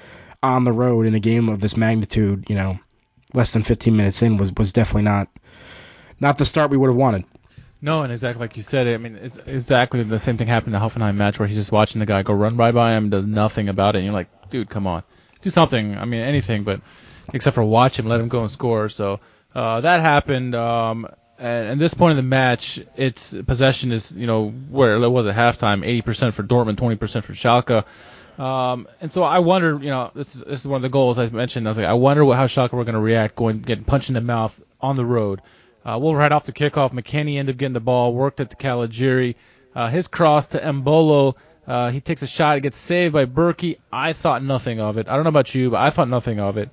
on 0.41 0.63
the 0.63 0.71
road 0.71 1.05
in 1.05 1.15
a 1.15 1.19
game 1.19 1.49
of 1.49 1.59
this 1.59 1.77
magnitude. 1.77 2.45
You 2.49 2.55
know 2.55 2.79
less 3.35 3.51
than 3.51 3.63
15 3.63 3.95
minutes 3.95 4.21
in 4.21 4.37
was 4.37 4.53
was 4.53 4.73
definitely 4.73 5.03
not 5.03 5.29
not 6.19 6.37
the 6.37 6.45
start 6.45 6.71
we 6.71 6.77
would 6.77 6.87
have 6.87 6.95
wanted. 6.95 7.25
No, 7.85 8.01
and 8.01 8.11
exactly 8.11 8.39
like 8.39 8.57
you 8.57 8.63
said, 8.63 8.87
I 8.87 8.97
mean, 8.97 9.15
it's 9.15 9.37
exactly 9.37 10.01
the 10.01 10.17
same 10.17 10.37
thing 10.37 10.47
happened 10.47 10.73
in 10.73 10.81
the 10.81 10.83
Hoffenheim 10.83 11.17
match 11.17 11.37
where 11.37 11.47
he's 11.47 11.55
just 11.55 11.71
watching 11.71 11.99
the 11.99 12.07
guy 12.07 12.23
go 12.23 12.33
run 12.33 12.57
right 12.57 12.73
by 12.73 12.97
him, 12.97 13.11
does 13.11 13.27
nothing 13.27 13.69
about 13.69 13.95
it, 13.95 13.99
and 13.99 14.05
you're 14.05 14.13
like, 14.15 14.49
dude, 14.49 14.71
come 14.71 14.87
on, 14.87 15.03
do 15.43 15.51
something. 15.51 15.95
I 15.95 16.05
mean, 16.05 16.21
anything, 16.21 16.63
but 16.63 16.81
except 17.31 17.53
for 17.53 17.63
watch 17.63 17.99
him, 17.99 18.07
let 18.07 18.19
him 18.19 18.27
go 18.27 18.41
and 18.41 18.49
score. 18.49 18.89
So 18.89 19.19
uh, 19.53 19.81
that 19.81 19.99
happened. 19.99 20.55
Um, 20.55 21.05
and 21.37 21.67
at 21.67 21.77
this 21.77 21.93
point 21.93 22.13
in 22.13 22.17
the 22.17 22.23
match, 22.23 22.81
its 22.95 23.35
possession 23.45 23.91
is, 23.91 24.11
you 24.11 24.25
know, 24.25 24.49
where 24.49 24.95
it 24.95 25.07
was 25.07 25.27
at 25.27 25.35
halftime, 25.35 25.85
80% 25.85 26.33
for 26.33 26.41
Dortmund, 26.41 26.77
20% 26.77 27.23
for 27.23 27.33
Schalke. 27.33 27.85
Um, 28.43 28.87
and 28.99 29.11
so 29.11 29.21
I 29.21 29.37
wonder, 29.37 29.77
you 29.79 29.91
know, 29.91 30.09
this 30.15 30.35
is, 30.35 30.41
this 30.41 30.61
is 30.61 30.67
one 30.67 30.77
of 30.77 30.81
the 30.81 30.89
goals 30.89 31.19
I 31.19 31.29
mentioned. 31.29 31.67
I 31.67 31.69
was 31.69 31.77
like, 31.77 31.85
I 31.85 31.93
wonder 31.93 32.25
what, 32.25 32.35
how 32.35 32.47
Schalke 32.47 32.71
were 32.71 32.83
going 32.83 32.95
to 32.95 32.99
react 32.99 33.35
going 33.35 33.61
getting 33.61 33.83
punched 33.83 34.09
in 34.09 34.15
the 34.15 34.21
mouth 34.21 34.59
on 34.81 34.95
the 34.95 35.05
road. 35.05 35.41
Uh, 35.85 35.99
we'll 36.01 36.15
right 36.15 36.31
off 36.31 36.45
the 36.45 36.51
kickoff. 36.51 36.91
McKennie 36.91 37.37
ended 37.37 37.55
up 37.55 37.59
getting 37.59 37.73
the 37.73 37.79
ball, 37.79 38.13
worked 38.13 38.39
at 38.39 38.49
the 38.49 38.55
Caligiuri. 38.55 39.35
Uh, 39.75 39.89
his 39.89 40.07
cross 40.07 40.47
to 40.47 40.59
Embolo. 40.59 41.35
Uh, 41.67 41.91
he 41.91 42.01
takes 42.01 42.21
a 42.21 42.27
shot. 42.27 42.57
It 42.57 42.61
gets 42.61 42.77
saved 42.77 43.13
by 43.13 43.25
Bürki. 43.25 43.77
I 43.91 44.13
thought 44.13 44.43
nothing 44.43 44.79
of 44.79 44.97
it. 44.97 45.07
I 45.07 45.15
don't 45.15 45.23
know 45.23 45.29
about 45.29 45.53
you, 45.53 45.69
but 45.71 45.81
I 45.81 45.89
thought 45.89 46.09
nothing 46.09 46.39
of 46.39 46.57
it. 46.57 46.69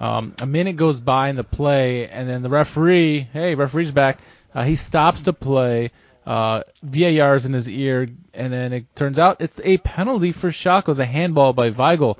Um, 0.00 0.34
a 0.40 0.46
minute 0.46 0.76
goes 0.76 1.00
by 1.00 1.28
in 1.28 1.36
the 1.36 1.44
play, 1.44 2.08
and 2.08 2.28
then 2.28 2.42
the 2.42 2.48
referee, 2.48 3.28
hey, 3.32 3.54
referee's 3.54 3.92
back. 3.92 4.18
Uh, 4.54 4.62
he 4.62 4.76
stops 4.76 5.22
the 5.22 5.32
play. 5.32 5.90
Uh, 6.26 6.62
VAR's 6.82 7.46
in 7.46 7.52
his 7.52 7.68
ear, 7.68 8.08
and 8.34 8.52
then 8.52 8.72
it 8.72 8.96
turns 8.96 9.18
out 9.18 9.40
it's 9.40 9.60
a 9.62 9.78
penalty 9.78 10.32
for 10.32 10.50
Schalke. 10.50 10.82
It 10.82 10.88
was 10.88 10.98
a 10.98 11.06
handball 11.06 11.52
by 11.52 11.70
Weigl. 11.70 12.18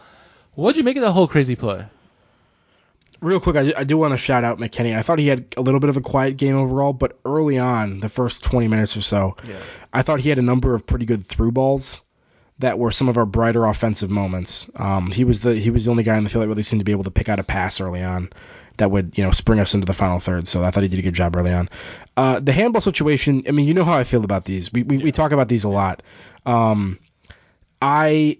What'd 0.54 0.78
you 0.78 0.84
make 0.84 0.96
of 0.96 1.02
that 1.02 1.12
whole 1.12 1.26
crazy 1.26 1.56
play? 1.56 1.86
Real 3.20 3.40
quick, 3.40 3.56
I, 3.56 3.72
I 3.76 3.84
do 3.84 3.96
want 3.98 4.12
to 4.12 4.18
shout 4.18 4.44
out 4.44 4.58
McKennie. 4.58 4.96
I 4.96 5.02
thought 5.02 5.18
he 5.18 5.26
had 5.26 5.54
a 5.56 5.62
little 5.62 5.80
bit 5.80 5.90
of 5.90 5.96
a 5.96 6.00
quiet 6.00 6.36
game 6.36 6.56
overall, 6.56 6.92
but 6.92 7.18
early 7.24 7.58
on, 7.58 8.00
the 8.00 8.08
first 8.08 8.44
20 8.44 8.68
minutes 8.68 8.96
or 8.96 9.00
so, 9.00 9.36
Yeah. 9.46 9.56
I 9.92 10.02
thought 10.02 10.20
he 10.20 10.28
had 10.28 10.38
a 10.38 10.42
number 10.42 10.74
of 10.74 10.86
pretty 10.86 11.06
good 11.06 11.24
through 11.24 11.52
balls 11.52 12.02
that 12.58 12.78
were 12.78 12.90
some 12.90 13.08
of 13.08 13.18
our 13.18 13.26
brighter 13.26 13.64
offensive 13.64 14.10
moments. 14.10 14.68
Um, 14.76 15.10
he 15.10 15.24
was 15.24 15.40
the 15.42 15.54
he 15.54 15.70
was 15.70 15.84
the 15.84 15.90
only 15.90 16.04
guy 16.04 16.16
in 16.16 16.24
the 16.24 16.30
field 16.30 16.42
that 16.44 16.48
really 16.48 16.62
seemed 16.62 16.80
to 16.80 16.84
be 16.84 16.92
able 16.92 17.04
to 17.04 17.10
pick 17.10 17.28
out 17.28 17.38
a 17.38 17.44
pass 17.44 17.80
early 17.80 18.02
on 18.02 18.30
that 18.78 18.90
would 18.90 19.16
you 19.16 19.24
know 19.24 19.30
spring 19.30 19.60
us 19.60 19.74
into 19.74 19.86
the 19.86 19.92
final 19.92 20.18
third. 20.18 20.48
So 20.48 20.62
I 20.62 20.70
thought 20.70 20.82
he 20.82 20.88
did 20.88 20.98
a 20.98 21.02
good 21.02 21.14
job 21.14 21.36
early 21.36 21.52
on. 21.52 21.68
Uh, 22.16 22.40
the 22.40 22.52
handball 22.52 22.80
situation. 22.80 23.44
I 23.48 23.50
mean, 23.50 23.66
you 23.66 23.74
know 23.74 23.84
how 23.84 23.94
I 23.98 24.04
feel 24.04 24.24
about 24.24 24.44
these. 24.44 24.72
We 24.72 24.82
we, 24.82 24.98
we 24.98 25.12
talk 25.12 25.32
about 25.32 25.48
these 25.48 25.64
a 25.64 25.68
lot. 25.68 26.02
Um, 26.44 26.98
I 27.80 28.38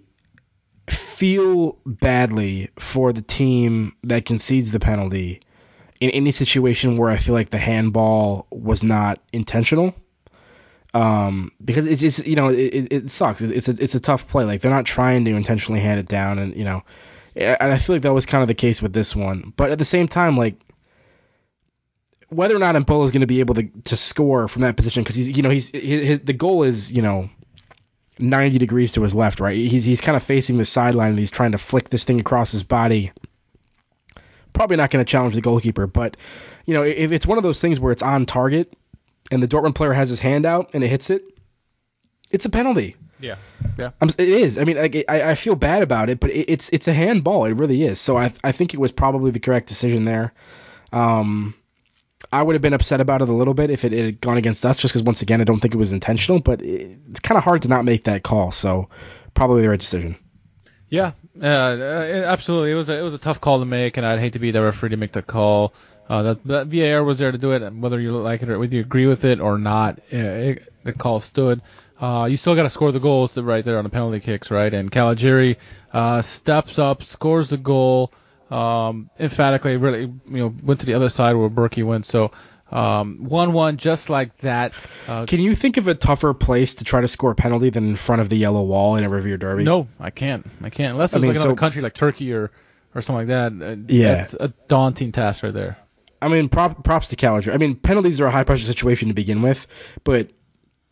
feel 0.89 1.77
badly 1.85 2.69
for 2.79 3.13
the 3.13 3.21
team 3.21 3.93
that 4.03 4.25
concedes 4.25 4.71
the 4.71 4.79
penalty 4.79 5.41
in 5.99 6.11
any 6.11 6.31
situation 6.31 6.97
where 6.97 7.09
I 7.09 7.17
feel 7.17 7.33
like 7.33 7.49
the 7.49 7.57
handball 7.57 8.47
was 8.51 8.83
not 8.83 9.19
intentional. 9.33 9.95
Um, 10.93 11.51
because 11.63 11.85
it's 11.85 12.01
just 12.01 12.25
you 12.25 12.35
know 12.35 12.47
it, 12.47 12.87
it 12.91 13.09
sucks. 13.09 13.41
It's 13.41 13.67
a 13.67 13.75
it's 13.77 13.95
a 13.95 13.99
tough 13.99 14.29
play. 14.29 14.45
Like 14.45 14.61
they're 14.61 14.71
not 14.71 14.85
trying 14.85 15.25
to 15.25 15.31
intentionally 15.31 15.81
hand 15.81 15.99
it 15.99 16.07
down, 16.07 16.39
and 16.39 16.55
you 16.55 16.63
know, 16.63 16.83
and 17.35 17.71
I 17.71 17.77
feel 17.77 17.95
like 17.95 18.03
that 18.03 18.13
was 18.13 18.25
kind 18.25 18.41
of 18.41 18.47
the 18.47 18.53
case 18.53 18.81
with 18.81 18.93
this 18.93 19.15
one. 19.15 19.53
But 19.55 19.71
at 19.71 19.79
the 19.79 19.85
same 19.85 20.07
time, 20.07 20.37
like 20.37 20.55
whether 22.29 22.55
or 22.55 22.59
not 22.59 22.75
Embolo 22.75 23.05
is 23.05 23.11
going 23.11 23.21
to 23.21 23.27
be 23.27 23.41
able 23.41 23.55
to, 23.55 23.63
to 23.85 23.97
score 23.97 24.47
from 24.47 24.63
that 24.63 24.75
position, 24.75 25.03
because 25.03 25.15
he's 25.15 25.29
you 25.29 25.43
know 25.43 25.49
he's 25.49 25.71
the 25.71 26.33
goal 26.33 26.63
is 26.63 26.91
you 26.91 27.01
know 27.01 27.29
90 28.19 28.57
degrees 28.57 28.93
to 28.93 29.03
his 29.03 29.15
left, 29.15 29.39
right? 29.39 29.55
He's 29.55 29.83
he's 29.83 30.01
kind 30.01 30.15
of 30.15 30.23
facing 30.23 30.57
the 30.57 30.65
sideline 30.65 31.09
and 31.09 31.19
he's 31.19 31.31
trying 31.31 31.51
to 31.51 31.57
flick 31.57 31.89
this 31.89 32.03
thing 32.03 32.19
across 32.19 32.51
his 32.51 32.63
body. 32.63 33.11
Probably 34.53 34.77
not 34.77 34.89
going 34.89 35.03
to 35.03 35.09
challenge 35.09 35.35
the 35.35 35.41
goalkeeper, 35.41 35.87
but 35.87 36.17
you 36.65 36.73
know 36.73 36.83
if 36.83 37.11
it's 37.11 37.27
one 37.27 37.37
of 37.37 37.43
those 37.43 37.59
things 37.59 37.79
where 37.79 37.91
it's 37.91 38.03
on 38.03 38.25
target 38.25 38.73
and 39.31 39.41
the 39.41 39.47
Dortmund 39.47 39.75
player 39.75 39.93
has 39.93 40.09
his 40.09 40.19
hand 40.19 40.45
out 40.45 40.71
and 40.73 40.83
it 40.83 40.87
hits 40.87 41.09
it, 41.09 41.23
it's 42.31 42.45
a 42.45 42.49
penalty. 42.49 42.95
Yeah, 43.19 43.35
yeah. 43.77 43.91
I'm, 43.99 44.09
it 44.09 44.19
is. 44.19 44.57
I 44.57 44.63
mean, 44.63 44.77
like, 44.77 45.05
I, 45.07 45.31
I 45.31 45.35
feel 45.35 45.55
bad 45.55 45.81
about 45.81 46.09
it, 46.09 46.19
but 46.19 46.29
it, 46.29 46.51
it's 46.51 46.69
it's 46.69 46.87
a 46.87 46.93
handball. 46.93 47.45
It 47.45 47.53
really 47.53 47.83
is. 47.83 47.99
So 47.99 48.17
I 48.17 48.31
I 48.43 48.51
think 48.51 48.73
it 48.73 48.79
was 48.79 48.91
probably 48.91 49.31
the 49.31 49.39
correct 49.39 49.67
decision 49.67 50.05
there. 50.05 50.33
Um, 50.91 51.55
I 52.31 52.41
would 52.41 52.53
have 52.55 52.61
been 52.61 52.73
upset 52.73 53.01
about 53.01 53.21
it 53.21 53.29
a 53.29 53.33
little 53.33 53.53
bit 53.53 53.69
if 53.69 53.85
it, 53.85 53.93
it 53.93 54.05
had 54.05 54.21
gone 54.21 54.37
against 54.37 54.65
us, 54.65 54.79
just 54.79 54.93
because 54.93 55.03
once 55.03 55.21
again 55.21 55.41
I 55.41 55.43
don't 55.43 55.59
think 55.59 55.73
it 55.73 55.77
was 55.77 55.91
intentional. 55.91 56.39
But 56.39 56.61
it, 56.61 56.97
it's 57.09 57.19
kind 57.19 57.37
of 57.37 57.43
hard 57.43 57.63
to 57.63 57.67
not 57.67 57.85
make 57.85 58.05
that 58.05 58.23
call. 58.23 58.51
So 58.51 58.89
probably 59.33 59.61
the 59.61 59.69
right 59.69 59.79
decision. 59.79 60.17
Yeah, 60.89 61.11
uh, 61.41 61.45
uh, 61.45 62.23
absolutely. 62.27 62.71
It 62.71 62.75
was 62.75 62.89
a, 62.89 62.97
it 62.97 63.01
was 63.01 63.13
a 63.13 63.17
tough 63.17 63.41
call 63.41 63.59
to 63.59 63.65
make, 63.65 63.97
and 63.97 64.05
I'd 64.05 64.19
hate 64.19 64.33
to 64.33 64.39
be 64.39 64.51
the 64.51 64.61
referee 64.61 64.89
to 64.89 64.97
make 64.97 65.11
the 65.11 65.21
call. 65.21 65.73
Uh, 66.09 66.23
that, 66.23 66.43
that 66.45 66.67
VAR 66.67 67.03
was 67.03 67.19
there 67.19 67.33
to 67.33 67.37
do 67.37 67.51
it, 67.51 67.61
and 67.61 67.81
whether 67.81 67.99
you 67.99 68.15
like 68.15 68.41
it 68.41 68.49
or 68.49 68.57
whether 68.57 68.73
you 68.73 68.81
agree 68.81 69.07
with 69.07 69.25
it 69.25 69.41
or 69.41 69.57
not, 69.57 69.99
uh, 70.13 70.17
it, 70.17 70.73
the 70.83 70.93
call 70.93 71.19
stood. 71.19 71.61
Uh, 71.99 72.27
you 72.29 72.37
still 72.37 72.55
got 72.55 72.63
to 72.63 72.69
score 72.69 72.93
the 72.93 72.99
goals 72.99 73.37
right 73.37 73.65
there 73.65 73.77
on 73.77 73.83
the 73.83 73.89
penalty 73.89 74.21
kicks, 74.21 74.49
right? 74.49 74.73
And 74.73 74.89
Caligiuri 74.89 75.57
uh, 75.91 76.21
steps 76.21 76.79
up, 76.79 77.03
scores 77.03 77.49
the 77.49 77.57
goal, 77.57 78.13
um, 78.49 79.09
emphatically. 79.19 79.77
Really, 79.77 80.01
you 80.01 80.19
know, 80.37 80.53
went 80.63 80.81
to 80.81 80.85
the 80.85 80.93
other 80.95 81.09
side 81.09 81.33
where 81.35 81.49
Bürki 81.49 81.83
went. 81.85 82.05
So 82.05 82.31
um, 82.71 83.23
one-one, 83.23 83.77
just 83.77 84.09
like 84.09 84.37
that. 84.39 84.73
Uh, 85.07 85.25
Can 85.25 85.39
you 85.39 85.55
think 85.55 85.77
of 85.77 85.87
a 85.87 85.95
tougher 85.95 86.33
place 86.33 86.75
to 86.75 86.83
try 86.83 87.01
to 87.01 87.07
score 87.07 87.31
a 87.31 87.35
penalty 87.35 87.69
than 87.69 87.87
in 87.87 87.95
front 87.95 88.21
of 88.21 88.29
the 88.29 88.35
yellow 88.37 88.61
wall 88.63 88.95
in 88.97 89.03
a 89.05 89.09
Revierderby? 89.09 89.63
no, 89.63 89.87
I 89.99 90.09
can't. 90.09 90.45
I 90.61 90.69
can't 90.69 90.93
unless 90.93 91.13
I 91.13 91.17
it's 91.17 91.21
mean, 91.21 91.29
like 91.29 91.37
another 91.37 91.51
so- 91.51 91.55
country 91.55 91.81
like 91.81 91.93
Turkey 91.93 92.33
or 92.33 92.51
or 92.95 93.01
something 93.01 93.27
like 93.27 93.59
that. 93.59 93.65
Uh, 93.65 93.75
Yeah. 93.87 94.23
it's 94.23 94.33
a 94.33 94.53
daunting 94.67 95.11
task 95.11 95.43
right 95.43 95.53
there. 95.53 95.77
I 96.21 96.29
mean, 96.29 96.49
prop, 96.49 96.83
props 96.83 97.09
to 97.09 97.15
Caligiuri. 97.15 97.53
I 97.53 97.57
mean, 97.57 97.75
penalties 97.75 98.19
are 98.21 98.25
a 98.25 98.31
high 98.31 98.43
pressure 98.43 98.65
situation 98.65 99.09
to 99.09 99.13
begin 99.13 99.41
with, 99.43 99.67
but 100.03 100.31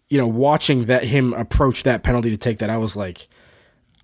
you 0.07 0.19
know, 0.19 0.27
watching 0.27 0.85
that 0.85 1.03
him 1.03 1.33
approach 1.33 1.83
that 1.83 2.03
penalty 2.03 2.29
to 2.29 2.37
take 2.37 2.59
that, 2.59 2.69
I 2.69 2.77
was 2.77 2.95
like, 2.95 3.27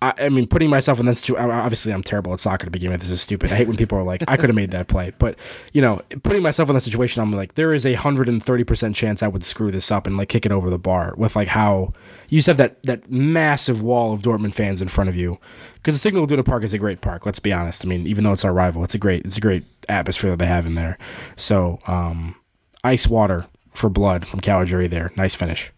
I, 0.02 0.14
I 0.18 0.28
mean, 0.30 0.48
putting 0.48 0.68
myself 0.68 0.98
in 0.98 1.06
that 1.06 1.14
situation. 1.14 1.48
Obviously, 1.48 1.92
I'm 1.92 2.02
terrible 2.02 2.32
at 2.32 2.40
soccer 2.40 2.64
to 2.64 2.72
begin 2.72 2.90
with. 2.90 3.00
This 3.00 3.10
is 3.10 3.22
stupid. 3.22 3.52
I 3.52 3.54
hate 3.54 3.68
when 3.68 3.76
people 3.76 3.98
are 3.98 4.02
like, 4.02 4.24
I 4.26 4.36
could 4.36 4.48
have 4.48 4.56
made 4.56 4.72
that 4.72 4.88
play, 4.88 5.12
but 5.16 5.38
you 5.72 5.80
know, 5.80 6.02
putting 6.24 6.42
myself 6.42 6.68
in 6.68 6.74
that 6.74 6.80
situation, 6.80 7.22
I'm 7.22 7.30
like, 7.30 7.54
there 7.54 7.72
is 7.72 7.86
a 7.86 7.94
hundred 7.94 8.28
and 8.28 8.42
thirty 8.42 8.64
percent 8.64 8.96
chance 8.96 9.22
I 9.22 9.28
would 9.28 9.44
screw 9.44 9.70
this 9.70 9.92
up 9.92 10.08
and 10.08 10.16
like 10.16 10.28
kick 10.28 10.44
it 10.44 10.50
over 10.50 10.70
the 10.70 10.78
bar 10.78 11.14
with 11.16 11.36
like 11.36 11.46
how 11.46 11.92
you 12.28 12.38
just 12.38 12.48
have 12.48 12.56
that 12.56 12.82
that 12.82 13.08
massive 13.12 13.80
wall 13.80 14.12
of 14.12 14.22
Dortmund 14.22 14.54
fans 14.54 14.82
in 14.82 14.88
front 14.88 15.08
of 15.08 15.14
you. 15.14 15.38
Because 15.74 15.94
the 15.94 16.00
Signal 16.00 16.24
Iduna 16.24 16.42
Park 16.42 16.64
is 16.64 16.74
a 16.74 16.78
great 16.78 17.00
park. 17.00 17.24
Let's 17.24 17.38
be 17.38 17.52
honest. 17.52 17.84
I 17.84 17.88
mean, 17.88 18.08
even 18.08 18.24
though 18.24 18.32
it's 18.32 18.44
our 18.44 18.52
rival, 18.52 18.82
it's 18.82 18.94
a 18.94 18.98
great 18.98 19.24
it's 19.24 19.36
a 19.36 19.40
great 19.40 19.64
atmosphere 19.88 20.30
that 20.30 20.40
they 20.40 20.46
have 20.46 20.66
in 20.66 20.74
there. 20.74 20.98
So, 21.36 21.78
um, 21.86 22.34
ice 22.82 23.06
water 23.06 23.46
for 23.72 23.88
blood 23.88 24.26
from 24.26 24.40
Caligiuri 24.40 24.90
there. 24.90 25.12
Nice 25.14 25.36
finish. 25.36 25.70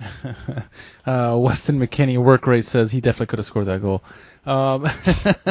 Uh, 1.04 1.36
Weston 1.38 1.78
McKennie 1.78 2.18
work 2.18 2.46
rate 2.46 2.64
says 2.64 2.90
he 2.90 3.00
definitely 3.00 3.26
could 3.26 3.38
have 3.38 3.46
scored 3.46 3.66
that 3.66 3.82
goal. 3.82 4.02
Um, 4.46 4.88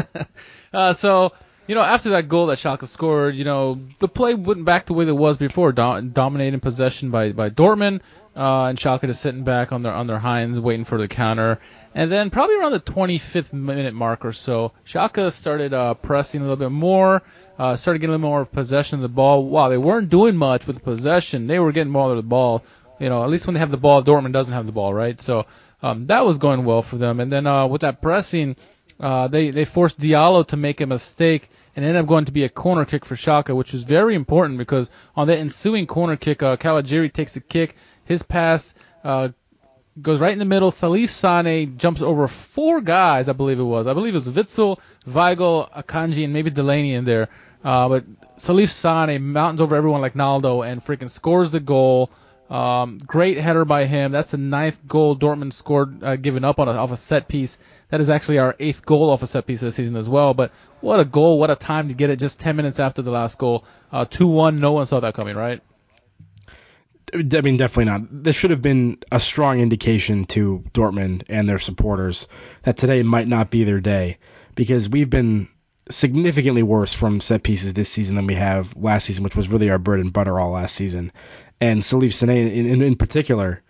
uh, 0.74 0.94
so 0.94 1.34
you 1.68 1.76
know, 1.76 1.84
after 1.84 2.10
that 2.10 2.28
goal 2.28 2.48
that 2.48 2.58
Schalke 2.58 2.86
scored, 2.88 3.36
you 3.36 3.46
know, 3.46 3.80
the 4.00 4.08
play 4.10 4.34
went 4.34 4.66
back 4.66 4.88
the 4.88 4.94
way 4.94 5.08
it 5.08 5.12
was 5.12 5.38
before, 5.38 5.72
dom- 5.72 6.10
dominating 6.10 6.60
possession 6.60 7.12
by 7.12 7.32
by 7.32 7.50
Dortmund, 7.50 8.02
uh, 8.36 8.66
and 8.66 8.78
Schalke 8.78 9.06
just 9.06 9.22
sitting 9.22 9.44
back 9.44 9.72
on 9.72 9.84
their 9.84 9.94
on 9.94 10.08
their 10.08 10.20
hinds, 10.20 10.60
waiting 10.60 10.86
for 10.86 10.98
the 10.98 11.08
counter. 11.08 11.60
And 11.94 12.12
then 12.12 12.30
probably 12.30 12.58
around 12.58 12.72
the 12.72 12.80
25th 12.80 13.54
minute 13.54 13.94
mark 13.94 14.26
or 14.26 14.34
so, 14.34 14.74
Schalke 14.86 15.32
started 15.32 15.74
uh, 15.74 15.94
pressing 15.94 16.42
a 16.42 16.44
little 16.44 16.58
bit 16.58 16.72
more, 16.72 17.22
uh, 17.58 17.76
started 17.76 18.00
getting 18.00 18.16
a 18.16 18.18
little 18.18 18.30
more 18.30 18.46
possession 18.46 18.98
of 18.98 19.04
the 19.04 19.08
ball. 19.10 19.46
Wow, 19.46 19.70
they 19.70 19.78
weren't 19.78 20.10
doing 20.10 20.36
much 20.36 20.68
with 20.68 20.84
possession. 20.84 21.48
They 21.48 21.60
were 21.60 21.72
getting 21.72 21.94
more 21.94 22.10
of 22.10 22.18
the 22.18 22.24
ball. 22.24 22.64
You 23.02 23.10
know, 23.10 23.24
at 23.24 23.30
least 23.32 23.48
when 23.48 23.56
they 23.56 23.60
have 23.60 23.72
the 23.72 23.78
ball, 23.78 24.04
Dortmund 24.04 24.32
doesn't 24.32 24.54
have 24.54 24.68
the 24.68 24.72
ball, 24.72 24.94
right? 24.94 25.20
So 25.20 25.48
um, 25.82 26.06
that 26.08 26.24
was 26.24 26.38
going 26.38 26.66
well 26.66 26.84
for 26.84 26.98
them. 26.98 27.20
And 27.20 27.32
then 27.32 27.48
uh, 27.48 27.66
with 27.66 27.82
that 27.82 28.02
pressing, 28.02 28.56
uh, 29.00 29.28
they 29.28 29.50
they 29.50 29.66
forced 29.66 30.00
Diallo 30.00 30.48
to 30.48 30.58
make 30.58 30.82
a 30.82 30.86
mistake 30.86 31.50
and 31.76 31.84
ended 31.84 32.00
up 32.00 32.08
going 32.08 32.26
to 32.26 32.32
be 32.32 32.44
a 32.44 32.50
corner 32.50 32.86
kick 32.86 33.06
for 33.06 33.16
Schalke, 33.16 33.56
which 33.56 33.74
is 33.74 33.84
very 33.84 34.14
important 34.14 34.60
because 34.60 34.90
on 35.16 35.28
that 35.28 35.40
ensuing 35.40 35.88
corner 35.88 36.16
kick, 36.16 36.44
uh, 36.44 36.56
takes 36.56 37.36
a 37.36 37.42
kick. 37.42 37.76
His 38.06 38.22
pass 38.22 38.76
uh, 39.04 39.30
goes 40.00 40.22
right 40.22 40.34
in 40.34 40.40
the 40.40 40.46
middle. 40.46 40.70
Salif 40.70 41.10
Sane 41.10 41.78
jumps 41.78 42.02
over 42.02 42.28
four 42.28 42.82
guys, 42.82 43.30
I 43.30 43.34
believe 43.34 43.60
it 43.60 43.64
was. 43.64 43.88
I 43.88 43.94
believe 43.94 44.14
it 44.14 44.26
was 44.26 44.28
Witsel, 44.28 44.80
Weigl, 45.08 45.72
Akanji, 45.72 46.24
and 46.24 46.34
maybe 46.34 46.50
Delaney 46.50 46.94
in 46.94 47.06
there. 47.06 47.30
Uh, 47.64 47.90
but 47.90 48.04
Salif 48.38 48.70
Sane 48.70 49.32
mountains 49.32 49.62
over 49.62 49.76
everyone 49.76 50.02
like 50.02 50.16
Naldo 50.16 50.62
and 50.62 50.84
freaking 50.84 51.10
scores 51.10 51.52
the 51.52 51.60
goal. 51.60 52.12
Um, 52.52 52.98
great 52.98 53.38
header 53.38 53.64
by 53.64 53.86
him. 53.86 54.12
That's 54.12 54.32
the 54.32 54.38
ninth 54.38 54.78
goal 54.86 55.16
Dortmund 55.16 55.54
scored, 55.54 56.04
uh, 56.04 56.18
given 56.18 56.44
up 56.44 56.60
on 56.60 56.68
a, 56.68 56.72
off 56.72 56.92
a 56.92 56.98
set 56.98 57.30
piece. 57.30 57.58
That 57.90 58.02
is 58.02 58.10
actually 58.10 58.40
our 58.40 58.58
eighth 58.60 58.86
goal 58.86 59.10
off 59.10 59.24
a 59.24 59.28
set 59.28 59.48
piece 59.48 59.62
this 59.62 59.76
season 59.76 59.96
as 59.96 60.10
well. 60.10 60.34
But 60.34 60.52
what 60.82 61.00
a 61.00 61.06
goal! 61.06 61.40
What 61.40 61.50
a 61.50 61.56
time 61.56 61.88
to 61.88 61.94
get 61.94 62.10
it 62.10 62.18
just 62.18 62.42
10 62.42 62.58
minutes 62.58 62.82
after 62.82 63.02
the 63.02 63.12
last 63.12 63.38
goal. 63.38 63.64
Uh, 63.90 64.04
2-1. 64.04 64.60
No 64.60 64.74
one 64.74 64.86
saw 64.86 65.00
that 65.00 65.14
coming, 65.14 65.38
right? 65.38 65.62
I 67.14 67.42
mean, 67.42 67.56
definitely 67.56 67.86
not. 67.86 68.24
This 68.24 68.36
should 68.36 68.52
have 68.52 68.62
been 68.62 68.98
a 69.10 69.20
strong 69.22 69.62
indication 69.62 70.26
to 70.26 70.64
Dortmund 70.74 71.24
and 71.30 71.48
their 71.48 71.60
supporters 71.60 72.28
that 72.64 72.76
today 72.76 73.02
might 73.04 73.28
not 73.30 73.50
be 73.50 73.64
their 73.64 73.80
day 73.80 74.18
because 74.56 74.90
we've 74.90 75.10
been 75.10 75.48
significantly 75.90 76.64
worse 76.64 76.94
from 76.94 77.20
set 77.20 77.44
pieces 77.44 77.74
this 77.74 77.90
season 77.90 78.16
than 78.16 78.28
we 78.28 78.36
have 78.36 78.76
last 78.76 79.06
season, 79.06 79.24
which 79.24 79.36
was 79.36 79.50
really 79.50 79.70
our 79.70 79.78
bread 79.78 80.00
and 80.00 80.14
butter 80.14 80.40
all 80.40 80.52
last 80.52 80.76
season. 80.76 81.12
And 81.62 81.82
Salif 81.82 82.14
Sane, 82.14 82.30
in, 82.32 82.66
in, 82.66 82.82
in 82.82 82.96
particular, 82.96 83.62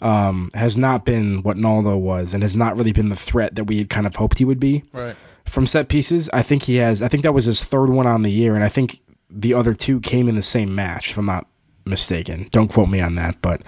um, 0.00 0.50
has 0.54 0.76
not 0.76 1.04
been 1.04 1.42
what 1.42 1.56
Naldo 1.56 1.96
was 1.96 2.34
and 2.34 2.42
has 2.42 2.56
not 2.56 2.76
really 2.76 2.92
been 2.92 3.10
the 3.10 3.16
threat 3.16 3.54
that 3.56 3.64
we 3.64 3.78
had 3.78 3.88
kind 3.90 4.06
of 4.06 4.16
hoped 4.16 4.38
he 4.38 4.44
would 4.44 4.58
be 4.58 4.82
Right. 4.92 5.14
from 5.44 5.66
set 5.66 5.88
pieces. 5.88 6.30
I 6.32 6.42
think 6.42 6.62
he 6.62 6.76
has. 6.76 7.02
I 7.02 7.08
think 7.08 7.22
that 7.24 7.34
was 7.34 7.44
his 7.44 7.62
third 7.62 7.90
one 7.90 8.06
on 8.06 8.22
the 8.22 8.30
year, 8.30 8.54
and 8.54 8.64
I 8.64 8.70
think 8.70 9.00
the 9.30 9.54
other 9.54 9.74
two 9.74 10.00
came 10.00 10.28
in 10.28 10.36
the 10.36 10.42
same 10.42 10.74
match, 10.74 11.10
if 11.10 11.18
I'm 11.18 11.26
not 11.26 11.46
mistaken. 11.84 12.48
Don't 12.50 12.68
quote 12.68 12.88
me 12.88 13.00
on 13.00 13.16
that, 13.16 13.42
but 13.42 13.62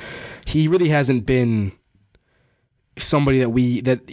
he 0.47 0.68
really 0.68 0.89
hasn't 0.89 1.27
been 1.27 1.72
somebody 2.99 3.41
that 3.41 3.51
we 3.51 3.83
that 3.83 4.09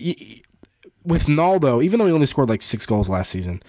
with 1.06 1.30
Naldo, 1.30 1.82
even 1.82 2.00
though 2.00 2.06
he 2.06 2.12
only 2.12 2.26
scored 2.26 2.50
like 2.50 2.62
six 2.62 2.86
goals 2.86 3.10
last 3.10 3.32
season. 3.32 3.64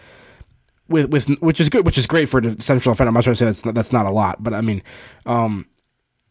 With, 0.87 1.11
with 1.11 1.29
which 1.41 1.61
is 1.61 1.71
good, 1.71 1.87
which 1.87 1.97
is 1.97 2.07
great 2.07 2.29
for 2.29 2.43
the 2.43 2.61
central 2.61 2.93
defender. 2.93 3.09
I'm 3.09 3.15
not 3.15 3.25
trying 3.25 3.35
to 3.35 3.39
say 3.39 3.45
that's 3.47 3.65
not, 3.65 3.75
that's 3.75 3.93
not 3.93 4.05
a 4.05 4.11
lot, 4.11 4.43
but 4.43 4.53
I 4.53 4.61
mean, 4.61 4.83
um, 5.25 5.65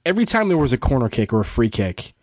every 0.05 0.25
time 0.25 0.47
there 0.47 0.57
was 0.57 0.73
a 0.73 0.77
corner 0.77 1.09
kick 1.09 1.33
or 1.33 1.39
a 1.41 1.45
free 1.45 1.69
kick, 1.69 2.13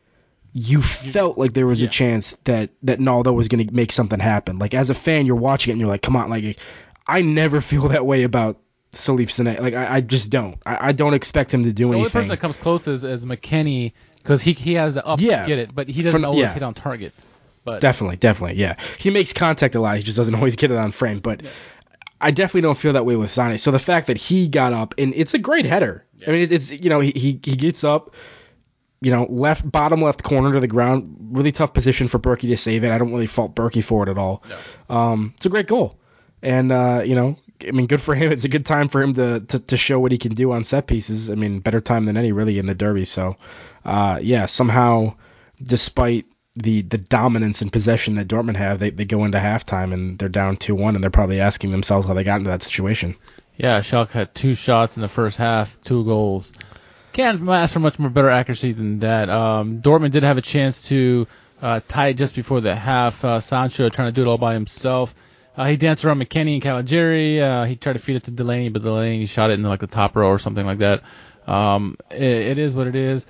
you 0.53 0.83
felt 0.83 1.39
like 1.39 1.53
there 1.53 1.66
was 1.66 1.81
yeah. 1.81 1.89
a 1.89 1.91
chance 1.91 2.33
that 2.45 2.70
that 2.83 3.01
Naldo 3.01 3.33
was 3.33 3.49
going 3.49 3.66
to 3.66 3.72
make 3.72 3.93
something 3.93 4.18
happen. 4.18 4.59
Like 4.59 4.74
as 4.74 4.91
a 4.91 4.95
fan, 4.95 5.26
you're 5.26 5.37
watching 5.37 5.70
it 5.70 5.74
and 5.74 5.81
you're 5.81 5.89
like, 5.89 6.03
come 6.03 6.16
on, 6.16 6.28
like 6.31 6.59
I 7.07 7.22
never 7.22 7.61
feel 7.61 7.89
that 7.89 8.05
way 8.05 8.24
about 8.24 8.59
Salif 8.93 9.31
Sane. 9.31 9.57
Like 9.62 9.74
I, 9.74 9.97
I 9.97 10.01
just 10.01 10.31
don't. 10.31 10.59
I, 10.66 10.89
I 10.89 10.93
don't 10.93 11.14
expect 11.14 11.53
him 11.55 11.62
to 11.62 11.72
do 11.72 11.85
anything. 11.85 11.91
The 11.91 11.99
only 11.99 12.11
person 12.11 12.28
that 12.31 12.41
comes 12.41 12.57
close 12.57 12.89
is, 12.89 13.05
is 13.05 13.24
McKennie 13.24 13.93
because 14.16 14.43
he 14.43 14.53
he 14.53 14.74
has 14.74 14.95
the 14.95 15.07
up 15.07 15.20
Yeah. 15.20 15.43
to 15.43 15.49
get 15.49 15.59
it, 15.59 15.74
but 15.74 15.89
he 15.89 16.03
doesn't 16.03 16.20
From- 16.20 16.24
always 16.31 16.43
yeah. 16.43 16.55
hit 16.55 16.62
on 16.62 16.74
target. 16.74 17.12
But 17.62 17.83
Definitely, 17.83 18.16
definitely, 18.16 18.57
yeah. 18.57 18.76
He 18.97 19.11
makes 19.11 19.35
contact 19.35 19.74
a 19.74 19.81
lot. 19.81 19.99
He 19.99 20.03
just 20.03 20.16
doesn't 20.16 20.35
always 20.41 20.57
get 20.57 20.70
it 20.70 20.78
on 20.78 20.93
frame. 20.93 21.20
But 21.20 21.43
I 22.18 22.31
definitely 22.31 22.62
don't 22.62 22.76
feel 22.76 22.95
that 22.95 23.05
way 23.05 23.16
with 23.16 23.31
Sane. 23.31 23.59
So 23.59 23.70
the 23.70 23.78
fact 23.78 24.07
that 24.07 24.16
he 24.16 24.49
got 24.49 24.72
up 24.72 24.95
and 24.99 25.12
it's 25.14 25.35
a 25.35 25.39
great 25.39 25.66
header. 25.66 26.05
I 26.27 26.31
mean, 26.31 26.49
it's 26.51 26.71
you 26.71 26.91
know 26.91 27.01
he 27.01 27.11
he, 27.11 27.41
he 27.43 27.57
gets 27.57 27.85
up, 27.85 28.14
you 29.01 29.11
know, 29.11 29.27
left 29.29 29.71
bottom 29.71 30.03
left 30.03 30.23
corner 30.23 30.53
to 30.53 30.61
the 30.61 30.68
ground. 30.68 31.31
Really 31.33 31.53
tough 31.53 31.73
position 31.75 32.09
for 32.09 32.18
Bürki 32.18 32.49
to 32.49 32.57
save 32.57 32.85
it. 32.85 32.91
I 32.91 32.99
don't 32.99 33.12
really 33.12 33.27
fault 33.27 33.55
Bürki 33.55 33.83
for 33.83 34.03
it 34.05 34.09
at 34.09 34.18
all. 34.18 34.43
Um, 34.89 35.33
it's 35.37 35.47
a 35.47 35.51
great 35.51 35.66
goal, 35.66 35.99
and 36.43 36.73
uh, 36.73 37.03
you 37.05 37.14
know. 37.14 37.37
I 37.62 37.73
mean, 37.73 37.89
good 37.89 38.01
for 38.01 38.14
him. 38.14 38.33
It's 38.33 38.45
a 38.45 38.49
good 38.49 38.64
time 38.64 38.89
for 38.89 39.03
him 39.03 39.12
to, 39.12 39.41
to, 39.41 39.59
to 39.59 39.77
show 39.77 40.01
what 40.01 40.12
he 40.12 40.16
can 40.16 40.33
do 40.33 40.53
on 40.53 40.64
set 40.64 40.87
pieces. 40.87 41.29
I 41.29 41.35
mean, 41.35 41.61
better 41.61 41.79
time 41.79 42.07
than 42.07 42.16
any 42.16 42.33
really 42.33 42.59
in 42.59 42.64
the 42.64 42.75
derby. 42.75 43.05
So, 43.05 43.37
uh, 43.85 44.18
yeah, 44.23 44.47
somehow, 44.47 45.16
despite 45.62 46.25
the 46.57 46.83
the 46.83 46.99
dominance 46.99 47.62
and 47.62 47.73
possession 47.73 48.14
that 48.14 48.29
Dortmund 48.29 48.57
have, 48.57 48.79
they, 48.79 48.91
they 48.91 49.05
go 49.05 49.25
into 49.25 49.39
halftime 49.39 49.93
and 49.93 50.18
they're 50.18 50.29
down 50.29 50.57
two 50.57 50.75
one, 50.75 50.95
and 50.95 51.05
they're 51.05 51.11
probably 51.11 51.41
asking 51.41 51.71
themselves 51.71 52.07
how 52.07 52.14
they 52.14 52.25
got 52.25 52.39
into 52.39 52.51
that 52.51 52.62
situation. 52.62 53.14
Yeah, 53.61 53.81
Schalke 53.81 54.09
had 54.09 54.35
two 54.35 54.55
shots 54.55 54.97
in 54.97 55.03
the 55.03 55.09
first 55.09 55.37
half, 55.37 55.79
two 55.83 56.03
goals. 56.03 56.51
Can't 57.13 57.47
ask 57.47 57.75
for 57.75 57.81
much 57.81 57.99
more 57.99 58.09
better 58.09 58.31
accuracy 58.31 58.73
than 58.73 59.01
that. 59.01 59.29
Um, 59.29 59.83
Dortmund 59.83 60.13
did 60.13 60.23
have 60.23 60.39
a 60.39 60.41
chance 60.41 60.89
to 60.89 61.27
uh, 61.61 61.81
tie 61.87 62.15
just 62.15 62.35
before 62.35 62.63
the 62.63 62.75
half. 62.75 63.23
Uh, 63.23 63.39
Sancho 63.39 63.91
trying 63.91 64.09
to 64.09 64.13
do 64.13 64.23
it 64.23 64.29
all 64.29 64.39
by 64.39 64.55
himself. 64.55 65.15
Uh, 65.55 65.67
he 65.67 65.77
danced 65.77 66.07
around 66.07 66.23
McKennie 66.23 66.55
and 66.55 66.63
Caligiuri. 66.63 67.43
Uh, 67.43 67.65
he 67.67 67.77
tried 67.77 67.95
to 67.95 67.99
feed 67.99 68.17
it 68.17 68.23
to 68.25 68.31
Delaney, 68.31 68.71
but 68.71 68.83
Delaney 68.83 69.27
shot 69.27 69.51
it 69.51 69.55
in 69.55 69.63
like 69.63 69.81
the 69.81 69.87
top 69.87 70.17
row 70.17 70.29
or 70.29 70.39
something 70.39 70.65
like 70.65 70.79
that. 70.79 71.03
Um, 71.47 71.99
it, 72.11 72.39
it 72.39 72.59
is 72.59 72.73
what 72.73 72.87
it 72.87 72.97
is. 72.97 73.27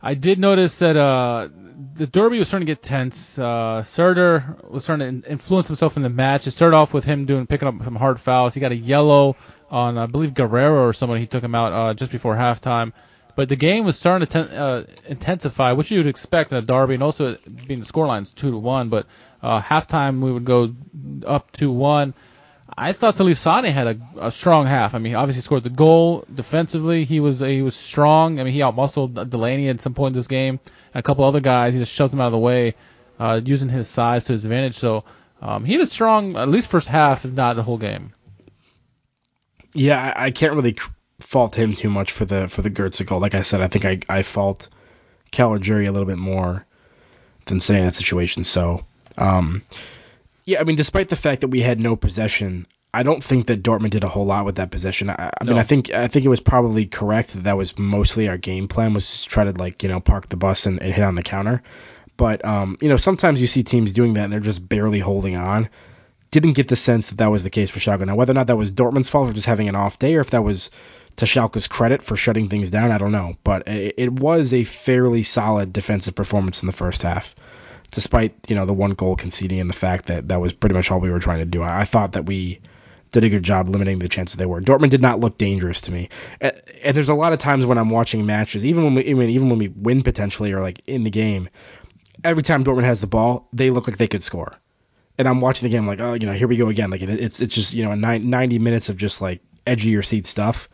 I 0.00 0.14
did 0.14 0.38
notice 0.38 0.78
that 0.78 0.96
uh, 0.96 1.48
the 1.94 2.06
derby 2.06 2.38
was 2.38 2.48
starting 2.48 2.66
to 2.66 2.72
get 2.72 2.82
tense. 2.82 3.38
Uh, 3.38 3.84
was 3.84 3.88
starting 3.88 4.98
to 4.98 5.04
in- 5.04 5.24
influence 5.24 5.66
himself 5.66 5.98
in 5.98 6.02
the 6.02 6.08
match. 6.08 6.46
It 6.46 6.52
started 6.52 6.76
off 6.76 6.94
with 6.94 7.04
him 7.04 7.26
doing 7.26 7.46
picking 7.46 7.68
up 7.68 7.82
some 7.82 7.96
hard 7.96 8.18
fouls. 8.18 8.54
He 8.54 8.60
got 8.60 8.72
a 8.72 8.76
yellow 8.76 9.36
on 9.70 9.98
I 9.98 10.06
believe 10.06 10.34
Guerreiro 10.34 10.88
or 10.88 10.92
someone. 10.92 11.18
He 11.18 11.26
took 11.26 11.42
him 11.42 11.54
out 11.54 11.72
uh, 11.72 11.94
just 11.94 12.12
before 12.12 12.36
halftime. 12.36 12.92
But 13.36 13.48
the 13.48 13.56
game 13.56 13.84
was 13.84 13.96
starting 13.96 14.26
to 14.26 14.32
ten- 14.32 14.56
uh, 14.56 14.84
intensify, 15.06 15.72
which 15.72 15.92
you 15.92 15.98
would 15.98 16.08
expect 16.08 16.50
in 16.50 16.58
a 16.58 16.62
derby, 16.62 16.94
and 16.94 17.02
also 17.04 17.36
being 17.66 17.80
the 17.80 17.86
scoreline's 17.86 18.32
two 18.32 18.50
to 18.50 18.58
one. 18.58 18.88
But 18.88 19.06
uh, 19.42 19.60
halftime 19.60 20.20
we 20.20 20.32
would 20.32 20.44
go 20.44 20.74
up 21.24 21.52
two 21.52 21.70
one. 21.70 22.14
I 22.76 22.92
thought 22.92 23.14
Salif 23.14 23.38
Sane 23.38 23.72
had 23.72 23.86
a, 23.86 24.26
a 24.26 24.30
strong 24.30 24.66
half. 24.66 24.94
I 24.94 24.98
mean, 24.98 25.14
obviously 25.14 25.42
scored 25.42 25.62
the 25.62 25.70
goal 25.70 26.24
defensively. 26.32 27.04
He 27.04 27.20
was 27.20 27.40
he 27.40 27.62
was 27.62 27.76
strong. 27.76 28.40
I 28.40 28.44
mean, 28.44 28.52
he 28.52 28.60
outmuscled 28.60 29.30
Delaney 29.30 29.68
at 29.68 29.80
some 29.80 29.94
point 29.94 30.14
in 30.14 30.18
this 30.18 30.26
game. 30.26 30.60
And 30.92 31.00
a 31.00 31.02
couple 31.02 31.24
other 31.24 31.40
guys, 31.40 31.74
he 31.74 31.80
just 31.80 31.92
shoved 31.92 32.12
them 32.12 32.20
out 32.20 32.26
of 32.26 32.32
the 32.32 32.38
way, 32.38 32.74
uh, 33.18 33.40
using 33.44 33.68
his 33.68 33.88
size 33.88 34.24
to 34.24 34.32
his 34.32 34.44
advantage. 34.44 34.76
So 34.76 35.04
um, 35.40 35.64
he 35.64 35.74
had 35.74 35.82
a 35.82 35.86
strong, 35.86 36.36
at 36.36 36.48
least 36.48 36.68
first 36.68 36.88
half, 36.88 37.24
if 37.24 37.32
not 37.32 37.56
the 37.56 37.62
whole 37.62 37.78
game. 37.78 38.12
Yeah, 39.74 40.12
I, 40.16 40.26
I 40.26 40.30
can't 40.30 40.54
really 40.54 40.76
fault 41.20 41.54
him 41.54 41.74
too 41.74 41.90
much 41.90 42.12
for 42.12 42.24
the 42.24 42.48
for 42.48 42.62
the 42.62 42.70
Götze 42.70 43.04
goal. 43.04 43.20
Like 43.20 43.34
I 43.34 43.42
said, 43.42 43.60
I 43.60 43.68
think 43.68 43.84
I 43.84 44.00
I 44.08 44.22
fault 44.22 44.68
Caligiuri 45.32 45.88
a 45.88 45.92
little 45.92 46.06
bit 46.06 46.18
more 46.18 46.66
than 47.46 47.60
saying 47.60 47.84
that 47.84 47.94
situation. 47.94 48.44
So, 48.44 48.84
um, 49.16 49.62
yeah, 50.44 50.60
I 50.60 50.64
mean, 50.64 50.76
despite 50.76 51.08
the 51.08 51.16
fact 51.16 51.42
that 51.42 51.48
we 51.48 51.60
had 51.60 51.80
no 51.80 51.96
possession, 51.96 52.66
I 52.92 53.02
don't 53.02 53.22
think 53.22 53.46
that 53.48 53.62
Dortmund 53.62 53.90
did 53.90 54.04
a 54.04 54.08
whole 54.08 54.26
lot 54.26 54.44
with 54.44 54.56
that 54.56 54.70
possession. 54.70 55.10
I, 55.10 55.30
I 55.40 55.44
mean, 55.44 55.58
I 55.58 55.62
think 55.62 55.90
I 55.90 56.08
think 56.08 56.24
it 56.24 56.28
was 56.28 56.40
probably 56.40 56.86
correct 56.86 57.34
that 57.34 57.44
that 57.44 57.56
was 57.56 57.78
mostly 57.78 58.28
our 58.28 58.38
game 58.38 58.68
plan 58.68 58.94
was 58.94 59.22
to 59.22 59.28
try 59.28 59.44
to 59.44 59.52
like 59.52 59.82
you 59.82 59.88
know 59.88 60.00
park 60.00 60.28
the 60.28 60.36
bus 60.36 60.66
and, 60.66 60.80
and 60.82 60.92
hit 60.94 61.04
on 61.04 61.14
the 61.14 61.22
counter. 61.22 61.62
But 62.16 62.44
um, 62.44 62.78
you 62.80 62.88
know, 62.88 62.96
sometimes 62.96 63.40
you 63.40 63.46
see 63.46 63.62
teams 63.62 63.92
doing 63.92 64.14
that 64.14 64.24
and 64.24 64.32
they're 64.32 64.40
just 64.40 64.66
barely 64.66 65.00
holding 65.00 65.36
on. 65.36 65.68
Didn't 66.30 66.52
get 66.52 66.68
the 66.68 66.76
sense 66.76 67.10
that 67.10 67.18
that 67.18 67.30
was 67.30 67.42
the 67.42 67.50
case 67.50 67.70
for 67.70 67.78
Schalke. 67.78 68.04
Now, 68.06 68.16
whether 68.16 68.32
or 68.32 68.34
not 68.34 68.48
that 68.48 68.56
was 68.56 68.72
Dortmund's 68.72 69.08
fault 69.08 69.28
for 69.28 69.34
just 69.34 69.46
having 69.46 69.68
an 69.68 69.76
off 69.76 69.98
day, 69.98 70.16
or 70.16 70.20
if 70.20 70.30
that 70.30 70.44
was 70.44 70.70
to 71.16 71.24
Schalke's 71.24 71.68
credit 71.68 72.02
for 72.02 72.16
shutting 72.16 72.48
things 72.48 72.70
down, 72.70 72.92
I 72.92 72.98
don't 72.98 73.12
know. 73.12 73.34
But 73.42 73.66
it, 73.66 73.94
it 73.96 74.12
was 74.12 74.52
a 74.52 74.64
fairly 74.64 75.22
solid 75.22 75.72
defensive 75.72 76.14
performance 76.14 76.62
in 76.62 76.66
the 76.66 76.72
first 76.72 77.02
half, 77.02 77.34
despite 77.90 78.34
you 78.48 78.56
know 78.56 78.66
the 78.66 78.74
one 78.74 78.92
goal 78.92 79.16
conceding 79.16 79.60
and 79.60 79.70
the 79.70 79.74
fact 79.74 80.06
that 80.06 80.28
that 80.28 80.40
was 80.40 80.52
pretty 80.52 80.74
much 80.74 80.90
all 80.90 81.00
we 81.00 81.10
were 81.10 81.18
trying 81.18 81.40
to 81.40 81.44
do. 81.44 81.62
I, 81.62 81.80
I 81.80 81.84
thought 81.84 82.12
that 82.12 82.26
we 82.26 82.60
did 83.10 83.24
a 83.24 83.30
good 83.30 83.42
job 83.42 83.68
limiting 83.68 83.98
the 83.98 84.08
chances 84.08 84.36
they 84.36 84.46
were. 84.46 84.60
Dortmund 84.60 84.90
did 84.90 85.00
not 85.02 85.20
look 85.20 85.38
dangerous 85.38 85.80
to 85.82 85.92
me, 85.92 86.10
and, 86.40 86.52
and 86.84 86.96
there's 86.96 87.08
a 87.08 87.14
lot 87.14 87.32
of 87.32 87.38
times 87.38 87.66
when 87.66 87.78
I'm 87.78 87.88
watching 87.90 88.26
matches, 88.26 88.66
even 88.66 88.84
when 88.84 88.94
we 88.94 89.04
even, 89.04 89.30
even 89.30 89.48
when 89.48 89.58
we 89.58 89.68
win 89.68 90.02
potentially 90.02 90.52
or 90.52 90.60
like 90.60 90.82
in 90.86 91.04
the 91.04 91.10
game, 91.10 91.48
every 92.22 92.42
time 92.42 92.64
Dortmund 92.64 92.84
has 92.84 93.00
the 93.00 93.06
ball, 93.06 93.48
they 93.52 93.70
look 93.70 93.88
like 93.88 93.96
they 93.96 94.08
could 94.08 94.22
score. 94.22 94.52
And 95.18 95.28
I'm 95.28 95.40
watching 95.40 95.68
the 95.68 95.76
game 95.76 95.86
like, 95.86 96.00
oh, 96.00 96.14
you 96.14 96.26
know, 96.26 96.32
here 96.32 96.46
we 96.48 96.56
go 96.56 96.68
again. 96.68 96.90
Like 96.90 97.02
it, 97.02 97.10
it's 97.10 97.40
it's 97.40 97.54
just 97.54 97.74
you 97.74 97.84
know, 97.84 97.94
nine, 97.94 98.30
90 98.30 98.58
minutes 98.60 98.88
of 98.88 98.96
just 98.96 99.20
like 99.20 99.40
edgy 99.66 99.90
your 99.90 100.02
seat 100.02 100.26
stuff. 100.26 100.68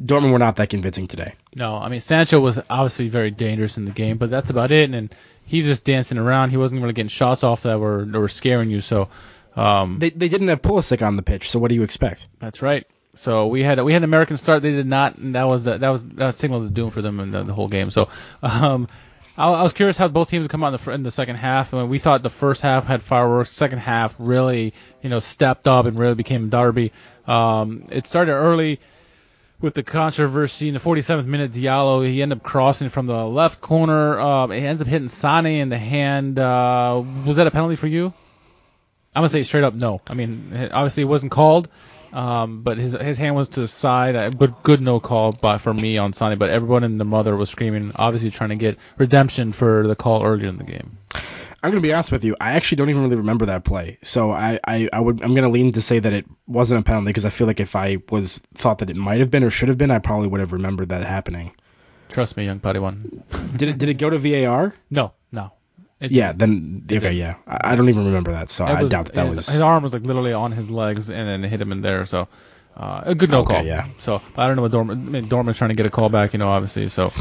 Dortmund 0.00 0.32
were 0.32 0.38
not 0.38 0.56
that 0.56 0.70
convincing 0.70 1.06
today. 1.06 1.34
No, 1.54 1.76
I 1.76 1.88
mean 1.88 2.00
Sancho 2.00 2.40
was 2.40 2.60
obviously 2.70 3.08
very 3.08 3.30
dangerous 3.30 3.76
in 3.76 3.84
the 3.84 3.90
game, 3.90 4.16
but 4.16 4.30
that's 4.30 4.50
about 4.50 4.70
it. 4.72 4.94
And 4.94 5.14
he 5.44 5.60
was 5.60 5.68
just 5.68 5.84
dancing 5.84 6.18
around. 6.18 6.50
He 6.50 6.56
wasn't 6.56 6.80
really 6.80 6.94
getting 6.94 7.08
shots 7.08 7.44
off 7.44 7.62
that 7.62 7.78
were 7.78 8.04
that 8.04 8.18
were 8.18 8.28
scaring 8.28 8.70
you. 8.70 8.80
So 8.80 9.08
um, 9.56 9.98
They 9.98 10.10
they 10.10 10.28
didn't 10.28 10.48
have 10.48 10.62
Pulisic 10.62 11.04
on 11.04 11.16
the 11.16 11.22
pitch, 11.22 11.50
so 11.50 11.58
what 11.58 11.68
do 11.68 11.74
you 11.74 11.82
expect? 11.82 12.28
That's 12.38 12.62
right. 12.62 12.86
So 13.16 13.48
we 13.48 13.64
had 13.64 13.82
we 13.82 13.92
had 13.92 14.00
an 14.00 14.04
American 14.04 14.36
start. 14.36 14.62
They 14.62 14.72
did 14.72 14.86
not, 14.86 15.16
and 15.16 15.34
that 15.34 15.44
was 15.44 15.64
that 15.64 15.80
was 15.80 16.06
that 16.10 16.26
was 16.26 16.36
signal 16.36 16.62
to 16.62 16.70
doom 16.70 16.90
for 16.90 17.02
them 17.02 17.18
in 17.18 17.32
the, 17.32 17.42
the 17.42 17.52
whole 17.52 17.68
game. 17.68 17.90
So 17.90 18.08
um, 18.42 18.86
I, 19.38 19.62
was 19.62 19.72
curious 19.72 19.96
how 19.96 20.08
both 20.08 20.30
teams 20.30 20.42
would 20.42 20.50
come 20.50 20.64
out 20.64 20.74
in 20.74 20.80
the, 20.84 20.90
in 20.90 21.02
the 21.04 21.12
second 21.12 21.36
half. 21.36 21.72
I 21.72 21.78
mean, 21.78 21.88
we 21.88 22.00
thought 22.00 22.22
the 22.24 22.30
first 22.30 22.60
half 22.60 22.86
had 22.86 23.02
fireworks. 23.02 23.50
Second 23.50 23.78
half 23.78 24.16
really, 24.18 24.74
you 25.00 25.08
know, 25.08 25.20
stepped 25.20 25.68
up 25.68 25.86
and 25.86 25.96
really 25.96 26.16
became 26.16 26.44
a 26.44 26.48
derby. 26.48 26.92
Um, 27.26 27.84
it 27.90 28.06
started 28.06 28.32
early 28.32 28.80
with 29.60 29.74
the 29.74 29.84
controversy 29.84 30.68
in 30.68 30.74
the 30.74 30.80
47th 30.80 31.26
minute. 31.26 31.52
Diallo 31.52 32.04
he 32.04 32.20
ended 32.20 32.38
up 32.38 32.44
crossing 32.44 32.88
from 32.88 33.06
the 33.06 33.26
left 33.26 33.60
corner. 33.60 34.18
Um, 34.18 34.50
he 34.50 34.60
ends 34.60 34.82
up 34.82 34.88
hitting 34.88 35.08
Sane 35.08 35.46
in 35.46 35.68
the 35.68 35.78
hand. 35.78 36.38
Uh, 36.38 37.02
was 37.24 37.36
that 37.36 37.46
a 37.46 37.52
penalty 37.52 37.76
for 37.76 37.86
you? 37.86 38.12
I'm 39.14 39.20
gonna 39.20 39.28
say 39.28 39.44
straight 39.44 39.64
up 39.64 39.74
no. 39.74 40.00
I 40.06 40.14
mean, 40.14 40.70
obviously 40.72 41.04
it 41.04 41.06
wasn't 41.06 41.32
called, 41.32 41.68
um, 42.12 42.62
but 42.62 42.78
his 42.78 42.92
his 42.92 43.18
hand 43.18 43.36
was 43.36 43.50
to 43.50 43.60
the 43.60 43.68
side. 43.68 44.16
Uh, 44.16 44.30
Good 44.30 44.54
good 44.62 44.80
no 44.80 45.00
call 45.00 45.32
by 45.32 45.58
for 45.58 45.72
me 45.72 45.98
on 45.98 46.12
Sonny. 46.12 46.36
But 46.36 46.50
everyone 46.50 46.84
and 46.84 46.98
the 46.98 47.04
mother 47.04 47.36
was 47.36 47.50
screaming, 47.50 47.92
obviously 47.96 48.30
trying 48.30 48.50
to 48.50 48.56
get 48.56 48.78
redemption 48.96 49.52
for 49.52 49.86
the 49.86 49.96
call 49.96 50.24
earlier 50.24 50.48
in 50.48 50.58
the 50.58 50.64
game. 50.64 50.98
I'm 51.62 51.70
gonna 51.70 51.80
be 51.80 51.92
honest 51.92 52.12
with 52.12 52.24
you. 52.24 52.36
I 52.40 52.52
actually 52.52 52.76
don't 52.76 52.90
even 52.90 53.02
really 53.02 53.16
remember 53.16 53.46
that 53.46 53.64
play, 53.64 53.98
so 54.02 54.30
I, 54.30 54.60
I, 54.64 54.88
I 54.92 55.00
would 55.00 55.22
I'm 55.22 55.34
gonna 55.34 55.48
lean 55.48 55.72
to 55.72 55.82
say 55.82 55.98
that 55.98 56.12
it 56.12 56.24
wasn't 56.46 56.80
a 56.80 56.84
penalty 56.84 57.06
because 57.06 57.24
I 57.24 57.30
feel 57.30 57.48
like 57.48 57.58
if 57.58 57.74
I 57.74 57.98
was 58.10 58.38
thought 58.54 58.78
that 58.78 58.90
it 58.90 58.96
might 58.96 59.18
have 59.20 59.30
been 59.30 59.42
or 59.42 59.50
should 59.50 59.68
have 59.68 59.78
been, 59.78 59.90
I 59.90 59.98
probably 59.98 60.28
would 60.28 60.40
have 60.40 60.52
remembered 60.52 60.90
that 60.90 61.04
happening. 61.04 61.52
Trust 62.08 62.36
me, 62.36 62.44
young 62.44 62.60
putty 62.60 62.78
one. 62.78 63.24
Did 63.56 63.70
it 63.70 63.78
did 63.78 63.88
it 63.88 63.94
go 63.94 64.08
to 64.08 64.18
VAR? 64.18 64.74
No, 64.88 65.12
no. 65.32 65.52
It- 66.00 66.10
Yeah, 66.12 66.32
then 66.32 66.84
okay, 66.90 67.12
yeah. 67.12 67.34
I, 67.46 67.72
I 67.72 67.76
don't 67.76 67.88
even 67.88 68.06
remember 68.06 68.32
that, 68.32 68.50
so 68.50 68.64
I 68.64 68.82
was- 68.82 68.90
doubt 68.90 69.06
that, 69.06 69.14
that 69.16 69.26
his, 69.26 69.36
was. 69.36 69.48
his 69.48 69.60
arm 69.60 69.82
was 69.82 69.92
like 69.92 70.02
literally 70.02 70.32
on 70.32 70.52
his 70.52 70.70
legs 70.70 71.10
and 71.10 71.28
then 71.28 71.42
hit 71.50 71.60
him 71.60 71.72
in 71.72 71.80
there. 71.82 72.04
So 72.06 72.28
uh, 72.76 73.02
a 73.06 73.14
good 73.14 73.30
no 73.30 73.40
Okay, 73.40 73.54
call. 73.54 73.64
yeah. 73.64 73.86
So 73.98 74.22
I 74.36 74.46
don't 74.46 74.56
know 74.56 74.62
what 74.62 74.70
Dortmund. 74.72 75.06
I 75.06 75.10
mean, 75.10 75.28
Dortmund's 75.28 75.58
trying 75.58 75.70
to 75.70 75.76
get 75.76 75.86
a 75.86 75.90
call 75.90 76.08
back, 76.08 76.32
you 76.32 76.38
know, 76.38 76.48
obviously. 76.48 76.88
So 76.88 77.12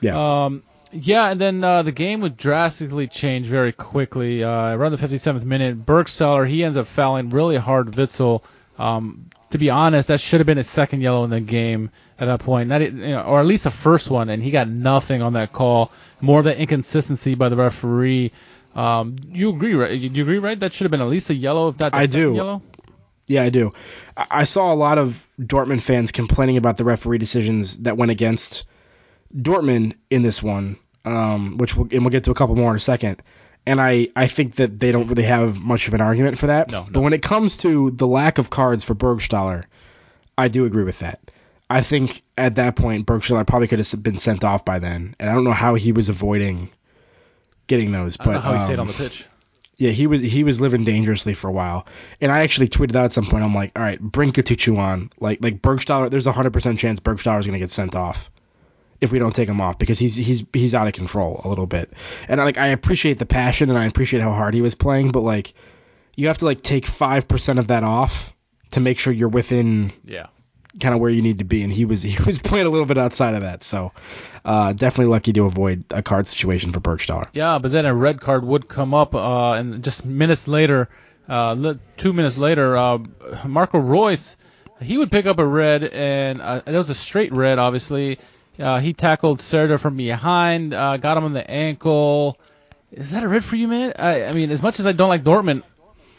yeah. 0.00 0.44
Um, 0.44 0.62
yeah, 0.92 1.30
and 1.30 1.40
then 1.40 1.64
uh, 1.64 1.82
the 1.82 1.90
game 1.92 2.20
would 2.20 2.36
drastically 2.36 3.08
change 3.08 3.46
very 3.48 3.72
quickly. 3.72 4.44
Uh, 4.44 4.68
around 4.74 4.92
the 4.92 4.96
57th 5.06 5.44
minute, 5.44 5.84
Burgstaller 5.84 6.48
he 6.48 6.62
ends 6.64 6.76
up 6.76 6.86
fouling 6.86 7.30
really 7.30 7.56
hard 7.56 7.88
Witsel. 7.88 8.42
Um, 8.78 9.28
to 9.54 9.58
be 9.58 9.70
honest, 9.70 10.08
that 10.08 10.18
should 10.20 10.40
have 10.40 10.48
been 10.48 10.56
his 10.56 10.68
second 10.68 11.00
yellow 11.00 11.22
in 11.22 11.30
the 11.30 11.40
game 11.40 11.90
at 12.18 12.26
that 12.26 12.40
point, 12.40 12.72
e- 12.72 12.86
you 12.86 12.90
know, 12.90 13.20
or 13.22 13.38
at 13.38 13.46
least 13.46 13.66
a 13.66 13.70
first 13.70 14.10
one, 14.10 14.28
and 14.28 14.42
he 14.42 14.50
got 14.50 14.66
nothing 14.68 15.22
on 15.22 15.34
that 15.34 15.52
call. 15.52 15.92
More 16.20 16.40
of 16.40 16.46
that 16.46 16.56
inconsistency 16.58 17.36
by 17.36 17.50
the 17.50 17.54
referee. 17.54 18.32
Um, 18.74 19.14
you 19.28 19.50
agree, 19.50 19.74
right? 19.74 19.92
You, 19.92 20.10
you 20.10 20.22
agree, 20.24 20.40
right? 20.40 20.58
That 20.58 20.72
should 20.72 20.86
have 20.86 20.90
been 20.90 21.00
at 21.00 21.06
least 21.06 21.30
a 21.30 21.36
yellow, 21.36 21.68
if 21.68 21.78
not 21.78 21.92
the 21.92 21.98
I 21.98 22.06
do. 22.06 22.34
yellow. 22.34 22.62
Yeah, 23.28 23.44
I 23.44 23.50
do. 23.50 23.70
I 24.16 24.26
I 24.40 24.44
saw 24.44 24.72
a 24.72 24.74
lot 24.74 24.98
of 24.98 25.24
Dortmund 25.40 25.82
fans 25.82 26.10
complaining 26.10 26.56
about 26.56 26.76
the 26.76 26.84
referee 26.84 27.18
decisions 27.18 27.76
that 27.82 27.96
went 27.96 28.10
against 28.10 28.64
Dortmund 29.32 29.94
in 30.10 30.22
this 30.22 30.42
one, 30.42 30.78
um, 31.04 31.58
which 31.58 31.76
we'll, 31.76 31.86
and 31.92 32.00
we'll 32.02 32.10
get 32.10 32.24
to 32.24 32.32
a 32.32 32.34
couple 32.34 32.56
more 32.56 32.70
in 32.72 32.76
a 32.76 32.80
second. 32.80 33.22
And 33.66 33.80
I, 33.80 34.08
I 34.14 34.26
think 34.26 34.56
that 34.56 34.78
they 34.78 34.92
don't 34.92 35.06
really 35.06 35.22
have 35.22 35.60
much 35.60 35.88
of 35.88 35.94
an 35.94 36.00
argument 36.00 36.38
for 36.38 36.48
that. 36.48 36.70
No, 36.70 36.84
no. 36.84 36.90
But 36.90 37.00
when 37.00 37.12
it 37.12 37.22
comes 37.22 37.58
to 37.58 37.90
the 37.90 38.06
lack 38.06 38.38
of 38.38 38.50
cards 38.50 38.84
for 38.84 38.94
Burgstaller, 38.94 39.64
I 40.36 40.48
do 40.48 40.64
agree 40.66 40.84
with 40.84 40.98
that. 40.98 41.20
I 41.68 41.80
think 41.80 42.22
at 42.36 42.56
that 42.56 42.76
point 42.76 43.06
Burgstaller 43.06 43.46
probably 43.46 43.68
could 43.68 43.78
have 43.78 44.02
been 44.02 44.18
sent 44.18 44.44
off 44.44 44.64
by 44.64 44.80
then, 44.80 45.16
and 45.18 45.30
I 45.30 45.34
don't 45.34 45.44
know 45.44 45.52
how 45.52 45.76
he 45.76 45.92
was 45.92 46.10
avoiding 46.10 46.70
getting 47.66 47.90
those. 47.90 48.18
I 48.20 48.24
don't 48.24 48.34
but 48.34 48.38
know 48.38 48.44
how 48.44 48.58
he 48.58 48.64
stayed 48.64 48.74
um, 48.74 48.80
on 48.80 48.86
the 48.88 48.92
pitch. 48.92 49.26
yeah, 49.78 49.90
he 49.90 50.06
was 50.06 50.20
he 50.20 50.44
was 50.44 50.60
living 50.60 50.84
dangerously 50.84 51.32
for 51.32 51.48
a 51.48 51.52
while, 51.52 51.86
and 52.20 52.30
I 52.30 52.40
actually 52.40 52.68
tweeted 52.68 52.96
out 52.96 53.06
at 53.06 53.12
some 53.12 53.24
point. 53.24 53.44
I'm 53.44 53.54
like, 53.54 53.72
all 53.76 53.82
right, 53.82 53.98
bring 53.98 54.32
Kutucu 54.32 54.76
on. 54.78 55.10
Like 55.18 55.42
like 55.42 55.62
Burgstaller, 55.62 56.10
there's 56.10 56.26
a 56.26 56.32
hundred 56.32 56.52
percent 56.52 56.78
chance 56.78 57.00
Burgstaller 57.00 57.38
is 57.38 57.46
gonna 57.46 57.58
get 57.58 57.70
sent 57.70 57.96
off 57.96 58.30
if 59.00 59.12
we 59.12 59.18
don't 59.18 59.34
take 59.34 59.48
him 59.48 59.60
off 59.60 59.78
because 59.78 59.98
he's 59.98 60.14
he's 60.14 60.44
he's 60.52 60.74
out 60.74 60.86
of 60.86 60.92
control 60.92 61.40
a 61.44 61.48
little 61.48 61.66
bit. 61.66 61.92
And 62.28 62.40
I, 62.40 62.44
like 62.44 62.58
I 62.58 62.68
appreciate 62.68 63.18
the 63.18 63.26
passion 63.26 63.70
and 63.70 63.78
I 63.78 63.86
appreciate 63.86 64.20
how 64.20 64.32
hard 64.32 64.54
he 64.54 64.62
was 64.62 64.74
playing, 64.74 65.10
but 65.12 65.20
like 65.22 65.54
you 66.16 66.28
have 66.28 66.38
to 66.38 66.44
like 66.44 66.62
take 66.62 66.86
five 66.86 67.26
percent 67.28 67.58
of 67.58 67.68
that 67.68 67.84
off 67.84 68.32
to 68.70 68.80
make 68.80 68.98
sure 68.98 69.12
you're 69.12 69.28
within 69.28 69.92
Yeah. 70.04 70.26
kind 70.80 70.94
of 70.94 71.00
where 71.00 71.10
you 71.10 71.22
need 71.22 71.38
to 71.38 71.44
be. 71.44 71.62
And 71.62 71.72
he 71.72 71.84
was 71.84 72.02
he 72.12 72.16
was 72.24 72.38
playing 72.38 72.66
a 72.66 72.70
little 72.70 72.86
bit 72.86 72.98
outside 72.98 73.34
of 73.34 73.42
that, 73.42 73.62
so 73.62 73.92
uh, 74.44 74.72
definitely 74.72 75.10
lucky 75.12 75.32
to 75.34 75.44
avoid 75.44 75.84
a 75.90 76.02
card 76.02 76.26
situation 76.26 76.72
for 76.72 76.80
Burgstaller. 76.80 77.28
Yeah, 77.32 77.58
but 77.58 77.72
then 77.72 77.86
a 77.86 77.94
red 77.94 78.20
card 78.20 78.44
would 78.44 78.68
come 78.68 78.94
up, 78.94 79.14
uh, 79.14 79.52
and 79.52 79.82
just 79.82 80.04
minutes 80.04 80.46
later, 80.48 80.88
uh, 81.28 81.74
two 81.96 82.12
minutes 82.12 82.36
later, 82.38 82.76
uh, 82.76 82.98
Marco 83.46 83.78
Reus, 83.78 84.36
he 84.82 84.98
would 84.98 85.10
pick 85.10 85.24
up 85.26 85.38
a 85.38 85.46
red, 85.46 85.82
and 85.84 86.42
uh, 86.42 86.60
it 86.66 86.72
was 86.72 86.90
a 86.90 86.94
straight 86.94 87.32
red, 87.32 87.58
obviously. 87.58 88.18
Uh, 88.58 88.78
he 88.80 88.92
tackled 88.92 89.40
Serdar 89.42 89.78
from 89.78 89.96
behind, 89.96 90.74
uh, 90.74 90.96
got 90.96 91.16
him 91.16 91.24
on 91.24 91.32
the 91.32 91.48
ankle. 91.50 92.38
Is 92.92 93.10
that 93.10 93.22
a 93.24 93.28
red 93.28 93.44
for 93.44 93.56
you, 93.56 93.66
man? 93.66 93.92
I, 93.98 94.24
I 94.26 94.32
mean, 94.32 94.50
as 94.50 94.62
much 94.62 94.78
as 94.78 94.86
I 94.86 94.92
don't 94.92 95.08
like 95.08 95.24
Dortmund, 95.24 95.62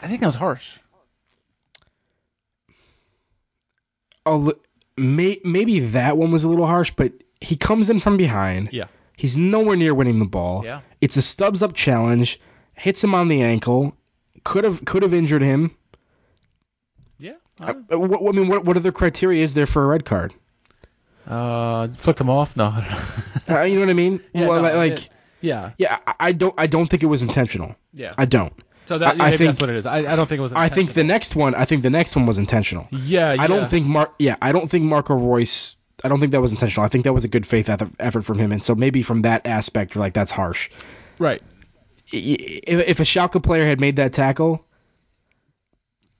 I 0.02 0.08
think 0.08 0.20
that 0.20 0.26
was 0.26 0.34
harsh. 0.34 0.78
li- 4.26 4.52
may, 4.96 5.40
maybe 5.44 5.80
that 5.80 6.16
one 6.16 6.30
was 6.30 6.44
a 6.44 6.48
little 6.48 6.66
harsh, 6.66 6.92
but 6.94 7.12
he 7.40 7.56
comes 7.56 7.90
in 7.90 8.00
from 8.00 8.16
behind. 8.16 8.70
Yeah. 8.72 8.86
He's 9.16 9.38
nowhere 9.38 9.76
near 9.76 9.94
winning 9.94 10.18
the 10.18 10.26
ball. 10.26 10.62
Yeah. 10.64 10.80
It's 11.00 11.16
a 11.16 11.22
stubs 11.22 11.62
up 11.62 11.72
challenge. 11.74 12.40
Hits 12.74 13.02
him 13.02 13.14
on 13.14 13.28
the 13.28 13.42
ankle. 13.42 13.96
Could 14.44 14.64
have 14.64 14.84
could 14.84 15.02
have 15.02 15.14
injured 15.14 15.40
him. 15.42 15.74
Yeah. 17.18 17.32
Uh, 17.58 17.72
what, 17.88 18.34
I 18.34 18.36
mean, 18.36 18.48
what 18.48 18.64
what 18.66 18.76
other 18.76 18.92
criteria 18.92 19.42
is 19.42 19.54
there 19.54 19.66
for 19.66 19.82
a 19.82 19.86
red 19.86 20.04
card? 20.04 20.34
Uh, 21.26 21.88
flicked 21.96 22.20
him 22.20 22.30
off? 22.30 22.56
No. 22.56 22.66
Uh, 23.48 23.62
you 23.62 23.74
know 23.74 23.80
what 23.80 23.90
I 23.90 23.94
mean? 23.94 24.20
Yeah, 24.32 24.46
well, 24.48 24.62
no, 24.62 24.76
like, 24.76 24.92
it- 24.92 25.08
yeah. 25.40 25.72
yeah, 25.78 25.98
I, 26.06 26.14
I 26.20 26.32
don't 26.32 26.54
I 26.58 26.66
don't 26.66 26.86
think 26.88 27.02
it 27.02 27.06
was 27.06 27.22
intentional. 27.22 27.74
Yeah. 27.92 28.14
I 28.16 28.24
don't. 28.24 28.52
So 28.86 28.98
that, 28.98 29.20
I- 29.20 29.36
think- 29.36 29.48
that's 29.48 29.60
what 29.60 29.70
it 29.70 29.76
is. 29.76 29.86
I, 29.86 29.98
I 29.98 30.16
don't 30.16 30.26
think 30.28 30.38
it 30.38 30.42
was. 30.42 30.52
I 30.52 30.68
think 30.68 30.92
the 30.92 31.04
next 31.04 31.34
one. 31.36 31.54
I 31.54 31.64
think 31.64 31.82
the 31.82 31.90
next 31.90 32.14
one 32.16 32.26
was 32.26 32.38
intentional. 32.38 32.86
Yeah, 32.90 33.34
yeah. 33.34 33.42
I 33.42 33.46
don't 33.48 33.66
think 33.68 33.86
Mark. 33.86 34.14
Yeah, 34.18 34.36
I 34.40 34.52
don't 34.52 34.68
think 34.70 34.84
Marco 34.84 35.14
Reus. 35.14 35.76
I 36.04 36.08
don't 36.08 36.20
think 36.20 36.32
that 36.32 36.40
was 36.40 36.52
intentional. 36.52 36.84
I 36.84 36.88
think 36.88 37.04
that 37.04 37.12
was 37.12 37.24
a 37.24 37.28
good 37.28 37.46
faith 37.46 37.68
effort 37.98 38.22
from 38.22 38.38
him, 38.38 38.52
and 38.52 38.62
so 38.62 38.74
maybe 38.74 39.02
from 39.02 39.22
that 39.22 39.46
aspect, 39.46 39.94
you're 39.94 40.00
like, 40.00 40.14
that's 40.14 40.30
harsh. 40.30 40.70
Right. 41.18 41.42
If, 42.12 42.88
if 42.88 43.00
a 43.00 43.02
Schalke 43.04 43.42
player 43.42 43.64
had 43.66 43.80
made 43.80 43.96
that 43.96 44.12
tackle, 44.12 44.64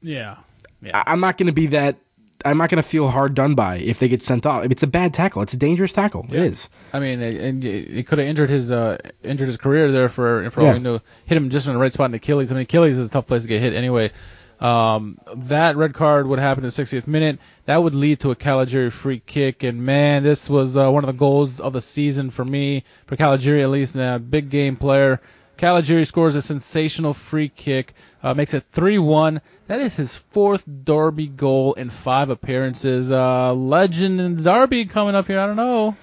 Yeah. 0.01 0.37
Yeah. 0.83 0.93
I- 0.95 1.13
I'm 1.13 1.21
not 1.21 1.39
going 1.39 1.47
to 1.49 1.53
be 1.53 1.69
that. 1.69 1.97
I'm 2.45 2.59
not 2.59 2.71
going 2.71 2.83
to 2.83 2.89
feel 2.89 3.09
hard 3.09 3.35
done 3.35 3.55
by 3.55 3.77
if 3.79 3.99
they 3.99 4.09
get 4.09 4.23
sent 4.23 4.47
off. 4.47 4.65
It's 4.65 4.83
a 4.83 4.87
bad 4.87 5.15
tackle. 5.15 5.43
It's 5.43 5.55
a 5.55 5.59
dangerous 5.59 5.93
tackle. 5.93 6.27
Yeah. 6.29 6.41
It 6.41 6.53
is. 6.53 6.71
I 6.93 7.01
mean, 7.01 7.21
it, 7.21 7.65
it 7.65 8.07
could 8.07 8.19
have 8.19 8.29
injured 8.29 8.51
his 8.51 8.71
uh, 8.71 8.99
injured 9.23 9.49
his 9.49 9.57
career 9.57 9.91
there 9.93 10.09
for 10.09 10.51
for 10.51 10.63
Yeah. 10.63 10.69
all 10.69 10.75
we 10.75 10.81
know. 10.81 11.01
Hit 11.25 11.37
him 11.37 11.51
just 11.51 11.67
in 11.67 11.73
the 11.73 11.79
right 11.81 11.93
spot 11.93 12.07
in 12.07 12.11
the 12.13 12.17
Achilles. 12.17 12.53
I 12.53 12.55
mean, 12.55 12.63
Achilles 12.63 12.99
is 12.99 13.09
a 13.09 13.11
tough 13.11 13.27
place 13.27 13.43
to 13.43 13.49
get 13.49 13.61
hit 13.63 13.75
anyway. 13.75 14.13
Um, 14.61 15.19
that 15.35 15.77
red 15.77 15.93
card 15.93 16.27
would 16.27 16.39
happen 16.39 16.65
in 16.65 16.71
the 16.71 16.83
60th 16.83 17.07
minute. 17.07 17.39
That 17.67 17.83
would 17.83 17.95
lead 17.95 18.21
to 18.21 18.31
a 18.31 18.37
Caligiuri 18.37 18.91
free 18.91 19.21
kick, 19.21 19.63
and 19.65 19.85
man, 19.85 20.23
this 20.23 20.49
was 20.49 20.77
uh, 20.79 20.91
one 20.91 21.05
of 21.05 21.09
the 21.09 21.13
goals 21.19 21.61
of 21.61 21.75
the 21.75 21.83
season 21.83 22.31
for 22.31 22.43
me, 22.45 22.85
for 23.07 23.17
Caligiuri 23.17 23.63
at 23.63 23.69
least, 23.71 23.97
a 23.97 24.19
big 24.19 24.49
game 24.49 24.77
player. 24.77 25.21
Caligiuri 25.59 26.07
scores 26.07 26.35
a 26.35 26.41
sensational 26.43 27.13
free 27.13 27.51
kick, 27.51 27.95
uh, 28.27 28.35
makes 28.35 28.55
it 28.55 28.67
3-1. 28.67 29.41
That 29.69 29.81
is 29.81 29.95
his 29.95 30.17
fourth 30.17 30.65
Derby 30.67 31.29
goal 31.29 31.75
in 31.75 31.91
five 31.91 32.29
appearances. 32.29 33.13
Uh, 33.13 33.55
legend 33.55 34.21
in 34.21 34.37
the 34.37 34.43
Derby 34.43 34.87
coming 34.87 35.15
up 35.15 35.29
here. 35.29 35.39
I 35.39 35.47
don't 35.47 35.55
know. 35.55 35.97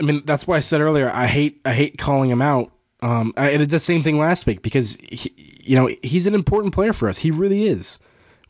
I 0.00 0.04
mean, 0.04 0.22
that's 0.24 0.46
why 0.46 0.56
I 0.56 0.60
said 0.60 0.80
earlier. 0.80 1.10
I 1.10 1.26
hate. 1.26 1.60
I 1.66 1.74
hate 1.74 1.98
calling 1.98 2.30
him 2.30 2.40
out. 2.40 2.72
Um, 3.02 3.34
I 3.36 3.58
did 3.58 3.68
the 3.68 3.78
same 3.78 4.02
thing 4.02 4.18
last 4.18 4.46
week 4.46 4.62
because 4.62 4.96
he, 4.96 5.60
you 5.64 5.76
know 5.76 5.90
he's 6.02 6.26
an 6.26 6.34
important 6.34 6.72
player 6.72 6.92
for 6.92 7.08
us. 7.08 7.18
He 7.18 7.30
really 7.30 7.66
is. 7.66 7.98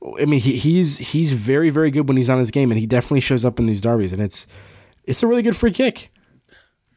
I 0.00 0.24
mean, 0.26 0.40
he, 0.40 0.56
he's 0.56 0.98
he's 0.98 1.32
very 1.32 1.70
very 1.70 1.90
good 1.90 2.06
when 2.06 2.16
he's 2.16 2.30
on 2.30 2.38
his 2.38 2.52
game, 2.52 2.70
and 2.70 2.78
he 2.78 2.86
definitely 2.86 3.20
shows 3.20 3.44
up 3.44 3.58
in 3.58 3.66
these 3.66 3.80
derbies, 3.80 4.12
and 4.12 4.22
it's 4.22 4.46
it's 5.04 5.22
a 5.22 5.26
really 5.26 5.42
good 5.42 5.56
free 5.56 5.72
kick. 5.72 6.12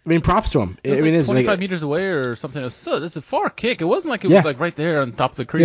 I 0.05 0.09
mean, 0.09 0.21
props 0.21 0.51
to 0.51 0.61
him. 0.61 0.77
It 0.83 0.91
was 0.91 0.99
I 0.99 1.03
mean, 1.03 1.13
like 1.13 1.19
it's 1.21 1.27
25 1.29 1.47
like 1.47 1.59
meters 1.59 1.83
away 1.83 2.03
or 2.05 2.35
something. 2.35 2.61
It 2.61 2.65
was 2.65 2.75
so, 2.75 3.01
it's 3.03 3.15
a 3.15 3.21
far 3.21 3.49
kick. 3.49 3.81
It 3.81 3.85
wasn't 3.85 4.11
like 4.11 4.23
it 4.23 4.29
Yeah. 4.29 4.37
was 4.37 4.45
like 4.45 4.59
right 4.59 4.75
there 4.75 5.01
on 5.01 5.11
top 5.13 5.31
of 5.31 5.37
the 5.37 5.45
crease. 5.45 5.63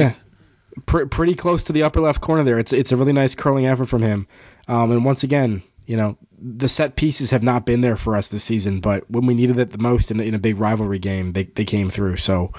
Yeah. 0.76 0.82
pr- 0.86 1.04
pretty 1.06 1.34
close 1.34 1.64
to 1.64 1.72
the 1.72 1.82
upper 1.82 2.00
left 2.00 2.20
corner 2.20 2.42
there. 2.44 2.58
It's 2.58 2.72
it's 2.72 2.92
a 2.92 2.96
really 2.96 3.12
nice 3.12 3.34
curling 3.34 3.66
effort 3.66 3.86
from 3.86 4.02
him. 4.02 4.26
Um, 4.66 4.92
and 4.92 5.04
once 5.04 5.24
again, 5.24 5.62
you 5.84 5.96
know, 5.96 6.16
the 6.40 6.68
set 6.68 6.94
pieces 6.96 7.32
have 7.32 7.42
not 7.42 7.66
been 7.66 7.80
there 7.80 7.96
for 7.96 8.16
us 8.16 8.28
this 8.28 8.44
season, 8.44 8.80
but 8.80 9.10
when 9.10 9.26
we 9.26 9.34
needed 9.34 9.58
it 9.58 9.72
the 9.72 9.78
most 9.78 10.10
in, 10.10 10.20
a- 10.20 10.22
in 10.22 10.34
a 10.34 10.38
big 10.38 10.58
rivalry 10.58 10.98
game, 11.00 11.32
they, 11.32 11.44
they 11.44 11.64
came 11.64 11.90
through. 11.90 12.16
So 12.16 12.52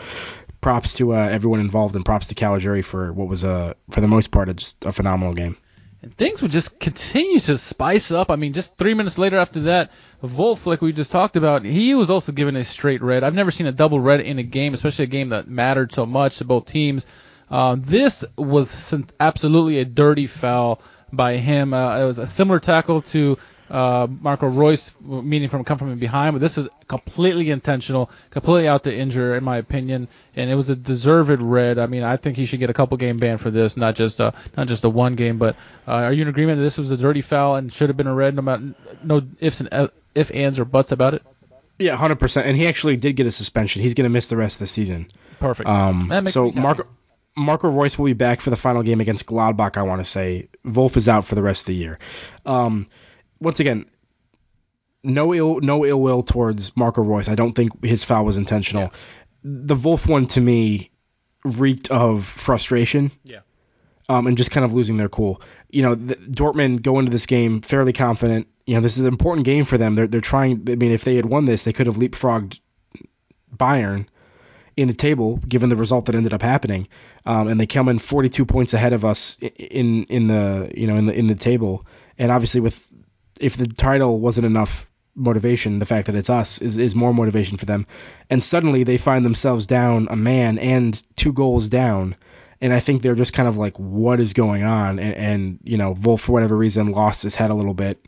props 0.60 0.96
to 0.96 1.14
uh, 1.14 1.18
everyone 1.18 1.62
involved 1.62 1.96
and 1.96 2.06
props 2.06 2.28
to 2.28 2.36
Caligiuri 2.36 2.84
for 2.86 3.12
what 3.14 3.28
was 3.28 3.44
a 3.44 3.76
for 3.90 4.02
the 4.02 4.08
most 4.08 4.30
part 4.32 4.50
a, 4.50 4.54
just 4.54 4.86
a 4.86 4.92
phenomenal 4.92 5.34
game. 5.34 5.58
And 6.04 6.16
things 6.18 6.42
would 6.42 6.52
just 6.52 6.80
continue 6.80 7.40
to 7.42 7.60
spice 7.60 8.12
up. 8.12 8.32
I 8.32 8.36
mean, 8.36 8.54
just 8.54 8.76
three 8.76 8.96
minutes 8.96 9.20
later 9.20 9.38
after 9.38 9.62
that, 9.62 9.92
Wolf, 10.22 10.66
like 10.66 10.82
we 10.82 10.94
just 10.94 11.12
talked 11.12 11.36
about, 11.36 11.64
he 11.64 11.94
was 11.94 12.10
also 12.10 12.32
given 12.32 12.56
a 12.56 12.64
straight 12.64 13.04
red. 13.04 13.24
I've 13.24 13.36
never 13.36 13.52
seen 13.52 13.68
a 13.68 13.72
double 13.72 14.00
red 14.00 14.22
in 14.22 14.40
a 14.40 14.44
game, 14.44 14.74
especially 14.74 15.04
a 15.04 15.08
game 15.08 15.30
that 15.30 15.48
mattered 15.48 15.92
so 15.92 16.08
much 16.08 16.40
to 16.40 16.46
both 16.46 16.66
teams. 16.66 17.06
Um, 17.52 17.84
this 17.84 18.26
was 18.36 18.96
absolutely 19.20 19.78
a 19.78 19.86
dirty 19.86 20.26
foul 20.26 20.82
by 21.14 21.38
him. 21.38 21.74
Uh, 21.74 22.00
it 22.00 22.06
was 22.06 22.18
a 22.18 22.26
similar 22.26 22.60
tackle 22.60 23.02
to 23.02 23.38
uh, 23.72 24.06
Marco 24.20 24.48
Reus, 24.48 24.94
meaning 25.02 25.48
from 25.48 25.64
come 25.64 25.78
from 25.78 25.98
behind, 25.98 26.34
but 26.36 26.42
this 26.42 26.58
is 26.58 26.68
completely 26.90 27.50
intentional, 27.50 28.12
completely 28.30 28.68
out 28.68 28.84
to 28.84 28.94
injure, 28.94 29.36
in 29.36 29.46
my 29.46 29.58
opinion, 29.58 30.10
and 30.36 30.50
it 30.50 30.56
was 30.56 30.70
a 30.70 30.76
deserved 30.76 31.42
red. 31.42 31.80
I 31.80 31.86
mean, 31.86 32.04
I 32.04 32.18
think 32.18 32.36
he 32.36 32.46
should 32.46 32.60
get 32.60 32.70
a 32.70 32.74
couple 32.74 32.98
game 32.98 33.18
ban 33.18 33.38
for 33.38 33.50
this, 33.50 33.78
not 33.78 33.96
just 33.96 34.20
a 34.20 34.34
not 34.58 34.68
just 34.68 34.84
a 34.84 34.90
one 34.90 35.16
game. 35.16 35.38
But 35.38 35.56
uh, 35.88 35.92
are 35.92 36.14
you 36.14 36.24
in 36.24 36.28
agreement 36.28 36.58
that 36.58 36.64
this 36.64 36.78
was 36.78 36.92
a 36.92 36.98
dirty 36.98 37.22
foul 37.22 37.56
and 37.56 37.72
should 37.72 37.90
have 37.90 37.96
been 37.96 38.08
a 38.08 38.14
red, 38.14 38.36
no 38.36 38.42
matter 38.42 38.76
no 39.04 39.22
ifs 39.40 39.62
and 39.62 39.74
uh, 39.74 39.88
if 40.14 40.32
ands 40.32 40.60
or 40.60 40.66
buts 40.66 40.92
about 40.92 41.14
it? 41.14 41.24
Yeah, 41.80 41.96
hundred 41.96 42.20
percent. 42.20 42.48
And 42.48 42.58
he 42.58 42.68
actually 42.68 42.98
did 42.98 43.16
get 43.16 43.26
a 43.26 43.32
suspension. 43.32 43.82
He's 43.82 43.94
going 43.94 44.04
to 44.04 44.10
miss 44.10 44.28
the 44.28 44.38
rest 44.38 44.56
of 44.56 44.60
the 44.60 44.68
season. 44.68 45.08
Perfect. 45.40 45.70
Um, 45.70 46.10
That 46.10 46.26
makes 46.26 46.34
so. 46.34 46.52
Marco 46.52 46.88
Marco 47.38 47.70
Reus 47.70 47.98
will 47.98 48.08
be 48.08 48.14
back 48.14 48.42
for 48.42 48.50
the 48.50 48.58
final 48.58 48.84
game 48.84 49.00
against 49.00 49.26
Gladbach. 49.26 49.78
I 49.78 49.84
want 49.84 50.02
to 50.02 50.06
say 50.06 50.50
Wolf 50.66 50.98
is 50.98 51.08
out 51.08 51.24
for 51.24 51.36
the 51.36 51.42
rest 51.42 51.62
of 51.62 51.68
the 51.68 51.76
year. 51.76 52.00
Um, 52.46 52.88
once 53.42 53.60
again, 53.60 53.86
no 55.04 55.34
ill 55.34 55.60
no 55.60 55.86
ill 55.86 56.00
will 56.00 56.22
towards 56.22 56.78
Marco 56.78 57.02
Reus. 57.02 57.28
I 57.28 57.36
don't 57.36 57.54
think 57.54 57.84
his 57.84 58.04
foul 58.04 58.24
was 58.26 58.38
intentional. 58.38 58.94
The 59.44 59.76
Wolf 59.76 60.08
one 60.08 60.28
to 60.28 60.42
me 60.42 60.92
reeked 61.44 61.90
of 61.92 62.26
frustration. 62.26 63.12
Yeah. 63.24 63.40
Um, 64.08 64.28
and 64.28 64.38
just 64.38 64.52
kind 64.52 64.66
of 64.66 64.74
losing 64.74 64.98
their 64.98 65.10
cool. 65.10 65.42
You 65.70 65.84
know, 65.84 65.96
the, 65.96 66.16
Dortmund 66.16 66.82
go 66.82 67.00
into 67.00 67.12
this 67.12 67.26
game 67.26 67.62
fairly 67.62 67.94
confident. 67.94 68.48
You 68.66 68.76
know, 68.76 68.82
this 68.82 68.98
is 68.98 69.02
an 69.02 69.08
important 69.08 69.46
game 69.46 69.64
for 69.64 69.78
them. 69.78 69.94
They're 69.94 70.08
they're 70.08 70.22
trying. 70.22 70.68
I 70.68 70.76
mean, 70.76 70.92
if 70.92 71.04
they 71.04 71.16
had 71.16 71.26
won 71.26 71.46
this, 71.46 71.64
they 71.64 71.74
could 71.74 71.88
have 71.88 71.96
leapfrogged 71.96 72.60
Bayern 73.56 74.08
in 74.76 74.88
the 74.88 74.94
table, 74.94 75.38
given 75.38 75.70
the 75.70 75.76
result 75.76 76.06
that 76.06 76.16
ended 76.16 76.34
up 76.34 76.42
happening. 76.42 76.88
Um, 77.26 77.48
and 77.48 77.60
they 77.60 77.68
come 77.68 77.88
in 77.88 78.00
42 78.00 78.46
points 78.46 78.74
ahead 78.74 78.94
of 78.94 79.06
us 79.06 79.38
in 79.40 80.04
in 80.06 80.28
the 80.28 80.72
you 80.76 80.88
know 80.88 80.98
in 80.98 81.06
the 81.06 81.18
in 81.18 81.28
the 81.28 81.36
table. 81.36 81.86
And 82.18 82.32
obviously, 82.32 82.62
with 82.62 82.92
if 83.42 83.58
the 83.58 83.68
title 83.68 84.20
wasn't 84.20 84.46
enough 84.46 84.88
motivation, 85.16 85.80
the 85.80 85.86
fact 85.86 86.08
that 86.08 86.16
it's 86.16 86.30
us 86.30 86.62
is 86.62 86.78
is 86.78 86.96
more 86.96 87.14
motivation 87.14 87.58
for 87.58 87.66
them. 87.66 87.86
And 88.30 88.44
suddenly 88.44 88.84
they 88.84 88.98
find 88.98 89.26
themselves 89.26 89.66
down 89.66 90.08
a 90.10 90.16
man 90.16 90.58
and 90.58 91.02
two 91.16 91.34
goals 91.34 91.70
down. 91.70 92.16
And 92.62 92.72
I 92.72 92.80
think 92.80 93.02
they're 93.02 93.16
just 93.16 93.34
kind 93.34 93.48
of 93.48 93.58
like, 93.58 93.78
what 93.78 94.20
is 94.20 94.34
going 94.34 94.64
on? 94.64 95.00
And, 95.00 95.16
and 95.16 95.60
you 95.64 95.78
know, 95.78 95.96
Wolf 96.00 96.22
for 96.22 96.32
whatever 96.32 96.56
reason 96.56 96.92
lost 96.92 97.24
his 97.24 97.36
head 97.36 97.50
a 97.50 97.56
little 97.56 97.74
bit 97.74 98.08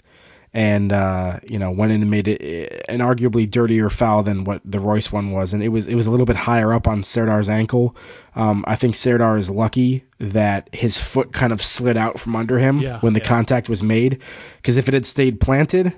and 0.53 0.93
uh, 0.93 1.39
you 1.49 1.57
know 1.57 1.71
went 1.71 1.91
in 1.91 2.01
and 2.01 2.11
made 2.11 2.27
it 2.27 2.85
an 2.87 2.99
arguably 2.99 3.49
dirtier 3.49 3.89
foul 3.89 4.23
than 4.23 4.43
what 4.43 4.61
the 4.63 4.79
Reus 4.79 5.11
one 5.11 5.31
was, 5.31 5.53
and 5.53 5.63
it 5.63 5.69
was 5.69 5.87
it 5.87 5.95
was 5.95 6.07
a 6.07 6.11
little 6.11 6.25
bit 6.27 6.35
higher 6.35 6.71
up 6.71 6.87
on 6.87 7.01
Serdar's 7.01 7.49
ankle. 7.49 7.95
Um, 8.35 8.63
I 8.67 8.75
think 8.75 8.95
Serdar 8.95 9.37
is 9.37 9.49
lucky 9.49 10.03
that 10.19 10.69
his 10.73 10.97
foot 10.97 11.33
kind 11.33 11.51
of 11.53 11.61
slid 11.61 11.97
out 11.97 12.19
from 12.19 12.35
under 12.35 12.59
him 12.59 12.79
Yeah, 12.79 12.99
when 12.99 13.13
the 13.13 13.19
yeah. 13.19 13.27
contact 13.27 13.67
was 13.69 13.81
made, 13.81 14.21
because 14.57 14.77
if 14.77 14.87
it 14.87 14.93
had 14.93 15.05
stayed 15.05 15.39
planted, 15.39 15.93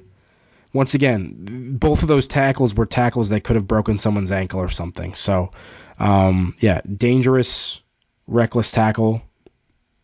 once 0.73 0.93
again, 0.93 1.77
both 1.77 2.01
of 2.01 2.07
those 2.07 2.27
tackles 2.27 2.73
were 2.73 2.85
tackles 2.85 3.29
that 3.29 3.43
could 3.43 3.55
have 3.55 3.67
broken 3.67 3.97
someone's 3.97 4.31
ankle 4.31 4.59
or 4.59 4.69
something. 4.69 5.15
So, 5.15 5.51
um, 5.99 6.55
yeah, 6.59 6.81
dangerous, 6.81 7.79
reckless 8.27 8.71
tackle, 8.71 9.21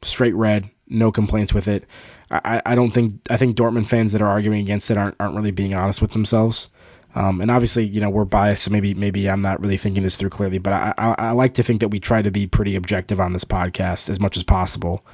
straight 0.01 0.35
red, 0.35 0.69
no 0.87 1.11
complaints 1.11 1.53
with 1.53 1.67
it. 1.67 1.85
I, 2.31 2.61
I 2.65 2.75
don't 2.75 2.91
think 2.91 3.21
I 3.29 3.37
think 3.37 3.57
Dortmund 3.57 3.87
fans 3.87 4.13
that 4.13 4.21
are 4.21 4.27
arguing 4.27 4.61
against 4.61 4.89
it 4.89 4.97
aren't 4.97 5.15
aren't 5.19 5.35
really 5.35 5.51
being 5.51 5.73
honest 5.73 6.01
with 6.01 6.11
themselves. 6.11 6.69
Um, 7.13 7.41
and 7.41 7.51
obviously, 7.51 7.85
you 7.85 7.99
know, 7.99 8.09
we're 8.09 8.23
biased, 8.23 8.63
so 8.63 8.71
maybe 8.71 8.93
maybe 8.93 9.29
I'm 9.29 9.41
not 9.41 9.59
really 9.59 9.77
thinking 9.77 10.03
this 10.03 10.15
through 10.15 10.29
clearly. 10.29 10.59
But 10.59 10.73
I, 10.73 10.93
I, 10.97 11.15
I 11.17 11.31
like 11.31 11.55
to 11.55 11.63
think 11.63 11.81
that 11.81 11.89
we 11.89 11.99
try 11.99 12.21
to 12.21 12.31
be 12.31 12.47
pretty 12.47 12.75
objective 12.77 13.19
on 13.19 13.33
this 13.33 13.43
podcast 13.43 14.09
as 14.09 14.19
much 14.19 14.37
as 14.37 14.45
possible. 14.45 15.05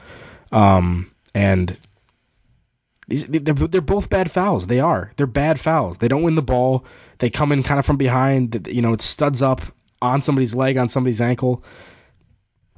Um, 0.52 1.12
and 1.34 1.76
these 3.08 3.26
they're, 3.26 3.54
they're 3.56 3.82
both 3.82 4.12
bad 4.12 4.30
fouls. 4.30 4.68
They 4.68 4.80
are. 4.80 5.12
They're 5.16 5.26
bad 5.26 5.60
fouls. 5.60 5.98
They 5.98 6.08
don't 6.08 6.24
win 6.24 6.36
the 6.36 6.44
ball. 6.44 6.86
They 7.18 7.32
come 7.32 7.52
in 7.52 7.64
kind 7.64 7.80
of 7.80 7.86
from 7.86 7.98
behind. 7.98 8.68
You 8.70 8.84
know, 8.84 8.94
it 8.94 9.02
studs 9.02 9.42
up 9.42 9.62
on 10.00 10.22
somebody's 10.22 10.54
leg, 10.54 10.78
on 10.78 10.90
somebody's 10.90 11.22
ankle. 11.22 11.64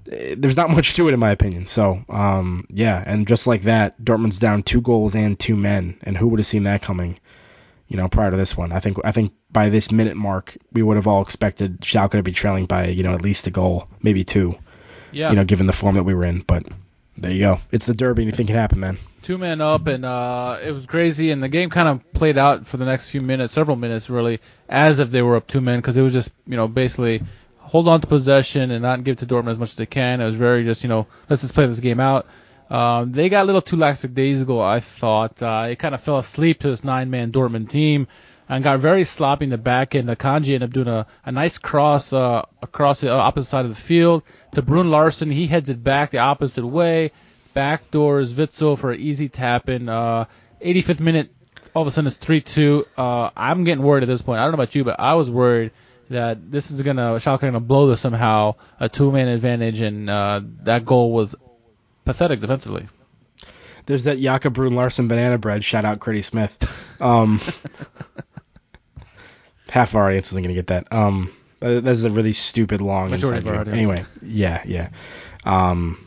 There's 0.06 0.58
not 0.58 0.70
much 0.70 0.94
to 0.96 1.08
it, 1.08 1.14
in 1.14 1.20
my 1.20 1.32
opinion. 1.32 1.66
So, 1.66 2.04
um, 2.10 2.66
yeah, 2.70 3.02
and 3.06 3.28
just 3.28 3.48
like 3.48 3.64
that, 3.64 4.02
Dortmund's 4.04 4.40
down 4.40 4.64
two 4.64 4.82
goals 4.82 5.16
and 5.16 5.38
two 5.38 5.56
men, 5.56 5.98
and 6.04 6.18
who 6.18 6.28
would 6.30 6.40
have 6.40 6.48
seen 6.48 6.64
that 6.64 6.82
coming? 6.82 7.20
You 7.88 7.98
know, 7.98 8.08
prior 8.08 8.30
to 8.32 8.38
this 8.38 8.56
one, 8.56 8.72
I 8.72 8.80
think 8.80 8.98
I 9.04 9.12
think 9.12 9.34
by 9.52 9.70
this 9.70 9.92
minute 9.92 10.16
mark, 10.16 10.56
we 10.72 10.84
would 10.84 10.98
have 10.98 11.08
all 11.08 11.22
expected 11.24 11.82
Schalke 11.82 12.12
to 12.12 12.24
be 12.24 12.32
trailing 12.34 12.66
by 12.66 12.88
you 12.88 13.04
know 13.04 13.16
at 13.16 13.22
least 13.24 13.48
a 13.48 13.52
goal, 13.52 13.88
maybe 14.02 14.24
two. 14.24 14.56
Yeah. 15.12 15.32
You 15.32 15.36
know, 15.38 15.44
given 15.44 15.66
the 15.66 15.74
form 15.74 15.96
that 15.96 16.04
we 16.04 16.14
were 16.14 16.26
in. 16.26 16.42
But 16.42 16.68
there 17.18 17.32
you 17.32 17.40
go. 17.40 17.60
It's 17.72 17.88
the 17.88 17.96
derby. 17.96 18.22
Anything 18.22 18.46
can 18.46 18.56
happen, 18.56 18.80
man. 18.80 19.00
two 19.24 19.40
men 19.40 19.60
up, 19.60 19.88
and 19.88 20.06
uh, 20.06 20.60
it 20.64 20.72
was 20.72 20.86
crazy. 20.86 21.32
And 21.32 21.42
the 21.42 21.50
game 21.50 21.72
kind 21.72 21.88
of 21.88 22.14
played 22.14 22.38
out 22.38 22.68
for 22.68 22.78
the 22.78 22.86
next 22.86 23.10
few 23.10 23.22
minutes, 23.22 23.54
several 23.54 23.76
minutes 23.76 24.10
really, 24.10 24.40
as 24.70 25.00
if 25.00 25.10
they 25.10 25.24
were 25.24 25.36
up 25.36 25.48
two 25.48 25.62
men, 25.62 25.80
because 25.80 25.98
it 25.98 26.04
was 26.04 26.14
just 26.14 26.32
you 26.46 26.58
know 26.58 26.68
basically 26.68 27.24
hold 27.70 27.88
on 27.88 28.02
to 28.02 28.08
possession 28.08 28.72
and 28.72 28.82
not 28.82 29.04
give 29.04 29.18
to 29.18 29.28
Dortmund 29.28 29.52
as 29.52 29.60
much 29.60 29.70
as 29.70 29.76
they 29.76 29.86
can. 29.86 30.22
It 30.22 30.26
was 30.26 30.36
very 30.36 30.64
just 30.64 30.84
you 30.84 30.90
know 30.90 31.08
let's 31.30 31.44
just 31.44 31.54
play 31.54 31.68
this 31.68 31.80
game 31.80 32.00
out. 32.00 32.26
Um, 32.70 33.12
they 33.12 33.30
got 33.30 33.44
a 33.44 33.48
little 33.48 33.62
too 33.62 33.78
laxistic 33.78 34.14
days 34.14 34.42
ago, 34.42 34.62
I 34.62 34.80
thought. 34.80 35.42
Uh, 35.42 35.68
it 35.70 35.78
kind 35.78 35.96
of 35.96 36.02
fell 36.02 36.18
asleep 36.18 36.60
to 36.60 36.70
this 36.70 36.84
nine-man 36.84 37.32
Dortmund 37.32 37.70
team 37.70 38.08
and 38.48 38.64
got 38.64 38.80
very 38.80 39.04
sloppy 39.04 39.46
in 39.46 39.50
the 39.50 39.58
back 39.58 39.96
end. 39.96 40.08
Akanji 40.08 40.54
ended 40.54 40.64
up 40.64 40.74
doing 40.74 40.88
a, 40.88 41.08
a 41.26 41.32
nice 41.32 41.58
cross 41.58 42.14
uh, 42.14 42.44
across 42.62 43.02
the 43.02 43.12
opposite 43.12 43.50
side 43.50 43.66
of 43.66 43.70
the 43.70 43.82
field 43.82 44.24
to 44.54 44.62
Bruun 44.62 44.90
Larsen. 44.90 45.32
He 45.32 45.48
heads 45.48 45.70
it 45.70 45.84
back 45.84 46.12
the 46.12 46.20
opposite 46.20 46.66
way. 46.66 47.12
Back 47.54 47.90
Backdoors 47.92 48.34
Witsel 48.34 48.78
for 48.78 48.92
an 48.92 49.00
easy 49.00 49.30
tap 49.30 49.70
in. 49.70 49.90
Uh, 49.90 50.26
85th 50.64 51.00
minute, 51.00 51.34
all 51.74 51.82
of 51.82 51.88
a 51.88 51.92
sudden 51.92 52.08
it's 52.08 52.18
3-2. 52.18 52.86
Uh, 52.96 53.32
I'm 53.36 53.64
getting 53.64 53.84
worried 53.84 54.04
at 54.04 54.10
this 54.10 54.22
point. 54.22 54.40
I 54.40 54.44
don't 54.44 54.52
know 54.52 54.62
about 54.62 54.76
you, 54.76 54.84
but 54.84 55.00
I 55.00 55.16
was 55.16 55.30
worried 55.32 55.72
that 56.10 56.52
this 56.52 56.72
is 56.72 56.82
gonna 56.82 57.16
Schalke 57.16 57.42
gonna 57.42 57.60
blow 57.60 57.88
this 57.88 58.02
somehow, 58.02 58.56
a 58.80 58.90
two-man 58.90 59.28
advantage, 59.28 59.82
and 59.82 60.10
uh, 60.10 60.42
that 60.64 60.86
goal 60.86 61.12
was 61.12 61.36
pathetic 62.06 62.40
defensively. 62.40 62.88
There's 63.86 64.06
that 64.06 64.20
Jacob 64.20 64.54
Bruun 64.56 64.74
Larsen 64.76 65.08
banana 65.08 65.38
bread. 65.38 65.64
Shout 65.66 65.86
out 65.86 66.00
Critty 66.00 66.24
Smith. 66.24 66.58
Um, 67.02 67.40
half 69.70 69.96
our 69.96 70.08
audience 70.08 70.32
isn't 70.32 70.44
going 70.44 70.54
to 70.56 70.60
get 70.60 70.68
that. 70.68 70.92
Um, 70.94 71.32
that- 71.60 71.84
that's 71.84 72.04
a 72.04 72.10
really 72.12 72.34
stupid 72.34 72.82
long 72.82 73.10
Majority 73.12 73.40
inside 73.40 73.48
of 73.48 73.48
our 73.48 73.66
joke. 73.66 73.74
audience. 73.74 73.90
Anyway, 73.90 74.06
yeah, 74.22 74.62
yeah. 74.66 74.90
Um, 75.44 76.06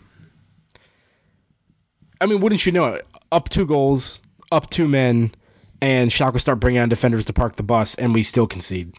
I 2.21 2.27
mean, 2.27 2.41
wouldn't 2.41 2.65
you 2.65 2.73
know 2.73 2.95
it? 2.95 3.07
Up 3.31 3.49
two 3.49 3.67
goals, 3.67 4.21
up 4.51 4.71
two 4.71 4.87
men, 4.87 5.33
and 5.81 6.11
Schalke 6.11 6.41
start 6.41 6.61
bringing 6.61 6.81
on 6.83 6.89
defenders 6.89 7.27
to 7.27 7.33
park 7.33 7.57
the 7.57 7.63
bus, 7.65 7.97
and 7.97 8.15
we 8.15 8.23
still 8.23 8.47
concede. 8.47 8.95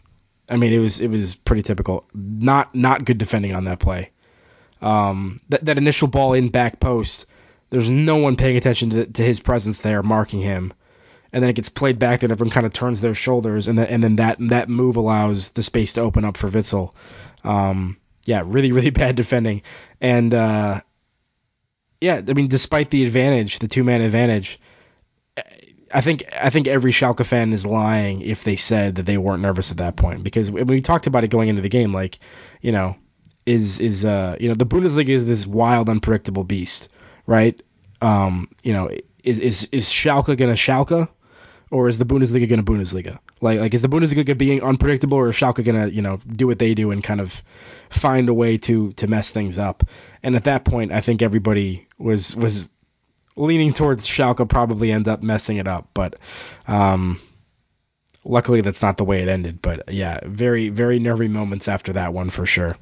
I 0.48 0.56
mean, 0.56 0.72
it 0.72 0.78
was 0.78 1.00
it 1.00 1.08
was 1.08 1.34
pretty 1.34 1.62
typical. 1.62 2.04
Not 2.14 2.74
not 2.74 3.04
good 3.04 3.18
defending 3.18 3.54
on 3.54 3.64
that 3.64 3.78
play. 3.78 4.10
Um, 4.82 5.38
that 5.48 5.64
that 5.64 5.78
initial 5.78 6.08
ball 6.08 6.34
in 6.34 6.48
back 6.48 6.80
post, 6.80 7.26
there's 7.70 7.90
no 7.90 8.16
one 8.16 8.36
paying 8.36 8.56
attention 8.56 8.90
to, 8.90 9.06
to 9.06 9.22
his 9.22 9.40
presence 9.40 9.80
there, 9.80 10.02
marking 10.02 10.40
him, 10.40 10.74
and 11.32 11.42
then 11.42 11.50
it 11.50 11.54
gets 11.56 11.70
played 11.70 11.98
back, 11.98 12.22
and 12.22 12.30
everyone 12.30 12.52
kind 12.52 12.66
of 12.66 12.72
turns 12.72 13.00
their 13.00 13.14
shoulders, 13.14 13.68
and 13.68 13.78
then 13.78 13.86
and 13.86 14.04
then 14.04 14.16
that 14.16 14.36
that 14.48 14.68
move 14.68 14.96
allows 14.96 15.50
the 15.50 15.62
space 15.62 15.94
to 15.94 16.02
open 16.02 16.24
up 16.24 16.36
for 16.36 16.50
Witsel. 16.50 16.92
Um, 17.42 17.96
yeah, 18.26 18.42
really 18.44 18.72
really 18.72 18.90
bad 19.02 19.16
defending, 19.16 19.62
and 20.00 20.34
uh, 20.34 20.82
yeah, 22.00 22.20
I 22.26 22.32
mean, 22.34 22.48
despite 22.48 22.90
the 22.90 23.06
advantage, 23.06 23.60
the 23.60 23.68
two 23.68 23.84
man 23.84 24.02
advantage. 24.02 24.60
I 25.94 26.00
think 26.00 26.24
I 26.38 26.50
think 26.50 26.66
every 26.66 26.90
Schalke 26.90 27.24
fan 27.24 27.52
is 27.52 27.64
lying 27.64 28.20
if 28.20 28.42
they 28.42 28.56
said 28.56 28.96
that 28.96 29.06
they 29.06 29.16
weren't 29.16 29.42
nervous 29.42 29.70
at 29.70 29.76
that 29.76 29.94
point 29.94 30.24
because 30.24 30.50
when 30.50 30.66
we 30.66 30.80
talked 30.80 31.06
about 31.06 31.22
it 31.22 31.28
going 31.28 31.48
into 31.48 31.62
the 31.62 31.68
game, 31.68 31.92
like 31.92 32.18
you 32.60 32.72
know, 32.72 32.96
is 33.46 33.78
is 33.78 34.04
uh 34.04 34.36
you 34.40 34.48
know 34.48 34.54
the 34.54 34.66
Bundesliga 34.66 35.10
is 35.10 35.24
this 35.24 35.46
wild, 35.46 35.88
unpredictable 35.88 36.42
beast, 36.42 36.88
right? 37.26 37.60
Um, 38.02 38.48
you 38.64 38.72
know, 38.72 38.90
is 39.22 39.38
is 39.38 39.68
is 39.70 39.88
Schalke 39.88 40.36
gonna 40.36 40.54
Schalke, 40.54 41.08
or 41.70 41.88
is 41.88 41.96
the 41.96 42.04
Bundesliga 42.04 42.48
gonna 42.48 42.64
Bundesliga? 42.64 43.20
Like 43.40 43.60
like 43.60 43.72
is 43.72 43.82
the 43.82 43.88
Bundesliga 43.88 44.36
being 44.36 44.64
unpredictable, 44.64 45.18
or 45.18 45.28
is 45.28 45.36
Schalke 45.36 45.64
gonna 45.64 45.86
you 45.86 46.02
know 46.02 46.18
do 46.26 46.48
what 46.48 46.58
they 46.58 46.74
do 46.74 46.90
and 46.90 47.04
kind 47.04 47.20
of 47.20 47.40
find 47.88 48.28
a 48.28 48.34
way 48.34 48.58
to 48.58 48.92
to 48.94 49.06
mess 49.06 49.30
things 49.30 49.60
up? 49.60 49.84
And 50.24 50.34
at 50.34 50.44
that 50.44 50.64
point, 50.64 50.90
I 50.90 51.02
think 51.02 51.22
everybody 51.22 51.86
was 51.98 52.34
was 52.34 52.68
leaning 53.36 53.72
towards 53.72 54.06
Schalke 54.06 54.48
probably 54.48 54.92
end 54.92 55.08
up 55.08 55.22
messing 55.22 55.56
it 55.56 55.68
up, 55.68 55.88
but 55.94 56.16
um, 56.66 57.20
luckily 58.24 58.60
that's 58.60 58.82
not 58.82 58.96
the 58.96 59.04
way 59.04 59.22
it 59.22 59.28
ended. 59.28 59.60
But 59.60 59.92
yeah, 59.92 60.20
very 60.24 60.68
very 60.68 60.98
nervy 60.98 61.28
moments 61.28 61.68
after 61.68 61.94
that 61.94 62.12
one 62.12 62.30
for 62.30 62.46
sure. 62.46 62.76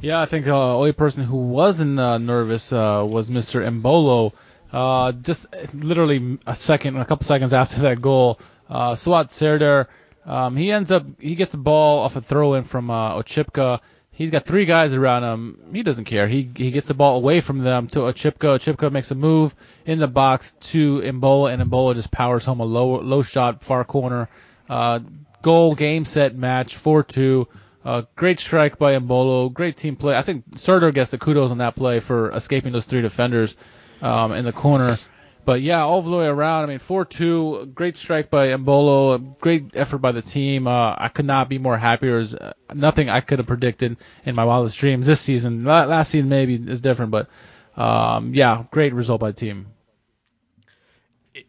Yeah, 0.00 0.20
I 0.20 0.26
think 0.26 0.46
the 0.46 0.54
uh, 0.54 0.74
only 0.74 0.92
person 0.92 1.24
who 1.24 1.36
wasn't 1.36 1.98
uh, 1.98 2.18
nervous 2.18 2.72
uh, 2.72 3.06
was 3.08 3.30
Mr. 3.30 3.64
Embolo. 3.66 4.32
Uh, 4.72 5.12
just 5.12 5.46
literally 5.74 6.38
a 6.46 6.56
second, 6.56 6.96
a 6.96 7.04
couple 7.04 7.26
seconds 7.26 7.52
after 7.52 7.82
that 7.82 8.00
goal, 8.00 8.40
uh, 8.70 8.92
Suat 8.92 9.30
Serdar, 9.30 9.88
um, 10.24 10.56
he 10.56 10.70
ends 10.70 10.90
up, 10.90 11.04
he 11.20 11.34
gets 11.34 11.52
the 11.52 11.58
ball 11.58 12.00
off 12.00 12.16
a 12.16 12.20
throw 12.20 12.54
in 12.54 12.64
from 12.64 12.90
uh, 12.90 13.14
Oczipka, 13.20 13.80
He's 14.14 14.30
got 14.30 14.44
three 14.44 14.66
guys 14.66 14.92
around 14.92 15.24
him. 15.24 15.58
He 15.72 15.82
doesn't 15.82 16.04
care. 16.04 16.28
He 16.28 16.48
he 16.54 16.70
gets 16.70 16.86
the 16.86 16.94
ball 16.94 17.16
away 17.16 17.40
from 17.40 17.60
them 17.60 17.88
to 17.88 18.06
a 18.06 18.12
Chipko. 18.12 18.58
Oczipka 18.58 18.92
makes 18.92 19.10
a 19.10 19.14
move 19.14 19.54
in 19.86 19.98
the 19.98 20.08
box 20.08 20.52
to 20.52 21.00
Embolo, 21.00 21.50
and 21.50 21.62
Embolo 21.62 21.94
just 21.94 22.10
powers 22.10 22.44
home 22.44 22.60
a 22.60 22.64
low 22.64 23.00
low 23.00 23.22
shot 23.22 23.64
far 23.64 23.84
corner. 23.84 24.28
Uh, 24.68 25.00
goal, 25.40 25.74
game, 25.74 26.04
set, 26.04 26.34
match, 26.36 26.76
4-2. 26.76 27.46
Uh, 27.84 28.02
great 28.14 28.38
strike 28.38 28.78
by 28.78 28.92
Embolo. 28.94 29.52
Great 29.52 29.76
team 29.76 29.96
play. 29.96 30.14
I 30.14 30.22
think 30.22 30.44
Serdar 30.56 30.92
gets 30.92 31.10
the 31.10 31.18
kudos 31.18 31.50
on 31.50 31.58
that 31.58 31.74
play 31.74 31.98
for 31.98 32.30
escaping 32.30 32.72
those 32.72 32.84
three 32.84 33.02
defenders 33.02 33.56
um, 34.00 34.32
in 34.32 34.44
the 34.44 34.52
corner. 34.52 34.96
But 35.44 35.60
yeah, 35.62 35.82
all 35.82 36.02
the 36.02 36.10
way 36.16 36.26
around. 36.26 36.64
I 36.64 36.66
mean, 36.68 36.78
4-2, 36.78 37.74
great 37.74 37.98
strike 37.98 38.30
by 38.30 38.48
Embolo, 38.48 39.38
great 39.40 39.70
effort 39.74 39.98
by 39.98 40.12
the 40.12 40.22
team. 40.22 40.66
Uh, 40.68 40.94
I 40.96 41.08
could 41.08 41.24
not 41.26 41.48
be 41.48 41.58
more 41.58 41.76
happy. 41.76 42.06
There's 42.06 42.34
uh, 42.34 42.52
nothing 42.72 43.08
I 43.08 43.20
could 43.20 43.38
have 43.40 43.46
predicted 43.48 43.96
in 44.24 44.34
my 44.36 44.44
wildest 44.44 44.78
dreams 44.78 45.06
this 45.06 45.20
season. 45.20 45.64
La- 45.64 45.84
Last 45.84 46.10
season 46.10 46.28
maybe 46.28 46.54
is 46.54 46.80
different, 46.80 47.10
but 47.10 47.28
um, 47.76 48.34
yeah, 48.34 48.64
great 48.70 48.94
result 48.94 49.20
by 49.20 49.30
the 49.32 49.36
team. 49.36 49.66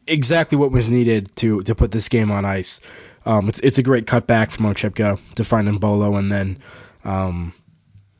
exactly 0.08 0.58
what 0.58 0.72
was 0.72 0.89
needed 0.89 1.36
to 1.38 1.62
to 1.64 1.76
put 1.76 1.91
this 1.91 2.10
game 2.10 2.32
on 2.32 2.46
ice. 2.46 2.80
Um, 3.26 3.50
it's 3.50 3.60
it's 3.60 3.78
a 3.78 3.84
great 3.84 4.06
cutback 4.06 4.52
from 4.52 4.66
Oczipka 4.66 5.20
to 5.36 5.44
find 5.44 5.68
Embolo, 5.68 6.18
and 6.18 6.32
then 6.32 6.60
um. 7.04 7.54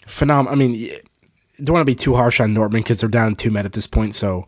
I 0.05 0.55
mean, 0.55 0.91
don't 1.63 1.74
want 1.74 1.82
to 1.82 1.86
be 1.91 1.95
too 1.95 2.13
harsh 2.13 2.41
on 2.41 2.53
Nortman 2.53 2.82
because 2.82 2.99
they're 2.99 3.09
down 3.09 3.36
two 3.36 3.51
men 3.51 3.65
at 3.65 3.71
this 3.71 3.88
point, 3.88 4.13
so 4.13 4.47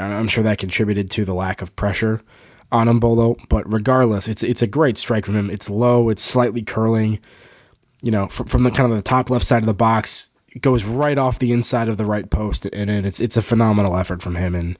I'm 0.00 0.28
sure 0.28 0.44
that 0.44 0.58
contributed 0.58 1.10
to 1.12 1.24
the 1.24 1.34
lack 1.34 1.62
of 1.62 1.76
pressure 1.76 2.20
on 2.70 2.88
Embolo. 2.88 3.36
But 3.48 3.72
regardless, 3.72 4.28
it's 4.28 4.42
it's 4.42 4.62
a 4.62 4.66
great 4.66 4.98
strike 4.98 5.26
from 5.26 5.36
him. 5.36 5.50
It's 5.50 5.70
low, 5.70 6.08
it's 6.08 6.22
slightly 6.22 6.62
curling. 6.62 7.20
You 8.02 8.10
know, 8.10 8.26
from, 8.26 8.46
from 8.46 8.62
the 8.62 8.70
kind 8.70 8.90
of 8.90 8.96
the 8.96 9.02
top 9.02 9.30
left 9.30 9.46
side 9.46 9.62
of 9.62 9.66
the 9.66 9.74
box, 9.74 10.30
it 10.48 10.60
goes 10.60 10.84
right 10.84 11.16
off 11.16 11.38
the 11.38 11.52
inside 11.52 11.88
of 11.88 11.96
the 11.96 12.04
right 12.04 12.28
post, 12.28 12.66
and 12.66 12.90
it, 12.90 13.06
it's 13.06 13.20
it's 13.20 13.36
a 13.36 13.42
phenomenal 13.42 13.96
effort 13.96 14.22
from 14.22 14.34
him 14.34 14.54
and 14.54 14.78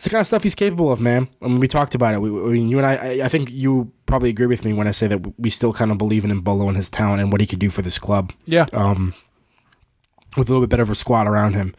it's 0.00 0.04
the 0.04 0.10
kind 0.10 0.22
of 0.22 0.26
stuff 0.26 0.42
he's 0.42 0.54
capable 0.54 0.90
of, 0.90 0.98
man. 0.98 1.28
I 1.42 1.48
mean, 1.48 1.60
we 1.60 1.68
talked 1.68 1.94
about 1.94 2.14
it. 2.14 2.22
We, 2.22 2.30
I 2.30 2.52
mean, 2.54 2.70
you 2.70 2.78
and 2.78 2.86
I, 2.86 3.22
I, 3.22 3.28
think 3.28 3.50
you 3.52 3.92
probably 4.06 4.30
agree 4.30 4.46
with 4.46 4.64
me 4.64 4.72
when 4.72 4.88
I 4.88 4.92
say 4.92 5.08
that 5.08 5.38
we 5.38 5.50
still 5.50 5.74
kind 5.74 5.90
of 5.90 5.98
believe 5.98 6.24
in 6.24 6.40
Bolo 6.40 6.68
and 6.68 6.76
his 6.76 6.88
talent 6.88 7.20
and 7.20 7.30
what 7.30 7.42
he 7.42 7.46
could 7.46 7.58
do 7.58 7.68
for 7.68 7.82
this 7.82 7.98
club. 7.98 8.32
Yeah. 8.46 8.64
Um, 8.72 9.12
with 10.38 10.48
a 10.48 10.52
little 10.52 10.62
bit 10.62 10.70
better 10.70 10.84
of 10.84 10.88
a 10.88 10.94
squad 10.94 11.26
around 11.26 11.52
him, 11.52 11.74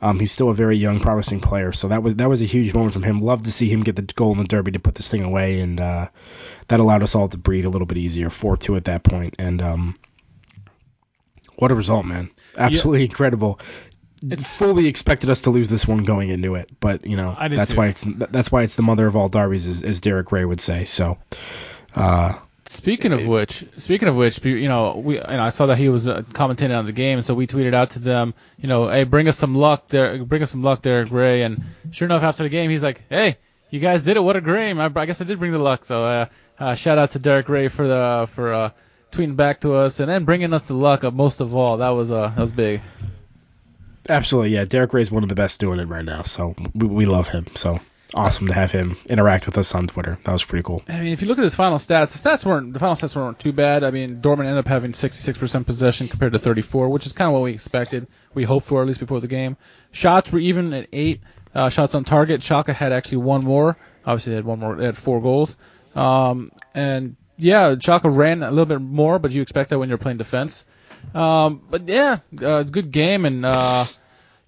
um, 0.00 0.18
he's 0.18 0.32
still 0.32 0.50
a 0.50 0.54
very 0.54 0.76
young, 0.76 1.00
promising 1.00 1.40
player. 1.40 1.72
So 1.72 1.88
that 1.88 2.02
was 2.02 2.16
that 2.16 2.28
was 2.28 2.42
a 2.42 2.46
huge 2.46 2.74
moment 2.74 2.92
from 2.92 3.02
him. 3.02 3.20
Love 3.20 3.42
to 3.42 3.52
see 3.52 3.68
him 3.68 3.82
get 3.82 3.96
the 3.96 4.02
goal 4.02 4.32
in 4.32 4.38
the 4.38 4.44
derby 4.44 4.72
to 4.72 4.78
put 4.78 4.94
this 4.94 5.08
thing 5.08 5.22
away, 5.22 5.60
and 5.60 5.80
uh, 5.80 6.08
that 6.68 6.80
allowed 6.80 7.02
us 7.02 7.14
all 7.14 7.28
to 7.28 7.38
breathe 7.38 7.66
a 7.66 7.70
little 7.70 7.86
bit 7.86 7.98
easier. 7.98 8.30
Four 8.30 8.56
two 8.56 8.76
at 8.76 8.84
that 8.84 9.02
point, 9.02 9.36
and 9.38 9.62
um, 9.62 9.98
what 11.56 11.70
a 11.70 11.74
result, 11.74 12.06
man! 12.06 12.30
Absolutely 12.56 13.04
incredible 13.04 13.60
fully 14.38 14.86
expected 14.86 15.30
us 15.30 15.42
to 15.42 15.50
lose 15.50 15.68
this 15.68 15.86
one 15.86 16.04
going 16.04 16.30
into 16.30 16.54
it, 16.54 16.70
but 16.80 17.06
you 17.06 17.16
know 17.16 17.36
that's 17.38 17.74
why 17.74 17.88
it's 17.88 18.04
that's 18.06 18.50
why 18.50 18.62
it's 18.62 18.76
the 18.76 18.82
mother 18.82 19.06
of 19.06 19.16
all 19.16 19.28
derbies, 19.28 19.66
as, 19.66 19.82
as 19.82 20.00
Derek 20.00 20.32
Ray 20.32 20.44
would 20.44 20.60
say. 20.60 20.84
So, 20.84 21.18
uh, 21.94 22.34
Speaking 22.68 23.12
of 23.12 23.26
which, 23.26 23.64
speaking 23.78 24.08
of 24.08 24.16
which, 24.16 24.44
you 24.44 24.68
know, 24.68 25.00
we, 25.04 25.14
you 25.14 25.20
know, 25.20 25.42
I 25.42 25.50
saw 25.50 25.66
that 25.66 25.78
he 25.78 25.88
was 25.88 26.08
uh, 26.08 26.22
commentating 26.22 26.76
on 26.76 26.84
the 26.84 26.92
game, 26.92 27.22
so 27.22 27.32
we 27.32 27.46
tweeted 27.46 27.74
out 27.74 27.90
to 27.90 28.00
them, 28.00 28.34
you 28.58 28.68
know, 28.68 28.88
hey, 28.88 29.04
bring 29.04 29.28
us 29.28 29.38
some 29.38 29.54
luck, 29.54 29.88
there, 29.88 30.24
bring 30.24 30.42
us 30.42 30.50
some 30.50 30.64
luck, 30.64 30.82
Derek 30.82 31.12
Ray, 31.12 31.42
and 31.42 31.62
sure 31.92 32.06
enough, 32.06 32.24
after 32.24 32.42
the 32.42 32.48
game, 32.48 32.70
he's 32.70 32.82
like, 32.82 33.02
hey, 33.08 33.38
you 33.70 33.78
guys 33.78 34.04
did 34.04 34.16
it, 34.16 34.20
what 34.20 34.36
a 34.36 34.40
game! 34.40 34.80
I, 34.80 34.90
I 34.94 35.06
guess 35.06 35.20
I 35.20 35.24
did 35.24 35.38
bring 35.38 35.52
the 35.52 35.58
luck, 35.58 35.84
so 35.84 36.04
uh, 36.04 36.26
uh, 36.58 36.74
shout 36.74 36.98
out 36.98 37.12
to 37.12 37.18
Derek 37.18 37.48
Ray 37.48 37.68
for 37.68 37.86
the 37.86 38.28
for 38.32 38.52
uh, 38.52 38.70
tweeting 39.12 39.36
back 39.36 39.60
to 39.60 39.74
us 39.74 40.00
and 40.00 40.08
then 40.08 40.24
bringing 40.24 40.52
us 40.52 40.66
the 40.66 40.74
luck. 40.74 41.02
Most 41.12 41.40
of 41.40 41.54
all, 41.54 41.78
that 41.78 41.90
was 41.90 42.10
uh, 42.10 42.32
that 42.34 42.40
was 42.40 42.50
big. 42.50 42.80
absolutely, 44.08 44.50
yeah, 44.50 44.64
Derek 44.64 44.92
Ray's 44.92 45.10
one 45.10 45.22
of 45.22 45.28
the 45.28 45.34
best 45.34 45.60
doing 45.60 45.78
it 45.80 45.88
right 45.88 46.04
now. 46.04 46.22
So 46.22 46.54
we, 46.74 46.86
we 46.86 47.06
love 47.06 47.28
him. 47.28 47.46
So 47.54 47.80
awesome 48.14 48.46
to 48.46 48.52
have 48.52 48.70
him 48.70 48.96
interact 49.06 49.46
with 49.46 49.58
us 49.58 49.74
on 49.74 49.86
Twitter. 49.86 50.18
That 50.24 50.32
was 50.32 50.44
pretty 50.44 50.62
cool. 50.62 50.82
I 50.88 51.00
mean, 51.00 51.12
if 51.12 51.22
you 51.22 51.28
look 51.28 51.38
at 51.38 51.44
his 51.44 51.54
final 51.54 51.78
stats, 51.78 52.20
the 52.20 52.28
stats 52.28 52.44
weren't 52.44 52.72
the 52.72 52.78
final 52.78 52.94
stats 52.94 53.16
weren't 53.16 53.38
too 53.38 53.52
bad. 53.52 53.84
I 53.84 53.90
mean, 53.90 54.20
Dorman 54.20 54.46
ended 54.46 54.64
up 54.64 54.68
having 54.68 54.92
66% 54.92 55.66
possession 55.66 56.08
compared 56.08 56.32
to 56.32 56.38
34, 56.38 56.88
which 56.88 57.06
is 57.06 57.12
kind 57.12 57.28
of 57.28 57.34
what 57.34 57.42
we 57.42 57.52
expected. 57.52 58.06
We 58.34 58.44
hoped 58.44 58.66
for 58.66 58.80
at 58.80 58.86
least 58.86 59.00
before 59.00 59.20
the 59.20 59.28
game. 59.28 59.56
Shots 59.92 60.30
were 60.32 60.38
even 60.38 60.72
at 60.72 60.88
eight. 60.92 61.20
Uh, 61.54 61.70
shots 61.70 61.94
on 61.94 62.04
target. 62.04 62.42
Schalke 62.42 62.74
had 62.74 62.92
actually 62.92 63.18
one 63.18 63.42
more. 63.42 63.78
Obviously, 64.04 64.30
they 64.30 64.36
had 64.36 64.44
one 64.44 64.58
more. 64.58 64.76
They 64.76 64.84
had 64.84 64.96
four 64.98 65.22
goals. 65.22 65.56
Um, 65.94 66.52
and 66.74 67.16
yeah, 67.38 67.74
Schalke 67.76 68.14
ran 68.14 68.42
a 68.42 68.50
little 68.50 68.66
bit 68.66 68.80
more, 68.80 69.18
but 69.18 69.32
you 69.32 69.42
expect 69.42 69.70
that 69.70 69.78
when 69.78 69.88
you're 69.88 69.98
playing 69.98 70.18
defense. 70.18 70.64
Um, 71.14 71.62
but 71.70 71.88
yeah, 71.88 72.18
uh, 72.40 72.58
it's 72.58 72.70
a 72.70 72.72
good 72.72 72.90
game, 72.90 73.24
and 73.24 73.44
uh, 73.44 73.86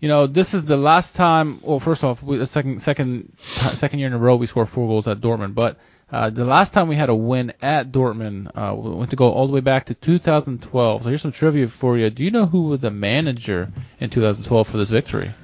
you 0.01 0.09
know, 0.09 0.26
this 0.26 0.55
is 0.55 0.64
the 0.64 0.76
last 0.76 1.16
time. 1.16 1.61
Well, 1.62 1.80
first 1.80 2.05
off, 2.05 2.22
we, 2.22 2.36
the 2.36 2.46
second 2.46 2.80
second 2.80 3.32
second 3.38 3.99
year 3.99 4.09
in 4.09 4.14
a 4.14 4.18
row 4.18 4.36
we 4.36 4.46
scored 4.46 4.68
four 4.68 4.86
goals 4.86 5.09
at 5.09 5.20
Dortmund, 5.20 5.55
but 5.55 5.78
uh, 6.11 6.30
the 6.30 6.44
last 6.44 6.72
time 6.72 6.88
we 6.88 6.96
had 6.96 7.11
a 7.11 7.14
win 7.14 7.53
at 7.61 7.92
Dortmund, 7.92 8.51
uh, 8.55 8.74
we 8.74 8.90
went 8.90 9.11
to 9.11 9.16
go 9.16 9.30
all 9.30 9.46
the 9.46 9.53
way 9.53 9.61
back 9.61 9.86
to 9.86 9.94
2012. 9.94 11.03
So 11.03 11.09
here's 11.09 11.20
some 11.20 11.32
trivia 11.32 11.68
for 11.68 11.99
you. 11.99 12.09
Do 12.11 12.24
you 12.24 12.30
know 12.30 12.46
who 12.46 12.62
was 12.62 12.80
the 12.80 12.90
manager 12.90 13.68
in 14.01 14.09
2012 14.09 14.68
for 14.68 14.76
this 14.78 14.88
victory? 14.88 15.34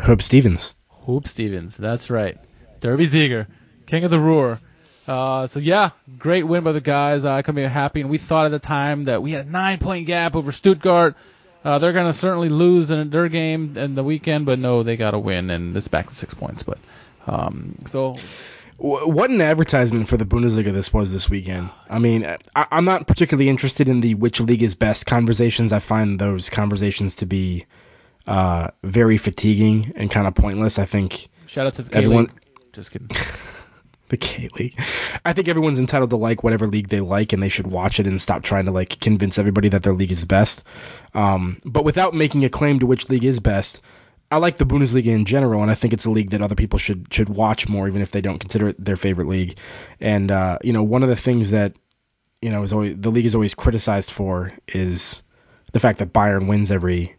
Huub 0.00 0.22
Stevens. 0.22 0.74
Huub 1.06 1.28
Stevens. 1.28 1.76
That's 1.76 2.10
right. 2.10 2.38
Derbysieger, 2.80 3.46
king 3.86 4.04
of 4.04 4.10
the 4.10 4.18
roar. 4.18 4.60
Uh, 5.06 5.46
so 5.46 5.60
yeah, 5.60 5.90
great 6.18 6.42
win 6.42 6.64
by 6.64 6.72
the 6.72 6.80
guys. 6.80 7.24
I 7.24 7.42
couldn't 7.42 7.62
be 7.62 7.68
happy. 7.68 8.00
And 8.00 8.10
we 8.10 8.18
thought 8.18 8.46
at 8.46 8.52
the 8.52 8.58
time 8.58 9.04
that 9.04 9.22
we 9.22 9.32
had 9.32 9.46
a 9.46 9.50
nine 9.50 9.78
point 9.78 10.06
gap 10.06 10.36
over 10.36 10.52
Stuttgart. 10.52 11.16
Uh, 11.64 11.78
they're 11.78 11.92
gonna 11.92 12.12
certainly 12.12 12.48
lose 12.48 12.90
in 12.90 13.10
their 13.10 13.28
game 13.28 13.76
in 13.76 13.94
the 13.94 14.04
weekend, 14.04 14.46
but 14.46 14.58
no, 14.58 14.82
they 14.82 14.96
got 14.96 15.10
to 15.12 15.18
win, 15.18 15.50
and 15.50 15.76
it's 15.76 15.88
back 15.88 16.08
to 16.08 16.14
six 16.14 16.34
points. 16.34 16.62
But 16.62 16.78
um, 17.26 17.76
so 17.86 18.14
Wh- 18.78 19.08
What 19.08 19.30
an 19.30 19.40
advertisement 19.40 20.08
for 20.08 20.16
the 20.16 20.24
Bundesliga 20.24 20.72
this 20.72 20.92
was 20.92 21.12
this 21.12 21.28
weekend. 21.28 21.70
I 21.90 21.98
mean, 21.98 22.24
I, 22.54 22.66
I'm 22.70 22.84
not 22.84 23.06
particularly 23.06 23.48
interested 23.48 23.88
in 23.88 24.00
the 24.00 24.14
which 24.14 24.40
league 24.40 24.62
is 24.62 24.76
best 24.76 25.04
conversations. 25.04 25.72
I 25.72 25.80
find 25.80 26.18
those 26.18 26.48
conversations 26.48 27.16
to 27.16 27.26
be 27.26 27.66
uh, 28.26 28.68
very 28.84 29.16
fatiguing 29.16 29.94
and 29.96 30.10
kind 30.10 30.28
of 30.28 30.34
pointless. 30.34 30.78
I 30.78 30.84
think 30.86 31.28
shout 31.46 31.66
out 31.66 31.74
to 31.74 31.82
the 31.82 31.96
Everyone-. 31.96 32.30
Just 32.72 32.92
kidding. 32.92 33.08
the 34.10 34.16
K 34.16 34.48
League. 34.58 34.80
I 35.24 35.32
think 35.32 35.48
everyone's 35.48 35.80
entitled 35.80 36.10
to 36.10 36.16
like 36.16 36.42
whatever 36.42 36.66
league 36.66 36.88
they 36.88 37.00
like, 37.00 37.32
and 37.32 37.42
they 37.42 37.48
should 37.48 37.66
watch 37.66 38.00
it 38.00 38.06
and 38.06 38.20
stop 38.20 38.42
trying 38.42 38.66
to 38.66 38.72
like 38.72 39.00
convince 39.00 39.38
everybody 39.38 39.70
that 39.70 39.82
their 39.82 39.94
league 39.94 40.12
is 40.12 40.20
the 40.20 40.26
best. 40.26 40.64
Um, 41.14 41.58
but 41.64 41.84
without 41.84 42.14
making 42.14 42.44
a 42.44 42.48
claim 42.48 42.78
to 42.80 42.86
which 42.86 43.08
league 43.08 43.24
is 43.24 43.40
best, 43.40 43.82
I 44.30 44.38
like 44.38 44.56
the 44.56 44.66
Bundesliga 44.66 45.06
in 45.06 45.24
general, 45.24 45.62
and 45.62 45.70
I 45.70 45.74
think 45.74 45.94
it's 45.94 46.04
a 46.04 46.10
league 46.10 46.30
that 46.30 46.42
other 46.42 46.54
people 46.54 46.78
should 46.78 47.12
should 47.12 47.28
watch 47.28 47.68
more, 47.68 47.88
even 47.88 48.02
if 48.02 48.10
they 48.10 48.20
don't 48.20 48.38
consider 48.38 48.68
it 48.68 48.84
their 48.84 48.96
favorite 48.96 49.28
league. 49.28 49.58
And 50.00 50.30
uh, 50.30 50.58
you 50.62 50.72
know, 50.72 50.82
one 50.82 51.02
of 51.02 51.08
the 51.08 51.16
things 51.16 51.52
that 51.52 51.74
you 52.42 52.50
know 52.50 52.62
is 52.62 52.72
always 52.72 52.96
the 52.96 53.10
league 53.10 53.26
is 53.26 53.34
always 53.34 53.54
criticized 53.54 54.10
for 54.10 54.52
is 54.66 55.22
the 55.72 55.80
fact 55.80 55.98
that 56.00 56.12
Bayern 56.12 56.46
wins 56.46 56.70
every 56.70 57.16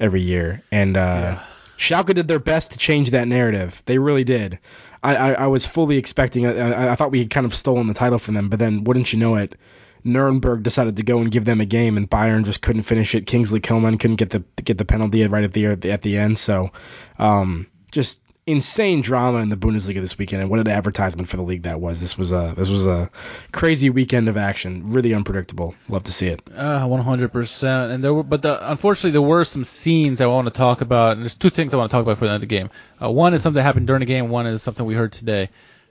every 0.00 0.22
year, 0.22 0.62
and 0.70 0.96
uh, 0.96 1.38
Schalke 1.76 2.14
did 2.14 2.28
their 2.28 2.38
best 2.38 2.72
to 2.72 2.78
change 2.78 3.10
that 3.10 3.28
narrative. 3.28 3.82
They 3.84 3.98
really 3.98 4.24
did. 4.24 4.58
I, 5.02 5.16
I, 5.16 5.32
I 5.32 5.46
was 5.48 5.66
fully 5.66 5.96
expecting. 5.96 6.46
I, 6.46 6.92
I 6.92 6.94
thought 6.94 7.10
we 7.10 7.20
had 7.20 7.30
kind 7.30 7.46
of 7.46 7.54
stolen 7.54 7.86
the 7.86 7.94
title 7.94 8.18
from 8.18 8.34
them, 8.34 8.48
but 8.48 8.58
then 8.58 8.84
wouldn't 8.84 9.12
you 9.12 9.18
know 9.18 9.36
it, 9.36 9.56
Nuremberg 10.04 10.62
decided 10.62 10.96
to 10.96 11.02
go 11.02 11.18
and 11.18 11.30
give 11.30 11.44
them 11.44 11.60
a 11.60 11.64
game, 11.64 11.96
and 11.96 12.08
Bayern 12.08 12.44
just 12.44 12.62
couldn't 12.62 12.82
finish 12.82 13.14
it. 13.14 13.26
Kingsley 13.26 13.60
Coman 13.60 13.98
couldn't 13.98 14.16
get 14.16 14.30
the 14.30 14.44
get 14.62 14.78
the 14.78 14.84
penalty 14.84 15.26
right 15.26 15.44
at 15.44 15.52
the 15.52 15.66
at 15.66 16.02
the 16.02 16.18
end. 16.18 16.38
So, 16.38 16.72
um, 17.18 17.66
just 17.90 18.20
insane 18.46 19.02
drama 19.02 19.38
in 19.38 19.48
the 19.48 19.56
Bundesliga 19.56 20.00
this 20.00 20.18
weekend, 20.18 20.42
and 20.42 20.50
what 20.50 20.58
an 20.58 20.68
advertisement 20.68 21.28
for 21.28 21.36
the 21.36 21.42
league 21.42 21.62
that 21.62 21.80
was. 21.80 22.00
This 22.00 22.18
was 22.18 22.32
a 22.32 22.54
this 22.56 22.70
was 22.70 22.86
a 22.86 23.10
crazy 23.52 23.90
weekend 23.90 24.28
of 24.28 24.36
action. 24.36 24.92
Really 24.92 25.14
unpredictable. 25.14 25.74
Love 25.88 26.04
to 26.04 26.12
see 26.12 26.28
it. 26.28 26.42
Uh, 26.54 26.86
100%. 26.86 27.90
And 27.90 28.02
there 28.02 28.12
were, 28.12 28.22
but 28.22 28.42
the, 28.42 28.70
unfortunately, 28.70 29.12
there 29.12 29.22
were 29.22 29.44
some 29.44 29.64
scenes 29.64 30.20
I 30.20 30.26
want 30.26 30.46
to 30.46 30.52
talk 30.52 30.80
about. 30.80 31.12
And 31.12 31.22
there's 31.22 31.34
two 31.34 31.50
things 31.50 31.72
I 31.72 31.76
want 31.76 31.90
to 31.90 31.96
talk 31.96 32.02
about 32.02 32.18
for 32.18 32.26
the 32.26 32.32
end 32.32 32.42
of 32.42 32.48
the 32.48 32.54
game. 32.54 32.70
Uh, 33.00 33.10
one 33.10 33.34
is 33.34 33.42
something 33.42 33.58
that 33.58 33.62
happened 33.62 33.86
during 33.86 34.00
the 34.00 34.06
game. 34.06 34.28
One 34.28 34.46
is 34.46 34.62
something 34.62 34.84
we 34.84 34.94
heard 34.94 35.12
today. 35.12 35.50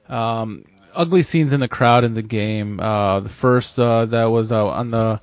Um, 0.10 0.66
ugly 0.94 1.24
scenes 1.24 1.54
in 1.54 1.62
the 1.62 1.68
crowd 1.68 2.04
in 2.04 2.14
the 2.14 2.22
game. 2.22 2.80
Uh, 2.80 3.22
the 3.22 3.30
first 3.30 3.80
uh, 3.80 4.06
that 4.06 4.26
was 4.26 4.52
uh, 4.52 4.68
on 4.68 4.92
the 4.92 5.22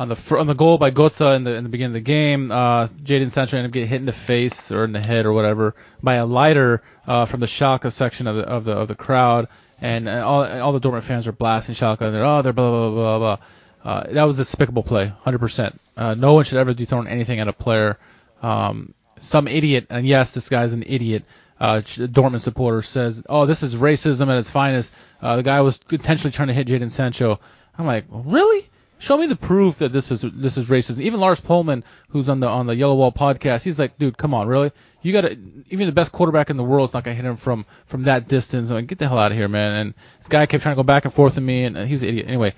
on 0.00 0.08
the 0.08 0.16
fr- 0.16 0.38
on 0.38 0.46
the 0.46 0.54
goal 0.54 0.78
by 0.78 0.90
Götze 0.90 1.36
in 1.36 1.44
the 1.44 1.54
in 1.54 1.62
the 1.62 1.68
beginning 1.68 1.90
of 1.90 1.94
the 1.94 2.00
game. 2.00 2.50
Uh, 2.50 2.86
Jadon 2.86 3.30
Sancho 3.30 3.58
ended 3.58 3.70
up 3.70 3.74
getting 3.74 3.88
hit 3.88 4.00
in 4.00 4.06
the 4.06 4.12
face 4.12 4.72
or 4.72 4.84
in 4.84 4.92
the 4.92 5.00
head 5.00 5.26
or 5.26 5.32
whatever 5.34 5.74
by 6.02 6.14
a 6.14 6.24
lighter 6.24 6.82
uh, 7.06 7.26
from 7.26 7.40
the 7.40 7.46
Schalke 7.46 7.92
section 7.92 8.26
of 8.26 8.36
the 8.36 8.42
of 8.42 8.64
the 8.64 8.72
of 8.72 8.88
the 8.88 8.94
crowd. 8.94 9.48
And 9.78 10.08
uh, 10.08 10.26
all 10.26 10.44
all 10.44 10.72
the 10.72 10.80
Dortmund 10.80 11.02
fans 11.02 11.26
are 11.26 11.32
blasting 11.32 11.74
Schalke. 11.74 12.00
And 12.00 12.14
they're 12.14 12.24
oh 12.24 12.40
they're 12.40 12.54
blah 12.54 12.70
blah 12.70 12.90
blah 12.90 13.18
blah. 13.18 13.36
Uh, 13.84 14.12
that 14.12 14.24
was 14.24 14.38
a 14.38 14.42
despicable 14.42 14.82
play, 14.82 15.10
100%. 15.24 15.74
Uh, 15.96 16.14
no 16.14 16.34
one 16.34 16.44
should 16.44 16.58
ever 16.58 16.74
be 16.74 16.84
dethrone 16.84 17.06
anything 17.06 17.40
at 17.40 17.48
a 17.48 17.52
player. 17.52 17.98
Um, 18.42 18.92
some 19.18 19.48
idiot, 19.48 19.86
and 19.88 20.06
yes, 20.06 20.34
this 20.34 20.50
guy's 20.50 20.74
an 20.74 20.84
idiot. 20.86 21.24
Uh, 21.58 21.80
Dortmund 21.84 22.40
supporter 22.40 22.80
says, 22.80 23.22
"Oh, 23.28 23.44
this 23.44 23.62
is 23.62 23.76
racism 23.76 24.28
at 24.28 24.38
its 24.38 24.48
finest." 24.48 24.94
Uh, 25.20 25.36
the 25.36 25.42
guy 25.42 25.60
was 25.60 25.78
intentionally 25.90 26.32
trying 26.32 26.48
to 26.48 26.54
hit 26.54 26.68
Jadon 26.68 26.90
Sancho. 26.90 27.38
I'm 27.76 27.86
like, 27.86 28.04
really? 28.08 28.69
Show 29.00 29.16
me 29.16 29.26
the 29.26 29.34
proof 29.34 29.78
that 29.78 29.92
this 29.92 30.10
was 30.10 30.20
this 30.20 30.58
is 30.58 30.66
racism. 30.66 31.00
Even 31.00 31.20
Lars 31.20 31.40
Pollmann, 31.40 31.84
who's 32.10 32.28
on 32.28 32.40
the 32.40 32.46
on 32.46 32.66
the 32.66 32.76
Yellow 32.76 32.96
Wall 32.96 33.10
podcast, 33.10 33.64
he's 33.64 33.78
like, 33.78 33.96
dude, 33.96 34.18
come 34.18 34.34
on, 34.34 34.46
really? 34.46 34.72
You 35.00 35.14
got 35.14 35.22
to 35.22 35.38
even 35.70 35.86
the 35.86 35.92
best 35.92 36.12
quarterback 36.12 36.50
in 36.50 36.58
the 36.58 36.62
world 36.62 36.90
is 36.90 36.92
not 36.92 37.02
gonna 37.04 37.16
hit 37.16 37.24
him 37.24 37.36
from 37.36 37.64
from 37.86 38.04
that 38.04 38.28
distance. 38.28 38.68
I'm 38.68 38.76
like, 38.76 38.88
get 38.88 38.98
the 38.98 39.08
hell 39.08 39.18
out 39.18 39.32
of 39.32 39.38
here, 39.38 39.48
man. 39.48 39.72
And 39.72 39.94
this 40.18 40.28
guy 40.28 40.44
kept 40.44 40.62
trying 40.62 40.74
to 40.74 40.76
go 40.76 40.82
back 40.82 41.06
and 41.06 41.14
forth 41.14 41.36
with 41.36 41.44
me, 41.44 41.64
and 41.64 41.78
he 41.78 41.94
was 41.94 42.02
an 42.02 42.10
idiot. 42.10 42.26
Anyway, 42.28 42.52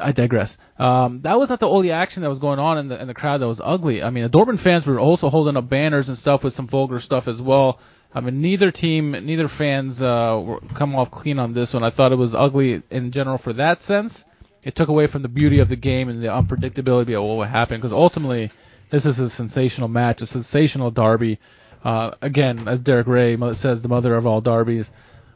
I 0.00 0.12
digress. 0.12 0.56
Um, 0.78 1.20
that 1.20 1.38
was 1.38 1.50
not 1.50 1.60
the 1.60 1.68
only 1.68 1.92
action 1.92 2.22
that 2.22 2.30
was 2.30 2.38
going 2.38 2.58
on 2.58 2.78
in 2.78 2.88
the 2.88 2.98
in 2.98 3.06
the 3.06 3.12
crowd 3.12 3.42
that 3.42 3.46
was 3.46 3.60
ugly. 3.62 4.02
I 4.02 4.08
mean, 4.08 4.24
the 4.24 4.30
Dortmund 4.30 4.60
fans 4.60 4.86
were 4.86 4.98
also 4.98 5.28
holding 5.28 5.58
up 5.58 5.68
banners 5.68 6.08
and 6.08 6.16
stuff 6.16 6.44
with 6.44 6.54
some 6.54 6.66
vulgar 6.66 6.98
stuff 6.98 7.28
as 7.28 7.42
well. 7.42 7.78
I 8.14 8.20
mean, 8.20 8.40
neither 8.40 8.70
team, 8.70 9.10
neither 9.10 9.48
fans 9.48 10.00
uh, 10.00 10.40
were 10.42 10.60
come 10.60 10.96
off 10.96 11.10
clean 11.10 11.38
on 11.38 11.52
this 11.52 11.74
one. 11.74 11.84
I 11.84 11.90
thought 11.90 12.12
it 12.12 12.16
was 12.16 12.34
ugly 12.34 12.82
in 12.90 13.10
general 13.10 13.36
for 13.36 13.52
that 13.52 13.82
sense. 13.82 14.24
It 14.68 14.74
took 14.74 14.90
away 14.90 15.06
from 15.06 15.22
the 15.22 15.28
beauty 15.28 15.60
of 15.60 15.70
the 15.70 15.76
game 15.76 16.10
and 16.10 16.22
the 16.22 16.26
unpredictability 16.26 17.16
of 17.16 17.24
what 17.24 17.38
would 17.38 17.48
happen 17.48 17.78
because 17.80 17.90
ultimately, 17.90 18.50
this 18.90 19.06
is 19.06 19.18
a 19.18 19.30
sensational 19.30 19.88
match, 19.88 20.20
a 20.20 20.26
sensational 20.26 20.90
derby. 20.90 21.38
Uh, 21.82 22.10
again, 22.20 22.68
as 22.68 22.78
Derek 22.78 23.06
Ray 23.06 23.38
says, 23.54 23.80
the 23.80 23.88
mother 23.88 24.14
of 24.14 24.26
all 24.26 24.42
derbies. 24.42 24.90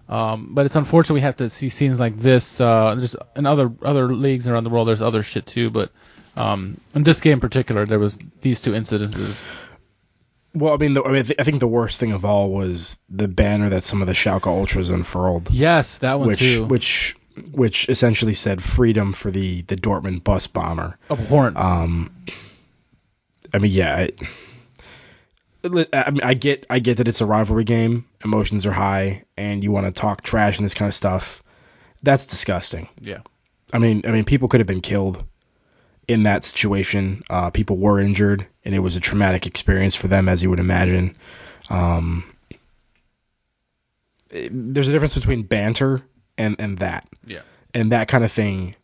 Um, 0.07 0.49
but 0.51 0.67
it's 0.67 0.77
unfortunate 0.77 1.15
we 1.15 1.21
have 1.23 1.37
to 1.39 1.49
see 1.49 1.71
scenes 1.71 1.99
like 1.99 2.15
this. 2.15 2.61
Uh, 2.61 2.95
there's 2.95 3.17
in 3.35 3.47
other 3.47 3.73
other 3.83 4.15
leagues 4.15 4.47
around 4.49 4.65
the 4.65 4.71
world. 4.71 4.87
There's 4.87 5.01
other 5.01 5.23
shit 5.23 5.47
too, 5.47 5.71
but 5.71 5.91
um, 6.37 6.79
in 6.95 7.03
this 7.03 7.23
game 7.23 7.35
in 7.35 7.41
particular, 7.41 7.87
there 7.87 7.99
was 7.99 8.19
these 8.43 8.61
two 8.61 8.73
incidences. 8.73 9.41
Well, 10.55 10.75
I 10.75 10.77
mean, 10.77 10.93
the, 10.93 11.05
I, 11.05 11.07
mean 11.07 11.17
I, 11.21 11.23
th- 11.23 11.41
I 11.41 11.45
think 11.45 11.61
the 11.61 11.67
worst 11.67 11.99
thing 11.99 12.13
of 12.13 12.27
all 12.27 12.51
was 12.51 12.99
the 13.09 13.29
banner 13.29 13.71
that 13.71 13.83
some 13.83 14.03
of 14.03 14.07
the 14.09 14.13
Schalke 14.13 14.47
ultras 14.47 14.91
unfurled, 14.91 15.51
Yes, 15.51 15.97
that 15.99 16.19
one 16.19 16.29
which 16.29 16.41
too. 16.41 16.67
which 16.67 17.17
which 17.53 17.89
essentially 17.89 18.35
said 18.35 18.63
freedom 18.63 19.13
for 19.13 19.31
the 19.31 19.63
the 19.63 19.77
Dortmund 19.77 20.25
bus 20.25 20.47
bomber. 20.47 20.99
Abhorrent. 21.11 21.57
Um, 21.57 22.11
I 23.55 23.59
mean, 23.59 23.73
yeah. 23.73 23.95
I, 23.97 24.09
I 25.93 26.11
mean, 26.11 26.23
I 26.23 26.35
get, 26.35 26.67
I 26.69 26.81
get 26.81 26.97
that 26.97 27.07
it's 27.09 27.21
a 27.21 27.27
rivalry 27.27 27.65
game. 27.65 28.07
Emotions 28.25 28.67
are 28.67 28.73
high, 28.73 29.25
and 29.37 29.63
you 29.63 29.71
want 29.71 29.87
to 29.87 29.93
talk 29.93 30.23
trash 30.23 30.59
and 30.59 30.65
this 30.65 30.75
kind 30.75 30.89
of 30.89 30.95
stuff. 30.95 31.43
That's 32.03 32.27
disgusting. 32.27 32.89
yeah. 33.01 33.19
I 33.73 33.79
mean, 33.79 34.03
I 34.05 34.11
mean, 34.11 34.25
people 34.25 34.49
could 34.49 34.61
have 34.61 34.67
been 34.67 34.83
killed 34.83 35.25
in 36.09 36.25
that 36.25 36.45
situation. 36.45 37.23
Uh, 37.31 37.51
people 37.51 37.79
were 37.79 38.01
injured, 38.01 38.47
and 38.65 38.75
it 38.75 38.81
was 38.81 38.97
a 38.97 39.01
traumatic 39.01 39.47
experience 39.47 39.97
for 39.97 40.09
them, 40.09 40.29
as 40.29 40.43
you 40.43 40.51
would 40.51 40.61
imagine. 40.61 41.17
Um, 41.71 42.25
there's 44.31 44.89
a 44.89 44.93
difference 44.93 45.15
between 45.15 45.43
banter 45.43 46.03
and 46.39 46.57
and 46.59 46.79
that, 46.79 47.07
Yeah. 47.27 47.41
and 47.75 47.93
that 47.93 48.09
kind 48.09 48.25
of 48.25 48.33
thing 48.33 48.75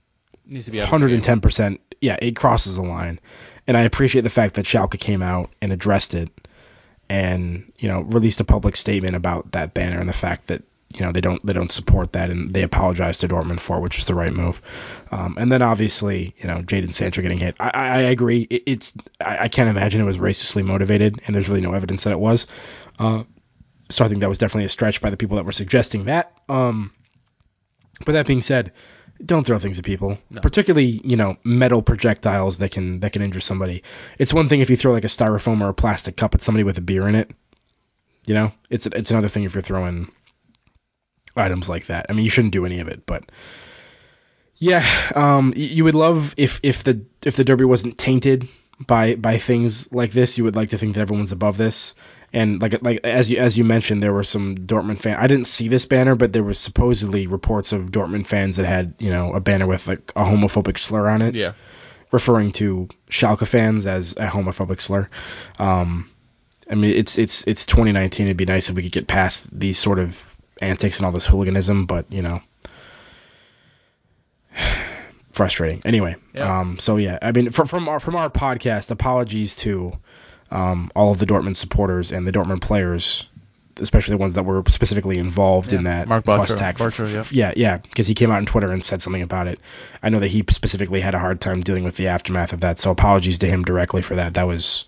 Needs 0.47 0.65
to 0.67 0.71
be 0.71 0.81
out 0.81 0.93
of 0.93 1.01
the 1.01 1.09
game. 1.09 1.21
110%. 1.21 1.79
Yeah, 2.01 2.17
it 2.21 2.35
crosses 2.37 2.77
the 2.77 2.83
line. 2.83 3.21
And 3.67 3.77
I 3.77 3.83
appreciate 3.83 4.23
the 4.23 4.31
fact 4.31 4.55
that 4.55 4.65
Schalke 4.65 4.99
came 4.99 5.21
out 5.23 5.51
and 5.61 5.73
addressed 5.73 6.15
it 6.15 6.31
and, 7.11 7.71
you 7.79 7.89
know, 7.89 8.01
released 8.01 8.41
a 8.41 8.45
public 8.45 8.77
statement 8.77 9.15
about 9.15 9.53
that 9.53 9.75
banner 9.75 9.99
and 10.01 10.09
the 10.09 10.13
fact 10.15 10.47
that, 10.49 10.63
you 10.95 11.05
know, 11.05 11.13
they 11.13 11.21
don't 11.21 11.45
they 11.45 11.53
don't 11.53 11.71
support 11.71 12.13
that 12.13 12.31
and 12.31 12.51
they 12.51 12.63
apologize 12.63 13.19
to 13.19 13.29
Dortmund 13.29 13.61
for, 13.61 13.77
it, 13.77 13.81
which 13.81 13.99
is 13.99 14.07
the 14.07 14.15
right 14.15 14.33
move. 14.33 14.63
Um, 15.11 15.37
and 15.39 15.53
then 15.53 15.61
obviously, 15.61 16.35
you 16.39 16.47
know, 16.47 16.63
Jadon 16.63 16.93
Sancho 16.93 17.21
getting 17.21 17.37
hit. 17.39 17.57
I, 17.61 17.71
I, 17.75 17.87
I 17.89 17.99
agree. 18.01 18.41
It, 18.49 18.63
it's 18.67 18.93
I, 19.21 19.39
I 19.45 19.49
can't 19.49 19.69
imagine 19.69 20.01
it 20.01 20.05
was 20.05 20.19
racistly 20.19 20.65
motivated, 20.65 21.21
and 21.27 21.35
there's 21.35 21.49
really 21.51 21.61
no 21.61 21.75
evidence 21.75 22.05
that 22.05 22.13
it 22.13 22.21
was. 22.21 22.47
Uh, 22.99 23.25
so 23.91 24.05
I 24.05 24.09
think 24.09 24.21
that 24.21 24.29
was 24.31 24.39
definitely 24.39 24.65
a 24.65 24.69
stretch 24.71 25.01
by 25.03 25.11
the 25.11 25.17
people 25.19 25.37
that 25.37 25.45
were 25.45 25.53
suggesting 25.53 26.07
that. 26.07 26.33
Um, 26.49 26.91
but 28.05 28.13
that 28.13 28.27
being 28.27 28.43
said, 28.43 28.73
don't 29.25 29.45
throw 29.45 29.59
things 29.59 29.79
at 29.79 29.85
people, 29.85 30.19
particularly 30.43 31.01
you 31.05 31.17
know 31.17 31.37
metal 31.45 31.83
projectiles 31.83 32.59
that 32.59 32.71
can 32.71 33.01
that 33.01 33.13
can 33.13 33.23
injure 33.23 33.41
somebody. 33.41 33.83
It's 34.19 34.33
one 34.33 34.49
thing 34.49 34.61
if 34.61 34.71
you 34.71 34.77
throw 34.77 34.93
like 34.93 35.05
a 35.05 35.09
styrofoam 35.09 35.61
or 35.61 35.69
a 35.69 35.75
plastic 35.75 36.17
cup 36.17 36.35
at 36.35 36.41
somebody 36.41 36.65
with 36.65 36.79
a 36.79 36.83
beer 36.83 37.09
in 37.09 37.15
it. 37.15 37.31
You 38.27 38.35
know, 38.35 38.53
it's 38.71 38.87
it's 38.87 39.11
another 39.11 39.29
thing 39.29 39.45
if 39.45 39.55
you're 39.55 39.63
throwing 39.63 40.11
items 41.37 41.69
like 41.69 41.87
that. 41.87 42.07
I 42.09 42.13
mean, 42.13 42.25
you 42.25 42.31
shouldn't 42.31 42.53
do 42.53 42.67
any 42.67 42.81
of 42.81 42.89
it, 42.89 43.07
but 43.07 43.25
yeah, 44.57 44.85
um, 45.15 45.53
you 45.57 45.85
would 45.85 45.95
love 45.95 46.35
if 46.37 46.61
if 46.63 46.85
the 46.85 47.05
if 47.25 47.37
the 47.37 47.45
derby 47.45 47.65
wasn't 47.65 47.99
tainted 47.99 48.49
by 48.85 49.15
by 49.15 49.39
things 49.39 49.91
like 49.93 50.13
this. 50.13 50.39
You 50.39 50.45
would 50.45 50.57
like 50.57 50.71
to 50.71 50.79
think 50.79 50.95
that 50.95 51.01
everyone's 51.01 51.33
above 51.33 51.57
this. 51.57 51.95
And 52.33 52.61
like 52.61 52.83
like 52.83 53.01
as 53.05 53.31
you 53.31 53.39
as 53.39 53.57
you 53.57 53.65
mentioned, 53.65 54.03
there 54.03 54.13
were 54.13 54.23
some 54.25 54.57
Dortmund 54.57 55.01
fans. 55.01 55.17
I 55.19 55.27
didn't 55.29 55.47
see 55.47 55.69
this 55.69 55.87
banner, 55.87 56.15
but 56.15 56.33
there 56.33 56.45
was 56.45 56.59
supposedly 56.59 57.27
reports 57.27 57.73
of 57.73 57.87
Dortmund 57.91 58.27
fans 58.27 58.57
that 58.57 58.67
had 58.67 58.95
you 58.99 59.11
know 59.11 59.33
a 59.33 59.41
banner 59.41 59.67
with 59.67 59.87
like 59.89 60.13
a 60.15 60.25
homophobic 60.25 60.79
slur 60.79 61.09
on 61.09 61.23
it, 61.23 61.35
Yeah. 61.35 61.53
referring 62.13 62.53
to 62.53 62.89
Schalke 63.11 63.47
fans 63.47 63.87
as 63.87 64.13
a 64.13 64.27
homophobic 64.27 64.81
slur. 64.83 65.09
Um, 65.59 66.11
I 66.71 66.75
mean, 66.75 66.95
it's 66.95 67.17
it's 67.17 67.47
it's 67.47 67.65
2019. 67.65 68.27
It'd 68.27 68.37
be 68.37 68.45
nice 68.45 68.69
if 68.69 68.77
we 68.77 68.83
could 68.83 68.93
get 68.93 69.07
past 69.07 69.49
these 69.59 69.79
sort 69.79 69.99
of 69.99 70.23
antics 70.61 70.99
and 70.99 71.07
all 71.07 71.13
this 71.13 71.27
hooliganism, 71.27 71.87
but 71.87 72.13
you 72.13 72.21
know, 72.21 72.43
frustrating. 75.33 75.81
Anyway, 75.85 76.17
Yeah. 76.35 76.61
um, 76.61 76.79
so 76.79 76.97
yeah, 76.97 77.19
I 77.23 77.33
mean, 77.33 77.51
from 77.51 77.67
from 77.69 77.89
our 77.89 78.01
from 78.01 78.17
our 78.17 78.29
podcast, 78.31 78.91
apologies 78.91 79.57
to 79.57 79.93
um, 80.51 80.91
all 80.95 81.11
of 81.11 81.19
the 81.19 81.27
Dortmund 81.27 81.57
supporters 81.57 82.13
and 82.13 82.27
the 82.27 82.33
Dortmund 82.33 82.61
players, 82.61 83.29
especially 83.81 84.13
the 84.13 84.19
ones 84.19 84.35
that 84.35 84.45
were 84.45 84.63
specifically 84.69 85.19
involved 85.19 85.73
in 85.73 85.85
that 85.85 86.09
Mark 86.09 86.25
bus 86.25 86.53
Bartra- 86.53 86.59
tag. 86.59 86.77
Bartra, 86.79 87.33
yeah, 87.33 87.53
yeah, 87.57 87.79
because 87.79 88.07
he 88.07 88.15
came 88.15 88.31
out 88.31 88.39
on 88.39 88.47
Twitter 88.47 88.73
and 88.73 88.85
said 88.85 89.03
something 89.03 89.23
about 89.23 89.47
it. 89.47 89.61
I 90.03 90.09
know 90.09 90.21
that 90.21 90.29
he 90.29 90.45
specifically 90.51 91.01
had 91.01 91.15
a 91.15 91.19
hard 91.19 91.41
time 91.41 91.61
dealing 91.61 91.85
with 91.85 91.97
the 91.97 92.09
aftermath 92.09 92.53
of 92.53 92.61
that, 92.61 92.79
so 92.79 92.91
apologies 92.91 93.39
to 93.39 93.47
him 93.47 93.65
directly 93.65 94.03
for 94.03 94.17
that. 94.17 94.35
That 94.35 94.47
was 94.47 94.87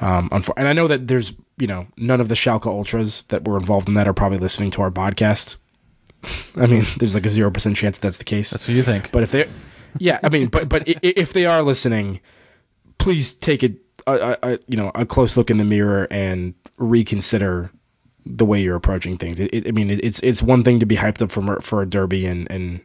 um, 0.00 0.30
unfor- 0.30 0.54
and 0.56 0.66
I 0.66 0.72
know 0.72 0.88
that 0.88 1.06
there's 1.06 1.32
you 1.56 1.66
know 1.66 1.86
none 1.96 2.20
of 2.20 2.28
the 2.28 2.34
Schalke 2.34 2.66
ultras 2.66 3.22
that 3.28 3.46
were 3.46 3.56
involved 3.56 3.88
in 3.88 3.94
that 3.94 4.08
are 4.08 4.14
probably 4.14 4.38
listening 4.38 4.70
to 4.72 4.82
our 4.82 4.90
podcast. 4.90 5.56
I 6.56 6.66
mean, 6.66 6.84
there's 6.98 7.14
like 7.14 7.26
a 7.26 7.30
zero 7.30 7.50
percent 7.50 7.76
chance 7.76 7.98
that's 7.98 8.18
the 8.18 8.24
case. 8.24 8.50
That's 8.50 8.66
what 8.66 8.74
you 8.74 8.82
think. 8.82 9.12
But 9.12 9.22
if 9.24 9.32
they, 9.32 9.48
yeah, 9.98 10.18
I 10.22 10.30
mean, 10.30 10.48
but 10.48 10.68
but 10.68 10.84
if 10.86 11.32
they 11.32 11.46
are 11.46 11.62
listening, 11.62 12.20
please 12.98 13.34
take 13.34 13.62
a, 13.62 13.74
a 14.06 14.58
you 14.66 14.76
know 14.76 14.90
a 14.94 15.06
close 15.06 15.36
look 15.36 15.50
in 15.50 15.58
the 15.58 15.64
mirror 15.64 16.06
and 16.10 16.54
reconsider 16.76 17.70
the 18.26 18.44
way 18.44 18.62
you're 18.62 18.76
approaching 18.76 19.18
things. 19.18 19.40
It, 19.40 19.52
it, 19.52 19.68
I 19.68 19.70
mean, 19.72 19.90
it, 19.90 20.04
it's 20.04 20.20
it's 20.20 20.42
one 20.42 20.64
thing 20.64 20.80
to 20.80 20.86
be 20.86 20.96
hyped 20.96 21.22
up 21.22 21.30
for 21.30 21.60
for 21.60 21.82
a 21.82 21.86
derby 21.86 22.26
and 22.26 22.50
and 22.50 22.80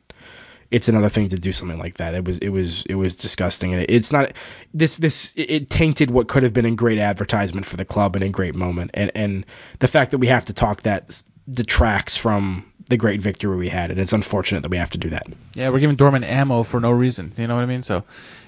it's 0.72 0.88
another 0.88 1.10
thing 1.10 1.30
to 1.30 1.38
do 1.38 1.52
something 1.52 1.80
like 1.80 1.96
that. 1.96 2.14
It 2.14 2.26
was 2.26 2.38
it 2.38 2.50
was 2.50 2.84
it 2.84 2.96
was 2.96 3.16
disgusting, 3.16 3.74
and 3.74 3.84
it, 3.84 3.90
it's 3.90 4.12
not 4.12 4.34
this 4.74 4.98
this 4.98 5.34
it 5.36 5.70
tainted 5.70 6.12
what 6.12 6.28
could 6.28 6.44
have 6.44 6.54
been 6.54 6.66
a 6.66 6.72
great 6.72 7.00
advertisement 7.00 7.66
for 7.66 7.78
the 7.78 7.86
club 7.86 8.16
and 8.16 8.24
a 8.24 8.30
great 8.30 8.56
moment, 8.56 8.92
and 8.94 9.12
and 9.16 9.46
the 9.80 9.88
fact 9.88 10.12
that 10.12 10.20
we 10.20 10.28
have 10.28 10.46
to 10.46 10.54
talk 10.54 10.84
that 10.84 11.22
detracts 11.50 12.16
from 12.16 12.69
the 12.90 12.98
great 12.98 13.22
victory 13.22 13.56
we 13.56 13.70
had, 13.70 13.92
and 13.92 14.00
it's 14.00 14.14
unfortunate 14.14 14.64
that 14.64 14.70
we 14.70 14.78
have 14.78 14.90
to 14.90 14.98
do 14.98 15.12
that. 15.12 15.28
Yeah, 15.54 15.70
we're 15.70 15.80
giving 15.80 15.96
Dorman 15.96 16.24
ammo 16.24 16.64
for 16.64 16.80
no 16.80 16.90
reason. 16.90 17.32
You 17.38 17.46
know 17.46 17.56
what 17.56 17.62
I 17.62 17.68
mean? 17.68 17.84
So, 17.84 18.04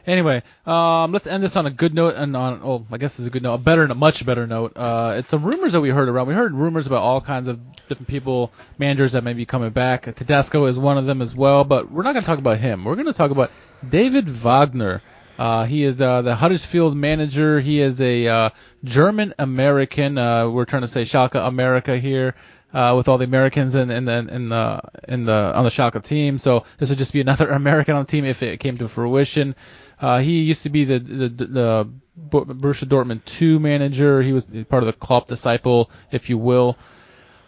anyway, 0.06 0.42
um, 0.66 1.12
let's 1.12 1.28
end 1.28 1.44
this 1.44 1.56
on 1.56 1.68
a 1.68 1.70
good 1.70 1.94
note 1.94 2.16
and 2.16 2.36
on, 2.36 2.62
oh, 2.64 2.86
I 2.92 2.98
guess 2.98 3.20
it's 3.20 3.28
a 3.28 3.30
good 3.30 3.44
note, 3.44 3.54
a 3.54 3.58
better, 3.60 3.84
a 3.84 3.94
much 3.94 4.26
better 4.26 4.48
note. 4.48 4.76
Uh, 4.76 5.16
it's 5.18 5.30
some 5.30 5.44
rumors 5.44 5.74
that 5.74 5.82
we 5.82 5.90
heard 5.90 6.10
around. 6.10 6.28
We 6.28 6.34
heard 6.34 6.56
rumors 6.56 6.88
about 6.88 7.04
all 7.04 7.22
kinds 7.22 7.48
of 7.48 7.60
different 7.88 8.08
people, 8.08 8.52
managers 8.80 9.12
that 9.12 9.24
may 9.24 9.34
be 9.34 9.46
coming 9.46 9.70
back. 9.70 10.14
Tedesco 10.16 10.66
is 10.66 10.78
one 10.78 10.98
of 10.98 11.06
them 11.06 11.22
as 11.22 11.36
well, 11.36 11.64
but 11.64 11.92
we're 11.92 12.04
not 12.04 12.14
going 12.14 12.24
to 12.24 12.28
talk 12.28 12.40
about 12.40 12.58
him. 12.58 12.84
We're 12.84 12.96
going 12.96 13.08
to 13.08 13.14
talk 13.14 13.30
about 13.30 13.52
David 13.88 14.28
Wagner. 14.28 15.04
Uh, 15.38 15.66
he 15.66 15.84
is 15.84 16.02
uh, 16.02 16.24
the 16.24 16.36
Huddersfield 16.36 16.96
manager. 16.96 17.60
He 17.60 17.80
is 17.80 18.02
a 18.02 18.28
uh, 18.28 18.50
German 18.84 19.34
American. 19.40 20.18
Uh, 20.18 20.50
we're 20.50 20.66
trying 20.66 20.82
to 20.82 20.88
say 20.88 21.02
Schalke 21.02 21.36
America 21.36 21.98
here 21.98 22.36
uh, 22.74 22.94
with 22.96 23.08
all 23.08 23.18
the 23.18 23.26
Americans 23.26 23.76
in 23.76 23.92
in 23.92 24.08
in 24.08 24.50
the 24.50 24.82
in 25.08 25.26
the 25.26 25.54
on 25.56 25.64
the 25.64 25.70
Schalke 25.70 26.04
team. 26.04 26.38
So 26.38 26.66
this 26.78 26.90
would 26.90 26.98
just 26.98 27.14
be 27.14 27.22
another 27.28 27.50
American 27.50 27.96
on 27.96 28.06
the 28.06 28.12
team 28.12 28.26
if 28.26 28.44
it 28.44 28.60
came 28.60 28.78
to 28.78 28.88
fruition. 28.88 29.56
Uh, 30.00 30.20
he 30.20 30.42
used 30.42 30.64
to 30.64 30.70
be 30.70 30.86
the 30.86 31.00
the, 31.00 31.30
the 31.30 31.90
Bo- 32.16 32.46
Borussia 32.46 32.86
Dortmund 32.86 33.26
two 33.26 33.60
manager. 33.60 34.22
He 34.22 34.34
was 34.34 34.46
part 34.46 34.84
of 34.84 34.88
the 34.88 34.94
Klopp 34.94 35.28
disciple, 35.28 35.92
if 36.12 36.30
you 36.30 36.38
will. 36.38 36.78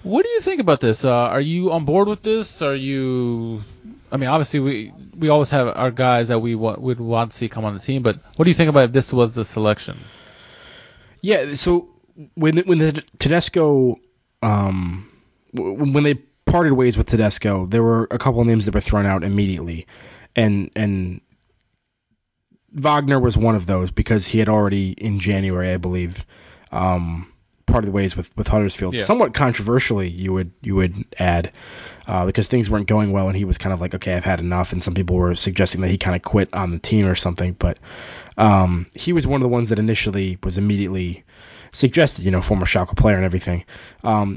What 0.04 0.26
do 0.26 0.32
you 0.32 0.42
think 0.42 0.60
about 0.60 0.82
this? 0.82 1.06
Uh, 1.06 1.12
are 1.12 1.40
you 1.42 1.72
on 1.72 1.86
board 1.86 2.10
with 2.10 2.22
this? 2.22 2.62
Are 2.62 2.76
you? 2.76 3.64
I 4.12 4.18
mean, 4.18 4.30
obviously 4.30 4.60
we 4.60 4.94
we 5.16 5.30
always 5.30 5.50
have 5.52 5.68
our 5.68 5.92
guys 5.92 6.28
that 6.28 6.40
we 6.40 6.56
want 6.56 6.82
would 6.82 7.00
want 7.00 7.32
to 7.32 7.38
see 7.38 7.48
come 7.48 7.64
on 7.64 7.74
the 7.74 7.80
team, 7.80 8.04
but 8.04 8.20
what 8.36 8.44
do 8.44 8.52
you 8.52 8.56
think 8.56 8.70
about 8.70 8.86
if 8.86 8.92
this 8.92 9.14
was 9.14 9.34
the 9.34 9.46
selection? 9.46 9.98
Yeah. 11.22 11.54
So 11.54 11.88
when 12.36 12.58
when 12.58 12.78
the 12.80 13.04
Tedesco, 13.18 13.96
um, 14.42 15.10
when 15.54 16.04
they 16.04 16.16
parted 16.16 16.74
ways 16.74 16.98
with 16.98 17.08
Tedesco, 17.08 17.66
there 17.66 17.84
were 17.84 18.08
a 18.12 18.18
couple 18.18 18.42
of 18.42 18.48
names 18.48 18.66
that 18.66 18.74
were 18.74 18.82
thrown 18.82 19.06
out 19.06 19.24
immediately, 19.24 19.88
and 20.36 20.72
and 20.76 21.22
Wagner 22.72 23.20
was 23.20 23.38
one 23.38 23.56
of 23.56 23.66
those 23.66 23.92
because 23.92 24.26
he 24.26 24.40
had 24.40 24.50
already 24.50 24.92
in 24.92 25.20
January, 25.20 25.72
I 25.72 25.78
believe, 25.78 26.26
um, 26.72 27.32
parted 27.66 27.92
ways 27.92 28.18
with 28.18 28.36
with 28.36 28.48
Huddersfield. 28.48 28.96
Yeah. 28.96 29.02
Somewhat 29.02 29.34
controversially, 29.34 30.10
you 30.10 30.34
would 30.34 30.52
you 30.62 30.76
would 30.76 31.06
add. 31.18 31.52
Uh, 32.06 32.26
because 32.26 32.50
things 32.50 32.70
weren't 32.70 32.88
going 32.88 33.14
well, 33.14 33.30
and 33.30 33.38
he 33.38 33.46
was 33.46 33.58
kind 33.58 33.72
of 33.72 33.80
like, 33.80 33.96
okay, 33.96 34.14
I've 34.14 34.26
had 34.26 34.42
enough. 34.42 34.74
And 34.74 34.84
some 34.84 34.94
people 34.94 35.16
were 35.16 35.36
suggesting 35.36 35.80
that 35.80 35.90
he 35.90 35.98
kind 35.98 36.18
of 36.18 36.22
quit 36.22 36.54
on 36.54 36.72
the 36.72 36.80
team 36.80 37.06
or 37.06 37.16
something. 37.16 37.54
But 37.54 37.80
um, 38.38 38.88
he 38.94 39.14
was 39.14 39.26
one 39.26 39.40
of 39.40 39.44
the 39.44 39.48
ones 39.48 39.70
that 39.70 39.80
initially 39.80 40.38
was 40.44 40.58
immediately 40.58 41.24
suggested, 41.72 42.26
you 42.26 42.32
know, 42.32 42.42
former 42.42 42.66
Schalke 42.66 42.98
player 42.98 43.16
and 43.16 43.24
everything. 43.24 43.64
Um, 44.04 44.36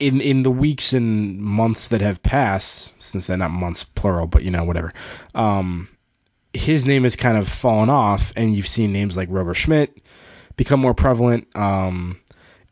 in 0.00 0.20
in 0.20 0.42
the 0.42 0.50
weeks 0.50 0.92
and 0.94 1.40
months 1.40 1.88
that 1.88 2.00
have 2.00 2.22
passed, 2.22 3.00
since 3.00 3.26
they're 3.26 3.36
not 3.36 3.50
months 3.50 3.84
plural, 3.84 4.26
but 4.26 4.42
you 4.42 4.50
know, 4.50 4.64
whatever. 4.64 4.92
Um, 5.34 5.88
his 6.52 6.86
name 6.86 7.04
has 7.04 7.16
kind 7.16 7.36
of 7.36 7.48
fallen 7.48 7.90
off, 7.90 8.32
and 8.34 8.56
you've 8.56 8.66
seen 8.66 8.92
names 8.92 9.16
like 9.16 9.28
Robert 9.30 9.54
Schmidt 9.54 9.96
become 10.56 10.80
more 10.80 10.94
prevalent. 10.94 11.48
Um, 11.54 12.20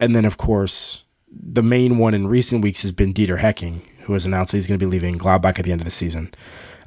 and 0.00 0.14
then, 0.14 0.24
of 0.24 0.36
course, 0.36 1.02
the 1.30 1.62
main 1.62 1.98
one 1.98 2.14
in 2.14 2.26
recent 2.26 2.62
weeks 2.62 2.82
has 2.82 2.92
been 2.92 3.14
Dieter 3.14 3.38
Hecking, 3.38 3.82
who 4.00 4.14
has 4.14 4.26
announced 4.26 4.52
that 4.52 4.58
he's 4.58 4.66
going 4.66 4.80
to 4.80 4.84
be 4.84 4.90
leaving 4.90 5.16
Gladbach 5.16 5.58
at 5.58 5.64
the 5.64 5.72
end 5.72 5.80
of 5.80 5.84
the 5.84 5.90
season. 5.90 6.32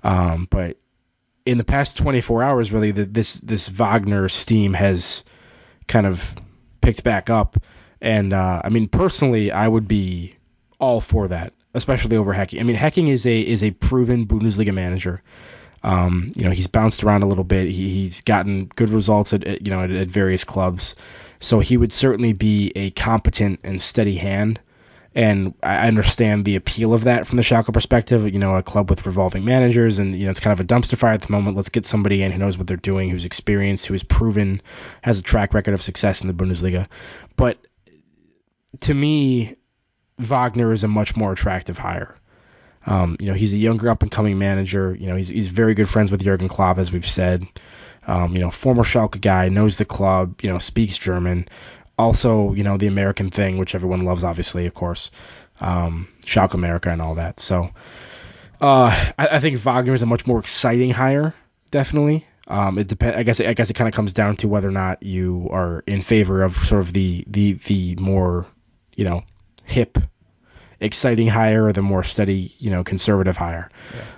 Um, 0.04 0.48
but 0.50 0.78
in 1.46 1.58
the 1.58 1.64
past 1.64 1.98
24 1.98 2.44
hours, 2.44 2.74
really, 2.74 2.92
the, 2.92 3.06
this 3.06 3.36
this 3.36 3.68
Wagner 3.70 4.28
steam 4.30 4.74
has 4.74 5.24
kind 5.88 6.06
of 6.06 6.36
picked 6.82 7.04
back 7.04 7.30
up. 7.30 7.58
And 8.02 8.34
uh, 8.34 8.62
I 8.64 8.70
mean, 8.70 8.88
personally, 8.88 9.52
I 9.52 9.68
would 9.68 9.88
be 9.88 10.36
all 10.80 11.00
for 11.00 11.28
that, 11.28 11.54
especially 11.74 12.18
over 12.18 12.34
Hecking. 12.34 12.60
I 12.60 12.64
mean, 12.64 12.76
Hecking 12.76 13.08
is 13.08 13.26
a 13.26 13.40
is 13.40 13.64
a 13.64 13.72
proven 13.72 14.26
Bundesliga 14.26 14.74
manager. 14.74 15.22
Um, 15.84 16.32
you 16.36 16.44
know, 16.44 16.52
he's 16.52 16.68
bounced 16.68 17.04
around 17.04 17.24
a 17.24 17.28
little 17.28 17.44
bit. 17.44 17.68
He, 17.68 17.90
he's 17.90 18.22
gotten 18.22 18.66
good 18.66 18.90
results 18.90 19.34
at, 19.34 19.44
at 19.46 19.62
you 19.66 19.72
know 19.72 19.84
at, 19.84 19.92
at 19.92 20.08
various 20.08 20.44
clubs, 20.44 20.96
so 21.40 21.60
he 21.60 21.78
would 21.78 21.94
certainly 21.94 22.34
be 22.34 22.72
a 22.76 22.90
competent 22.90 23.60
and 23.64 23.82
steady 23.82 24.16
hand. 24.16 24.60
And 25.14 25.56
I 25.62 25.90
understand 25.90 26.46
the 26.46 26.56
appeal 26.56 26.94
of 26.94 27.04
that 27.04 27.28
from 27.28 27.36
the 27.36 27.44
Schalke 27.44 27.74
perspective. 27.74 28.26
You 28.32 28.40
know, 28.40 28.56
a 28.56 28.64
club 28.64 28.90
with 28.90 29.06
revolving 29.06 29.46
managers, 29.46 30.00
and 30.00 30.16
you 30.16 30.26
know, 30.26 30.32
it's 30.32 30.40
kind 30.40 30.54
of 30.54 30.60
a 30.62 30.68
dumpster 30.68 30.98
fire 30.98 31.14
at 31.14 31.22
the 31.22 31.32
moment. 31.32 31.58
Let's 31.58 31.70
get 31.70 31.86
somebody 31.86 32.24
in 32.24 32.32
who 32.32 32.40
knows 32.40 32.58
what 32.58 32.66
they're 32.66 32.78
doing, 32.78 33.10
who's 33.10 33.26
experienced, 33.26 33.86
who 33.86 33.94
is 33.94 34.04
proven, 34.04 34.62
has 35.02 35.20
a 35.20 35.22
track 35.22 35.54
record 35.54 35.74
of 35.74 35.82
success 35.82 36.22
in 36.22 36.28
the 36.28 36.34
Bundesliga. 36.34 36.88
But 37.36 37.58
to 38.80 38.94
me, 38.94 39.56
Wagner 40.18 40.72
is 40.72 40.84
a 40.84 40.88
much 40.88 41.16
more 41.16 41.34
attractive 41.34 41.78
hire. 41.78 42.16
Um, 42.86 43.18
you 43.20 43.28
know, 43.28 43.34
he's 43.34 43.54
a 43.54 43.58
younger 43.58 43.90
up 43.90 44.02
and 44.02 44.12
coming 44.12 44.40
manager. 44.40 44.96
You 44.96 45.08
know, 45.08 45.16
he's 45.16 45.28
he's 45.28 45.48
very 45.50 45.76
good 45.76 45.90
friends 45.90 46.12
with 46.12 46.24
Jurgen 46.24 46.48
Klopp, 46.48 46.78
as 46.80 46.92
we've 46.92 47.08
said. 47.08 47.46
Um, 48.08 48.34
you 48.34 48.40
know, 48.40 48.50
former 48.50 48.84
Schalke 48.84 49.22
guy, 49.22 49.50
knows 49.50 49.78
the 49.78 49.86
club. 49.86 50.42
You 50.42 50.50
know, 50.50 50.58
speaks 50.58 50.98
German. 50.98 51.48
Also, 51.98 52.54
you 52.54 52.64
know, 52.64 52.78
the 52.78 52.88
American 52.88 53.30
thing, 53.30 53.60
which 53.60 53.76
everyone 53.76 54.06
loves, 54.06 54.24
obviously, 54.24 54.66
of 54.66 54.74
course. 54.74 55.12
Um, 55.60 56.08
Schalke 56.26 56.56
America 56.56 56.90
and 56.90 57.02
all 57.02 57.16
that. 57.16 57.40
So, 57.40 57.70
uh, 58.60 59.12
I, 59.20 59.28
I 59.34 59.40
think 59.40 59.60
Wagner 59.60 59.94
is 59.94 60.02
a 60.02 60.08
much 60.08 60.26
more 60.26 60.40
exciting 60.40 60.90
hire, 60.90 61.36
definitely. 61.70 62.26
Um, 62.48 62.80
it 62.80 62.88
depends. 62.88 63.18
I 63.18 63.24
guess. 63.24 63.40
I 63.40 63.54
guess 63.54 63.70
it 63.70 63.76
kind 63.76 63.88
of 63.88 63.94
comes 63.94 64.14
down 64.14 64.36
to 64.38 64.48
whether 64.48 64.68
or 64.68 64.74
not 64.74 65.04
you 65.04 65.48
are 65.52 65.84
in 65.86 66.02
favor 66.02 66.42
of 66.42 66.56
sort 66.56 66.82
of 66.82 66.92
the 66.92 67.24
the 67.28 67.54
the 67.54 67.96
more, 67.96 68.46
you 68.96 69.06
know, 69.06 69.24
hip 69.66 69.98
exciting 70.84 71.28
hire 71.28 71.66
or 71.68 71.74
the 71.74 71.82
more 71.84 72.04
steady, 72.04 72.56
you 72.58 72.72
know, 72.72 72.84
conservative 72.84 73.38
hire. 73.38 73.70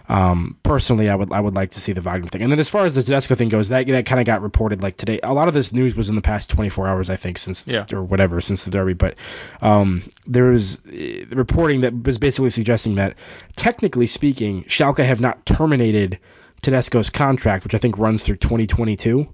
Um, 0.07 0.57
personally, 0.63 1.09
I 1.09 1.15
would 1.15 1.33
I 1.33 1.39
would 1.39 1.53
like 1.55 1.71
to 1.71 1.81
see 1.81 1.91
the 1.91 1.99
Wagner 1.99 2.29
thing. 2.29 2.41
And 2.41 2.49
then 2.49 2.59
as 2.59 2.69
far 2.69 2.85
as 2.85 2.95
the 2.95 3.03
Tedesco 3.03 3.35
thing 3.35 3.49
goes, 3.49 3.67
that 3.69 3.85
that 3.87 4.05
kind 4.05 4.21
of 4.21 4.25
got 4.25 4.41
reported 4.41 4.81
like 4.81 4.95
today. 4.95 5.19
A 5.21 5.33
lot 5.33 5.49
of 5.49 5.53
this 5.53 5.73
news 5.73 5.93
was 5.93 6.07
in 6.09 6.15
the 6.15 6.21
past 6.21 6.51
24 6.51 6.87
hours, 6.87 7.09
I 7.09 7.17
think, 7.17 7.37
since 7.37 7.67
Yeah. 7.67 7.85
or 7.91 8.01
whatever 8.01 8.39
since 8.39 8.63
the 8.63 8.71
derby. 8.71 8.93
But 8.93 9.17
um, 9.61 10.03
there 10.25 10.45
was 10.45 10.79
uh, 10.85 11.25
reporting 11.35 11.81
that 11.81 11.93
was 12.01 12.17
basically 12.17 12.49
suggesting 12.49 12.95
that 12.95 13.15
technically 13.57 14.07
speaking, 14.07 14.63
Schalke 14.63 15.03
have 15.03 15.19
not 15.19 15.45
terminated 15.45 16.19
Tedesco's 16.61 17.09
contract, 17.09 17.65
which 17.65 17.75
I 17.75 17.77
think 17.77 17.97
runs 17.97 18.23
through 18.23 18.37
2022. 18.37 19.27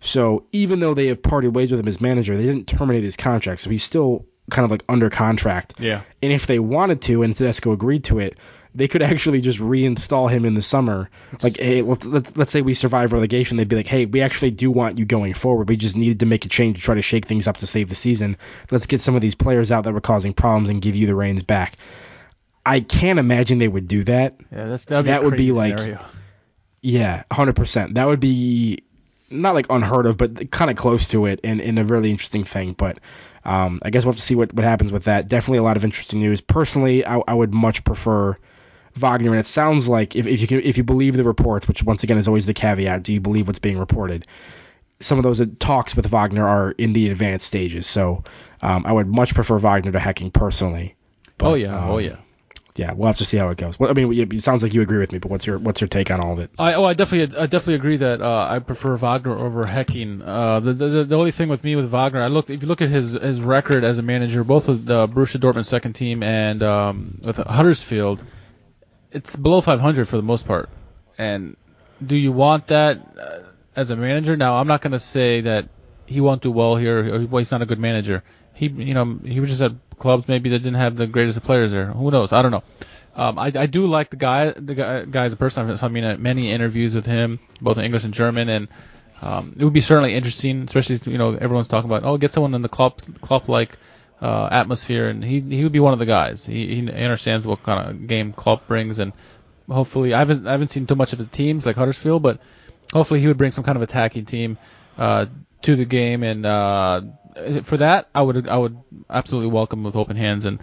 So 0.00 0.44
even 0.52 0.80
though 0.80 0.94
they 0.94 1.06
have 1.08 1.22
parted 1.22 1.54
ways 1.54 1.70
with 1.70 1.80
him 1.80 1.86
as 1.88 2.00
manager, 2.00 2.36
they 2.36 2.46
didn't 2.46 2.66
terminate 2.66 3.04
his 3.04 3.16
contract. 3.16 3.60
So 3.60 3.70
he's 3.70 3.82
still 3.84 4.26
kind 4.50 4.64
of 4.64 4.70
like 4.70 4.84
under 4.88 5.10
contract. 5.10 5.74
Yeah. 5.78 6.02
And 6.22 6.32
if 6.32 6.46
they 6.46 6.58
wanted 6.58 7.02
to, 7.02 7.22
and 7.22 7.34
Tedesco 7.36 7.72
agreed 7.72 8.04
to 8.04 8.18
it, 8.18 8.36
they 8.74 8.86
could 8.86 9.02
actually 9.02 9.40
just 9.40 9.58
reinstall 9.58 10.30
him 10.30 10.44
in 10.44 10.54
the 10.54 10.62
summer. 10.62 11.10
Like, 11.42 11.56
hey, 11.56 11.82
let's, 11.82 12.06
let's, 12.06 12.36
let's 12.36 12.52
say 12.52 12.62
we 12.62 12.74
survive 12.74 13.12
relegation. 13.12 13.56
They'd 13.56 13.68
be 13.68 13.76
like, 13.76 13.86
hey, 13.86 14.06
we 14.06 14.20
actually 14.20 14.50
do 14.52 14.70
want 14.70 14.98
you 14.98 15.04
going 15.06 15.34
forward. 15.34 15.68
We 15.68 15.76
just 15.76 15.96
needed 15.96 16.20
to 16.20 16.26
make 16.26 16.44
a 16.44 16.48
change 16.48 16.76
to 16.76 16.82
try 16.82 16.94
to 16.94 17.02
shake 17.02 17.26
things 17.26 17.48
up 17.48 17.56
to 17.58 17.66
save 17.66 17.88
the 17.88 17.94
season. 17.94 18.36
Let's 18.70 18.86
get 18.86 19.00
some 19.00 19.14
of 19.14 19.20
these 19.20 19.34
players 19.34 19.72
out 19.72 19.84
that 19.84 19.94
were 19.94 20.00
causing 20.00 20.34
problems 20.34 20.68
and 20.68 20.82
give 20.82 20.96
you 20.96 21.06
the 21.06 21.14
reins 21.14 21.42
back. 21.42 21.76
I 22.64 22.80
can't 22.80 23.18
imagine 23.18 23.58
they 23.58 23.68
would 23.68 23.88
do 23.88 24.04
that. 24.04 24.36
Yeah, 24.52 24.66
that's 24.66 24.84
that'd 24.84 25.06
be 25.06 25.10
That 25.10 25.24
would 25.24 25.36
be 25.36 25.52
like- 25.52 25.78
scenario. 25.78 26.04
Yeah, 26.80 27.24
hundred 27.32 27.56
percent. 27.56 27.94
That 27.94 28.06
would 28.06 28.20
be 28.20 28.84
not 29.30 29.54
like 29.54 29.66
unheard 29.70 30.06
of, 30.06 30.16
but 30.16 30.50
kind 30.50 30.70
of 30.70 30.76
close 30.76 31.08
to 31.08 31.26
it, 31.26 31.40
and, 31.44 31.60
and 31.60 31.78
a 31.78 31.84
really 31.84 32.10
interesting 32.10 32.44
thing. 32.44 32.72
But 32.72 32.98
um, 33.44 33.80
I 33.82 33.90
guess 33.90 34.04
we'll 34.04 34.12
have 34.12 34.18
to 34.18 34.22
see 34.22 34.34
what, 34.34 34.52
what 34.52 34.64
happens 34.64 34.92
with 34.92 35.04
that. 35.04 35.28
Definitely 35.28 35.58
a 35.58 35.62
lot 35.62 35.76
of 35.76 35.84
interesting 35.84 36.20
news. 36.20 36.40
Personally, 36.40 37.04
I, 37.04 37.20
I 37.26 37.34
would 37.34 37.54
much 37.54 37.84
prefer 37.84 38.36
Wagner, 38.94 39.30
and 39.30 39.40
it 39.40 39.46
sounds 39.46 39.88
like 39.88 40.16
if, 40.16 40.26
if 40.26 40.40
you 40.40 40.46
can, 40.46 40.60
if 40.60 40.76
you 40.76 40.84
believe 40.84 41.16
the 41.16 41.24
reports, 41.24 41.68
which 41.68 41.82
once 41.82 42.02
again 42.04 42.18
is 42.18 42.28
always 42.28 42.46
the 42.46 42.54
caveat, 42.54 43.02
do 43.02 43.12
you 43.12 43.20
believe 43.20 43.46
what's 43.46 43.58
being 43.58 43.78
reported? 43.78 44.26
Some 45.00 45.18
of 45.18 45.24
those 45.24 45.40
talks 45.58 45.94
with 45.94 46.06
Wagner 46.06 46.46
are 46.46 46.72
in 46.72 46.92
the 46.92 47.10
advanced 47.10 47.46
stages, 47.46 47.86
so 47.86 48.24
um, 48.60 48.84
I 48.84 48.92
would 48.92 49.06
much 49.06 49.34
prefer 49.34 49.56
Wagner 49.58 49.92
to 49.92 50.00
Hecking 50.00 50.32
personally. 50.32 50.96
oh 51.40 51.54
yeah, 51.54 51.78
um, 51.78 51.90
oh 51.90 51.98
yeah. 51.98 52.16
Yeah, 52.78 52.92
we'll 52.92 53.08
have 53.08 53.16
to 53.16 53.24
see 53.24 53.36
how 53.36 53.48
it 53.48 53.58
goes. 53.58 53.76
Well, 53.76 53.90
I 53.90 53.92
mean, 53.92 54.12
it 54.32 54.40
sounds 54.40 54.62
like 54.62 54.72
you 54.72 54.82
agree 54.82 54.98
with 54.98 55.10
me, 55.10 55.18
but 55.18 55.32
what's 55.32 55.44
your 55.44 55.58
what's 55.58 55.80
your 55.80 55.88
take 55.88 56.12
on 56.12 56.20
all 56.20 56.34
of 56.34 56.38
it? 56.38 56.52
I 56.60 56.74
oh 56.74 56.84
I 56.84 56.94
definitely 56.94 57.36
I 57.36 57.46
definitely 57.46 57.74
agree 57.74 57.96
that 57.96 58.22
uh, 58.22 58.46
I 58.48 58.60
prefer 58.60 58.96
Wagner 58.96 59.36
over 59.36 59.66
Hecking. 59.66 60.22
Uh, 60.22 60.60
the, 60.60 60.72
the 60.74 61.04
the 61.04 61.16
only 61.16 61.32
thing 61.32 61.48
with 61.48 61.64
me 61.64 61.74
with 61.74 61.90
Wagner, 61.90 62.22
I 62.22 62.28
looked 62.28 62.50
if 62.50 62.62
you 62.62 62.68
look 62.68 62.80
at 62.80 62.88
his 62.88 63.14
his 63.14 63.40
record 63.40 63.82
as 63.82 63.98
a 63.98 64.02
manager, 64.02 64.44
both 64.44 64.68
with 64.68 64.86
the 64.86 65.08
Borussia 65.08 65.40
Dortmund 65.40 65.66
second 65.66 65.94
team 65.94 66.22
and 66.22 66.62
um, 66.62 67.20
with 67.24 67.38
Huddersfield, 67.38 68.22
it's 69.10 69.34
below 69.34 69.60
500 69.60 70.08
for 70.08 70.16
the 70.16 70.22
most 70.22 70.46
part. 70.46 70.70
And 71.18 71.56
do 72.04 72.14
you 72.14 72.30
want 72.30 72.68
that 72.68 73.00
uh, 73.18 73.40
as 73.74 73.90
a 73.90 73.96
manager? 73.96 74.36
Now 74.36 74.58
I'm 74.58 74.68
not 74.68 74.82
going 74.82 74.92
to 74.92 75.00
say 75.00 75.40
that 75.40 75.68
he 76.08 76.22
won't 76.22 76.40
do 76.40 76.50
well 76.50 76.74
here 76.76 77.16
or 77.16 77.26
well, 77.26 77.38
he's 77.38 77.50
not 77.50 77.60
a 77.60 77.66
good 77.66 77.78
manager. 77.78 78.24
He 78.54 78.66
you 78.68 78.94
know 78.94 79.18
he 79.24 79.40
was 79.40 79.50
just 79.50 79.62
at 79.62 79.72
clubs 79.98 80.26
maybe 80.26 80.50
that 80.50 80.60
didn't 80.60 80.80
have 80.80 80.96
the 80.96 81.06
greatest 81.06 81.36
of 81.36 81.44
players 81.44 81.70
there. 81.70 81.86
Who 81.86 82.10
knows? 82.10 82.32
I 82.32 82.40
don't 82.42 82.50
know. 82.50 82.62
Um, 83.14 83.38
I, 83.38 83.52
I 83.54 83.66
do 83.66 83.86
like 83.86 84.10
the 84.10 84.16
guy, 84.16 84.52
the 84.52 84.74
guy, 84.74 85.04
guy 85.04 85.24
as 85.24 85.32
a 85.32 85.36
person. 85.36 85.68
I've 85.68 85.82
I 85.82 85.88
mean, 85.88 86.04
uh, 86.04 86.16
many 86.18 86.52
interviews 86.52 86.94
with 86.94 87.04
him, 87.04 87.40
both 87.60 87.76
in 87.76 87.84
English 87.84 88.04
and 88.04 88.14
German, 88.14 88.48
and 88.48 88.68
um, 89.20 89.56
it 89.58 89.64
would 89.64 89.72
be 89.72 89.80
certainly 89.80 90.14
interesting, 90.14 90.62
especially 90.62 91.12
you 91.12 91.18
know 91.18 91.34
everyone's 91.34 91.68
talking 91.68 91.90
about 91.90 92.04
oh 92.04 92.16
get 92.16 92.32
someone 92.32 92.54
in 92.54 92.62
the 92.62 92.68
club 92.68 92.98
club 93.20 93.48
like 93.48 93.76
uh, 94.22 94.48
atmosphere, 94.50 95.08
and 95.08 95.22
he 95.22 95.40
he 95.40 95.62
would 95.62 95.72
be 95.72 95.80
one 95.80 95.92
of 95.92 95.98
the 95.98 96.06
guys. 96.06 96.46
He, 96.46 96.74
he 96.74 96.90
understands 96.90 97.46
what 97.46 97.62
kind 97.62 97.90
of 97.90 98.06
game 98.06 98.32
club 98.32 98.62
brings, 98.66 98.98
and 98.98 99.12
hopefully 99.68 100.14
I 100.14 100.20
haven't 100.20 100.46
I 100.46 100.52
haven't 100.52 100.68
seen 100.68 100.86
too 100.86 100.96
much 100.96 101.12
of 101.12 101.18
the 101.18 101.26
teams 101.26 101.66
like 101.66 101.76
Huddersfield, 101.76 102.22
but 102.22 102.40
hopefully 102.92 103.20
he 103.20 103.26
would 103.26 103.38
bring 103.38 103.52
some 103.52 103.64
kind 103.64 103.76
of 103.76 103.82
attacking 103.82 104.24
team 104.24 104.58
uh, 104.96 105.26
to 105.62 105.76
the 105.76 105.84
game, 105.84 106.22
and 106.22 106.46
uh, 106.46 107.02
for 107.62 107.78
that 107.78 108.08
I 108.14 108.22
would 108.22 108.48
I 108.48 108.56
would 108.56 108.78
absolutely 109.08 109.50
welcome 109.50 109.84
with 109.84 109.96
open 109.96 110.16
hands 110.16 110.44
and. 110.44 110.60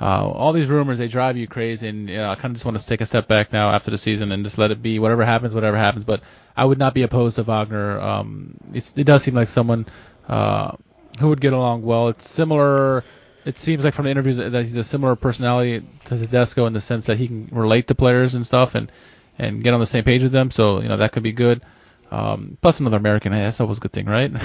Uh, 0.00 0.28
all 0.28 0.52
these 0.52 0.68
rumors 0.68 0.98
they 0.98 1.08
drive 1.08 1.36
you 1.36 1.48
crazy, 1.48 1.88
and 1.88 2.08
you 2.08 2.18
know, 2.18 2.30
I 2.30 2.36
kind 2.36 2.52
of 2.52 2.52
just 2.52 2.64
want 2.64 2.78
to 2.78 2.86
take 2.86 3.00
a 3.00 3.06
step 3.06 3.26
back 3.26 3.52
now 3.52 3.72
after 3.72 3.90
the 3.90 3.98
season 3.98 4.30
and 4.30 4.44
just 4.44 4.56
let 4.56 4.70
it 4.70 4.80
be. 4.80 5.00
Whatever 5.00 5.24
happens, 5.24 5.56
whatever 5.56 5.76
happens. 5.76 6.04
But 6.04 6.20
I 6.56 6.64
would 6.64 6.78
not 6.78 6.94
be 6.94 7.02
opposed 7.02 7.34
to 7.34 7.42
Wagner. 7.42 8.00
Um, 8.00 8.58
it 8.72 9.04
does 9.04 9.24
seem 9.24 9.34
like 9.34 9.48
someone 9.48 9.86
uh, 10.28 10.76
who 11.18 11.30
would 11.30 11.40
get 11.40 11.52
along 11.52 11.82
well. 11.82 12.08
It's 12.08 12.30
similar. 12.30 13.02
It 13.44 13.58
seems 13.58 13.84
like 13.84 13.94
from 13.94 14.04
the 14.04 14.12
interviews 14.12 14.36
that 14.36 14.52
he's 14.52 14.76
a 14.76 14.84
similar 14.84 15.16
personality 15.16 15.84
to 16.04 16.18
Tedesco 16.18 16.66
in 16.66 16.74
the 16.74 16.80
sense 16.80 17.06
that 17.06 17.18
he 17.18 17.26
can 17.26 17.48
relate 17.50 17.88
to 17.88 17.96
players 17.96 18.36
and 18.36 18.46
stuff 18.46 18.76
and 18.76 18.92
and 19.36 19.64
get 19.64 19.74
on 19.74 19.80
the 19.80 19.86
same 19.86 20.04
page 20.04 20.22
with 20.22 20.32
them. 20.32 20.50
So 20.50 20.80
you 20.80 20.88
know 20.88 20.98
that 20.98 21.10
could 21.12 21.22
be 21.22 21.32
good. 21.32 21.62
Um, 22.10 22.56
plus 22.60 22.80
another 22.80 22.96
American, 22.96 23.32
hey, 23.32 23.42
that's 23.42 23.60
always 23.60 23.78
a 23.78 23.80
good 23.80 23.92
thing, 23.92 24.06
right? 24.06 24.32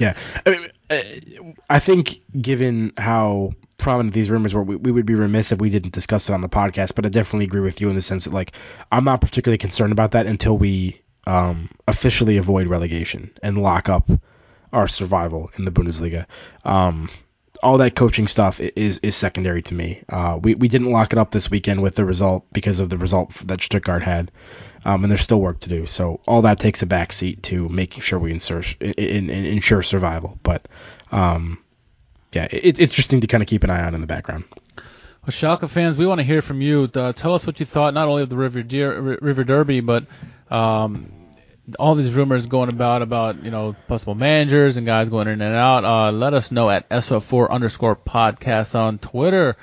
Yeah, 0.00 0.16
I 0.44 0.50
mean, 0.50 0.68
uh, 0.90 1.00
I 1.70 1.78
think 1.78 2.20
given 2.40 2.92
how 2.96 3.52
prominent 3.76 4.14
these 4.14 4.30
rumors 4.30 4.54
were, 4.54 4.62
we, 4.62 4.76
we 4.76 4.90
would 4.90 5.06
be 5.06 5.14
remiss 5.14 5.52
if 5.52 5.60
we 5.60 5.70
didn't 5.70 5.92
discuss 5.92 6.28
it 6.28 6.32
on 6.32 6.40
the 6.40 6.48
podcast. 6.48 6.94
But 6.94 7.06
I 7.06 7.10
definitely 7.10 7.46
agree 7.46 7.60
with 7.60 7.80
you 7.80 7.88
in 7.90 7.94
the 7.94 8.02
sense 8.02 8.24
that, 8.24 8.32
like, 8.32 8.52
I'm 8.90 9.04
not 9.04 9.20
particularly 9.20 9.58
concerned 9.58 9.92
about 9.92 10.12
that 10.12 10.26
until 10.26 10.56
we 10.56 11.00
um, 11.26 11.70
officially 11.86 12.38
avoid 12.38 12.68
relegation 12.68 13.30
and 13.42 13.58
lock 13.58 13.88
up 13.88 14.10
our 14.72 14.88
survival 14.88 15.50
in 15.56 15.64
the 15.64 15.70
Bundesliga. 15.70 16.26
Um, 16.64 17.08
all 17.62 17.78
that 17.78 17.94
coaching 17.94 18.26
stuff 18.26 18.60
is 18.60 18.98
is 18.98 19.16
secondary 19.16 19.62
to 19.62 19.74
me. 19.74 20.02
Uh, 20.08 20.38
we 20.42 20.54
we 20.54 20.68
didn't 20.68 20.90
lock 20.90 21.12
it 21.12 21.18
up 21.18 21.30
this 21.30 21.50
weekend 21.50 21.82
with 21.82 21.94
the 21.94 22.04
result 22.04 22.46
because 22.52 22.80
of 22.80 22.90
the 22.90 22.98
result 22.98 23.32
that 23.46 23.62
Stuttgart 23.62 24.02
had, 24.02 24.32
um, 24.84 25.02
and 25.02 25.10
there's 25.10 25.22
still 25.22 25.40
work 25.40 25.60
to 25.60 25.68
do. 25.68 25.86
So 25.86 26.20
all 26.26 26.42
that 26.42 26.58
takes 26.58 26.82
a 26.82 26.86
backseat 26.86 27.42
to 27.42 27.68
making 27.68 28.02
sure 28.02 28.18
we 28.18 28.32
ensure 28.32 28.62
in, 28.80 29.30
in, 29.30 29.44
ensure 29.44 29.82
survival. 29.82 30.38
But 30.42 30.66
um, 31.10 31.58
yeah, 32.32 32.48
it, 32.50 32.64
it's 32.64 32.80
interesting 32.80 33.22
to 33.22 33.26
kind 33.26 33.42
of 33.42 33.48
keep 33.48 33.64
an 33.64 33.70
eye 33.70 33.84
on 33.84 33.94
in 33.94 34.00
the 34.00 34.06
background. 34.06 34.44
Well, 34.76 35.30
Schalke 35.30 35.68
fans, 35.70 35.96
we 35.96 36.06
want 36.06 36.18
to 36.18 36.24
hear 36.24 36.42
from 36.42 36.60
you. 36.60 36.90
Uh, 36.94 37.12
tell 37.12 37.32
us 37.34 37.46
what 37.46 37.58
you 37.58 37.64
thought, 37.64 37.94
not 37.94 38.08
only 38.08 38.22
of 38.22 38.28
the 38.28 38.36
River, 38.36 38.62
Deer, 38.62 39.18
Revierderby, 39.22 39.84
but 39.86 40.04
um, 40.54 41.10
all 41.78 41.94
these 41.94 42.12
rumors 42.12 42.44
going 42.44 42.68
about 42.68 43.00
about 43.00 43.42
you 43.42 43.50
know 43.50 43.74
possible 43.88 44.14
managers 44.14 44.76
and 44.76 44.86
guys 44.86 45.08
going 45.08 45.28
in 45.28 45.40
and 45.40 45.54
out. 45.54 45.84
Uh, 45.84 46.12
let 46.12 46.34
us 46.34 46.52
know 46.52 46.68
at 46.68 46.88
SO4 46.90 47.50
underscore 47.50 47.96
podcast 47.96 48.74
on 48.74 48.98
Twitter. 48.98 49.56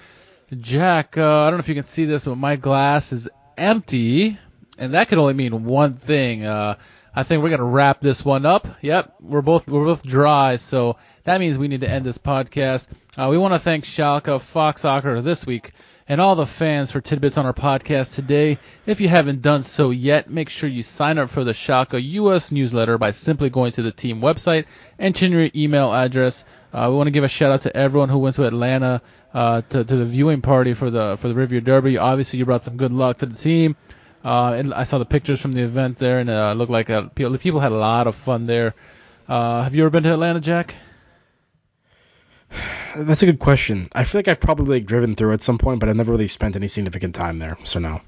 Jack, 0.51 1.17
uh, 1.17 1.43
I 1.43 1.45
don't 1.45 1.57
know 1.57 1.59
if 1.59 1.69
you 1.69 1.75
can 1.75 1.85
see 1.85 2.05
this, 2.05 2.25
but 2.25 2.35
my 2.35 2.55
glass 2.55 3.13
is 3.13 3.29
empty, 3.57 4.37
and 4.81 4.95
that 4.95 5.09
could 5.09 5.19
only 5.19 5.35
mean 5.35 5.63
one 5.63 5.93
thing. 5.93 6.43
Uh, 6.43 6.75
I 7.15 7.21
think 7.21 7.43
we're 7.43 7.49
gonna 7.49 7.63
wrap 7.63 8.01
this 8.01 8.25
one 8.25 8.47
up. 8.47 8.67
Yep, 8.81 9.15
we're 9.21 9.43
both 9.43 9.67
we're 9.67 9.85
both 9.85 10.01
dry, 10.01 10.55
so 10.55 10.97
that 11.23 11.39
means 11.39 11.57
we 11.57 11.67
need 11.67 11.81
to 11.81 11.89
end 11.89 12.03
this 12.03 12.17
podcast. 12.17 12.87
Uh, 13.15 13.27
we 13.29 13.37
want 13.37 13.53
to 13.53 13.59
thank 13.59 13.85
Schalke, 13.85 14.41
Fox 14.41 14.81
Soccer 14.81 15.21
this 15.21 15.45
week, 15.45 15.73
and 16.07 16.19
all 16.19 16.33
the 16.33 16.47
fans 16.47 16.89
for 16.89 16.99
tidbits 16.99 17.37
on 17.37 17.45
our 17.45 17.53
podcast 17.53 18.15
today. 18.15 18.57
If 18.87 19.01
you 19.01 19.07
haven't 19.07 19.43
done 19.43 19.61
so 19.61 19.91
yet, 19.91 20.31
make 20.31 20.49
sure 20.49 20.67
you 20.67 20.81
sign 20.81 21.19
up 21.19 21.29
for 21.29 21.43
the 21.43 21.51
Schalke 21.51 22.01
US 22.01 22.51
newsletter 22.51 22.97
by 22.97 23.11
simply 23.11 23.51
going 23.51 23.73
to 23.73 23.83
the 23.83 23.91
team 23.91 24.19
website, 24.19 24.65
entering 24.97 25.33
your 25.33 25.49
email 25.55 25.93
address. 25.93 26.43
Uh, 26.73 26.87
we 26.89 26.95
want 26.95 27.05
to 27.05 27.11
give 27.11 27.23
a 27.23 27.27
shout 27.27 27.51
out 27.51 27.61
to 27.61 27.77
everyone 27.77 28.09
who 28.09 28.17
went 28.17 28.37
to 28.37 28.47
Atlanta 28.47 29.03
uh, 29.31 29.61
to, 29.61 29.83
to 29.83 29.95
the 29.95 30.05
viewing 30.05 30.41
party 30.41 30.73
for 30.73 30.89
the 30.89 31.17
for 31.17 31.27
the 31.27 31.35
Revierderby. 31.35 32.01
Obviously, 32.01 32.39
you 32.39 32.45
brought 32.45 32.63
some 32.63 32.77
good 32.77 32.91
luck 32.91 33.17
to 33.17 33.27
the 33.27 33.37
team. 33.37 33.75
Uh, 34.23 34.53
and 34.53 34.73
I 34.73 34.83
saw 34.83 34.97
the 34.97 35.05
pictures 35.05 35.41
from 35.41 35.53
the 35.53 35.63
event 35.63 35.97
there, 35.97 36.19
and 36.19 36.29
uh, 36.29 36.51
it 36.53 36.57
looked 36.57 36.71
like 36.71 36.89
uh, 36.89 37.03
people, 37.09 37.37
people 37.37 37.59
had 37.59 37.71
a 37.71 37.77
lot 37.77 38.07
of 38.07 38.15
fun 38.15 38.45
there. 38.45 38.75
Uh, 39.27 39.63
have 39.63 39.75
you 39.75 39.83
ever 39.83 39.89
been 39.89 40.03
to 40.03 40.13
Atlanta, 40.13 40.39
Jack? 40.39 40.75
That's 42.95 43.23
a 43.23 43.25
good 43.25 43.39
question. 43.39 43.89
I 43.93 44.03
feel 44.03 44.19
like 44.19 44.27
I've 44.27 44.39
probably 44.39 44.79
like, 44.79 44.85
driven 44.85 45.15
through 45.15 45.33
at 45.33 45.41
some 45.41 45.57
point, 45.57 45.79
but 45.79 45.89
I've 45.89 45.95
never 45.95 46.11
really 46.11 46.27
spent 46.27 46.55
any 46.55 46.67
significant 46.67 47.15
time 47.15 47.39
there. 47.39 47.57
So 47.63 47.79
no. 47.79 48.01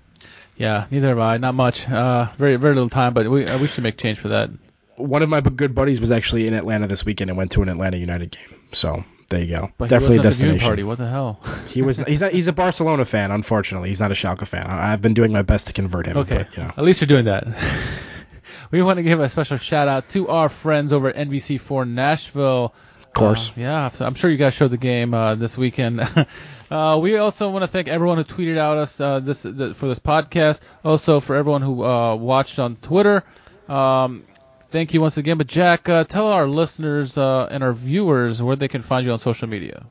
Yeah, 0.55 0.85
neither 0.91 1.09
have 1.09 1.19
I. 1.19 1.37
Not 1.37 1.55
much. 1.55 1.89
Uh, 1.89 2.27
very 2.37 2.57
very 2.57 2.75
little 2.75 2.89
time, 2.89 3.13
but 3.13 3.29
we 3.29 3.47
uh, 3.47 3.57
we 3.57 3.67
should 3.67 3.83
make 3.83 3.97
change 3.97 4.19
for 4.19 4.29
that. 4.29 4.51
One 4.97 5.23
of 5.23 5.29
my 5.29 5.41
good 5.41 5.73
buddies 5.73 5.99
was 5.99 6.11
actually 6.11 6.45
in 6.47 6.53
Atlanta 6.53 6.85
this 6.85 7.03
weekend 7.03 7.31
and 7.31 7.37
went 7.37 7.51
to 7.53 7.63
an 7.63 7.69
Atlanta 7.69 7.97
United 7.97 8.31
game. 8.31 8.59
So 8.71 9.03
there 9.33 9.41
you 9.41 9.47
go. 9.47 9.71
But 9.77 9.89
Definitely 9.89 10.17
a 10.17 10.19
wasn't 10.19 10.25
at 10.25 10.37
the 10.37 10.43
viewing 10.43 10.57
destination. 10.57 10.67
party. 10.67 10.83
What 10.83 10.97
the 10.97 11.07
hell? 11.09 11.39
He 11.69 11.81
was. 11.81 11.97
He's 11.99 12.21
not, 12.21 12.31
he's 12.31 12.47
a 12.47 12.53
Barcelona 12.53 13.03
fan. 13.05 13.31
Unfortunately, 13.31 13.89
he's 13.89 13.99
not 13.99 14.11
a 14.11 14.13
Schalke 14.15 14.45
fan. 14.47 14.65
I, 14.67 14.93
I've 14.93 15.01
been 15.01 15.13
doing 15.15 15.31
my 15.31 15.41
best 15.41 15.67
to 15.67 15.73
convert 15.73 16.05
him. 16.07 16.17
Okay, 16.17 16.37
But, 16.49 16.57
you 16.57 16.63
know. 16.63 16.69
at 16.77 16.83
least 16.83 17.01
you're 17.01 17.07
doing 17.07 17.25
that. 17.25 17.45
we 18.71 18.81
want 18.81 18.97
to 18.97 19.03
give 19.03 19.19
a 19.19 19.29
special 19.29 19.57
shout 19.57 19.87
out 19.87 20.09
to 20.09 20.27
our 20.29 20.49
friends 20.49 20.93
over 20.93 21.09
at 21.09 21.15
NBC4 21.27 21.87
Nashville. 21.89 22.73
Of 23.01 23.13
course. 23.13 23.49
Uh, 23.49 23.53
yeah, 23.57 23.89
I'm 23.99 24.15
sure 24.15 24.29
you 24.29 24.37
guys 24.37 24.53
showed 24.53 24.71
the 24.71 24.77
game 24.77 25.13
uh, 25.13 25.35
this 25.35 25.57
weekend. 25.57 26.01
uh, 26.71 26.99
we 27.01 27.17
also 27.17 27.49
want 27.49 27.63
to 27.63 27.67
thank 27.67 27.87
everyone 27.87 28.17
who 28.17 28.23
tweeted 28.23 28.57
out 28.57 28.77
us 28.77 28.99
uh, 28.99 29.19
this 29.19 29.43
th- 29.43 29.75
for 29.75 29.87
this 29.87 29.99
podcast. 29.99 30.61
Also 30.83 31.19
for 31.19 31.35
everyone 31.35 31.61
who 31.61 31.83
uh, 31.83 32.15
watched 32.15 32.59
on 32.59 32.75
Twitter. 32.75 33.23
Um, 33.67 34.25
thank 34.73 34.93
you 34.93 34.99
once 34.99 35.17
again. 35.17 35.37
But 35.37 35.47
Jack, 35.47 35.87
uh, 35.87 36.03
tell 36.03 36.27
our 36.27 36.47
listeners 36.47 37.17
uh, 37.17 37.47
and 37.49 37.63
our 37.63 37.71
viewers 37.71 38.41
where 38.41 38.57
they 38.57 38.67
can 38.67 38.81
find 38.81 39.05
you 39.05 39.13
on 39.13 39.19
social 39.19 39.47
media. 39.47 39.85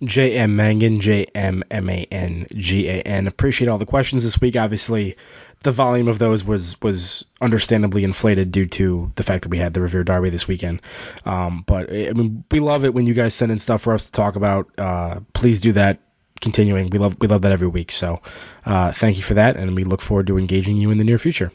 JM 0.00 0.50
Mangan, 0.50 1.00
J 1.00 1.26
M 1.34 1.62
M 1.70 1.90
A 1.90 2.04
N 2.10 2.46
G 2.54 2.88
A 2.88 3.02
N. 3.02 3.26
Appreciate 3.26 3.68
all 3.68 3.78
the 3.78 3.86
questions 3.86 4.24
this 4.24 4.40
week. 4.40 4.56
Obviously, 4.56 5.16
the 5.62 5.70
volume 5.70 6.08
of 6.08 6.18
those 6.18 6.44
was 6.44 6.80
was 6.80 7.24
understandably 7.40 8.02
inflated 8.02 8.50
due 8.50 8.66
to 8.66 9.12
the 9.14 9.22
fact 9.22 9.42
that 9.42 9.50
we 9.50 9.58
had 9.58 9.74
the 9.74 9.80
Revierderby 9.80 10.30
this 10.30 10.48
weekend. 10.48 10.82
Um, 11.24 11.62
but 11.64 11.92
I 11.92 12.12
mean, 12.12 12.44
we 12.50 12.58
love 12.60 12.84
it 12.84 12.94
when 12.94 13.06
you 13.06 13.14
guys 13.14 13.34
send 13.34 13.52
in 13.52 13.58
stuff 13.58 13.82
for 13.82 13.92
us 13.92 14.06
to 14.06 14.12
talk 14.12 14.36
about. 14.36 14.70
Uh, 14.78 15.20
please 15.32 15.60
do 15.60 15.72
that. 15.72 16.00
Continuing, 16.40 16.90
we 16.90 16.98
love 16.98 17.16
we 17.20 17.28
love 17.28 17.42
that 17.42 17.52
every 17.52 17.68
week. 17.68 17.92
So, 17.92 18.22
uh, 18.66 18.90
thank 18.90 19.18
you 19.18 19.22
for 19.22 19.34
that, 19.34 19.56
and 19.56 19.76
we 19.76 19.84
look 19.84 20.00
forward 20.00 20.26
to 20.26 20.38
engaging 20.38 20.76
you 20.76 20.90
in 20.90 20.98
the 20.98 21.04
near 21.04 21.18
future. 21.18 21.52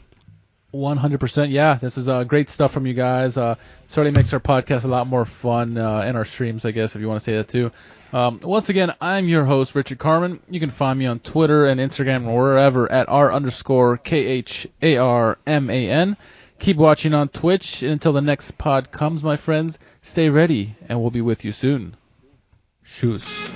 100%. 0.74 1.50
Yeah, 1.50 1.74
this 1.74 1.96
is 1.96 2.08
uh, 2.08 2.24
great 2.24 2.50
stuff 2.50 2.72
from 2.72 2.86
you 2.86 2.94
guys. 2.94 3.36
Uh, 3.36 3.56
certainly 3.86 4.16
makes 4.16 4.32
our 4.32 4.40
podcast 4.40 4.84
a 4.84 4.88
lot 4.88 5.06
more 5.06 5.24
fun 5.24 5.78
uh, 5.78 6.00
and 6.00 6.16
our 6.16 6.24
streams, 6.24 6.64
I 6.64 6.72
guess, 6.72 6.94
if 6.94 7.00
you 7.00 7.08
want 7.08 7.20
to 7.20 7.24
say 7.24 7.36
that 7.36 7.48
too. 7.48 7.72
Um, 8.12 8.40
once 8.42 8.68
again, 8.68 8.94
I'm 9.00 9.28
your 9.28 9.44
host, 9.44 9.74
Richard 9.74 9.98
Kharman. 9.98 10.40
You 10.48 10.60
can 10.60 10.70
find 10.70 10.98
me 10.98 11.06
on 11.06 11.20
Twitter 11.20 11.66
and 11.66 11.80
Instagram 11.80 12.26
or 12.26 12.42
wherever 12.42 12.90
at 12.90 13.08
r 13.08 13.32
underscore 13.32 13.98
k 13.98 14.24
h 14.24 14.66
a 14.80 14.96
r 14.96 15.38
m 15.46 15.68
a 15.70 15.90
n. 15.90 16.16
Keep 16.58 16.76
watching 16.76 17.14
on 17.14 17.28
Twitch 17.28 17.82
and 17.82 17.92
until 17.92 18.12
the 18.12 18.20
next 18.20 18.52
pod 18.52 18.90
comes, 18.90 19.22
my 19.22 19.36
friends. 19.36 19.78
Stay 20.02 20.28
ready, 20.30 20.74
and 20.88 21.00
we'll 21.00 21.10
be 21.10 21.20
with 21.20 21.44
you 21.44 21.52
soon. 21.52 21.96
Shoes. 22.82 23.54